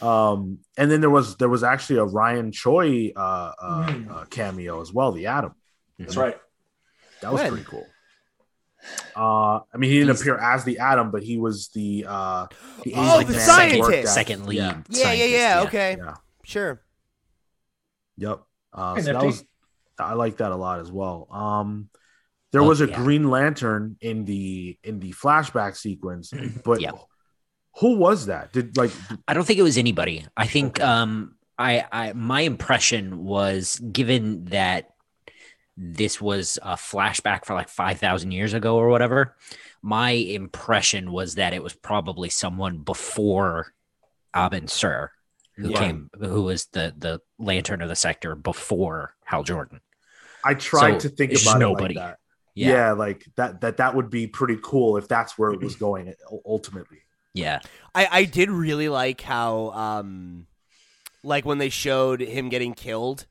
um, 0.00 0.58
and 0.76 0.90
then 0.90 1.00
there 1.00 1.10
was 1.10 1.36
there 1.36 1.48
was 1.48 1.62
actually 1.62 1.98
a 1.98 2.04
Ryan 2.04 2.52
Choi 2.52 3.12
uh, 3.16 3.52
uh, 3.60 3.86
Mm. 3.88 4.10
uh, 4.10 4.24
cameo 4.26 4.80
as 4.80 4.92
well, 4.92 5.12
the 5.12 5.26
Atom. 5.26 5.54
That's 5.98 6.16
right. 6.16 6.36
That 7.20 7.32
was 7.32 7.42
When? 7.42 7.50
pretty 7.52 7.64
cool. 7.66 7.86
Uh, 9.16 9.60
I 9.72 9.76
mean, 9.76 9.90
he 9.90 9.98
didn't 9.98 10.10
He's- 10.10 10.20
appear 10.20 10.36
as 10.38 10.64
the 10.64 10.78
Atom, 10.78 11.10
but 11.10 11.22
he 11.22 11.38
was 11.38 11.68
the 11.74 12.04
uh, 12.08 12.46
the, 12.84 12.92
Oh, 12.96 13.20
Asian 13.20 13.32
the 13.32 13.40
scientist. 13.40 13.80
worked 13.80 14.08
Second 14.08 14.46
lead. 14.46 14.56
Yeah, 14.58 14.82
Yeah, 14.88 14.98
yeah, 14.98 15.02
scientist, 15.02 15.32
yeah. 15.40 15.62
Okay. 15.66 15.96
yeah, 15.98 16.14
Sure. 16.44 16.82
yep. 18.16 18.40
Uh, 18.72 19.00
so 19.00 19.12
that 19.12 19.24
was 19.24 19.44
I 19.98 20.12
like 20.14 20.36
that 20.36 20.52
a 20.52 20.56
lot 20.56 20.78
as 20.80 20.92
well. 20.92 21.26
Um, 21.32 21.88
there 22.52 22.60
Oh, 22.62 22.68
was 22.68 22.80
a 22.80 22.88
yeah. 22.88 22.96
Green 22.96 23.28
Lantern 23.30 23.96
in 24.00 24.24
the 24.24 24.78
in 24.84 25.00
the 25.00 25.12
flashback 25.12 25.76
sequence, 25.76 26.32
but 26.64 26.80
Yeah. 26.80 26.92
who 27.80 27.96
was 27.96 28.26
that? 28.26 28.52
Did 28.52 28.76
like 28.76 28.92
I 29.26 29.34
don't 29.34 29.44
think 29.44 29.58
it 29.58 29.62
was 29.64 29.78
anybody. 29.78 30.24
I 30.36 30.46
think 30.46 30.78
Okay. 30.78 30.88
um 30.88 31.34
I 31.58 31.84
I 31.90 32.12
my 32.12 32.42
impression 32.42 33.24
was 33.24 33.80
given 33.80 34.44
that 34.46 34.90
this 35.80 36.20
was 36.20 36.58
a 36.62 36.74
flashback 36.74 37.44
for 37.44 37.54
like 37.54 37.68
5000 37.68 38.32
years 38.32 38.52
ago 38.52 38.76
or 38.76 38.88
whatever. 38.88 39.36
My 39.80 40.10
impression 40.10 41.12
was 41.12 41.36
that 41.36 41.52
it 41.52 41.62
was 41.62 41.72
probably 41.74 42.30
someone 42.30 42.78
before 42.78 43.72
Abin 44.34 44.68
Sur 44.68 45.12
who 45.56 45.70
Yeah. 45.70 45.78
came 45.78 46.10
who 46.18 46.42
was 46.42 46.66
the 46.72 46.92
the 46.98 47.20
lantern 47.38 47.80
of 47.80 47.88
the 47.88 47.94
sector 47.96 48.34
before 48.34 49.14
Hal 49.24 49.44
Jordan. 49.44 49.80
I 50.44 50.54
tried 50.54 51.00
So, 51.00 51.08
to 51.08 51.14
think 51.14 51.32
about 51.40 51.58
nobody. 51.60 51.94
it 51.94 51.98
like 51.98 52.06
that. 52.08 52.18
Yeah. 52.54 52.68
Yeah. 52.70 52.92
like 52.92 53.24
that 53.36 53.60
that 53.60 53.76
that 53.76 53.94
would 53.94 54.10
be 54.10 54.26
pretty 54.26 54.58
cool 54.62 54.96
if 54.96 55.06
that's 55.06 55.38
where 55.38 55.52
it 55.52 55.60
was 55.60 55.76
going 55.86 56.12
ultimately. 56.44 56.98
Yeah. 57.34 57.60
I, 57.94 58.08
I 58.10 58.24
did 58.24 58.50
really 58.50 58.88
like 58.88 59.20
how 59.20 59.70
um 59.70 60.46
like 61.22 61.44
when 61.44 61.58
they 61.58 61.68
showed 61.68 62.20
him 62.20 62.48
getting 62.48 62.74
killed 62.74 63.26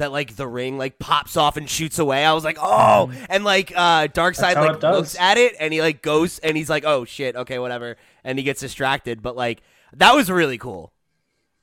that 0.00 0.12
like 0.12 0.36
the 0.36 0.46
ring 0.46 0.76
like 0.76 0.98
pops 0.98 1.36
off 1.36 1.56
and 1.56 1.70
shoots 1.70 1.98
away. 1.98 2.24
I 2.24 2.32
was 2.34 2.44
like 2.44 2.58
oh. 2.60 3.10
And 3.30 3.44
like 3.44 3.72
uh 3.74 4.08
Darkseid 4.08 4.56
like 4.56 4.82
looks 4.82 5.16
at 5.18 5.38
it 5.38 5.54
and 5.58 5.72
he 5.72 5.80
like 5.80 6.02
goes 6.02 6.38
and 6.40 6.56
he's 6.56 6.68
like 6.68 6.84
oh 6.84 7.04
shit 7.04 7.36
okay 7.36 7.58
whatever. 7.58 7.96
And 8.24 8.38
he 8.38 8.44
gets 8.44 8.60
distracted. 8.60 9.22
But 9.22 9.36
like 9.36 9.62
that 9.94 10.14
was 10.14 10.30
really 10.30 10.58
cool. 10.58 10.92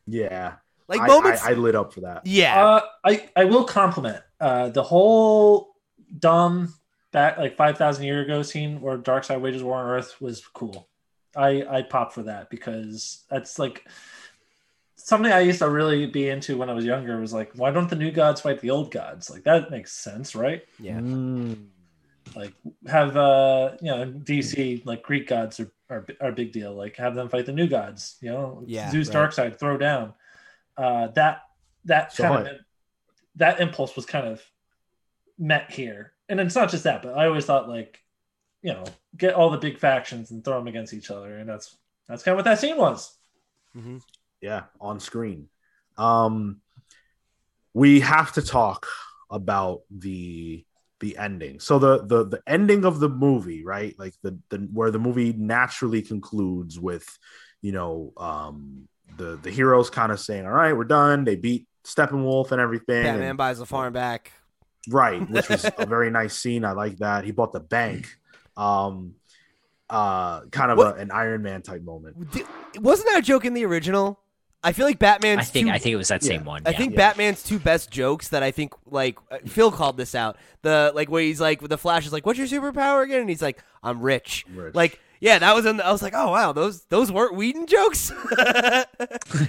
Yeah. 0.06 0.56
like 0.88 1.02
I- 1.02 1.08
moments 1.08 1.44
I, 1.44 1.52
I 1.52 1.54
lit 1.54 1.76
up 1.76 1.94
for 1.94 2.02
that. 2.02 2.26
yeah. 2.26 2.66
Uh, 2.66 2.82
I 3.04 3.30
I 3.36 3.46
will 3.46 3.66
compliment 3.66 4.24
uh, 4.40 4.70
the 4.70 4.84
whole 4.84 5.76
dumb 6.18 6.74
back 7.12 7.38
like 7.38 7.58
five 7.58 7.78
thousand 7.78 8.06
year 8.06 8.22
ago 8.22 8.42
scene 8.44 8.82
where 8.82 8.98
Darkseid 8.98 9.42
wages 9.42 9.64
war 9.64 9.78
on 9.78 9.90
Earth 9.90 10.20
was 10.22 10.46
cool. 10.48 10.88
I 11.36 11.64
I 11.70 11.82
popped 11.84 12.14
for 12.14 12.24
that 12.24 12.50
because 12.50 13.24
that's 13.30 13.60
like 13.60 13.86
something 15.08 15.32
I 15.32 15.40
used 15.40 15.60
to 15.60 15.70
really 15.70 16.06
be 16.06 16.28
into 16.28 16.58
when 16.58 16.70
I 16.70 16.74
was 16.74 16.84
younger. 16.84 17.18
Was 17.18 17.32
like, 17.32 17.54
why 17.56 17.72
don't 17.72 17.90
the 17.90 17.96
new 17.96 18.12
gods 18.12 18.42
fight 18.42 18.60
the 18.60 18.72
old 18.72 18.92
gods? 18.92 19.30
Like 19.30 19.46
that 19.46 19.72
makes 19.72 19.94
sense, 19.94 20.36
right? 20.36 20.64
yeah 20.80 21.00
Mm. 21.00 21.68
Like 22.36 22.54
have 22.88 23.16
uh 23.16 23.78
you 23.82 23.90
know 23.90 24.06
DC 24.06 24.86
like 24.86 25.02
Greek 25.02 25.28
gods 25.30 25.62
are 25.62 25.72
are, 25.90 26.06
are 26.20 26.30
a 26.30 26.34
big 26.34 26.52
deal. 26.52 26.74
Like 26.74 26.98
have 26.98 27.16
them 27.16 27.30
fight 27.30 27.46
the 27.46 27.54
new 27.54 27.68
gods. 27.68 28.18
You 28.20 28.32
know, 28.32 28.64
Yeah, 28.68 28.92
Zeus 28.92 29.08
right. 29.08 29.32
Darkseid 29.32 29.58
throw 29.58 29.78
down. 29.78 30.14
Uh, 30.76 31.08
that 31.16 31.44
that 31.86 32.12
Saw 32.12 32.24
kind 32.28 32.48
of 32.50 32.58
that 33.38 33.62
impulse 33.62 33.96
was 33.96 34.06
kind 34.06 34.28
of 34.28 34.44
met 35.40 35.72
here, 35.72 36.12
and 36.28 36.42
it's 36.42 36.54
not 36.56 36.70
just 36.70 36.84
that, 36.84 37.02
but 37.02 37.18
I 37.18 37.28
always 37.28 37.46
thought 37.46 37.70
like 37.70 38.02
you 38.62 38.74
know 38.74 38.84
get 39.16 39.36
all 39.36 39.50
the 39.50 39.58
big 39.58 39.80
factions 39.80 40.32
and 40.32 40.44
throw 40.44 40.58
them 40.60 40.68
against 40.68 40.94
each 40.94 41.10
other, 41.10 41.38
and 41.38 41.48
that's 41.48 41.78
that's 42.10 42.24
kind 42.24 42.34
of 42.34 42.40
what 42.40 42.46
that 42.46 42.60
scene 42.60 42.76
was. 42.76 43.16
Mhm. 43.74 44.02
Yeah, 44.42 44.64
on 44.80 45.00
screen. 45.00 45.50
Um 45.98 46.62
we 47.74 48.00
have 48.00 48.32
to 48.34 48.42
talk 48.42 48.88
about 49.30 49.82
the 49.92 50.64
the 51.00 51.18
ending. 51.18 51.60
So 51.60 51.78
the 51.80 52.06
the 52.06 52.26
the 52.26 52.42
ending 52.48 52.86
of 52.86 53.00
the 53.00 53.10
movie, 53.10 53.64
right? 53.64 53.94
Like 54.00 54.14
the 54.24 54.38
the 54.50 54.58
where 54.72 54.92
the 54.92 55.00
movie 55.00 55.34
naturally 55.34 56.02
concludes 56.02 56.80
with, 56.80 57.06
you 57.62 57.72
know, 57.72 58.14
um 58.18 58.88
the 59.18 59.38
the 59.42 59.52
heroes 59.52 59.90
kind 59.90 60.12
of 60.12 60.20
saying, 60.20 60.46
"All 60.46 60.52
right, 60.52 60.74
we're 60.76 60.84
done." 60.86 61.24
They 61.24 61.36
beat 61.36 61.68
Steppenwolf 61.84 62.52
and 62.52 62.60
everything. 62.62 63.06
and- 63.06 63.38
buys 63.38 63.60
the 63.60 63.66
farm 63.66 63.94
back 63.94 64.32
right 64.90 65.30
which 65.30 65.50
was 65.50 65.66
a 65.78 65.86
very 65.86 66.10
nice 66.10 66.34
scene 66.38 66.64
i 66.64 66.72
like 66.72 66.98
that 67.00 67.26
he 67.26 67.32
bought 67.32 67.52
the 67.52 67.60
bank 67.60 68.08
um 68.56 69.16
uh 69.90 70.42
kind 70.46 70.72
of 70.72 70.80
a, 70.80 70.94
an 70.94 71.12
iron 71.12 71.42
man 71.42 71.62
type 71.62 71.82
moment 71.82 72.16
wasn't 72.80 73.06
that 73.10 73.20
a 73.20 73.22
joke 73.22 73.44
in 73.44 73.54
the 73.54 73.66
original 73.66 74.18
i 74.68 74.72
feel 74.73 74.85
like 74.85 74.99
batman's 74.99 75.39
I 75.41 75.44
think 75.44 75.68
too- 75.68 75.73
I 75.73 75.77
think 75.80 75.94
it 75.94 75.98
was 75.98 76.07
that 76.10 76.23
same 76.23 76.41
Yeah. 76.41 76.48
one. 76.48 76.61
I 76.65 76.72
yeah. 76.72 76.77
think 76.77 76.91
Yeah. 76.94 76.98
Batman's 76.98 77.44
two 77.44 77.60
best 77.60 77.89
jokes 77.91 78.30
that 78.30 78.44
I 78.44 78.52
think 78.52 78.73
like 78.85 79.18
uh, 79.31 79.38
Phil 79.45 79.72
called 79.72 79.98
this 79.98 80.14
out. 80.15 80.38
The 80.61 80.91
like 80.94 81.10
where 81.10 81.22
he's 81.23 81.39
like 81.41 81.61
the 81.61 81.77
Flash 81.77 82.06
is 82.06 82.11
like, 82.14 82.26
"What's 82.26 82.38
your 82.39 82.48
superpower 82.48 83.03
again?" 83.03 83.22
And 83.22 83.30
he's 83.30 83.41
like, 83.41 83.64
"I'm 83.84 84.02
rich." 84.02 84.45
Rich. 84.53 84.76
Like, 84.76 84.99
yeah, 85.22 85.39
that 85.39 85.56
was 85.56 85.65
in. 85.65 85.77
The, 85.77 85.85
I 85.85 85.91
was 85.91 86.02
like, 86.02 86.14
"Oh 86.15 86.31
wow, 86.31 86.52
those 86.52 86.84
those 86.85 87.11
weren't 87.11 87.35
Whedon 87.35 87.68
jokes." 87.68 88.11
Zack 88.35 88.88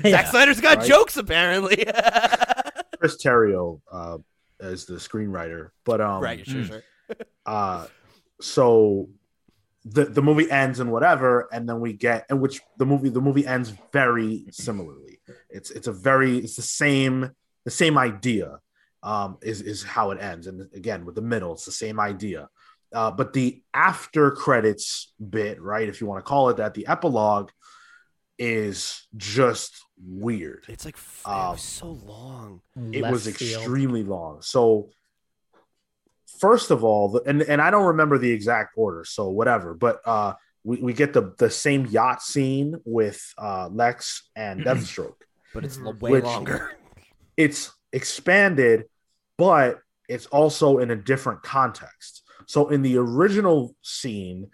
Yeah. 0.04 0.24
Snyder's 0.30 0.60
got 0.60 0.78
Right. 0.78 0.86
jokes 0.86 1.16
apparently. 1.16 1.84
chris 2.98 3.16
terrio 3.22 3.80
uh 3.92 4.18
as 4.60 4.84
the 4.86 4.94
screenwriter 4.94 5.70
but 5.84 6.00
um 6.00 6.20
right, 6.20 6.44
sure, 6.44 6.64
sure. 6.64 6.82
uh 7.46 7.86
so 8.40 9.08
the 9.84 10.04
the 10.04 10.20
movie 10.20 10.50
ends 10.50 10.80
and 10.80 10.90
whatever 10.90 11.48
and 11.52 11.68
then 11.68 11.78
we 11.80 11.92
get 11.92 12.26
and 12.28 12.40
which 12.40 12.60
the 12.76 12.84
movie 12.84 13.08
the 13.08 13.20
movie 13.20 13.46
ends 13.46 13.72
very 13.92 14.44
similarly 14.50 15.07
it's 15.50 15.70
it's 15.70 15.86
a 15.88 15.92
very 15.92 16.38
it's 16.38 16.56
the 16.56 16.62
same 16.62 17.30
the 17.64 17.70
same 17.70 17.96
idea 17.98 18.58
um 19.02 19.38
is 19.42 19.60
is 19.62 19.82
how 19.82 20.10
it 20.10 20.20
ends 20.20 20.46
and 20.46 20.68
again 20.74 21.04
with 21.04 21.14
the 21.14 21.22
middle 21.22 21.52
it's 21.52 21.64
the 21.64 21.70
same 21.72 21.98
idea 22.00 22.48
uh 22.94 23.10
but 23.10 23.32
the 23.32 23.62
after 23.74 24.30
credits 24.30 25.12
bit 25.30 25.60
right 25.62 25.88
if 25.88 26.00
you 26.00 26.06
want 26.06 26.18
to 26.24 26.28
call 26.28 26.48
it 26.48 26.56
that 26.56 26.74
the 26.74 26.86
epilogue 26.86 27.50
is 28.38 29.06
just 29.16 29.72
weird 30.04 30.64
It's 30.68 30.84
like 30.84 30.94
f- 30.96 31.22
it 31.26 31.30
Um, 31.30 31.50
was 31.52 31.60
so 31.62 31.90
long. 31.90 32.60
it 32.92 33.02
Left 33.02 33.12
was 33.12 33.24
field. 33.24 33.62
extremely 33.62 34.04
long. 34.04 34.42
So 34.42 34.90
first 36.40 36.70
of 36.70 36.84
all, 36.84 37.08
the, 37.08 37.22
and 37.26 37.42
and 37.42 37.60
I 37.60 37.70
don't 37.70 37.86
remember 37.86 38.16
the 38.18 38.30
exact 38.30 38.74
order, 38.76 39.04
so 39.04 39.28
whatever. 39.28 39.74
But 39.74 40.00
uh, 40.06 40.34
we, 40.62 40.76
we 40.80 40.92
get 40.92 41.12
the 41.12 41.34
the 41.38 41.50
same 41.50 41.86
yacht 41.86 42.22
scene 42.22 42.76
with 42.84 43.20
uh, 43.38 43.68
Lex 43.72 44.28
and 44.36 44.60
Deathstroke. 44.64 45.14
But 45.54 45.64
it's 45.64 45.78
Mhm. 45.78 46.00
way 46.00 46.10
Which- 46.12 46.24
longer. 46.24 46.72
It's 47.36 47.70
expanded, 47.92 48.86
but 49.36 49.78
it's 50.08 50.26
also 50.26 50.78
in 50.78 50.90
a 50.90 50.96
different 50.96 51.44
context. 51.44 52.24
So 52.46 52.68
in 52.68 52.82
the 52.82 52.96
original 52.98 53.76
scene, 53.80 54.50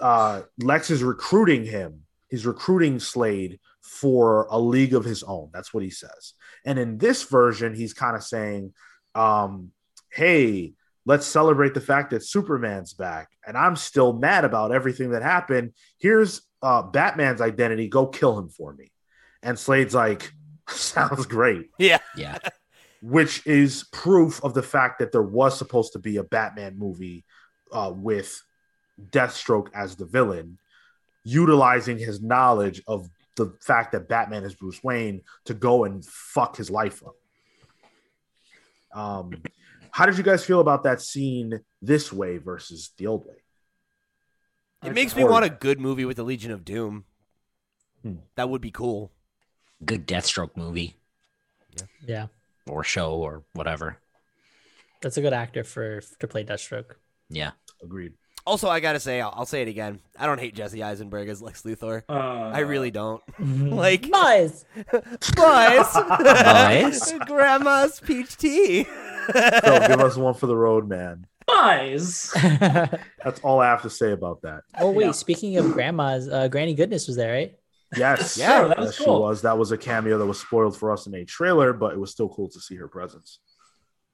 uh, 0.00 0.42
Lex 0.58 0.90
is 0.90 1.02
recruiting 1.02 1.66
him. 1.66 2.06
He's 2.30 2.46
recruiting 2.46 2.98
Slade 2.98 3.60
for 3.82 4.46
a 4.50 4.58
league 4.58 4.94
of 4.94 5.04
his 5.04 5.22
own. 5.22 5.50
That's 5.52 5.74
what 5.74 5.82
he 5.82 5.90
says. 5.90 6.32
And 6.64 6.78
in 6.78 6.96
this 6.96 7.24
version, 7.24 7.74
he's 7.74 7.92
kind 7.92 8.16
of 8.16 8.22
saying, 8.24 8.72
um, 9.14 9.72
"Hey, 10.10 10.72
let's 11.04 11.26
celebrate 11.26 11.74
the 11.74 11.80
fact 11.82 12.10
that 12.12 12.24
Superman's 12.24 12.94
back, 12.94 13.28
and 13.46 13.58
I'm 13.58 13.76
still 13.76 14.14
mad 14.14 14.46
about 14.46 14.72
everything 14.72 15.10
that 15.10 15.22
happened. 15.22 15.74
Here's 15.98 16.40
uh, 16.62 16.80
Batman's 16.80 17.42
identity. 17.42 17.88
Go 17.88 18.06
kill 18.06 18.38
him 18.38 18.48
for 18.48 18.72
me." 18.72 18.90
And 19.44 19.56
Slade's 19.56 19.94
like, 19.94 20.32
"Sounds 20.68 21.26
great." 21.26 21.70
Yeah. 21.78 21.98
Yeah. 22.16 22.38
which 23.04 23.46
is 23.46 23.84
proof 23.92 24.42
of 24.42 24.54
the 24.54 24.62
fact 24.62 24.98
that 24.98 25.12
there 25.12 25.22
was 25.22 25.58
supposed 25.58 25.92
to 25.92 25.98
be 25.98 26.16
a 26.16 26.24
Batman 26.24 26.78
movie 26.78 27.22
uh, 27.70 27.92
with 27.94 28.42
Deathstroke 29.10 29.68
as 29.74 29.94
the 29.94 30.06
villain, 30.06 30.58
utilizing 31.22 31.98
his 31.98 32.22
knowledge 32.22 32.82
of 32.88 33.10
the 33.36 33.54
fact 33.60 33.92
that 33.92 34.08
Batman 34.08 34.44
is 34.44 34.54
Bruce 34.54 34.82
Wayne 34.82 35.20
to 35.44 35.52
go 35.52 35.84
and 35.84 36.02
fuck 36.02 36.56
his 36.56 36.70
life 36.70 37.02
up. 37.04 37.16
Um, 38.98 39.42
how 39.90 40.06
did 40.06 40.16
you 40.16 40.24
guys 40.24 40.42
feel 40.42 40.60
about 40.60 40.84
that 40.84 41.02
scene 41.02 41.60
this 41.82 42.10
way 42.10 42.38
versus 42.38 42.92
the 42.96 43.06
old 43.06 43.26
way? 43.26 43.36
It 44.82 44.94
makes 44.94 45.14
me 45.14 45.24
want 45.24 45.44
a 45.44 45.50
good 45.50 45.78
movie 45.78 46.06
with 46.06 46.16
the 46.16 46.24
Legion 46.24 46.52
of 46.52 46.64
Doom. 46.64 47.04
Hmm. 48.02 48.16
That 48.36 48.48
would 48.48 48.62
be 48.62 48.70
cool. 48.70 49.12
Good 49.84 50.06
Deathstroke 50.06 50.56
movie 50.56 50.96
Yeah, 52.06 52.26
or 52.66 52.84
show 52.84 53.14
or 53.14 53.44
whatever. 53.54 53.98
that's 55.02 55.16
a 55.16 55.20
good 55.22 55.32
actor 55.32 55.64
for 55.64 56.00
to 56.20 56.26
play 56.28 56.44
Deathstroke. 56.44 56.96
Yeah. 57.30 57.52
Agreed. 57.82 58.12
Also, 58.46 58.68
I 58.68 58.80
gotta 58.80 59.00
say, 59.00 59.22
I'll, 59.22 59.32
I'll 59.34 59.46
say 59.46 59.62
it 59.62 59.68
again. 59.68 60.00
I 60.18 60.26
don't 60.26 60.38
hate 60.38 60.54
Jesse 60.54 60.82
Eisenberg 60.82 61.28
as 61.30 61.40
Lex 61.40 61.62
Luthor. 61.62 62.02
Uh, 62.08 62.12
I 62.12 62.58
really 62.60 62.90
don't. 62.90 63.22
Like- 63.38 64.10
Buzz. 64.10 64.64
Boys, 64.92 65.96
Boys. 66.24 67.12
Grandma's 67.26 68.00
peach 68.00 68.36
tea. 68.36 68.84
So 68.84 69.86
give 69.88 70.00
us 70.00 70.16
one 70.16 70.34
for 70.34 70.46
the 70.46 70.56
road, 70.56 70.86
man. 70.88 71.26
Guys. 71.48 72.30
That's 72.42 73.40
all 73.42 73.60
I 73.60 73.66
have 73.66 73.82
to 73.82 73.90
say 73.90 74.12
about 74.12 74.42
that. 74.42 74.62
oh 74.78 74.90
wait, 74.90 75.06
Yeah. 75.06 75.12
speaking 75.12 75.56
of 75.56 75.72
grandmas, 75.72 76.28
uh, 76.28 76.48
Granny 76.48 76.74
Goodness 76.74 77.06
was 77.06 77.16
there, 77.16 77.32
right? 77.32 77.58
Yes. 77.96 78.36
Yeah, 78.38 78.60
Sure, 78.60 78.68
that 78.68 78.78
Yes, 78.78 78.86
was 78.86 78.96
she 78.96 79.04
was. 79.10 79.42
That 79.42 79.58
was 79.58 79.72
a 79.72 79.78
cameo 79.78 80.18
that 80.18 80.26
was 80.26 80.40
spoiled 80.40 80.76
for 80.76 80.92
us 80.92 81.06
in 81.06 81.14
a 81.14 81.24
trailer, 81.24 81.72
but 81.72 81.92
it 81.92 81.98
was 81.98 82.10
still 82.10 82.28
cool 82.28 82.48
to 82.50 82.60
see 82.60 82.76
her 82.76 82.88
presence. 82.88 83.38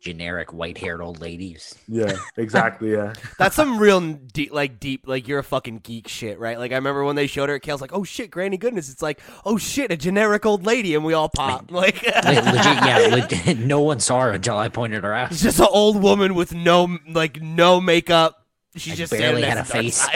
Generic 0.00 0.54
white 0.54 0.78
haired 0.78 1.02
old 1.02 1.20
ladies. 1.20 1.76
Yeah, 1.86 2.16
exactly. 2.38 2.92
Yeah. 2.92 3.12
That's 3.38 3.54
some 3.54 3.78
real 3.78 4.00
deep, 4.00 4.50
like 4.50 4.80
deep, 4.80 5.06
like 5.06 5.28
you're 5.28 5.40
a 5.40 5.44
fucking 5.44 5.80
geek 5.80 6.08
shit, 6.08 6.38
right? 6.38 6.58
Like 6.58 6.72
I 6.72 6.76
remember 6.76 7.04
when 7.04 7.16
they 7.16 7.26
showed 7.26 7.50
her, 7.50 7.58
Cale's 7.58 7.82
like, 7.82 7.92
"Oh 7.92 8.02
shit, 8.02 8.30
Granny 8.30 8.56
Goodness!" 8.56 8.88
It's 8.90 9.02
like, 9.02 9.20
"Oh 9.44 9.58
shit, 9.58 9.92
a 9.92 9.98
generic 9.98 10.46
old 10.46 10.64
lady," 10.64 10.94
and 10.94 11.04
we 11.04 11.12
all 11.12 11.28
pop. 11.28 11.70
Like, 11.70 12.02
Le- 12.02 12.08
legit, 12.10 12.64
yeah. 12.64 13.08
legit, 13.10 13.58
no 13.58 13.82
one 13.82 14.00
saw 14.00 14.20
her 14.22 14.30
until 14.30 14.56
I 14.56 14.70
pointed 14.70 15.04
her 15.04 15.12
out. 15.12 15.32
it's 15.32 15.42
just 15.42 15.60
an 15.60 15.66
old 15.70 16.02
woman 16.02 16.34
with 16.34 16.54
no, 16.54 16.96
like, 17.06 17.42
no 17.42 17.78
makeup. 17.78 18.38
She 18.76 18.92
I 18.92 18.94
just 18.94 19.12
barely 19.12 19.42
had 19.42 19.58
a 19.58 19.64
face. 19.66 20.08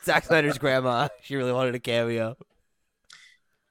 Darkseid. 0.00 0.04
Zack 0.04 0.24
Snyder's 0.24 0.58
grandma. 0.58 1.08
She 1.22 1.36
really 1.36 1.52
wanted 1.52 1.74
a 1.74 1.80
cameo. 1.80 2.36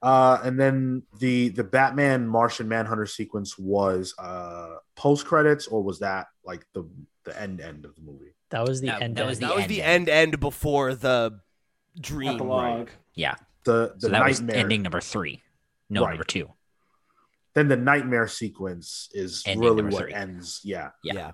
Uh, 0.02 0.40
and 0.44 0.60
then 0.60 1.04
the 1.20 1.50
the 1.50 1.64
Batman 1.64 2.28
Martian 2.28 2.70
Manhunter 2.70 3.06
sequence 3.06 3.58
was 3.60 4.14
uh 4.18 4.76
post 4.96 5.26
credits, 5.26 5.68
or 5.68 5.84
was 5.84 6.00
that 6.00 6.28
like 6.46 6.66
the 6.74 6.90
the 7.26 7.40
end 7.40 7.60
end 7.60 7.84
of 7.86 7.96
the 7.96 8.02
movie? 8.02 8.34
That 8.52 8.66
was 8.66 8.80
the 8.82 8.88
That- 8.88 9.02
end. 9.02 9.18
that 9.18 9.26
was 9.26 9.38
end. 9.42 9.44
The 9.44 9.48
that 9.48 9.56
was 9.58 9.68
the 9.68 9.82
end. 9.82 10.08
end 10.10 10.32
end 10.34 10.40
before 10.40 10.96
the 10.96 11.40
dream. 12.00 12.36
Epilogue. 12.36 12.90
Yeah. 13.14 13.36
The 13.66 13.94
the 13.96 14.02
So 14.02 14.08
that 14.10 14.26
was 14.26 14.40
nightmare. 14.40 14.58
ending 14.62 14.82
number 14.84 15.02
three. 15.02 15.44
No, 15.90 16.04
Right. 16.04 16.12
number 16.12 16.24
two. 16.24 16.50
Then 17.56 17.68
the 17.68 17.76
nightmare 17.76 18.28
sequence 18.28 19.10
is 19.14 19.44
Ending 19.46 19.62
really 19.68 19.84
what 19.84 20.04
three. 20.04 20.14
ends. 20.14 20.62
Yeah. 20.64 20.92
Yeah. 21.04 21.14
Yeah. 21.14 21.32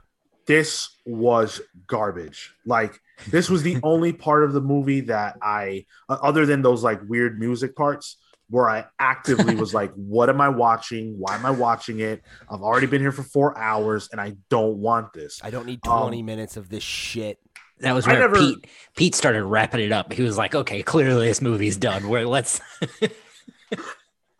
this 0.48 0.90
was 1.06 1.62
garbage. 1.88 2.54
Like 2.66 3.00
this 3.30 3.50
was 3.50 3.64
the 3.64 3.78
only 3.84 4.14
part 4.14 4.44
of 4.44 4.54
the 4.54 4.62
movie 4.62 5.02
that 5.02 5.38
I, 5.42 5.86
uh, 6.10 6.18
other 6.22 6.46
than 6.46 6.62
those 6.62 6.84
like 6.84 7.02
weird 7.08 7.40
music 7.40 7.76
parts, 7.76 8.18
where 8.50 8.70
I 8.70 8.86
actively 9.00 9.56
was 9.56 9.74
like, 9.74 9.92
"What 9.96 10.30
am 10.30 10.40
I 10.42 10.50
watching? 10.50 11.16
Why 11.18 11.36
am 11.36 11.46
I 11.46 11.52
watching 11.52 12.00
it? 12.00 12.22
I've 12.50 12.62
already 12.62 12.88
been 12.88 13.02
here 13.02 13.12
for 13.12 13.24
four 13.24 13.58
hours, 13.58 14.10
and 14.12 14.22
I 14.22 14.36
don't 14.50 14.78
want 14.78 15.14
this." 15.14 15.40
I 15.44 15.50
don't 15.50 15.66
need 15.66 15.80
Um, 15.88 16.02
20 16.02 16.22
minutes 16.24 16.56
of 16.58 16.70
this 16.70 16.84
shit. 16.84 17.40
That 17.80 17.94
was 17.94 18.08
I 18.08 18.12
where 18.14 18.20
never- 18.22 18.36
Pete 18.38 18.68
Pete 18.96 19.16
started 19.16 19.44
wrapping 19.44 19.82
it 19.82 19.92
up. 19.92 20.14
He 20.14 20.22
was 20.22 20.38
like, 20.38 20.54
"Okay, 20.56 20.82
clearly 20.84 21.28
this 21.28 21.42
movie's 21.42 21.78
done. 21.78 22.08
Where 22.08 22.26
let's." 22.28 22.62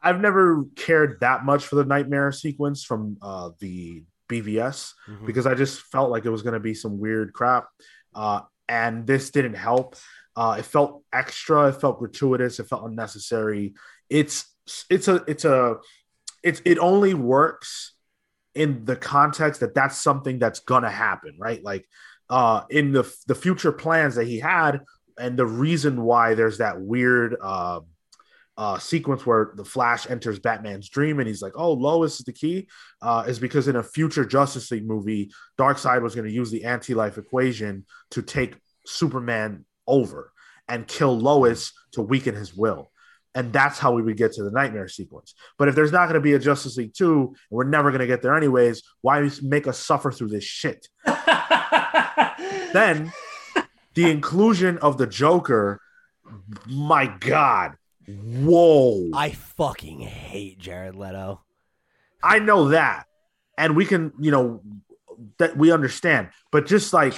I've 0.02 0.22
never 0.22 0.66
cared 0.76 1.20
that 1.22 1.44
much 1.46 1.66
for 1.66 1.76
the 1.78 1.84
nightmare 1.86 2.32
sequence 2.32 2.84
from 2.84 3.18
uh, 3.24 3.50
the 3.60 4.04
BVS 4.30 4.94
Mhm. 5.10 5.26
because 5.26 5.48
I 5.48 5.56
just 5.56 5.82
felt 5.82 6.12
like 6.12 6.26
it 6.26 6.30
was 6.30 6.44
going 6.44 6.54
to 6.54 6.60
be 6.60 6.76
some 6.76 7.00
weird 7.00 7.34
crap. 7.34 7.68
Uh, 8.14 8.42
and 8.68 9.06
this 9.06 9.32
didn't 9.32 9.56
help. 9.56 9.96
Uh, 10.36 10.58
it 10.60 10.66
felt 10.66 11.04
extra. 11.14 11.70
It 11.70 11.80
felt 11.82 12.00
gratuitous. 12.00 12.60
It 12.60 12.68
felt 12.68 12.86
unnecessary. 12.86 13.74
It's 14.10 14.46
it's 14.90 15.08
a 15.08 15.24
it's 15.28 15.46
a 15.46 15.78
it's 16.44 16.62
it 16.66 16.78
only 16.80 17.14
works 17.14 17.94
in 18.54 18.86
the 18.86 18.96
context 18.96 19.60
that 19.62 19.76
that's 19.76 19.98
something 19.98 20.40
that's 20.40 20.60
gonna 20.60 20.90
happen, 20.90 21.38
right? 21.40 21.64
Like 21.64 21.88
uh, 22.30 22.64
in 22.70 22.92
the 22.92 23.12
the 23.28 23.36
future 23.36 23.72
plans 23.72 24.16
that 24.16 24.28
he 24.28 24.40
had, 24.40 24.82
and 25.18 25.38
the 25.38 25.46
reason 25.46 26.02
why 26.02 26.34
there's 26.34 26.58
that 26.58 26.82
weird. 26.82 27.36
Uh, 27.42 27.82
uh, 28.58 28.78
sequence 28.78 29.26
where 29.26 29.52
the 29.56 29.66
Flash 29.66 30.10
enters 30.10 30.40
Batman's 30.40 30.90
dream 30.90 31.20
and 31.20 31.28
he's 31.28 31.42
like, 31.42 31.54
"Oh, 31.56 31.74
Lois 31.74 32.20
is 32.20 32.26
the 32.26 32.34
key," 32.34 32.68
uh, 33.02 33.26
is 33.28 33.40
because 33.40 33.68
in 33.68 33.76
a 33.76 33.84
future 33.84 34.26
Justice 34.26 34.72
League 34.72 34.88
movie, 34.88 35.32
Darkseid 35.58 36.02
was 36.02 36.16
going 36.16 36.28
to 36.28 36.34
use 36.34 36.52
the 36.52 36.66
anti-life 36.66 37.18
equation 37.18 37.86
to 38.12 38.22
take 38.22 38.56
Superman 38.86 39.66
over 39.88 40.32
and 40.68 40.88
kill 40.88 41.18
Lois 41.18 41.74
to 41.94 42.02
weaken 42.02 42.36
his 42.36 42.56
will, 42.56 42.92
and 43.34 43.52
that's 43.52 43.78
how 43.78 43.92
we 43.92 44.02
would 44.02 44.18
get 44.18 44.34
to 44.34 44.44
the 44.44 44.52
nightmare 44.52 44.88
sequence. 44.88 45.36
But 45.58 45.68
if 45.68 45.76
there's 45.76 45.92
not 45.92 46.06
going 46.06 46.16
to 46.16 46.22
be 46.22 46.34
a 46.34 46.40
Justice 46.40 46.78
League 46.78 46.94
two, 46.94 47.36
and 47.50 47.58
we're 47.58 47.66
never 47.66 47.92
going 47.92 48.02
to 48.02 48.08
get 48.08 48.22
there 48.22 48.38
anyways, 48.38 48.84
why 49.02 49.30
make 49.42 49.68
us 49.68 49.78
suffer 49.78 50.12
through 50.12 50.30
this 50.30 50.44
shit? 50.44 50.88
Then 52.76 53.14
the 53.94 54.12
inclusion 54.12 54.78
of 54.80 54.98
the 54.98 55.08
Joker, 55.08 55.80
my 56.68 57.08
God, 57.08 57.78
whoa! 58.08 59.10
I 59.14 59.32
fucking 59.32 60.02
hate 60.02 60.60
Jared 60.60 60.96
Leto. 60.96 61.42
I 62.24 62.40
know 62.40 62.70
that. 62.70 63.06
And 63.58 63.76
we 63.76 63.86
can, 63.86 64.12
you 64.20 64.32
know, 64.32 64.62
that 65.38 65.56
we 65.58 65.72
understand. 65.72 66.30
But 66.52 66.66
just 66.66 66.92
like 66.94 67.14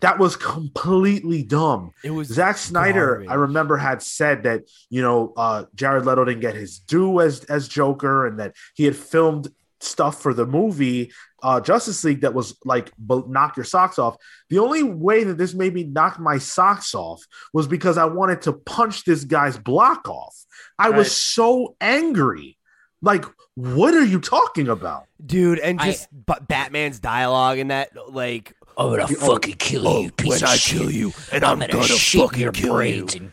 that 0.00 0.18
was 0.18 0.36
completely 0.36 1.42
dumb. 1.42 1.92
It 2.04 2.10
was 2.10 2.28
Zack 2.28 2.58
Snyder, 2.58 3.14
garbage. 3.14 3.28
I 3.28 3.34
remember, 3.34 3.76
had 3.76 4.02
said 4.02 4.42
that, 4.44 4.64
you 4.90 5.02
know, 5.02 5.32
uh, 5.36 5.64
Jared 5.74 6.04
Leto 6.04 6.24
didn't 6.24 6.42
get 6.42 6.54
his 6.54 6.78
due 6.78 7.20
as 7.20 7.44
as 7.44 7.66
Joker 7.66 8.26
and 8.26 8.38
that 8.38 8.54
he 8.74 8.84
had 8.84 8.94
filmed 8.94 9.48
stuff 9.80 10.20
for 10.20 10.32
the 10.34 10.46
movie 10.46 11.12
uh, 11.46 11.60
Justice 11.60 12.02
League 12.04 12.22
that 12.22 12.34
was 12.34 12.56
like 12.64 12.90
b- 12.98 13.22
knock 13.28 13.56
your 13.56 13.64
socks 13.64 13.98
off. 13.98 14.16
The 14.50 14.58
only 14.58 14.82
way 14.82 15.24
that 15.24 15.38
this 15.38 15.54
made 15.54 15.72
me 15.74 15.84
knock 15.84 16.18
my 16.18 16.38
socks 16.38 16.94
off 16.94 17.22
was 17.52 17.66
because 17.68 17.96
I 17.98 18.04
wanted 18.06 18.42
to 18.42 18.52
punch 18.52 19.04
this 19.04 19.24
guy's 19.24 19.56
block 19.56 20.08
off. 20.08 20.34
I 20.78 20.88
Right. 20.88 20.98
was 20.98 21.14
so 21.16 21.76
angry. 21.80 22.58
Like, 23.02 23.24
what 23.54 23.94
are 23.94 24.04
you 24.04 24.20
talking 24.20 24.68
about? 24.68 25.04
dude, 25.24 25.58
and 25.60 25.80
I- 25.80 25.92
just 25.92 26.08
but 26.26 26.48
Batman's 26.48 26.98
dialogue 27.00 27.58
in 27.58 27.68
that, 27.68 27.90
like, 28.12 28.52
I'm 28.78 28.90
gonna 28.90 29.04
Oh, 29.04 29.32
fucking 29.34 29.54
kill 29.58 29.88
oh, 29.88 30.00
you, 30.02 30.10
piece 30.12 30.28
when 30.28 30.42
of 30.42 30.48
I 30.50 30.56
shit. 30.56 30.78
kill 30.78 30.90
you, 30.90 31.12
and 31.32 31.44
I'm, 31.44 31.52
I'm, 31.52 31.58
gonna, 31.60 31.72
gonna, 31.72 31.86
shit 31.86 32.20
fucking 32.20 32.40
your 32.42 32.52
kill 32.52 32.74
brains. 32.74 33.14
you. 33.14 33.20
And 33.20 33.32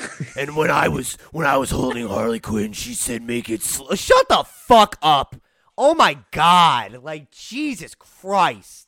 And 0.36 0.56
when 0.56 0.70
I 0.70 0.88
was 0.88 1.16
when 1.30 1.46
I 1.46 1.56
was 1.58 1.70
holding 1.70 2.08
Harley 2.08 2.40
Quinn, 2.40 2.72
she 2.72 2.94
said, 2.94 3.22
"Make 3.22 3.50
it 3.50 3.62
sl-. 3.62 3.94
shut 3.94 4.28
the 4.30 4.44
fuck 4.46 4.96
up." 5.02 5.36
Oh 5.78 5.94
my 5.94 6.18
god! 6.32 7.02
Like 7.02 7.30
Jesus 7.30 7.94
Christ! 7.94 8.86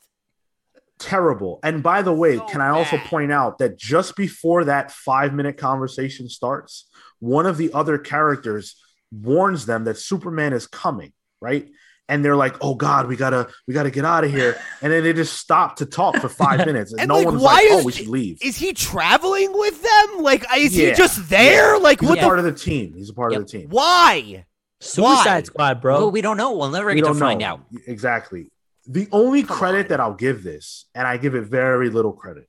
terrible. 0.99 1.59
And 1.65 1.83
by 1.83 2.03
the 2.03 2.13
way, 2.13 2.37
So 2.37 2.45
can 2.47 2.61
I 2.61 2.69
also 2.69 2.97
point 2.97 3.33
out 3.33 3.59
that 3.59 3.77
just 3.77 4.15
before 4.15 4.65
that 4.67 4.93
five 4.93 5.35
minute 5.35 5.57
conversation 5.57 6.29
starts, 6.29 6.89
one 7.19 7.45
of 7.45 7.57
the 7.57 7.73
other 7.73 7.99
characters 7.99 8.77
warns 9.11 9.67
them 9.67 9.83
that 9.85 9.99
Superman 9.99 10.53
is 10.53 10.67
coming, 10.67 11.13
right? 11.41 11.69
and 12.09 12.23
they're 12.25 12.37
like, 12.37 12.57
"Oh 12.61 12.75
God, 12.75 13.07
we 13.07 13.17
gotta 13.17 13.49
we 13.67 13.73
gotta 13.75 13.91
get 13.91 14.05
out 14.05 14.23
of 14.25 14.31
here," 14.31 14.61
and 14.83 14.93
then 14.93 15.03
they 15.05 15.13
just 15.13 15.35
stop 15.39 15.77
to 15.77 15.87
talk 15.87 16.17
for 16.17 16.29
five 16.29 16.67
minutes, 16.67 16.93
and, 16.93 17.01
And, 17.01 17.09
no 17.09 17.15
like, 17.17 17.27
one's 17.27 17.41
why 17.43 17.55
like, 17.55 17.67
"Oh, 17.71 17.79
is- 17.79 17.85
we 17.85 17.93
should 17.93 18.09
leave." 18.09 18.39
Is 18.43 18.57
he 18.57 18.73
traveling 18.73 19.53
with 19.53 19.81
them? 19.83 20.23
Like, 20.23 20.45
is 20.57 20.75
he 20.75 20.93
just 20.93 21.29
there? 21.31 21.79
Like, 21.79 22.01
He's 22.01 22.09
what 22.09 22.19
a 22.19 22.21
the? 22.21 22.27
part 22.27 22.39
of 22.41 22.45
the 22.45 22.53
team. 22.53 22.93
He's 22.97 23.09
a 23.09 23.15
part 23.15 23.33
Yep. 23.33 23.41
of 23.41 23.47
the 23.47 23.59
team. 23.59 23.69
Why? 23.71 24.45
Suicide 24.83 25.25
Why? 25.27 25.43
Squad, 25.43 25.81
bro. 25.81 25.99
Well, 25.99 26.11
we 26.11 26.21
don't 26.21 26.37
know. 26.37 26.53
We'll 26.57 26.71
never 26.71 26.89
We 26.89 26.95
get 26.97 27.03
to 27.03 27.07
don't 27.09 27.19
find 27.19 27.41
know. 27.41 27.47
out. 27.47 27.61
exactly. 27.87 28.51
The 28.87 29.09
only 29.13 29.43
Come 29.45 29.57
credit 29.57 29.87
on. 29.87 29.89
that 29.91 30.01
I'll 30.01 30.15
give 30.15 30.43
this, 30.43 30.87
and 30.95 31.07
I 31.07 31.17
give 31.17 31.35
it 31.37 31.43
very 31.45 31.89
little 31.89 32.13
credit, 32.13 32.49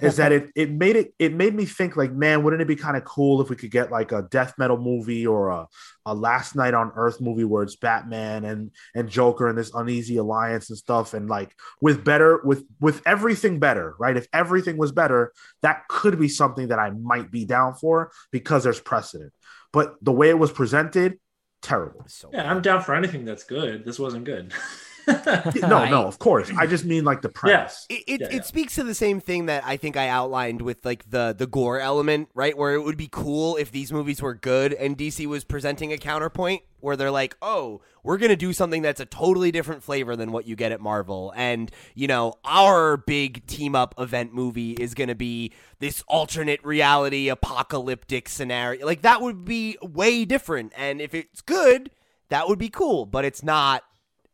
is 0.00 0.16
that 0.16 0.32
it 0.32 0.48
it 0.54 0.70
made 0.70 0.96
it 0.96 1.12
it 1.18 1.34
made 1.34 1.54
me 1.54 1.66
think 1.66 1.96
like, 1.96 2.12
man, 2.12 2.42
wouldn't 2.42 2.62
it 2.62 2.68
be 2.68 2.76
kind 2.76 2.96
of 2.96 3.04
cool 3.04 3.42
if 3.42 3.50
we 3.50 3.56
could 3.56 3.70
get 3.70 3.90
like 3.90 4.10
a 4.10 4.22
death 4.30 4.54
metal 4.56 4.78
movie 4.78 5.26
or 5.26 5.50
a, 5.50 5.66
a 6.06 6.14
Last 6.14 6.56
Knight 6.56 6.72
on 6.72 6.92
Earth 6.96 7.20
movie 7.20 7.44
where 7.44 7.62
it's 7.62 7.76
Batman 7.76 8.46
and 8.46 8.70
and 8.94 9.06
Joker 9.10 9.48
and 9.48 9.58
this 9.58 9.70
uneasy 9.74 10.16
alliance 10.16 10.70
and 10.70 10.78
stuff, 10.78 11.12
and 11.12 11.28
like 11.28 11.54
with 11.82 12.02
better 12.02 12.40
with 12.42 12.64
with 12.80 13.02
everything 13.04 13.58
better, 13.58 13.94
right? 13.98 14.16
If 14.16 14.28
everything 14.32 14.78
was 14.78 14.92
better, 14.92 15.32
that 15.60 15.86
could 15.88 16.18
be 16.18 16.28
something 16.28 16.68
that 16.68 16.78
I 16.78 16.88
might 16.90 17.30
be 17.30 17.44
down 17.44 17.74
for 17.74 18.12
because 18.30 18.64
there's 18.64 18.80
precedent. 18.80 19.34
But 19.74 19.96
the 20.00 20.12
way 20.12 20.30
it 20.30 20.38
was 20.38 20.52
presented, 20.52 21.18
terrible. 21.62 22.04
So 22.08 22.30
Yeah, 22.32 22.50
I'm 22.50 22.62
down 22.62 22.82
for 22.82 22.94
anything 22.94 23.24
that's 23.24 23.44
good. 23.44 23.84
This 23.84 23.98
wasn't 23.98 24.24
good. 24.24 24.52
No, 25.66 25.84
no, 25.88 26.06
of 26.06 26.18
course. 26.18 26.50
I 26.56 26.66
just 26.66 26.84
mean 26.84 27.04
like 27.04 27.22
the 27.22 27.28
premise. 27.28 27.86
it, 27.88 28.04
it, 28.06 28.20
Yeah, 28.20 28.26
it 28.28 28.32
yeah. 28.34 28.42
speaks 28.42 28.74
to 28.76 28.84
the 28.84 28.94
same 28.94 29.20
thing 29.20 29.46
that 29.46 29.64
I 29.64 29.76
think 29.76 29.96
I 29.96 30.08
outlined 30.08 30.62
with 30.62 30.84
like 30.84 31.08
the 31.10 31.34
the 31.36 31.46
gore 31.46 31.80
element, 31.80 32.28
right? 32.34 32.56
Where 32.56 32.74
it 32.74 32.82
would 32.82 32.96
be 32.96 33.08
cool 33.10 33.56
if 33.56 33.70
these 33.70 33.92
movies 33.92 34.20
were 34.20 34.34
good 34.34 34.72
and 34.72 34.96
DC 34.96 35.26
was 35.26 35.44
presenting 35.44 35.92
a 35.92 35.98
counterpoint 35.98 36.62
where 36.80 36.96
they're 36.96 37.10
like, 37.10 37.36
"Oh, 37.40 37.80
we're 38.02 38.18
going 38.18 38.30
to 38.30 38.36
do 38.36 38.52
something 38.52 38.82
that's 38.82 39.00
a 39.00 39.06
totally 39.06 39.50
different 39.50 39.82
flavor 39.82 40.16
than 40.16 40.32
what 40.32 40.46
you 40.46 40.56
get 40.56 40.72
at 40.72 40.80
Marvel." 40.80 41.32
And, 41.36 41.70
you 41.94 42.06
know, 42.06 42.34
our 42.44 42.96
big 42.96 43.46
team 43.46 43.74
up 43.74 43.94
event 43.98 44.34
movie 44.34 44.72
is 44.72 44.94
going 44.94 45.08
to 45.08 45.14
be 45.14 45.52
this 45.78 46.02
alternate 46.08 46.64
reality 46.64 47.28
apocalyptic 47.28 48.28
scenario. 48.28 48.84
Like 48.86 49.02
that 49.02 49.22
would 49.22 49.44
be 49.44 49.78
way 49.82 50.24
different. 50.24 50.72
And 50.76 51.00
if 51.00 51.14
it's 51.14 51.40
good, 51.40 51.90
that 52.28 52.48
would 52.48 52.58
be 52.58 52.68
cool, 52.68 53.06
but 53.06 53.24
it's 53.24 53.42
not 53.42 53.84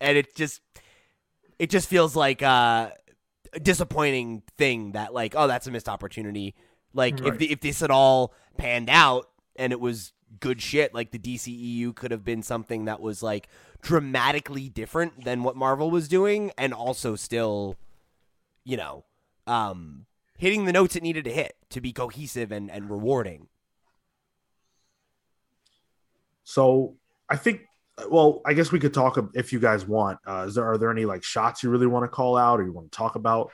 and 0.03 0.19
it 0.19 0.35
just 0.35 0.61
it 1.59 1.71
just 1.71 1.89
feels 1.89 2.17
like 2.17 2.43
uh 2.43 2.91
a 3.55 3.61
disappointing 3.61 4.43
thing 4.57 4.93
that 4.93 5.13
like 5.13 5.35
oh 5.37 5.47
that's 5.47 5.67
a 5.67 5.71
missed 5.71 5.89
opportunity. 5.89 6.55
Like 6.95 7.21
if 7.25 7.39
the, 7.39 7.51
if 7.51 7.61
this 7.61 7.81
had 7.81 7.91
all 7.91 8.35
panned 8.59 8.91
out 8.91 9.29
and 9.57 9.73
it 9.73 9.81
was 9.81 10.13
good 10.41 10.61
shit 10.61 10.95
like 10.95 11.11
the 11.11 11.19
DCEU 11.19 11.95
could 11.95 12.11
have 12.11 12.25
been 12.25 12.43
something 12.43 12.87
that 12.87 13.01
was 13.01 13.23
like 13.23 13.49
dramatically 13.81 14.69
different 14.69 15.25
than 15.25 15.43
what 15.43 15.57
Marvel 15.57 15.91
was 15.91 16.09
doing 16.09 16.51
and 16.57 16.73
also 16.73 17.17
still 17.17 17.77
you 18.65 18.77
know 18.77 19.05
um 19.47 20.07
hitting 20.39 20.65
the 20.65 20.73
notes 20.73 20.97
it 20.97 21.03
needed 21.03 21.25
to 21.25 21.33
hit 21.33 21.57
to 21.71 21.81
be 21.81 21.93
cohesive 21.93 22.53
and 22.53 22.71
and 22.71 22.91
rewarding. 22.91 23.49
So 26.45 26.97
I 27.29 27.37
think, 27.37 27.63
well, 28.09 28.41
I 28.47 28.55
guess 28.55 28.73
we 28.73 28.79
could 28.79 28.95
talk 28.95 29.19
if 29.35 29.53
you 29.53 29.61
guys 29.61 29.87
want. 29.87 30.19
Uh, 30.27 30.45
is 30.49 30.55
there 30.55 30.65
are 30.65 30.79
there 30.79 30.91
any 30.91 31.05
like 31.05 31.23
shots 31.25 31.63
you 31.63 31.71
really 31.71 31.87
want 31.87 32.05
to 32.05 32.09
call 32.09 32.37
out 32.37 32.61
or 32.61 32.65
you 32.65 32.73
want 32.73 32.91
to 32.91 32.97
talk 32.97 33.15
about? 33.15 33.51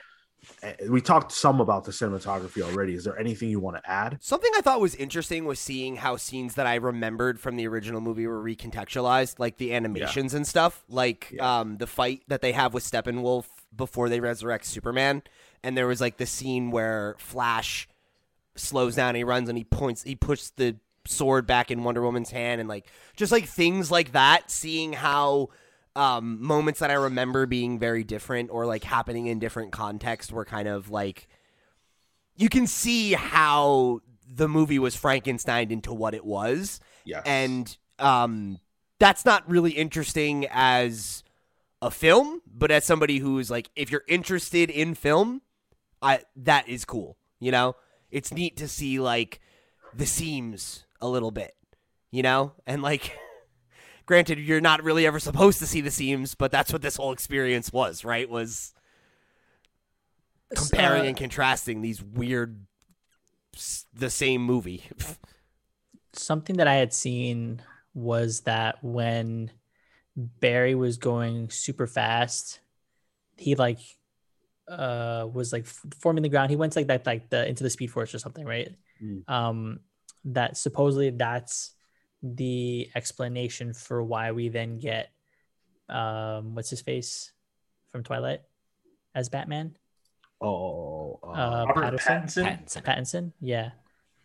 We 0.89 1.01
talked 1.01 1.33
some 1.33 1.59
about 1.59 1.83
the 1.83 1.91
cinematography 1.91 2.61
already. 2.61 2.93
Is 2.93 3.03
there 3.03 3.19
anything 3.19 3.49
you 3.49 3.59
want 3.59 3.75
to 3.75 3.89
add? 3.89 4.19
Something 4.21 4.49
I 4.55 4.61
thought 4.61 4.79
was 4.79 4.95
interesting 4.95 5.43
was 5.43 5.59
seeing 5.59 5.97
how 5.97 6.15
scenes 6.15 6.55
that 6.55 6.65
I 6.65 6.75
remembered 6.75 7.41
from 7.41 7.57
the 7.57 7.67
original 7.67 7.99
movie 7.99 8.25
were 8.25 8.41
recontextualized, 8.41 9.37
like 9.37 9.57
the 9.57 9.73
animations 9.73 10.33
and 10.33 10.47
stuff, 10.47 10.85
like 10.87 11.31
Yeah. 11.33 11.59
um, 11.59 11.77
the 11.77 11.87
fight 11.87 12.23
that 12.29 12.41
they 12.41 12.53
have 12.53 12.73
with 12.73 12.85
Steppenwolf 12.85 13.45
before 13.75 14.07
they 14.07 14.21
resurrect 14.21 14.65
Superman, 14.65 15.23
and 15.61 15.75
there 15.77 15.87
was 15.87 15.99
like 15.99 16.15
the 16.17 16.25
scene 16.25 16.71
where 16.71 17.15
Flash 17.19 17.89
slows 18.55 18.95
down, 18.95 19.15
he 19.15 19.25
runs, 19.25 19.49
and 19.49 19.57
he 19.57 19.65
points, 19.65 20.03
he 20.03 20.15
pushes 20.15 20.51
the 20.55 20.77
sword 21.09 21.47
back 21.47 21.71
in 21.71 21.83
Wonder 21.83 22.01
Woman's 22.01 22.29
hand, 22.31 22.59
and 22.61 22.69
like 22.69 22.85
just 23.15 23.31
like 23.31 23.45
things 23.45 23.89
like 23.91 24.11
that. 24.13 24.49
Seeing 24.51 24.93
how 24.93 25.49
um, 25.95 26.41
moments 26.41 26.79
that 26.79 26.91
I 26.91 26.95
remember 26.95 27.45
being 27.45 27.79
very 27.79 28.03
different 28.03 28.49
or 28.51 28.65
like 28.65 28.83
happening 28.83 29.27
in 29.27 29.39
different 29.39 29.71
contexts 29.71 30.31
were 30.31 30.45
kind 30.45 30.67
of 30.67 30.89
like 30.89 31.27
you 32.35 32.47
can 32.49 32.67
see 32.67 33.13
how 33.13 34.01
the 34.31 34.47
movie 34.47 34.79
was 34.79 34.95
Frankenstein 34.95 35.71
into 35.71 35.93
what 35.93 36.13
it 36.13 36.23
was, 36.23 36.79
Yes. 37.03 37.23
and 37.25 37.77
um, 37.97 38.59
that's 38.99 39.25
not 39.25 39.49
really 39.49 39.71
interesting 39.71 40.45
as 40.51 41.23
a 41.81 41.89
film, 41.91 42.41
but 42.45 42.71
as 42.71 42.85
somebody 42.85 43.17
who's 43.17 43.49
like, 43.49 43.69
if 43.75 43.89
you're 43.91 44.03
interested 44.07 44.69
in 44.69 44.93
film, 44.93 45.41
I 46.01 46.21
that 46.37 46.69
is 46.69 46.85
cool. 46.85 47.17
You 47.39 47.51
know, 47.51 47.75
it's 48.11 48.31
neat 48.33 48.55
to 48.57 48.67
see 48.67 48.99
like 48.99 49.39
the 49.93 50.05
seams 50.05 50.85
a 51.01 51.07
little 51.07 51.31
bit, 51.31 51.55
you 52.11 52.23
know, 52.23 52.53
and 52.65 52.81
like. 52.81 53.17
Granted, 54.05 54.39
you're 54.39 54.59
not 54.59 54.83
really 54.83 55.05
ever 55.05 55.19
supposed 55.19 55.59
to 55.59 55.67
see 55.67 55.81
the 55.81 55.91
seams, 55.91 56.33
but 56.33 56.51
that's 56.51 56.73
what 56.73 56.81
this 56.81 56.95
whole 56.95 57.11
experience 57.11 57.71
was, 57.71 58.03
right? 58.03 58.27
Was 58.27 58.73
comparing 60.55 61.03
Uh, 61.03 61.05
and 61.09 61.17
contrasting 61.17 61.81
these 61.81 62.01
weird, 62.01 62.65
the 63.93 64.09
same 64.09 64.41
movie. 64.41 64.83
something 66.13 66.57
that 66.57 66.67
I 66.67 66.75
had 66.75 66.93
seen 66.93 67.61
was 67.93 68.41
that 68.41 68.83
when 68.83 69.51
Barry 70.15 70.75
was 70.75 70.97
going 70.97 71.49
super 71.49 71.87
fast, 71.87 72.59
he 73.37 73.55
like 73.55 73.79
uh 74.67 75.27
was 75.31 75.51
like 75.53 75.65
forming 75.65 76.23
the 76.23 76.29
ground. 76.29 76.49
He 76.49 76.55
went 76.55 76.73
to 76.73 76.79
like 76.79 76.87
that 76.87 77.05
like 77.05 77.29
the 77.29 77.47
into 77.47 77.63
the 77.63 77.69
speed 77.69 77.91
force 77.91 78.13
or 78.13 78.19
something, 78.19 78.45
right? 78.45 78.69
Mm. 79.03 79.29
Um 79.29 79.79
that 80.25 80.57
supposedly 80.57 81.09
that's 81.11 81.71
the 82.21 82.89
explanation 82.95 83.73
for 83.73 84.03
why 84.03 84.31
we 84.31 84.49
then 84.49 84.77
get 84.79 85.09
um 85.87 86.53
what's 86.55 86.69
his 86.69 86.81
face 86.81 87.31
from 87.91 88.03
Twilight 88.03 88.41
as 89.15 89.29
Batman? 89.29 89.75
oh, 90.41 91.19
uh, 91.23 91.27
Uh, 91.27 91.65
Robert 91.67 91.99
Patterson? 91.99 92.45
Pattinson. 92.45 92.45
Pattinson. 92.45 92.83
Pattinson, 92.83 93.31
yeah. 93.41 93.71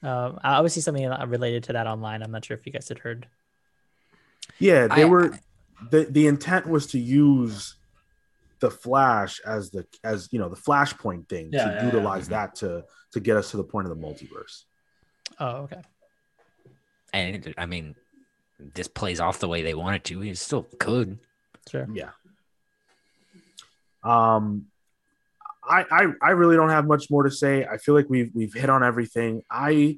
Um, 0.03 0.39
I 0.45 0.55
obviously 0.55 0.83
something 0.83 1.09
related 1.29 1.65
to 1.65 1.73
that 1.73 1.87
online. 1.87 2.23
I'm 2.23 2.31
not 2.31 2.45
sure 2.45 2.57
if 2.57 2.67
you 2.67 2.73
guys 2.73 2.89
had 2.89 2.99
heard. 2.99 3.27
yeah, 4.59 4.87
they 4.87 5.03
I- 5.03 5.07
were. 5.07 5.39
the 5.91 6.05
The 6.05 6.27
intent 6.27 6.67
was 6.69 6.87
to 6.89 6.99
use 6.99 7.77
the 8.61 8.71
Flash 8.71 9.41
as 9.41 9.71
the 9.71 9.87
as 10.05 10.29
you 10.31 10.39
know 10.39 10.49
the 10.49 10.57
Flashpoint 10.57 11.29
thing 11.29 11.51
Yeah, 11.53 11.65
to 11.65 11.71
yeah, 11.71 11.77
yeah. 11.81 11.85
utilize 11.87 12.29
that 12.29 12.55
to 12.57 12.85
to 13.13 13.21
get 13.21 13.37
us 13.37 13.51
to 13.53 13.57
the 13.57 13.65
point 13.65 13.87
of 13.89 13.99
the 13.99 14.07
multiverse. 14.07 14.65
Oh, 15.41 15.57
okay. 15.63 15.81
And 17.13 17.55
I 17.59 17.67
mean, 17.67 17.95
this 18.59 18.89
plays 18.89 19.21
off 19.21 19.39
the 19.39 19.49
way 19.49 19.63
they 19.63 19.75
want 19.75 19.97
it 19.97 20.05
to. 20.05 20.23
It 20.23 20.37
still 20.39 20.67
could. 20.79 21.19
Sure. 21.71 21.87
Yeah. 21.93 22.11
Um, 24.03 24.67
I, 25.67 25.85
I 25.91 26.07
I 26.21 26.31
really 26.33 26.57
don't 26.57 26.69
have 26.71 26.87
much 26.87 27.11
more 27.11 27.23
to 27.23 27.31
say. 27.31 27.65
I 27.65 27.79
feel 27.79 27.95
like 27.95 28.07
we've 28.09 28.31
we've 28.35 28.53
hit 28.53 28.69
on 28.69 28.83
everything. 28.83 29.43
I 29.51 29.97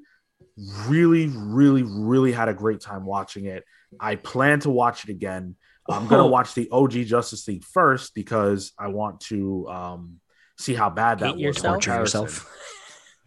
really, 0.86 1.26
really, 1.26 1.82
really 1.82 2.32
had 2.32 2.48
a 2.48 2.54
great 2.54 2.80
time 2.80 3.04
watching 3.04 3.46
it. 3.46 3.64
I 3.98 4.16
plan 4.16 4.60
to 4.60 4.70
watch 4.70 5.04
it 5.04 5.10
again. 5.10 5.56
I'm 5.88 6.06
gonna 6.06 6.22
Oh. 6.24 6.26
watch 6.28 6.54
the 6.54 6.68
OG 6.70 7.04
Justice 7.04 7.46
League 7.48 7.64
first 7.64 8.14
because 8.14 8.72
I 8.78 8.88
want 8.88 9.20
to 9.22 9.68
um, 9.68 10.20
see 10.58 10.74
how 10.74 10.90
bad 10.90 11.18
that 11.20 11.26
Hate 11.26 11.32
was. 11.34 11.40
in 11.40 11.46
yourself? 11.46 11.74
Torture 11.82 12.00
yourself. 12.00 12.52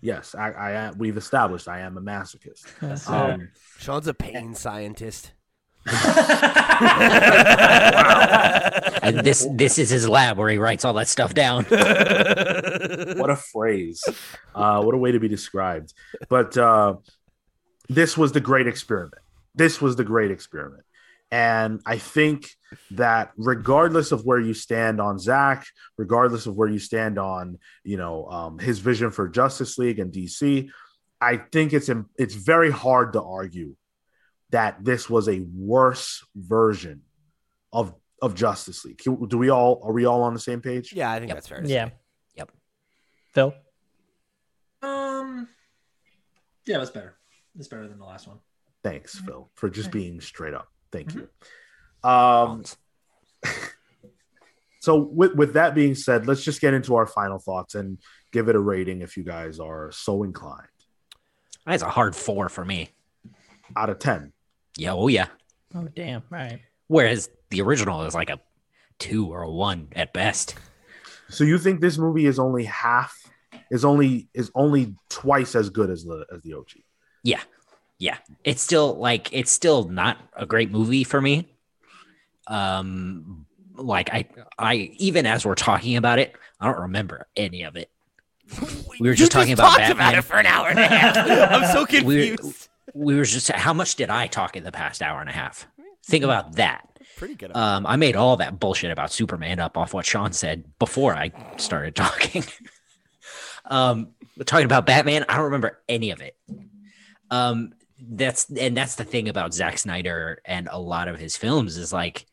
Yes, 0.02 0.36
I, 0.36 0.52
I 0.52 0.72
am. 0.72 0.98
We've 0.98 1.18
established 1.18 1.68
I 1.68 1.80
am 1.82 1.98
a 1.98 2.02
masochist. 2.02 2.66
That's. 2.82 3.10
Um, 3.10 3.50
Sean's 3.78 4.08
a 4.08 4.14
pain 4.14 4.56
scientist. 4.56 5.34
And 9.02 9.20
this 9.20 9.48
this 9.52 9.80
is 9.80 9.90
his 9.90 10.08
lab 10.08 10.38
where 10.38 10.50
he 10.50 10.58
writes 10.58 10.86
all 10.86 10.94
that 10.94 11.08
stuff 11.08 11.34
down. 11.34 11.64
what 11.70 13.30
a 13.30 13.36
phrase 13.36 14.04
uh 14.56 14.82
what 14.82 14.94
a 14.94 14.98
way 14.98 15.12
to 15.12 15.20
be 15.20 15.28
described 15.28 15.94
but 16.30 16.58
uh 16.58 16.96
this 17.88 18.18
was 18.18 18.32
the 18.32 18.40
great 18.40 18.68
experiment 18.68 19.22
this 19.56 19.82
was 19.82 19.96
the 19.96 20.04
great 20.04 20.32
experiment 20.32 20.84
and 21.32 21.82
i 21.86 21.98
think 21.98 22.50
that 22.92 23.32
regardless 23.38 24.12
of 24.12 24.26
where 24.26 24.40
you 24.40 24.54
stand 24.54 25.00
on 25.02 25.20
zach 25.20 25.66
regardless 25.98 26.46
of 26.46 26.56
where 26.56 26.68
you 26.70 26.80
stand 26.80 27.18
on 27.20 27.58
you 27.84 27.98
know 27.98 28.26
um, 28.28 28.60
his 28.60 28.80
vision 28.80 29.12
for 29.12 29.28
justice 29.28 29.78
league 29.78 30.00
and 30.00 30.12
dc 30.14 30.70
i 31.22 31.38
think 31.38 31.74
it's 31.74 31.90
it's 32.18 32.34
very 32.36 32.72
hard 32.72 33.14
to 33.14 33.22
argue 33.22 33.76
that 34.52 34.84
this 34.84 35.10
was 35.10 35.28
a 35.30 35.40
worse 35.56 36.26
version 36.36 37.02
of 37.72 37.94
of 38.22 38.34
justice 38.36 38.84
league 38.86 39.00
do 39.04 39.38
we 39.38 39.50
all 39.50 39.82
are 39.84 39.94
we 39.94 40.06
all 40.06 40.24
on 40.24 40.34
the 40.34 40.40
same 40.40 40.62
page 40.62 40.92
Yeah, 40.94 41.12
I 41.12 41.20
think 41.20 41.30
Yep. 41.30 41.38
that's 41.38 41.48
fair. 41.48 41.62
Yeah. 41.66 41.86
say. 41.90 41.94
Yep. 42.36 42.52
Phil. 43.34 43.54
Um, 44.82 45.48
yeah, 46.66 46.78
it 46.78 46.80
was 46.80 46.90
better. 46.92 47.16
It's 47.58 47.68
better 47.68 47.88
than 47.88 48.00
the 48.00 48.06
last 48.06 48.28
one. 48.28 48.40
Thanks, 48.84 49.20
Phil, 49.20 49.50
for 49.56 49.70
just 49.70 49.92
being 49.92 50.22
straight 50.22 50.54
up. 50.54 50.68
Thank 50.92 51.16
you. 51.16 51.30
Um, 52.04 52.64
so 54.80 54.98
with 54.98 55.36
with 55.36 55.54
that 55.54 55.76
being 55.76 55.96
said, 55.96 56.28
let's 56.28 56.44
just 56.44 56.62
get 56.62 56.74
into 56.74 56.96
our 56.96 57.06
final 57.06 57.40
thoughts 57.40 57.76
and 57.76 57.98
give 58.32 58.50
it 58.50 58.56
a 58.56 58.60
rating 58.60 59.02
if 59.02 59.18
you 59.18 59.24
guys 59.24 59.60
are 59.60 59.92
so 59.92 60.24
inclined. 60.24 60.68
That's 61.66 61.84
a 61.84 61.90
hard 61.90 62.16
four 62.16 62.50
for 62.50 62.66
me. 62.66 62.90
Out 63.76 63.90
of 63.90 64.00
ten. 64.00 64.34
Yeah, 64.78 64.94
oh 64.94 65.08
yeah. 65.08 65.28
Oh 65.76 65.88
damn! 65.96 66.22
All 66.32 66.38
right. 66.38 66.60
Whereas 66.88 67.30
the 67.50 67.62
original 67.62 68.04
is 68.04 68.16
like 68.16 68.30
a 68.30 68.40
two 68.98 69.28
or 69.28 69.44
a 69.44 69.52
one 69.52 69.90
at 69.96 70.14
best. 70.14 70.56
So 71.30 71.44
you 71.44 71.60
think 71.60 71.80
this 71.80 71.98
movie 71.98 72.26
is 72.26 72.40
only 72.40 72.66
half 72.66 73.16
is 73.72 73.86
only 73.86 74.28
is 74.34 74.52
only 74.56 74.96
twice 75.10 75.56
as 75.56 75.70
good 75.70 75.90
as 75.90 76.04
the 76.04 76.26
as 76.34 76.42
the 76.42 76.54
OG? 76.54 76.72
Yeah. 77.24 77.42
Yeah. 78.00 78.18
It's 78.44 78.62
still 78.62 78.96
like 78.96 79.30
it's 79.34 79.52
still 79.52 79.84
not 79.90 80.18
a 80.36 80.46
great 80.46 80.72
movie 80.72 81.04
for 81.04 81.22
me. 81.22 81.54
Um 82.48 83.46
like 83.76 84.10
I 84.14 84.28
I 84.58 84.76
even 84.98 85.26
as 85.26 85.46
we're 85.46 85.56
talking 85.56 85.96
about 85.98 86.20
it, 86.20 86.36
I 86.60 86.66
don't 86.68 86.80
remember 86.82 87.28
any 87.36 87.64
of 87.64 87.76
it. 87.76 87.90
We 89.00 89.08
were 89.10 89.14
just 89.14 89.34
You 89.34 89.40
talking 89.40 89.54
about 89.54 89.78
Batman. 89.78 89.92
about 89.92 90.18
it 90.18 90.22
for 90.24 90.38
an 90.38 90.46
hour 90.46 90.70
and 90.70 90.80
a 90.80 90.88
half. 90.88 91.18
I'm 91.52 91.72
so 91.72 91.82
We- 92.06 92.30
confused. 92.36 92.70
we 92.94 93.16
were 93.16 93.26
just 93.26 93.50
how 93.52 93.74
much 93.74 93.96
did 93.96 94.10
I 94.10 94.28
talk 94.28 94.56
in 94.56 94.64
the 94.64 94.72
past 94.72 95.02
hour 95.02 95.20
and 95.22 95.30
a 95.30 95.34
half? 95.34 95.68
Think 96.06 96.24
about 96.24 96.56
that. 96.56 96.86
Pretty 97.18 97.36
good. 97.36 97.56
Um, 97.56 97.86
I 97.86 97.98
made 97.98 98.16
all 98.16 98.38
that 98.38 98.60
bullshit 98.60 98.92
about 98.92 99.12
Superman 99.12 99.60
up 99.60 99.78
off 99.78 99.94
what 99.94 100.06
Sean 100.06 100.32
said 100.32 100.64
before 100.80 101.14
I 101.14 101.32
started 101.58 101.96
talking. 101.96 102.44
um, 103.66 104.10
talking 104.46 104.66
about 104.66 104.86
Batman, 104.86 105.26
I 105.30 105.36
don't 105.36 105.46
remember 105.46 105.80
any 105.88 106.12
of 106.12 106.22
it. 106.22 106.36
Um, 107.30 107.74
that's 108.02 108.50
and 108.50 108.76
that's 108.76 108.96
the 108.96 109.04
thing 109.04 109.30
about 109.30 109.54
Zack 109.54 109.78
Snyder 109.78 110.42
and 110.46 110.68
a 110.72 110.80
lot 110.80 111.08
of 111.08 111.20
his 111.20 111.36
films 111.36 111.78
is 111.78 111.92
like 111.92 112.26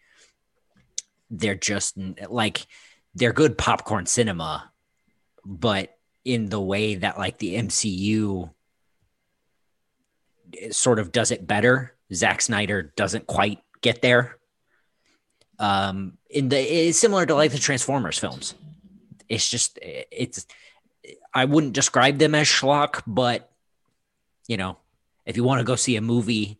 they're 1.31 1.55
just 1.55 1.97
like 2.29 2.67
they're 3.15 3.33
good 3.33 3.59
popcorn 3.59 4.07
cinema, 4.07 4.71
but 5.45 5.97
in 6.25 6.49
the 6.49 6.61
way 6.61 6.97
that 6.97 7.19
like 7.19 7.39
the 7.39 7.57
MCU 7.57 8.51
sort 10.71 10.99
of 10.99 11.13
does 11.13 11.31
it 11.31 11.47
better. 11.47 11.95
Zack 12.13 12.43
Snyder 12.43 12.93
doesn't 12.97 13.27
quite 13.27 13.61
get 13.81 14.03
there. 14.03 14.39
Um, 15.59 16.19
in 16.29 16.49
the 16.49 16.59
it's 16.59 16.99
similar 16.99 17.27
to 17.27 17.35
like 17.35 17.53
the 17.53 17.59
Transformers 17.59 18.19
films. 18.19 18.55
It's 19.29 19.49
just 19.49 19.79
it's 19.83 20.47
I 21.33 21.45
wouldn't 21.45 21.73
describe 21.73 22.19
them 22.19 22.35
as 22.35 22.47
schlock, 22.47 23.03
but 23.07 23.51
you 24.47 24.57
know, 24.57 24.77
if 25.27 25.37
you 25.37 25.45
want 25.45 25.61
to 25.61 25.65
go 25.65 25.77
see 25.77 25.97
a 25.97 26.01
movie, 26.03 26.59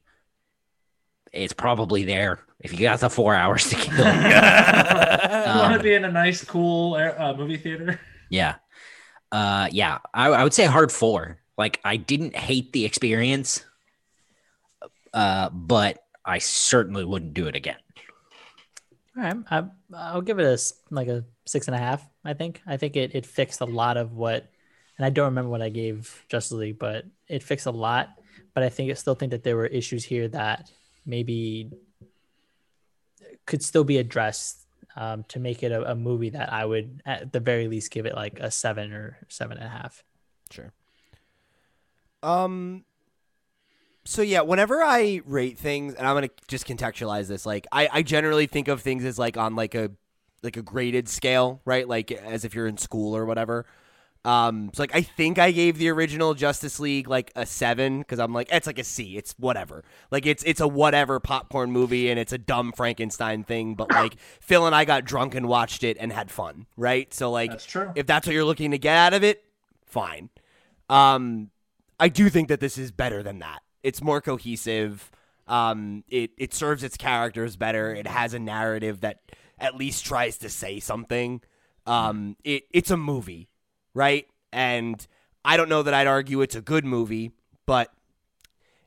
it's 1.33 1.53
probably 1.53 2.05
there. 2.05 2.41
If 2.61 2.73
you 2.73 2.81
got 2.81 3.01
the 3.01 3.11
four 3.11 3.35
hours 3.35 3.69
to 3.71 3.77
kill, 3.77 4.07
you 5.45 5.59
want 5.59 5.73
Um, 5.73 5.75
to 5.75 5.81
be 5.81 5.95
in 5.95 6.05
a 6.05 6.11
nice, 6.11 6.45
cool 6.45 6.95
uh, 6.95 7.35
movie 7.37 7.57
theater? 7.57 8.01
yeah, 8.29 8.57
uh, 9.33 9.69
yeah, 9.73 9.99
I, 10.15 10.29
I 10.31 10.45
would 10.45 10.55
say 10.55 10.67
hard 10.67 10.93
four. 10.93 11.39
Like 11.59 11.81
I 11.85 11.97
didn't 11.97 12.37
hate 12.37 12.73
the 12.73 12.85
experience, 12.85 13.65
uh, 15.13 15.51
but 15.51 15.99
I 16.25 16.39
certainly 16.39 17.05
wouldn't 17.05 17.35
do 17.35 17.47
it 17.47 17.57
again. 17.57 17.77
All 19.17 19.23
right, 19.23 19.37
I, 19.51 19.65
I'll 19.95 20.21
give 20.21 20.39
it 20.39 20.45
a 20.45 20.53
s- 20.53 20.75
like 20.91 21.09
a 21.09 21.25
six 21.47 21.69
and 21.69 21.75
a 21.75 21.79
half. 21.79 22.07
I 22.25 22.35
think. 22.35 22.61
I 22.67 22.77
think 22.77 22.97
it 22.97 23.15
it 23.15 23.25
fixed 23.27 23.61
a 23.61 23.65
lot 23.65 23.97
of 23.97 24.13
what, 24.13 24.51
and 24.99 25.07
I 25.07 25.11
don't 25.11 25.27
remember 25.27 25.51
what 25.51 25.63
I 25.63 25.71
gave 25.71 26.25
Justice 26.29 26.53
League, 26.53 26.79
but 26.79 27.07
it 27.29 27.43
fixed 27.43 27.67
a 27.67 27.71
lot. 27.71 28.11
But 28.57 28.63
I 28.63 28.71
think 28.71 28.91
I 28.91 28.95
still 28.95 29.15
think 29.15 29.33
that 29.33 29.45
there 29.45 29.55
were 29.55 29.67
issues 29.67 30.03
here 30.03 30.29
that 30.29 30.71
maybe 31.05 31.73
could 33.45 33.63
still 33.63 33.85
be 33.85 33.99
addressed 33.99 34.67
um, 34.97 35.25
to 35.29 35.39
make 35.39 35.63
it 35.63 35.73
a, 35.73 35.91
a 35.91 35.95
movie 35.95 36.31
that 36.31 36.51
I 36.51 36.65
would 36.65 37.03
at 37.05 37.35
the 37.35 37.39
very 37.39 37.69
least 37.69 37.91
give 37.91 38.07
it 38.07 38.15
like 38.15 38.41
a 38.41 38.51
seven 38.51 38.95
or 38.95 39.19
seven 39.29 39.59
and 39.59 39.67
a 39.67 39.69
half. 39.69 40.03
Sure. 40.51 40.73
Um. 42.23 42.87
So 44.07 44.23
yeah, 44.23 44.41
whenever 44.41 44.83
I 44.83 45.21
rate 45.27 45.59
things, 45.59 45.93
and 45.93 46.07
I'm 46.07 46.17
gonna 46.17 46.31
just 46.49 46.67
contextualize 46.67 47.27
this, 47.27 47.45
like 47.45 47.67
I, 47.71 47.91
I 47.93 48.03
generally 48.03 48.47
think 48.47 48.69
of 48.69 48.81
things 48.81 49.05
as 49.05 49.19
like 49.19 49.37
on 49.37 49.55
like 49.55 49.75
a 49.75 49.91
like 50.43 50.57
a 50.57 50.63
graded 50.63 51.11
scale, 51.11 51.61
right? 51.67 51.87
Like 51.87 52.11
as 52.11 52.47
if 52.47 52.55
you're 52.55 52.69
in 52.69 52.79
school 52.79 53.15
or 53.15 53.27
whatever. 53.27 53.67
Um, 54.27 54.73
so 54.75 54.83
like 54.83 54.95
I 54.95 55.03
think 55.03 55.39
I 55.39 55.53
gave 55.53 55.79
the 55.79 55.89
original 55.89 56.35
Justice 56.35 56.81
League 56.81 57.09
like 57.09 57.31
a 57.37 57.47
seven 57.47 58.01
because 58.01 58.19
I'm 58.19 58.33
like 58.33 58.49
it's 58.51 58.67
like 58.67 58.81
a 58.81 58.85
C. 58.85 59.17
It's 59.17 59.37
whatever. 59.39 59.85
Like 60.11 60.27
it's 60.27 60.43
it's 60.43 60.61
a 60.61 60.67
whatever 60.67 61.21
popcorn 61.21 61.71
movie 61.71 62.11
and 62.11 62.19
it's 62.19 62.33
a 62.33 62.39
dumb 62.39 62.73
Frankenstein 62.73 63.45
thing. 63.45 63.77
But 63.77 63.93
like 63.93 64.17
Phil 64.41 64.67
and 64.67 64.75
I 64.75 64.85
got 64.85 65.05
drunk 65.05 65.37
and 65.37 65.47
watched 65.47 65.85
it 65.85 65.97
and 66.01 66.13
had 66.13 66.33
fun, 66.33 66.67
right? 66.77 67.15
So 67.15 67.31
like 67.31 67.53
That's 67.53 67.65
if 67.95 68.07
that's 68.07 68.27
what 68.27 68.35
you're 68.35 68.45
looking 68.45 68.73
to 68.73 68.79
get 68.79 68.97
out 68.97 69.15
of 69.15 69.23
it, 69.23 69.45
fine. 69.85 70.31
Um, 70.89 71.51
I 72.01 72.09
do 72.09 72.29
think 72.29 72.49
that 72.49 72.59
this 72.59 72.79
is 72.79 72.91
better 72.91 73.23
than 73.23 73.39
that. 73.39 73.61
It's 73.85 74.03
more 74.03 74.21
cohesive. 74.21 75.09
Um, 75.47 76.03
it 76.09 76.33
it 76.37 76.53
serves 76.53 76.83
its 76.83 76.97
characters 76.97 77.55
better. 77.55 77.95
It 77.95 78.09
has 78.09 78.35
a 78.35 78.41
narrative 78.41 79.03
that 79.03 79.21
at 79.57 79.77
least 79.77 80.05
tries 80.05 80.37
to 80.39 80.49
say 80.49 80.81
something. 80.81 81.43
Um, 81.87 82.37
it 82.43 82.65
it's 82.73 82.91
a 82.91 82.97
movie, 82.97 83.49
right? 83.97 84.29
And 84.53 85.05
I 85.45 85.57
don't 85.57 85.69
know 85.69 85.83
that 85.83 85.95
I'd 85.95 86.07
argue 86.07 86.43
it's 86.43 86.55
a 86.55 86.61
good 86.61 86.85
movie, 86.85 87.33
but 87.65 87.93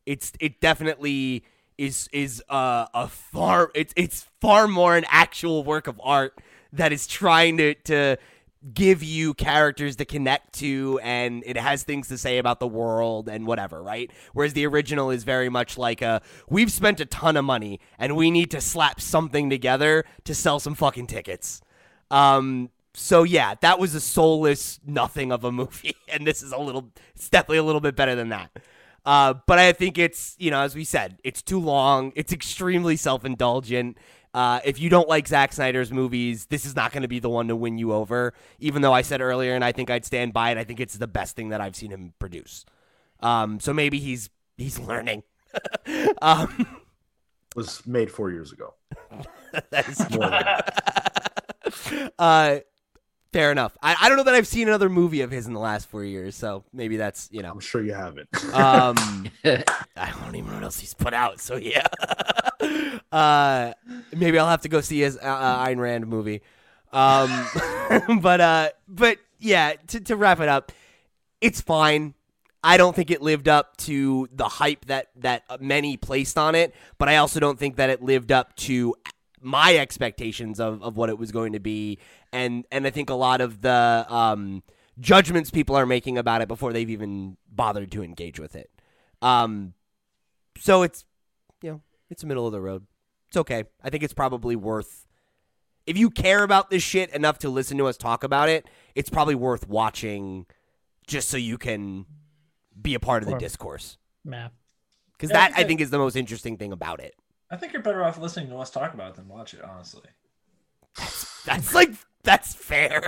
it's 0.06 0.32
it 0.40 0.62
definitely 0.62 1.44
is 1.78 2.08
is 2.14 2.44
uh, 2.50 2.86
a 2.94 3.08
far 3.08 3.72
it's 3.74 3.94
it's 3.98 4.28
far 4.40 4.68
more 4.68 4.96
an 4.96 5.06
actual 5.10 5.64
work 5.64 5.88
of 5.88 6.00
art 6.04 6.40
that 6.74 6.94
is 6.94 7.08
trying 7.08 7.58
to 7.58 7.74
to 7.74 8.18
give 8.74 9.02
you 9.02 9.34
characters 9.34 9.96
to 9.96 10.06
connect 10.06 10.54
to 10.54 11.00
and 11.02 11.44
it 11.46 11.56
has 11.56 11.84
things 11.84 12.10
to 12.10 12.18
say 12.18 12.38
about 12.38 12.60
the 12.60 12.68
world 12.68 13.30
and 13.30 13.48
whatever, 13.48 13.82
right? 13.82 14.12
Whereas 14.34 14.52
the 14.52 14.68
original 14.68 15.10
is 15.10 15.24
very 15.24 15.50
much 15.50 15.78
like 15.78 16.02
a 16.02 16.22
we've 16.50 16.72
spent 16.72 17.00
a 17.00 17.06
ton 17.06 17.38
of 17.38 17.46
money 17.46 17.80
and 17.98 18.16
we 18.16 18.30
need 18.30 18.52
to 18.52 18.62
slap 18.62 19.02
something 19.02 19.50
together 19.50 20.04
to 20.26 20.36
sell 20.36 20.60
some 20.60 20.76
fucking 20.76 21.08
tickets. 21.08 21.62
Um 22.12 22.70
so 22.94 23.24
yeah, 23.24 23.56
that 23.62 23.80
was 23.80 23.96
a 23.96 24.02
soulless 24.02 24.80
nothing 24.86 25.32
of 25.32 25.44
a 25.44 25.52
movie 25.52 25.96
and 26.08 26.26
this 26.26 26.42
is 26.42 26.52
a 26.52 26.58
little 26.58 26.92
it's 27.16 27.30
definitely 27.30 27.58
a 27.58 27.64
little 27.64 27.82
bit 27.82 27.96
better 27.96 28.16
than 28.16 28.30
that. 28.30 28.52
Uh, 29.06 29.34
but 29.48 29.58
I 29.58 29.72
think 29.72 29.98
it's, 29.98 30.36
you 30.40 30.52
know, 30.52 30.62
as 30.62 30.76
we 30.76 30.84
said, 30.84 31.20
it's 31.24 31.42
too 31.42 31.60
long. 31.60 32.12
It's 32.16 32.34
extremely 32.34 32.96
self 32.96 33.26
indulgent. 33.26 33.98
Uh, 34.34 34.60
if 34.64 34.80
you 34.80 34.90
don't 34.90 35.08
like 35.08 35.28
Zack 35.28 35.54
Snyder's 35.54 35.92
movies, 35.92 36.46
this 36.48 36.66
is 36.66 36.76
not 36.76 36.92
going 36.92 37.02
to 37.02 37.08
be 37.08 37.20
the 37.20 37.30
one 37.30 37.48
to 37.48 37.56
win 37.56 37.78
you 37.78 37.94
over. 37.94 38.34
Even 38.60 38.82
though 38.82 38.94
I 38.94 39.02
said 39.02 39.22
earlier, 39.22 39.56
and 39.56 39.64
I 39.64 39.72
think 39.72 39.90
I'd 39.90 40.06
stand 40.06 40.34
by 40.34 40.52
it, 40.52 40.58
I 40.58 40.64
think 40.64 40.80
it's 40.80 40.96
the 40.96 41.08
best 41.08 41.36
thing 41.36 41.50
that 41.50 41.62
I've 41.62 41.76
seen 41.76 41.90
him 41.92 42.14
produce. 42.20 42.66
Um, 43.22 43.60
so 43.60 43.74
maybe 43.74 44.00
he's 44.00 44.30
he's 44.58 44.78
learning. 44.78 45.24
um, 46.22 46.68
Was 47.56 47.86
made 47.88 48.12
four 48.12 48.30
years 48.30 48.52
ago. 48.52 48.76
that 49.72 49.90
is 49.90 50.00
More 50.12 50.20
than 50.20 50.32
that. 50.32 52.14
uh, 52.20 52.60
fair 53.32 53.52
enough. 53.52 53.78
I, 53.82 53.96
I 54.02 54.10
don't 54.10 54.18
know 54.18 54.24
that 54.24 54.34
I've 54.34 54.48
seen 54.48 54.68
another 54.68 54.90
movie 54.90 55.22
of 55.22 55.32
his 55.32 55.48
in 55.48 55.54
the 55.54 55.60
last 55.60 55.88
four 55.88 56.04
years, 56.04 56.36
so 56.36 56.64
maybe 56.74 56.98
that's 56.98 57.30
you 57.32 57.42
know. 57.42 57.52
I'm 57.52 57.60
sure 57.60 57.82
you 57.82 57.94
haven't. 57.94 58.30
Um, 58.54 58.96
I 59.46 60.12
don't 60.24 60.36
even 60.36 60.48
know 60.48 60.56
what 60.56 60.64
else 60.64 60.80
he's 60.80 60.94
put 60.94 61.14
out. 61.14 61.40
So 61.40 61.56
yeah, 61.56 61.88
uh, 63.12 63.74
maybe 64.16 64.40
I'll 64.40 64.50
have 64.50 64.62
to 64.62 64.70
go 64.70 64.82
see 64.82 65.00
his 65.00 65.18
uh, 65.18 65.22
uh, 65.22 65.66
Ayn 65.66 65.78
Rand 65.78 66.08
movie. 66.08 66.42
Um, 66.92 67.30
but 68.22 68.42
uh, 68.42 68.70
but 68.88 69.18
yeah, 69.40 69.74
to 69.88 70.00
to 70.02 70.16
wrap 70.16 70.40
it 70.40 70.50
up, 70.50 70.72
it's 71.42 71.62
fine. 71.62 72.14
I 72.62 72.76
don't 72.76 72.94
think 72.94 73.10
it 73.10 73.22
lived 73.22 73.48
up 73.48 73.78
to 73.78 74.28
the 74.34 74.48
hype 74.48 74.86
that 74.86 75.08
that 75.18 75.62
many 75.62 75.96
placed 75.98 76.38
on 76.38 76.56
it, 76.56 76.74
but 76.98 77.08
I 77.08 77.18
also 77.18 77.40
don't 77.40 77.58
think 77.58 77.78
that 77.78 77.90
it 77.90 78.02
lived 78.02 78.32
up 78.32 78.56
to 78.58 78.96
my 79.42 79.76
expectations 79.76 80.60
of, 80.60 80.82
of 80.84 80.98
what 80.98 81.10
it 81.10 81.18
was 81.18 81.32
going 81.32 81.54
to 81.54 81.60
be, 81.60 82.00
and 82.32 82.66
and 82.72 82.86
I 82.86 82.90
think 82.90 83.10
a 83.10 83.16
lot 83.16 83.42
of 83.42 83.62
the 83.62 84.06
um, 84.10 84.64
judgments 85.00 85.50
people 85.52 85.76
are 85.76 85.86
making 85.86 86.18
about 86.18 86.42
it 86.42 86.48
before 86.48 86.74
they've 86.74 86.90
even 86.90 87.38
bothered 87.50 87.92
to 87.92 88.04
engage 88.04 88.40
with 88.40 88.56
it. 88.56 88.70
Um, 89.22 89.74
so 90.58 90.84
it's 90.84 91.06
you 91.62 91.72
know 91.72 91.82
it's 92.10 92.22
the 92.22 92.28
middle 92.28 92.46
of 92.46 92.52
the 92.52 92.62
road. 92.62 92.86
It's 93.28 93.38
okay. 93.38 93.66
I 93.84 93.90
think 93.90 94.04
it's 94.04 94.14
probably 94.14 94.56
worth. 94.56 95.06
If 95.86 95.98
you 95.98 96.10
care 96.10 96.44
about 96.44 96.70
this 96.70 96.84
shit 96.84 97.10
enough 97.12 97.40
to 97.40 97.50
listen 97.50 97.78
to 97.78 97.88
us 97.88 97.98
talk 97.98 98.24
about 98.24 98.50
it, 98.50 98.68
it's 98.96 99.10
probably 99.10 99.36
worth 99.36 99.68
watching, 99.68 100.46
just 101.08 101.30
so 101.30 101.38
you 101.38 101.58
can 101.58 102.06
be 102.80 102.94
a 102.94 103.00
part 103.00 103.24
of 103.24 103.30
the 103.30 103.38
discourse. 103.38 103.98
Yeah. 104.24 104.50
Because 105.14 105.32
that 105.32 105.54
I 105.56 105.64
think 105.64 105.82
is 105.82 105.90
the 105.90 105.98
most 105.98 106.16
interesting 106.16 106.58
thing 106.58 106.72
about 106.72 107.02
it. 107.02 107.14
I 107.52 107.56
think 107.58 107.74
you're 107.74 107.82
better 107.82 108.04
off 108.04 108.20
listening 108.20 108.50
to 108.50 108.58
us 108.58 108.70
talk 108.70 108.94
about 108.94 109.12
it 109.12 109.16
than 109.16 109.28
watch 109.28 109.54
it, 109.54 109.62
honestly. 109.64 110.04
That's 111.46 111.74
like 111.74 111.92
that's 112.24 112.54
fair. 112.54 113.08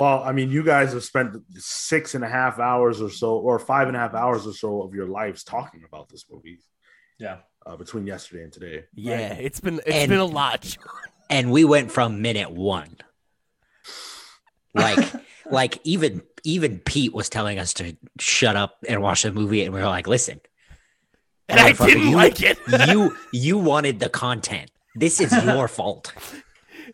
well, 0.00 0.22
I 0.24 0.32
mean, 0.32 0.50
you 0.50 0.62
guys 0.62 0.92
have 0.92 1.04
spent 1.04 1.36
six 1.54 2.14
and 2.14 2.24
a 2.24 2.28
half 2.28 2.58
hours 2.58 3.00
or 3.02 3.10
so, 3.10 3.36
or 3.36 3.58
five 3.58 3.88
and 3.88 3.96
a 3.96 4.00
half 4.00 4.14
hours 4.14 4.46
or 4.46 4.52
so 4.52 4.82
of 4.82 4.94
your 4.94 5.06
lives 5.06 5.44
talking 5.44 5.82
about 5.86 6.08
this 6.08 6.24
movie. 6.30 6.58
Yeah. 7.18 7.38
uh, 7.66 7.76
between 7.76 8.06
yesterday 8.06 8.44
and 8.44 8.52
today. 8.52 8.84
Yeah, 8.94 9.34
it's 9.34 9.60
been 9.60 9.80
it's 9.86 9.88
And- 9.96 10.08
been 10.08 10.20
a 10.20 10.24
lot. 10.24 10.76
and 11.28 11.50
we 11.52 11.64
went 11.64 11.92
from 11.92 12.22
minute 12.22 12.50
one. 12.50 12.96
Like, 14.74 15.12
like 15.50 15.78
even 15.84 16.22
even 16.44 16.78
Pete 16.78 17.12
was 17.12 17.28
telling 17.28 17.58
us 17.58 17.74
to 17.74 17.96
shut 18.18 18.56
up 18.56 18.76
and 18.88 19.02
watch 19.02 19.22
the 19.24 19.32
movie, 19.32 19.64
and 19.64 19.74
we 19.74 19.80
were 19.80 19.86
like, 19.86 20.06
"Listen, 20.06 20.40
And 21.50 21.60
I 21.60 21.72
Motherfucker, 21.72 21.86
didn't 21.86 22.08
you- 22.08 22.16
like 22.16 22.42
it. 22.42 22.58
you 22.88 23.16
you 23.32 23.58
wanted 23.58 23.98
the 24.00 24.08
content. 24.08 24.70
This 24.94 25.20
is 25.20 25.32
your 25.44 25.68
fault." 25.68 26.12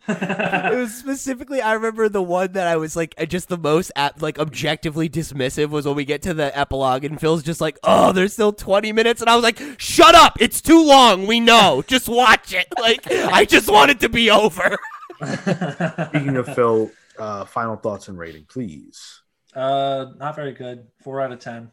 it 0.09 0.77
was 0.77 0.95
specifically 0.95 1.61
I 1.61 1.73
remember 1.73 2.09
the 2.09 2.23
one 2.23 2.53
that 2.53 2.67
I 2.67 2.77
was 2.77 2.95
like 2.97 3.15
just 3.29 3.49
the 3.49 3.57
most 3.57 3.91
at, 3.97 4.21
like 4.21 4.39
objectively 4.39 5.09
dismissive 5.09 5.71
was 5.71 5.87
when 5.87 5.97
we 5.97 6.05
get 6.05 6.23
to 6.23 6.35
the 6.35 6.57
epilogue 6.57 7.05
and 7.05 7.21
Phil's 7.21 7.43
just 7.43 7.61
like, 7.61 7.79
"Oh, 7.83 8.13
there's 8.13 8.33
still 8.33 8.53
20 8.53 8.93
minutes." 8.93 9.21
And 9.21 9.31
I 9.31 9.35
was 9.35 9.43
like, 9.43 9.61
"Shut 9.79 10.15
up. 10.15 10.37
It's 10.41 10.61
too 10.61 10.85
long. 10.87 11.27
We 11.27 11.41
know. 11.41 11.83
Just 11.87 12.09
watch 12.09 12.53
it." 12.53 12.67
Like 12.79 13.11
I 13.11 13.45
just 13.45 13.71
want 13.71 13.91
it 13.91 14.01
to 14.01 14.09
be 14.09 14.31
over. 14.31 14.77
Speaking 15.25 16.37
of 16.37 16.55
Phil, 16.55 16.91
uh, 17.19 17.45
final 17.47 17.77
thoughts 17.77 18.09
and 18.09 18.19
rating, 18.19 18.45
please. 18.49 19.23
Uh, 19.55 20.07
not 20.19 20.37
very 20.37 20.53
good. 20.53 20.87
Four 21.03 21.21
out 21.23 21.33
of 21.33 21.39
ten. 21.41 21.71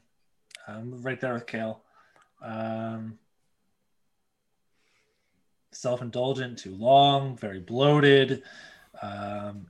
I'm 0.68 1.02
right 1.04 1.20
there 1.20 1.34
with 1.34 1.46
Cale. 1.46 1.82
Um, 2.44 3.18
self-indulgent, 5.72 6.60
too 6.60 6.76
long, 6.76 7.36
very 7.38 7.60
bloated. 7.60 8.44
Um, 9.02 9.68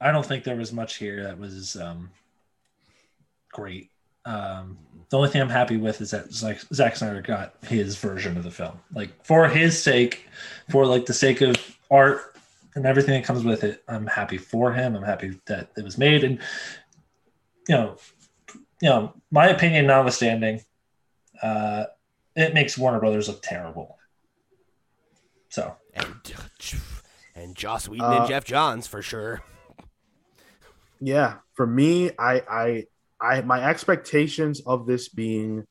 I 0.00 0.12
don't 0.12 0.24
think 0.24 0.44
there 0.44 0.56
was 0.56 0.72
much 0.72 0.96
here 0.96 1.24
that 1.24 1.38
was 1.38 1.76
um, 1.76 2.10
great. 3.50 3.90
Um, 4.24 4.78
the 5.08 5.16
only 5.16 5.30
thing 5.30 5.40
I'm 5.40 5.48
happy 5.48 5.76
with 5.76 6.00
is 6.00 6.10
that 6.10 6.32
Zack, 6.32 6.96
Snyder 6.96 7.22
got 7.22 7.54
his 7.64 7.96
version 7.96 8.36
of 8.36 8.44
the 8.44 8.50
film. 8.50 8.78
Like 8.92 9.24
for 9.24 9.48
his 9.48 9.80
sake, 9.80 10.26
for 10.68 10.84
like 10.84 11.06
the 11.06 11.14
sake 11.14 11.40
of 11.40 11.56
art 11.90 12.36
and 12.74 12.86
everything 12.86 13.14
that 13.14 13.24
comes 13.24 13.44
with 13.44 13.64
it, 13.64 13.82
I'm 13.88 14.06
happy 14.06 14.36
for 14.36 14.72
him. 14.72 14.96
I'm 14.96 15.02
happy 15.02 15.38
that 15.46 15.70
it 15.76 15.84
was 15.84 15.96
made, 15.96 16.24
and 16.24 16.40
you 17.68 17.74
know, 17.74 17.96
you 18.82 18.88
know, 18.88 19.14
my 19.30 19.48
opinion 19.48 19.86
notwithstanding, 19.86 20.62
uh, 21.42 21.84
it 22.34 22.54
makes 22.54 22.76
Warner 22.76 23.00
Brothers 23.00 23.28
look 23.28 23.42
terrible. 23.42 23.96
So 25.48 25.74
And 25.94 26.06
and 27.34 27.56
Joss 27.56 27.88
Whedon 27.88 28.12
Uh, 28.12 28.18
and 28.18 28.28
Geoff 28.28 28.44
Johns 28.44 28.86
for 28.86 29.02
sure. 29.02 29.42
Yeah, 31.00 31.36
for 31.54 31.66
me, 31.66 32.10
I, 32.18 32.42
I, 32.48 32.84
I, 33.20 33.40
my 33.42 33.62
expectations 33.62 34.60
of 34.60 34.86
this 34.86 35.08
being 35.08 35.66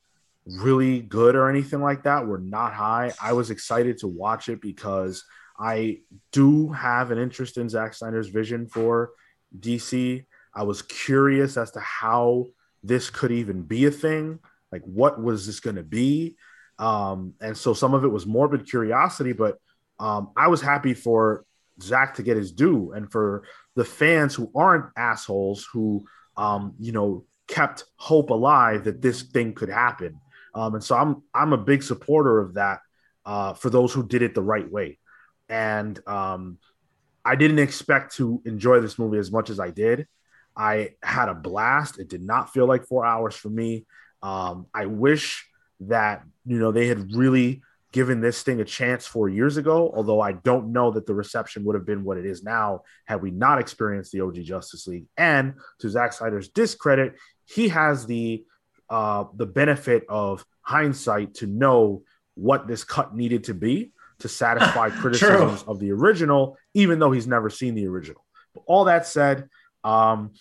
really 0.46 1.00
good 1.00 1.34
or 1.34 1.50
anything 1.50 1.80
like 1.80 2.04
that 2.04 2.26
were 2.26 2.38
not 2.38 2.72
high. 2.72 3.12
I 3.20 3.32
was 3.32 3.50
excited 3.50 3.98
to 3.98 4.06
watch 4.06 4.48
it 4.48 4.60
because 4.60 5.24
I 5.58 6.00
do 6.32 6.70
have 6.72 7.10
an 7.10 7.18
interest 7.18 7.56
in 7.56 7.68
Zack 7.68 7.94
Snyder's 7.94 8.28
vision 8.28 8.66
for 8.66 9.10
DC. 9.58 10.24
I 10.54 10.62
was 10.62 10.82
curious 10.82 11.56
as 11.56 11.72
to 11.72 11.80
how 11.80 12.46
this 12.82 13.10
could 13.10 13.32
even 13.32 13.62
be 13.62 13.86
a 13.86 13.90
thing. 13.90 14.38
Like, 14.72 14.82
what 14.82 15.22
was 15.22 15.46
this 15.46 15.60
going 15.60 15.76
to 15.76 15.82
be? 15.82 16.36
Um, 16.78 17.34
and 17.40 17.56
so 17.56 17.72
some 17.72 17.94
of 17.94 18.04
it 18.04 18.08
was 18.08 18.26
morbid 18.26 18.68
curiosity, 18.68 19.32
but 19.32 19.58
um, 19.98 20.32
I 20.36 20.48
was 20.48 20.60
happy 20.60 20.94
for 20.94 21.44
Zack 21.80 22.14
to 22.14 22.22
get 22.22 22.36
his 22.36 22.52
due 22.52 22.92
and 22.92 23.10
for 23.10 23.44
the 23.74 23.84
fans 23.84 24.34
who 24.34 24.50
aren't 24.54 24.86
assholes 24.96 25.66
who 25.72 26.06
um, 26.36 26.74
you 26.78 26.92
know 26.92 27.24
kept 27.48 27.84
hope 27.96 28.30
alive 28.30 28.84
that 28.84 29.00
this 29.02 29.22
thing 29.22 29.54
could 29.54 29.68
happen. 29.68 30.20
Um, 30.54 30.74
and 30.74 30.84
so 30.84 30.96
I'm 30.96 31.22
I'm 31.34 31.52
a 31.52 31.58
big 31.58 31.82
supporter 31.82 32.40
of 32.40 32.54
that 32.54 32.80
uh, 33.24 33.54
for 33.54 33.70
those 33.70 33.92
who 33.92 34.06
did 34.06 34.22
it 34.22 34.34
the 34.34 34.42
right 34.42 34.70
way. 34.70 34.98
And 35.48 35.98
um, 36.08 36.58
I 37.24 37.36
didn't 37.36 37.58
expect 37.58 38.16
to 38.16 38.42
enjoy 38.44 38.80
this 38.80 38.98
movie 38.98 39.18
as 39.18 39.30
much 39.30 39.50
as 39.50 39.60
I 39.60 39.70
did. 39.70 40.06
I 40.56 40.90
had 41.02 41.28
a 41.28 41.34
blast. 41.34 41.98
It 41.98 42.08
did 42.08 42.22
not 42.22 42.52
feel 42.52 42.66
like 42.66 42.86
four 42.86 43.04
hours 43.04 43.34
for 43.34 43.50
me. 43.50 43.84
Um, 44.22 44.66
I 44.74 44.86
wish 44.86 45.46
that 45.80 46.22
you 46.44 46.58
know 46.58 46.72
they 46.72 46.86
had 46.86 47.14
really 47.14 47.62
given 47.92 48.20
this 48.20 48.42
thing 48.42 48.60
a 48.60 48.64
chance 48.64 49.06
four 49.06 49.28
years 49.28 49.56
ago. 49.56 49.90
Although 49.94 50.20
I 50.20 50.32
don't 50.32 50.72
know 50.72 50.90
that 50.90 51.06
the 51.06 51.14
reception 51.14 51.64
would 51.64 51.74
have 51.74 51.86
been 51.86 52.04
what 52.04 52.18
it 52.18 52.26
is 52.26 52.42
now 52.42 52.82
had 53.06 53.22
we 53.22 53.30
not 53.30 53.58
experienced 53.58 54.12
the 54.12 54.20
OG 54.20 54.42
Justice 54.42 54.86
League. 54.86 55.06
And 55.16 55.54
to 55.78 55.88
Zack 55.88 56.12
Snyder's 56.12 56.48
discredit, 56.48 57.14
he 57.44 57.68
has 57.68 58.06
the 58.06 58.44
uh, 58.88 59.24
the 59.34 59.46
benefit 59.46 60.04
of 60.08 60.44
hindsight 60.60 61.34
to 61.34 61.46
know 61.46 62.02
what 62.34 62.68
this 62.68 62.84
cut 62.84 63.16
needed 63.16 63.44
to 63.44 63.54
be 63.54 63.92
to 64.18 64.28
satisfy 64.28 64.90
criticisms 65.00 65.62
of 65.64 65.78
the 65.80 65.92
original, 65.92 66.56
even 66.74 66.98
though 66.98 67.12
he's 67.12 67.26
never 67.26 67.50
seen 67.50 67.74
the 67.74 67.86
original. 67.86 68.24
But 68.54 68.64
all 68.66 68.84
that 68.84 69.06
said, 69.06 69.48
um, 69.84 70.32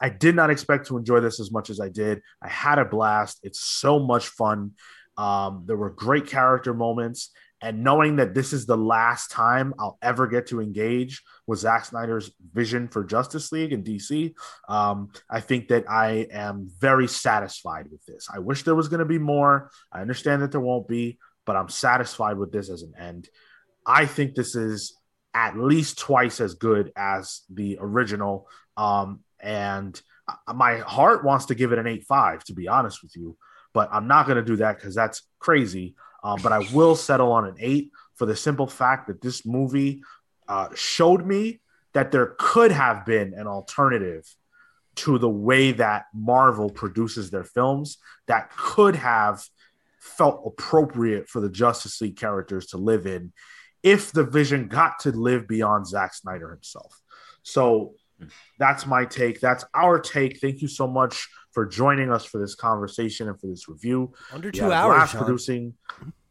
I 0.00 0.08
did 0.08 0.34
not 0.34 0.50
expect 0.50 0.88
to 0.88 0.96
enjoy 0.96 1.20
this 1.20 1.40
as 1.40 1.50
much 1.52 1.70
as 1.70 1.80
I 1.80 1.88
did. 1.88 2.22
I 2.42 2.48
had 2.48 2.78
a 2.78 2.84
blast. 2.84 3.40
It's 3.42 3.60
so 3.60 3.98
much 3.98 4.28
fun. 4.28 4.72
Um, 5.16 5.64
there 5.66 5.76
were 5.76 5.90
great 5.90 6.26
character 6.26 6.74
moments. 6.74 7.30
And 7.60 7.82
knowing 7.82 8.16
that 8.16 8.34
this 8.34 8.52
is 8.52 8.66
the 8.66 8.76
last 8.76 9.30
time 9.30 9.72
I'll 9.78 9.96
ever 10.02 10.26
get 10.26 10.48
to 10.48 10.60
engage 10.60 11.22
with 11.46 11.60
Zack 11.60 11.86
Snyder's 11.86 12.30
vision 12.52 12.88
for 12.88 13.04
Justice 13.04 13.52
League 13.52 13.72
and 13.72 13.82
DC, 13.82 14.34
um, 14.68 15.10
I 15.30 15.40
think 15.40 15.68
that 15.68 15.88
I 15.88 16.26
am 16.30 16.68
very 16.78 17.08
satisfied 17.08 17.86
with 17.90 18.04
this. 18.04 18.28
I 18.30 18.40
wish 18.40 18.64
there 18.64 18.74
was 18.74 18.88
going 18.88 18.98
to 18.98 19.06
be 19.06 19.18
more. 19.18 19.70
I 19.90 20.02
understand 20.02 20.42
that 20.42 20.52
there 20.52 20.60
won't 20.60 20.88
be, 20.88 21.18
but 21.46 21.56
I'm 21.56 21.70
satisfied 21.70 22.36
with 22.36 22.52
this 22.52 22.68
as 22.68 22.82
an 22.82 22.92
end. 22.98 23.30
I 23.86 24.04
think 24.04 24.34
this 24.34 24.56
is 24.56 24.98
at 25.32 25.58
least 25.58 25.98
twice 25.98 26.40
as 26.40 26.54
good 26.54 26.92
as 26.96 27.42
the 27.48 27.78
original. 27.80 28.46
Um, 28.76 29.20
and 29.44 30.00
my 30.52 30.78
heart 30.78 31.22
wants 31.22 31.44
to 31.46 31.54
give 31.54 31.70
it 31.72 31.78
an 31.78 31.86
8 31.86 32.04
5, 32.04 32.44
to 32.44 32.54
be 32.54 32.66
honest 32.66 33.02
with 33.02 33.14
you, 33.14 33.36
but 33.74 33.90
I'm 33.92 34.08
not 34.08 34.26
going 34.26 34.36
to 34.36 34.44
do 34.44 34.56
that 34.56 34.76
because 34.76 34.94
that's 34.94 35.22
crazy. 35.38 35.94
Um, 36.24 36.40
but 36.42 36.52
I 36.52 36.60
will 36.72 36.96
settle 36.96 37.30
on 37.32 37.46
an 37.46 37.56
8 37.60 37.90
for 38.14 38.24
the 38.24 38.34
simple 38.34 38.66
fact 38.66 39.08
that 39.08 39.20
this 39.20 39.44
movie 39.44 40.02
uh, 40.48 40.68
showed 40.74 41.26
me 41.26 41.60
that 41.92 42.10
there 42.10 42.34
could 42.38 42.72
have 42.72 43.04
been 43.04 43.34
an 43.34 43.46
alternative 43.46 44.24
to 44.96 45.18
the 45.18 45.28
way 45.28 45.72
that 45.72 46.06
Marvel 46.14 46.70
produces 46.70 47.30
their 47.30 47.44
films 47.44 47.98
that 48.26 48.50
could 48.56 48.96
have 48.96 49.44
felt 50.00 50.42
appropriate 50.46 51.28
for 51.28 51.40
the 51.40 51.50
Justice 51.50 52.00
League 52.00 52.16
characters 52.16 52.68
to 52.68 52.78
live 52.78 53.06
in 53.06 53.32
if 53.82 54.12
the 54.12 54.24
vision 54.24 54.68
got 54.68 54.98
to 55.00 55.10
live 55.10 55.46
beyond 55.46 55.86
Zack 55.86 56.14
Snyder 56.14 56.50
himself. 56.50 57.00
So 57.42 57.94
that's 58.58 58.86
my 58.86 59.04
take. 59.04 59.40
That's 59.40 59.64
our 59.74 59.98
take. 59.98 60.40
Thank 60.40 60.62
you 60.62 60.68
so 60.68 60.86
much 60.86 61.28
for 61.52 61.66
joining 61.66 62.12
us 62.12 62.24
for 62.24 62.38
this 62.38 62.54
conversation 62.54 63.28
and 63.28 63.40
for 63.40 63.46
this 63.46 63.68
review. 63.68 64.12
Under 64.32 64.50
two 64.50 64.72
hours. 64.72 65.10
producing 65.10 65.74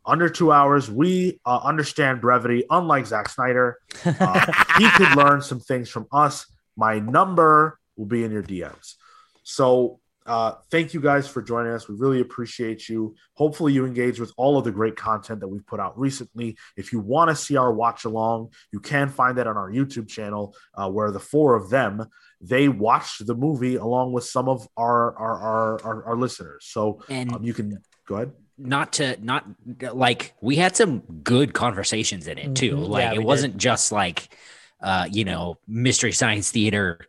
under 0.05 0.29
two 0.29 0.51
hours. 0.51 0.91
We 0.91 1.39
uh, 1.45 1.59
understand 1.63 2.21
brevity, 2.21 2.65
unlike 2.69 3.05
Zack 3.05 3.29
Snyder. 3.29 3.77
Uh, 4.05 4.51
he 4.77 4.89
could 4.91 5.15
learn 5.15 5.41
some 5.41 5.59
things 5.59 5.89
from 5.89 6.07
us. 6.11 6.45
My 6.75 6.99
number 6.99 7.79
will 7.95 8.05
be 8.05 8.23
in 8.23 8.31
your 8.31 8.43
DMs. 8.43 8.95
So 9.43 9.99
uh, 10.25 10.53
thank 10.71 10.93
you 10.93 11.01
guys 11.01 11.27
for 11.27 11.41
joining 11.41 11.71
us. 11.73 11.87
We 11.87 11.95
really 11.95 12.21
appreciate 12.21 12.87
you. 12.87 13.15
Hopefully, 13.33 13.73
you 13.73 13.85
engage 13.85 14.19
with 14.19 14.31
all 14.37 14.57
of 14.57 14.63
the 14.63 14.71
great 14.71 14.95
content 14.95 15.39
that 15.41 15.47
we've 15.47 15.65
put 15.65 15.79
out 15.79 15.97
recently. 15.99 16.57
If 16.77 16.93
you 16.93 16.99
want 16.99 17.29
to 17.29 17.35
see 17.35 17.57
our 17.57 17.73
watch 17.73 18.05
along, 18.05 18.51
you 18.71 18.79
can 18.79 19.09
find 19.09 19.37
that 19.37 19.47
on 19.47 19.57
our 19.57 19.69
YouTube 19.71 20.07
channel, 20.07 20.55
uh, 20.75 20.89
where 20.89 21.11
the 21.11 21.19
four 21.19 21.55
of 21.55 21.69
them 21.69 22.07
they 22.45 22.67
watched 22.67 23.25
the 23.25 23.33
movie 23.33 23.77
along 23.77 24.11
with 24.11 24.25
some 24.25 24.49
of 24.49 24.67
our 24.75 25.15
our 25.17 25.39
our, 25.39 25.83
our, 25.83 26.03
our 26.07 26.17
listeners. 26.17 26.65
So 26.65 27.01
And 27.09 27.33
um, 27.33 27.43
you 27.43 27.53
can 27.53 27.81
go 28.05 28.15
ahead. 28.15 28.33
not 28.57 28.93
to 28.93 29.17
not 29.23 29.45
like 29.93 30.33
we 30.41 30.57
had 30.57 30.75
some 30.75 30.99
good 31.23 31.53
conversations 31.53 32.27
in 32.27 32.37
it 32.37 32.53
too. 32.55 32.75
Mhm. 32.75 32.89
Like 32.89 33.03
Yeah, 33.03 33.13
it 33.13 33.23
wasn't 33.23 33.57
just 33.57 33.91
like 33.91 34.35
uh, 34.81 35.07
you 35.09 35.23
know, 35.23 35.57
mystery 35.65 36.11
science 36.11 36.51
theater 36.51 36.99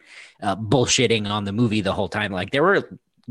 uh, 0.41 0.55
bullshitting 0.55 1.29
on 1.29 1.43
the 1.43 1.53
movie 1.53 1.81
the 1.81 1.93
whole 1.93 2.09
time. 2.09 2.31
Like 2.31 2.53
there 2.53 2.63
were 2.63 2.89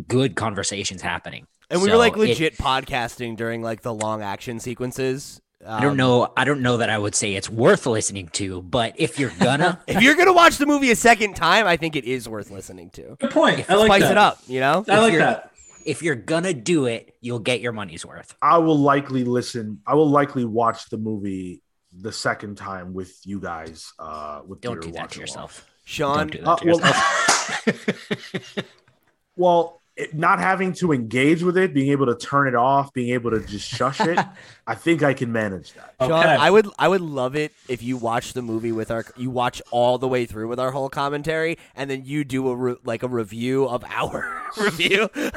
good 0.07 0.35
conversations 0.35 1.01
happening. 1.01 1.47
And 1.69 1.81
we 1.81 1.87
were 1.87 1.93
So 1.93 1.97
like 1.99 2.13
it- 2.13 2.19
legit 2.19 2.57
podcasting 2.57 3.35
during 3.37 3.61
like 3.61 3.81
the 3.81 3.93
long 3.93 4.21
action 4.21 4.59
sequences. 4.59 5.39
I 5.65 5.79
don't 5.81 5.91
Um, 5.91 5.97
know. 5.97 6.33
I 6.35 6.43
don't 6.43 6.61
know 6.61 6.75
that 6.77 6.89
I 6.89 6.97
would 6.97 7.15
say 7.15 7.35
it's 7.35 7.49
worth 7.49 7.85
listening 7.85 8.27
to, 8.33 8.61
but 8.61 8.93
if 8.97 9.17
you're 9.17 9.31
gonna, 9.39 9.81
If 9.87 10.01
you're 10.01 10.15
gonna 10.15 10.33
watch 10.33 10.57
the 10.57 10.65
movie 10.65 10.91
a 10.91 10.95
second 10.95 11.35
time, 11.37 11.65
I 11.65 11.77
think 11.77 11.95
it 11.95 12.03
is 12.03 12.27
worth 12.27 12.51
listening 12.51 12.89
to. 12.91 13.15
good 13.19 13.31
point. 13.31 13.69
I 13.69 13.75
like 13.75 13.87
Spice 13.87 14.01
that. 14.01 14.11
it 14.11 14.17
up, 14.17 14.39
you 14.47 14.59
know. 14.59 14.83
I 14.89 14.99
like 14.99 15.13
that. 15.17 15.51
if 15.85 16.01
you're 16.03 16.15
gonna 16.15 16.53
do 16.53 16.85
it, 16.87 17.15
you'll 17.21 17.39
get 17.39 17.61
your 17.61 17.71
money's 17.71 18.05
worth. 18.05 18.35
I 18.41 18.57
will 18.57 18.77
likely 18.77 19.23
listen. 19.23 19.79
I 19.87 19.93
will 19.95 20.09
likely 20.09 20.43
watch 20.43 20.89
the 20.89 20.97
movie 20.97 21.61
the 21.95 22.11
second 22.11 22.57
time 22.57 22.93
with 22.93 23.17
you 23.23 23.39
guys. 23.39 23.93
Uh, 23.97 24.41
with 24.45 24.59
Don't 24.59 24.81
do 24.81 24.91
that 24.91 25.11
to 25.11 25.19
yourself. 25.21 25.65
Sean, 25.85 26.27
Don't 26.27 26.31
do 26.31 26.43
Uh, 26.43 26.55
to 26.57 26.65
well, 26.65 26.77
yourself. 26.77 28.63
well, 29.35 29.81
it, 29.95 30.15
not 30.15 30.39
having 30.39 30.73
to 30.73 30.91
engage 30.91 31.43
with 31.43 31.57
it, 31.57 31.73
being 31.73 31.91
able 31.91 32.07
to 32.07 32.15
turn 32.15 32.47
it 32.47 32.55
off, 32.55 32.91
being 32.93 33.13
able 33.13 33.31
to 33.31 33.39
just 33.41 33.69
shush 33.69 33.99
it, 34.01 34.19
I 34.67 34.75
think 34.75 35.03
I 35.03 35.13
can 35.13 35.31
manage 35.31 35.73
that. 35.73 35.95
Sean, 36.01 36.11
Okay. 36.11 36.29
I 36.35 36.49
would 36.49 36.67
I 36.79 36.87
would 36.87 37.01
love 37.01 37.35
it 37.35 37.51
if 37.67 37.83
you 37.83 37.97
watch 37.97 38.33
the 38.33 38.41
movie 38.41 38.71
with 38.71 38.91
our 38.91 39.05
you 39.17 39.29
watch 39.29 39.61
all 39.71 39.97
the 39.97 40.07
way 40.07 40.25
through 40.25 40.47
with 40.47 40.59
our 40.59 40.71
whole 40.71 40.89
commentary 40.89 41.57
and 41.75 41.89
then 41.89 42.03
you 42.05 42.23
do 42.23 42.49
a 42.49 42.55
re, 42.55 42.75
like 42.83 43.03
a 43.03 43.07
review 43.07 43.65
of 43.65 43.83
our 43.85 44.41
review. 44.57 45.09
Oh, 45.15 45.29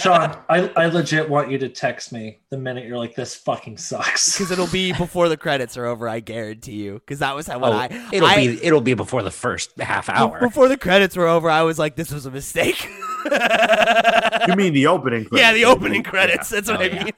Sean, 0.00 0.36
I, 0.48 0.70
I 0.76 0.86
legit 0.86 1.28
want 1.28 1.50
you 1.50 1.58
to 1.58 1.68
text 1.68 2.12
me 2.12 2.38
the 2.50 2.58
minute 2.58 2.86
you're 2.86 2.98
like, 2.98 3.14
this 3.14 3.34
fucking 3.34 3.78
sucks. 3.78 4.32
Because 4.36 4.50
it'll 4.50 4.66
be 4.68 4.92
before 4.92 5.28
the 5.28 5.36
credits 5.36 5.76
are 5.76 5.86
over, 5.86 6.08
I 6.08 6.20
guarantee 6.20 6.82
you. 6.84 6.94
Because 6.94 7.18
that 7.20 7.34
was 7.34 7.46
how 7.46 7.58
what 7.58 7.72
Oh, 7.72 7.76
I 7.76 8.08
it'll 8.12 8.28
I- 8.28 8.36
be 8.46 8.64
it'll 8.64 8.80
be 8.80 8.94
before 8.94 9.22
the 9.22 9.30
first 9.30 9.78
half 9.78 10.08
hour. 10.08 10.40
before 10.40 10.68
the 10.68 10.76
credits 10.76 11.16
were 11.16 11.26
over. 11.26 11.50
I 11.50 11.62
was 11.62 11.78
like, 11.78 11.96
this 11.96 12.12
was 12.12 12.25
a 12.26 12.30
mistake. 12.30 12.88
You 14.48 14.54
mean 14.56 14.72
the 14.72 14.86
opening? 14.88 15.24
Credits? 15.24 15.32
yeah, 15.40 15.52
the 15.52 15.64
opening 15.64 16.02
credits. 16.02 16.50
That's 16.50 16.68
what 16.68 16.80
Oh, 16.80 16.84
I 16.84 16.86
yeah. 16.86 17.04
mean. 17.04 17.12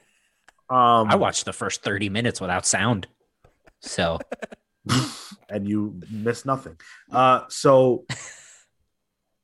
Um, 0.71 1.09
I 1.11 1.17
watched 1.17 1.45
the 1.47 1.53
first 1.53 1.83
thirty 1.83 2.09
minutes 2.09 2.41
without 2.41 2.67
sound, 2.67 3.07
so 3.81 4.19
and 5.49 5.67
you 5.69 5.99
miss 6.11 6.45
nothing. 6.45 6.77
Uh, 7.11 7.43
so, 7.49 8.05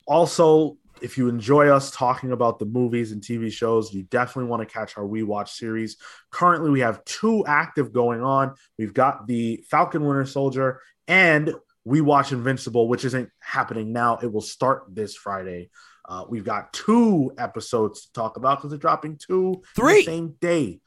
also, 0.07 0.77
if 1.01 1.17
you 1.19 1.29
enjoy 1.29 1.69
us 1.69 1.91
talking 1.91 2.33
about 2.33 2.59
the 2.59 2.67
movies 2.67 3.13
and 3.13 3.23
TV 3.23 3.51
shows, 3.51 3.93
you 3.93 4.03
definitely 4.05 4.51
want 4.51 4.67
to 4.67 4.73
catch 4.73 4.97
our 4.99 5.07
We 5.07 5.23
Watch 5.23 5.53
series. 5.53 5.97
Currently, 6.31 6.71
we 6.71 6.81
have 6.81 7.05
two 7.05 7.45
active 7.47 7.93
going 7.93 8.23
on. 8.23 8.55
We've 8.79 8.95
got 8.95 9.27
the 9.27 9.65
Falcon 9.71 10.05
Winter 10.05 10.27
Soldier 10.27 10.81
and 11.09 11.55
We 11.85 12.01
Watch 12.01 12.33
Invincible, 12.33 12.89
which 12.89 13.05
isn't 13.05 13.31
happening 13.41 13.93
now. 13.93 14.19
It 14.23 14.33
will 14.33 14.41
start 14.41 14.85
this 14.89 15.15
Friday. 15.17 15.71
Uh, 16.07 16.25
we've 16.29 16.45
got 16.45 16.73
two 16.73 17.33
episodes 17.39 18.07
to 18.07 18.13
talk 18.13 18.37
about 18.37 18.59
because 18.59 18.71
they're 18.71 18.79
dropping 18.79 19.17
two 19.19 19.55
in 19.55 19.61
the 19.61 19.69
Three. 19.75 20.05
same 20.05 20.35
day 20.41 20.81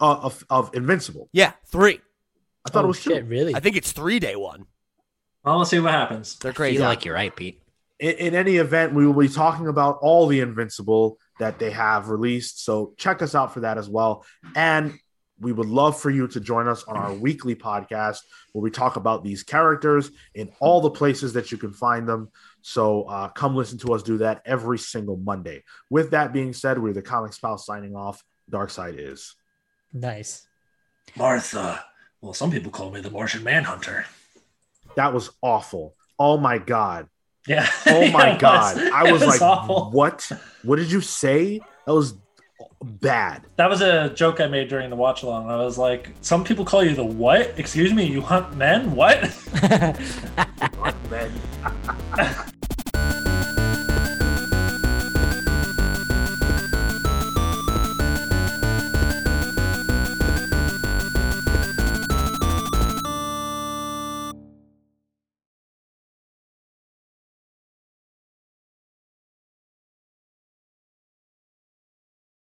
uh, 0.00 0.18
of, 0.22 0.44
of 0.50 0.74
Invincible. 0.74 1.28
Yeah, 1.32 1.52
three. 1.70 2.00
I 2.64 2.70
thought 2.70 2.82
oh, 2.82 2.86
it 2.86 2.88
was 2.88 3.00
shit, 3.00 3.22
two. 3.24 3.28
really? 3.28 3.54
I 3.54 3.60
think 3.60 3.76
it's 3.76 3.92
three 3.92 4.18
day 4.20 4.36
one. 4.36 4.66
Well, 5.44 5.58
let's 5.58 5.70
see 5.70 5.80
what 5.80 5.92
happens. 5.92 6.36
They're 6.38 6.52
I 6.52 6.54
crazy. 6.54 6.76
feel 6.78 6.86
like 6.86 7.04
you're 7.04 7.14
right, 7.14 7.34
Pete. 7.34 7.60
in, 7.98 8.12
in 8.12 8.34
any 8.34 8.56
event, 8.56 8.94
we 8.94 9.04
will 9.06 9.20
be 9.20 9.28
talking 9.28 9.66
about 9.68 9.98
all 10.00 10.26
the 10.28 10.40
Invincible 10.40 11.18
that 11.40 11.58
they 11.58 11.70
have 11.70 12.08
released. 12.08 12.64
So 12.64 12.94
check 12.98 13.22
us 13.22 13.34
out 13.34 13.52
for 13.54 13.60
that 13.60 13.78
as 13.78 13.88
well. 13.88 14.24
And 14.54 14.96
we 15.42 15.52
would 15.52 15.68
love 15.68 16.00
for 16.00 16.08
you 16.10 16.26
to 16.28 16.40
join 16.40 16.68
us 16.68 16.84
on 16.84 16.96
our 16.96 17.12
weekly 17.12 17.54
podcast 17.54 18.18
where 18.52 18.62
we 18.62 18.70
talk 18.70 18.96
about 18.96 19.24
these 19.24 19.42
characters 19.42 20.10
in 20.34 20.50
all 20.60 20.80
the 20.80 20.90
places 20.90 21.32
that 21.34 21.50
you 21.52 21.58
can 21.58 21.72
find 21.72 22.08
them. 22.08 22.30
So 22.62 23.02
uh, 23.04 23.28
come 23.28 23.56
listen 23.56 23.78
to 23.78 23.92
us 23.94 24.02
do 24.02 24.18
that 24.18 24.40
every 24.46 24.78
single 24.78 25.16
Monday. 25.16 25.64
With 25.90 26.12
that 26.12 26.32
being 26.32 26.52
said, 26.52 26.78
we're 26.80 26.92
the 26.92 27.02
Comics 27.02 27.38
Pals 27.38 27.66
signing 27.66 27.94
off. 27.96 28.22
Darkseid 28.50 28.94
is. 28.98 29.34
nice. 29.92 30.46
Martha. 31.16 31.84
Well, 32.20 32.34
some 32.34 32.50
people 32.50 32.70
call 32.70 32.90
me 32.90 33.00
the 33.00 33.10
Martian 33.10 33.42
Manhunter. 33.42 34.06
That 34.96 35.12
was 35.12 35.30
awful. 35.42 35.94
Oh 36.18 36.36
my 36.38 36.58
God. 36.58 37.08
Yeah. 37.46 37.68
Oh 37.86 38.08
my 38.10 38.34
It 38.34 38.38
God. 38.40 38.76
was. 38.76 38.90
I 38.92 39.08
It 39.08 39.12
was, 39.12 39.26
like, 39.26 39.42
awful. 39.42 39.90
what? 39.90 40.30
What 40.62 40.76
did 40.76 40.90
you 40.92 41.00
say? 41.00 41.60
That 41.86 41.94
was 41.94 42.14
bad. 42.82 43.42
That 43.56 43.68
was 43.70 43.80
a 43.80 44.10
joke 44.10 44.40
I 44.40 44.46
made 44.46 44.68
during 44.68 44.90
the 44.90 44.96
watch 44.96 45.22
along. 45.22 45.50
I 45.50 45.56
was 45.56 45.78
like, 45.78 46.10
some 46.20 46.44
people 46.44 46.64
call 46.64 46.84
you 46.84 46.94
the 46.94 47.04
what? 47.04 47.54
Excuse 47.58 47.92
me, 47.92 48.04
you 48.04 48.20
hunt 48.20 48.56
men? 48.56 48.94
What? 48.94 49.22
Man. 51.10 52.42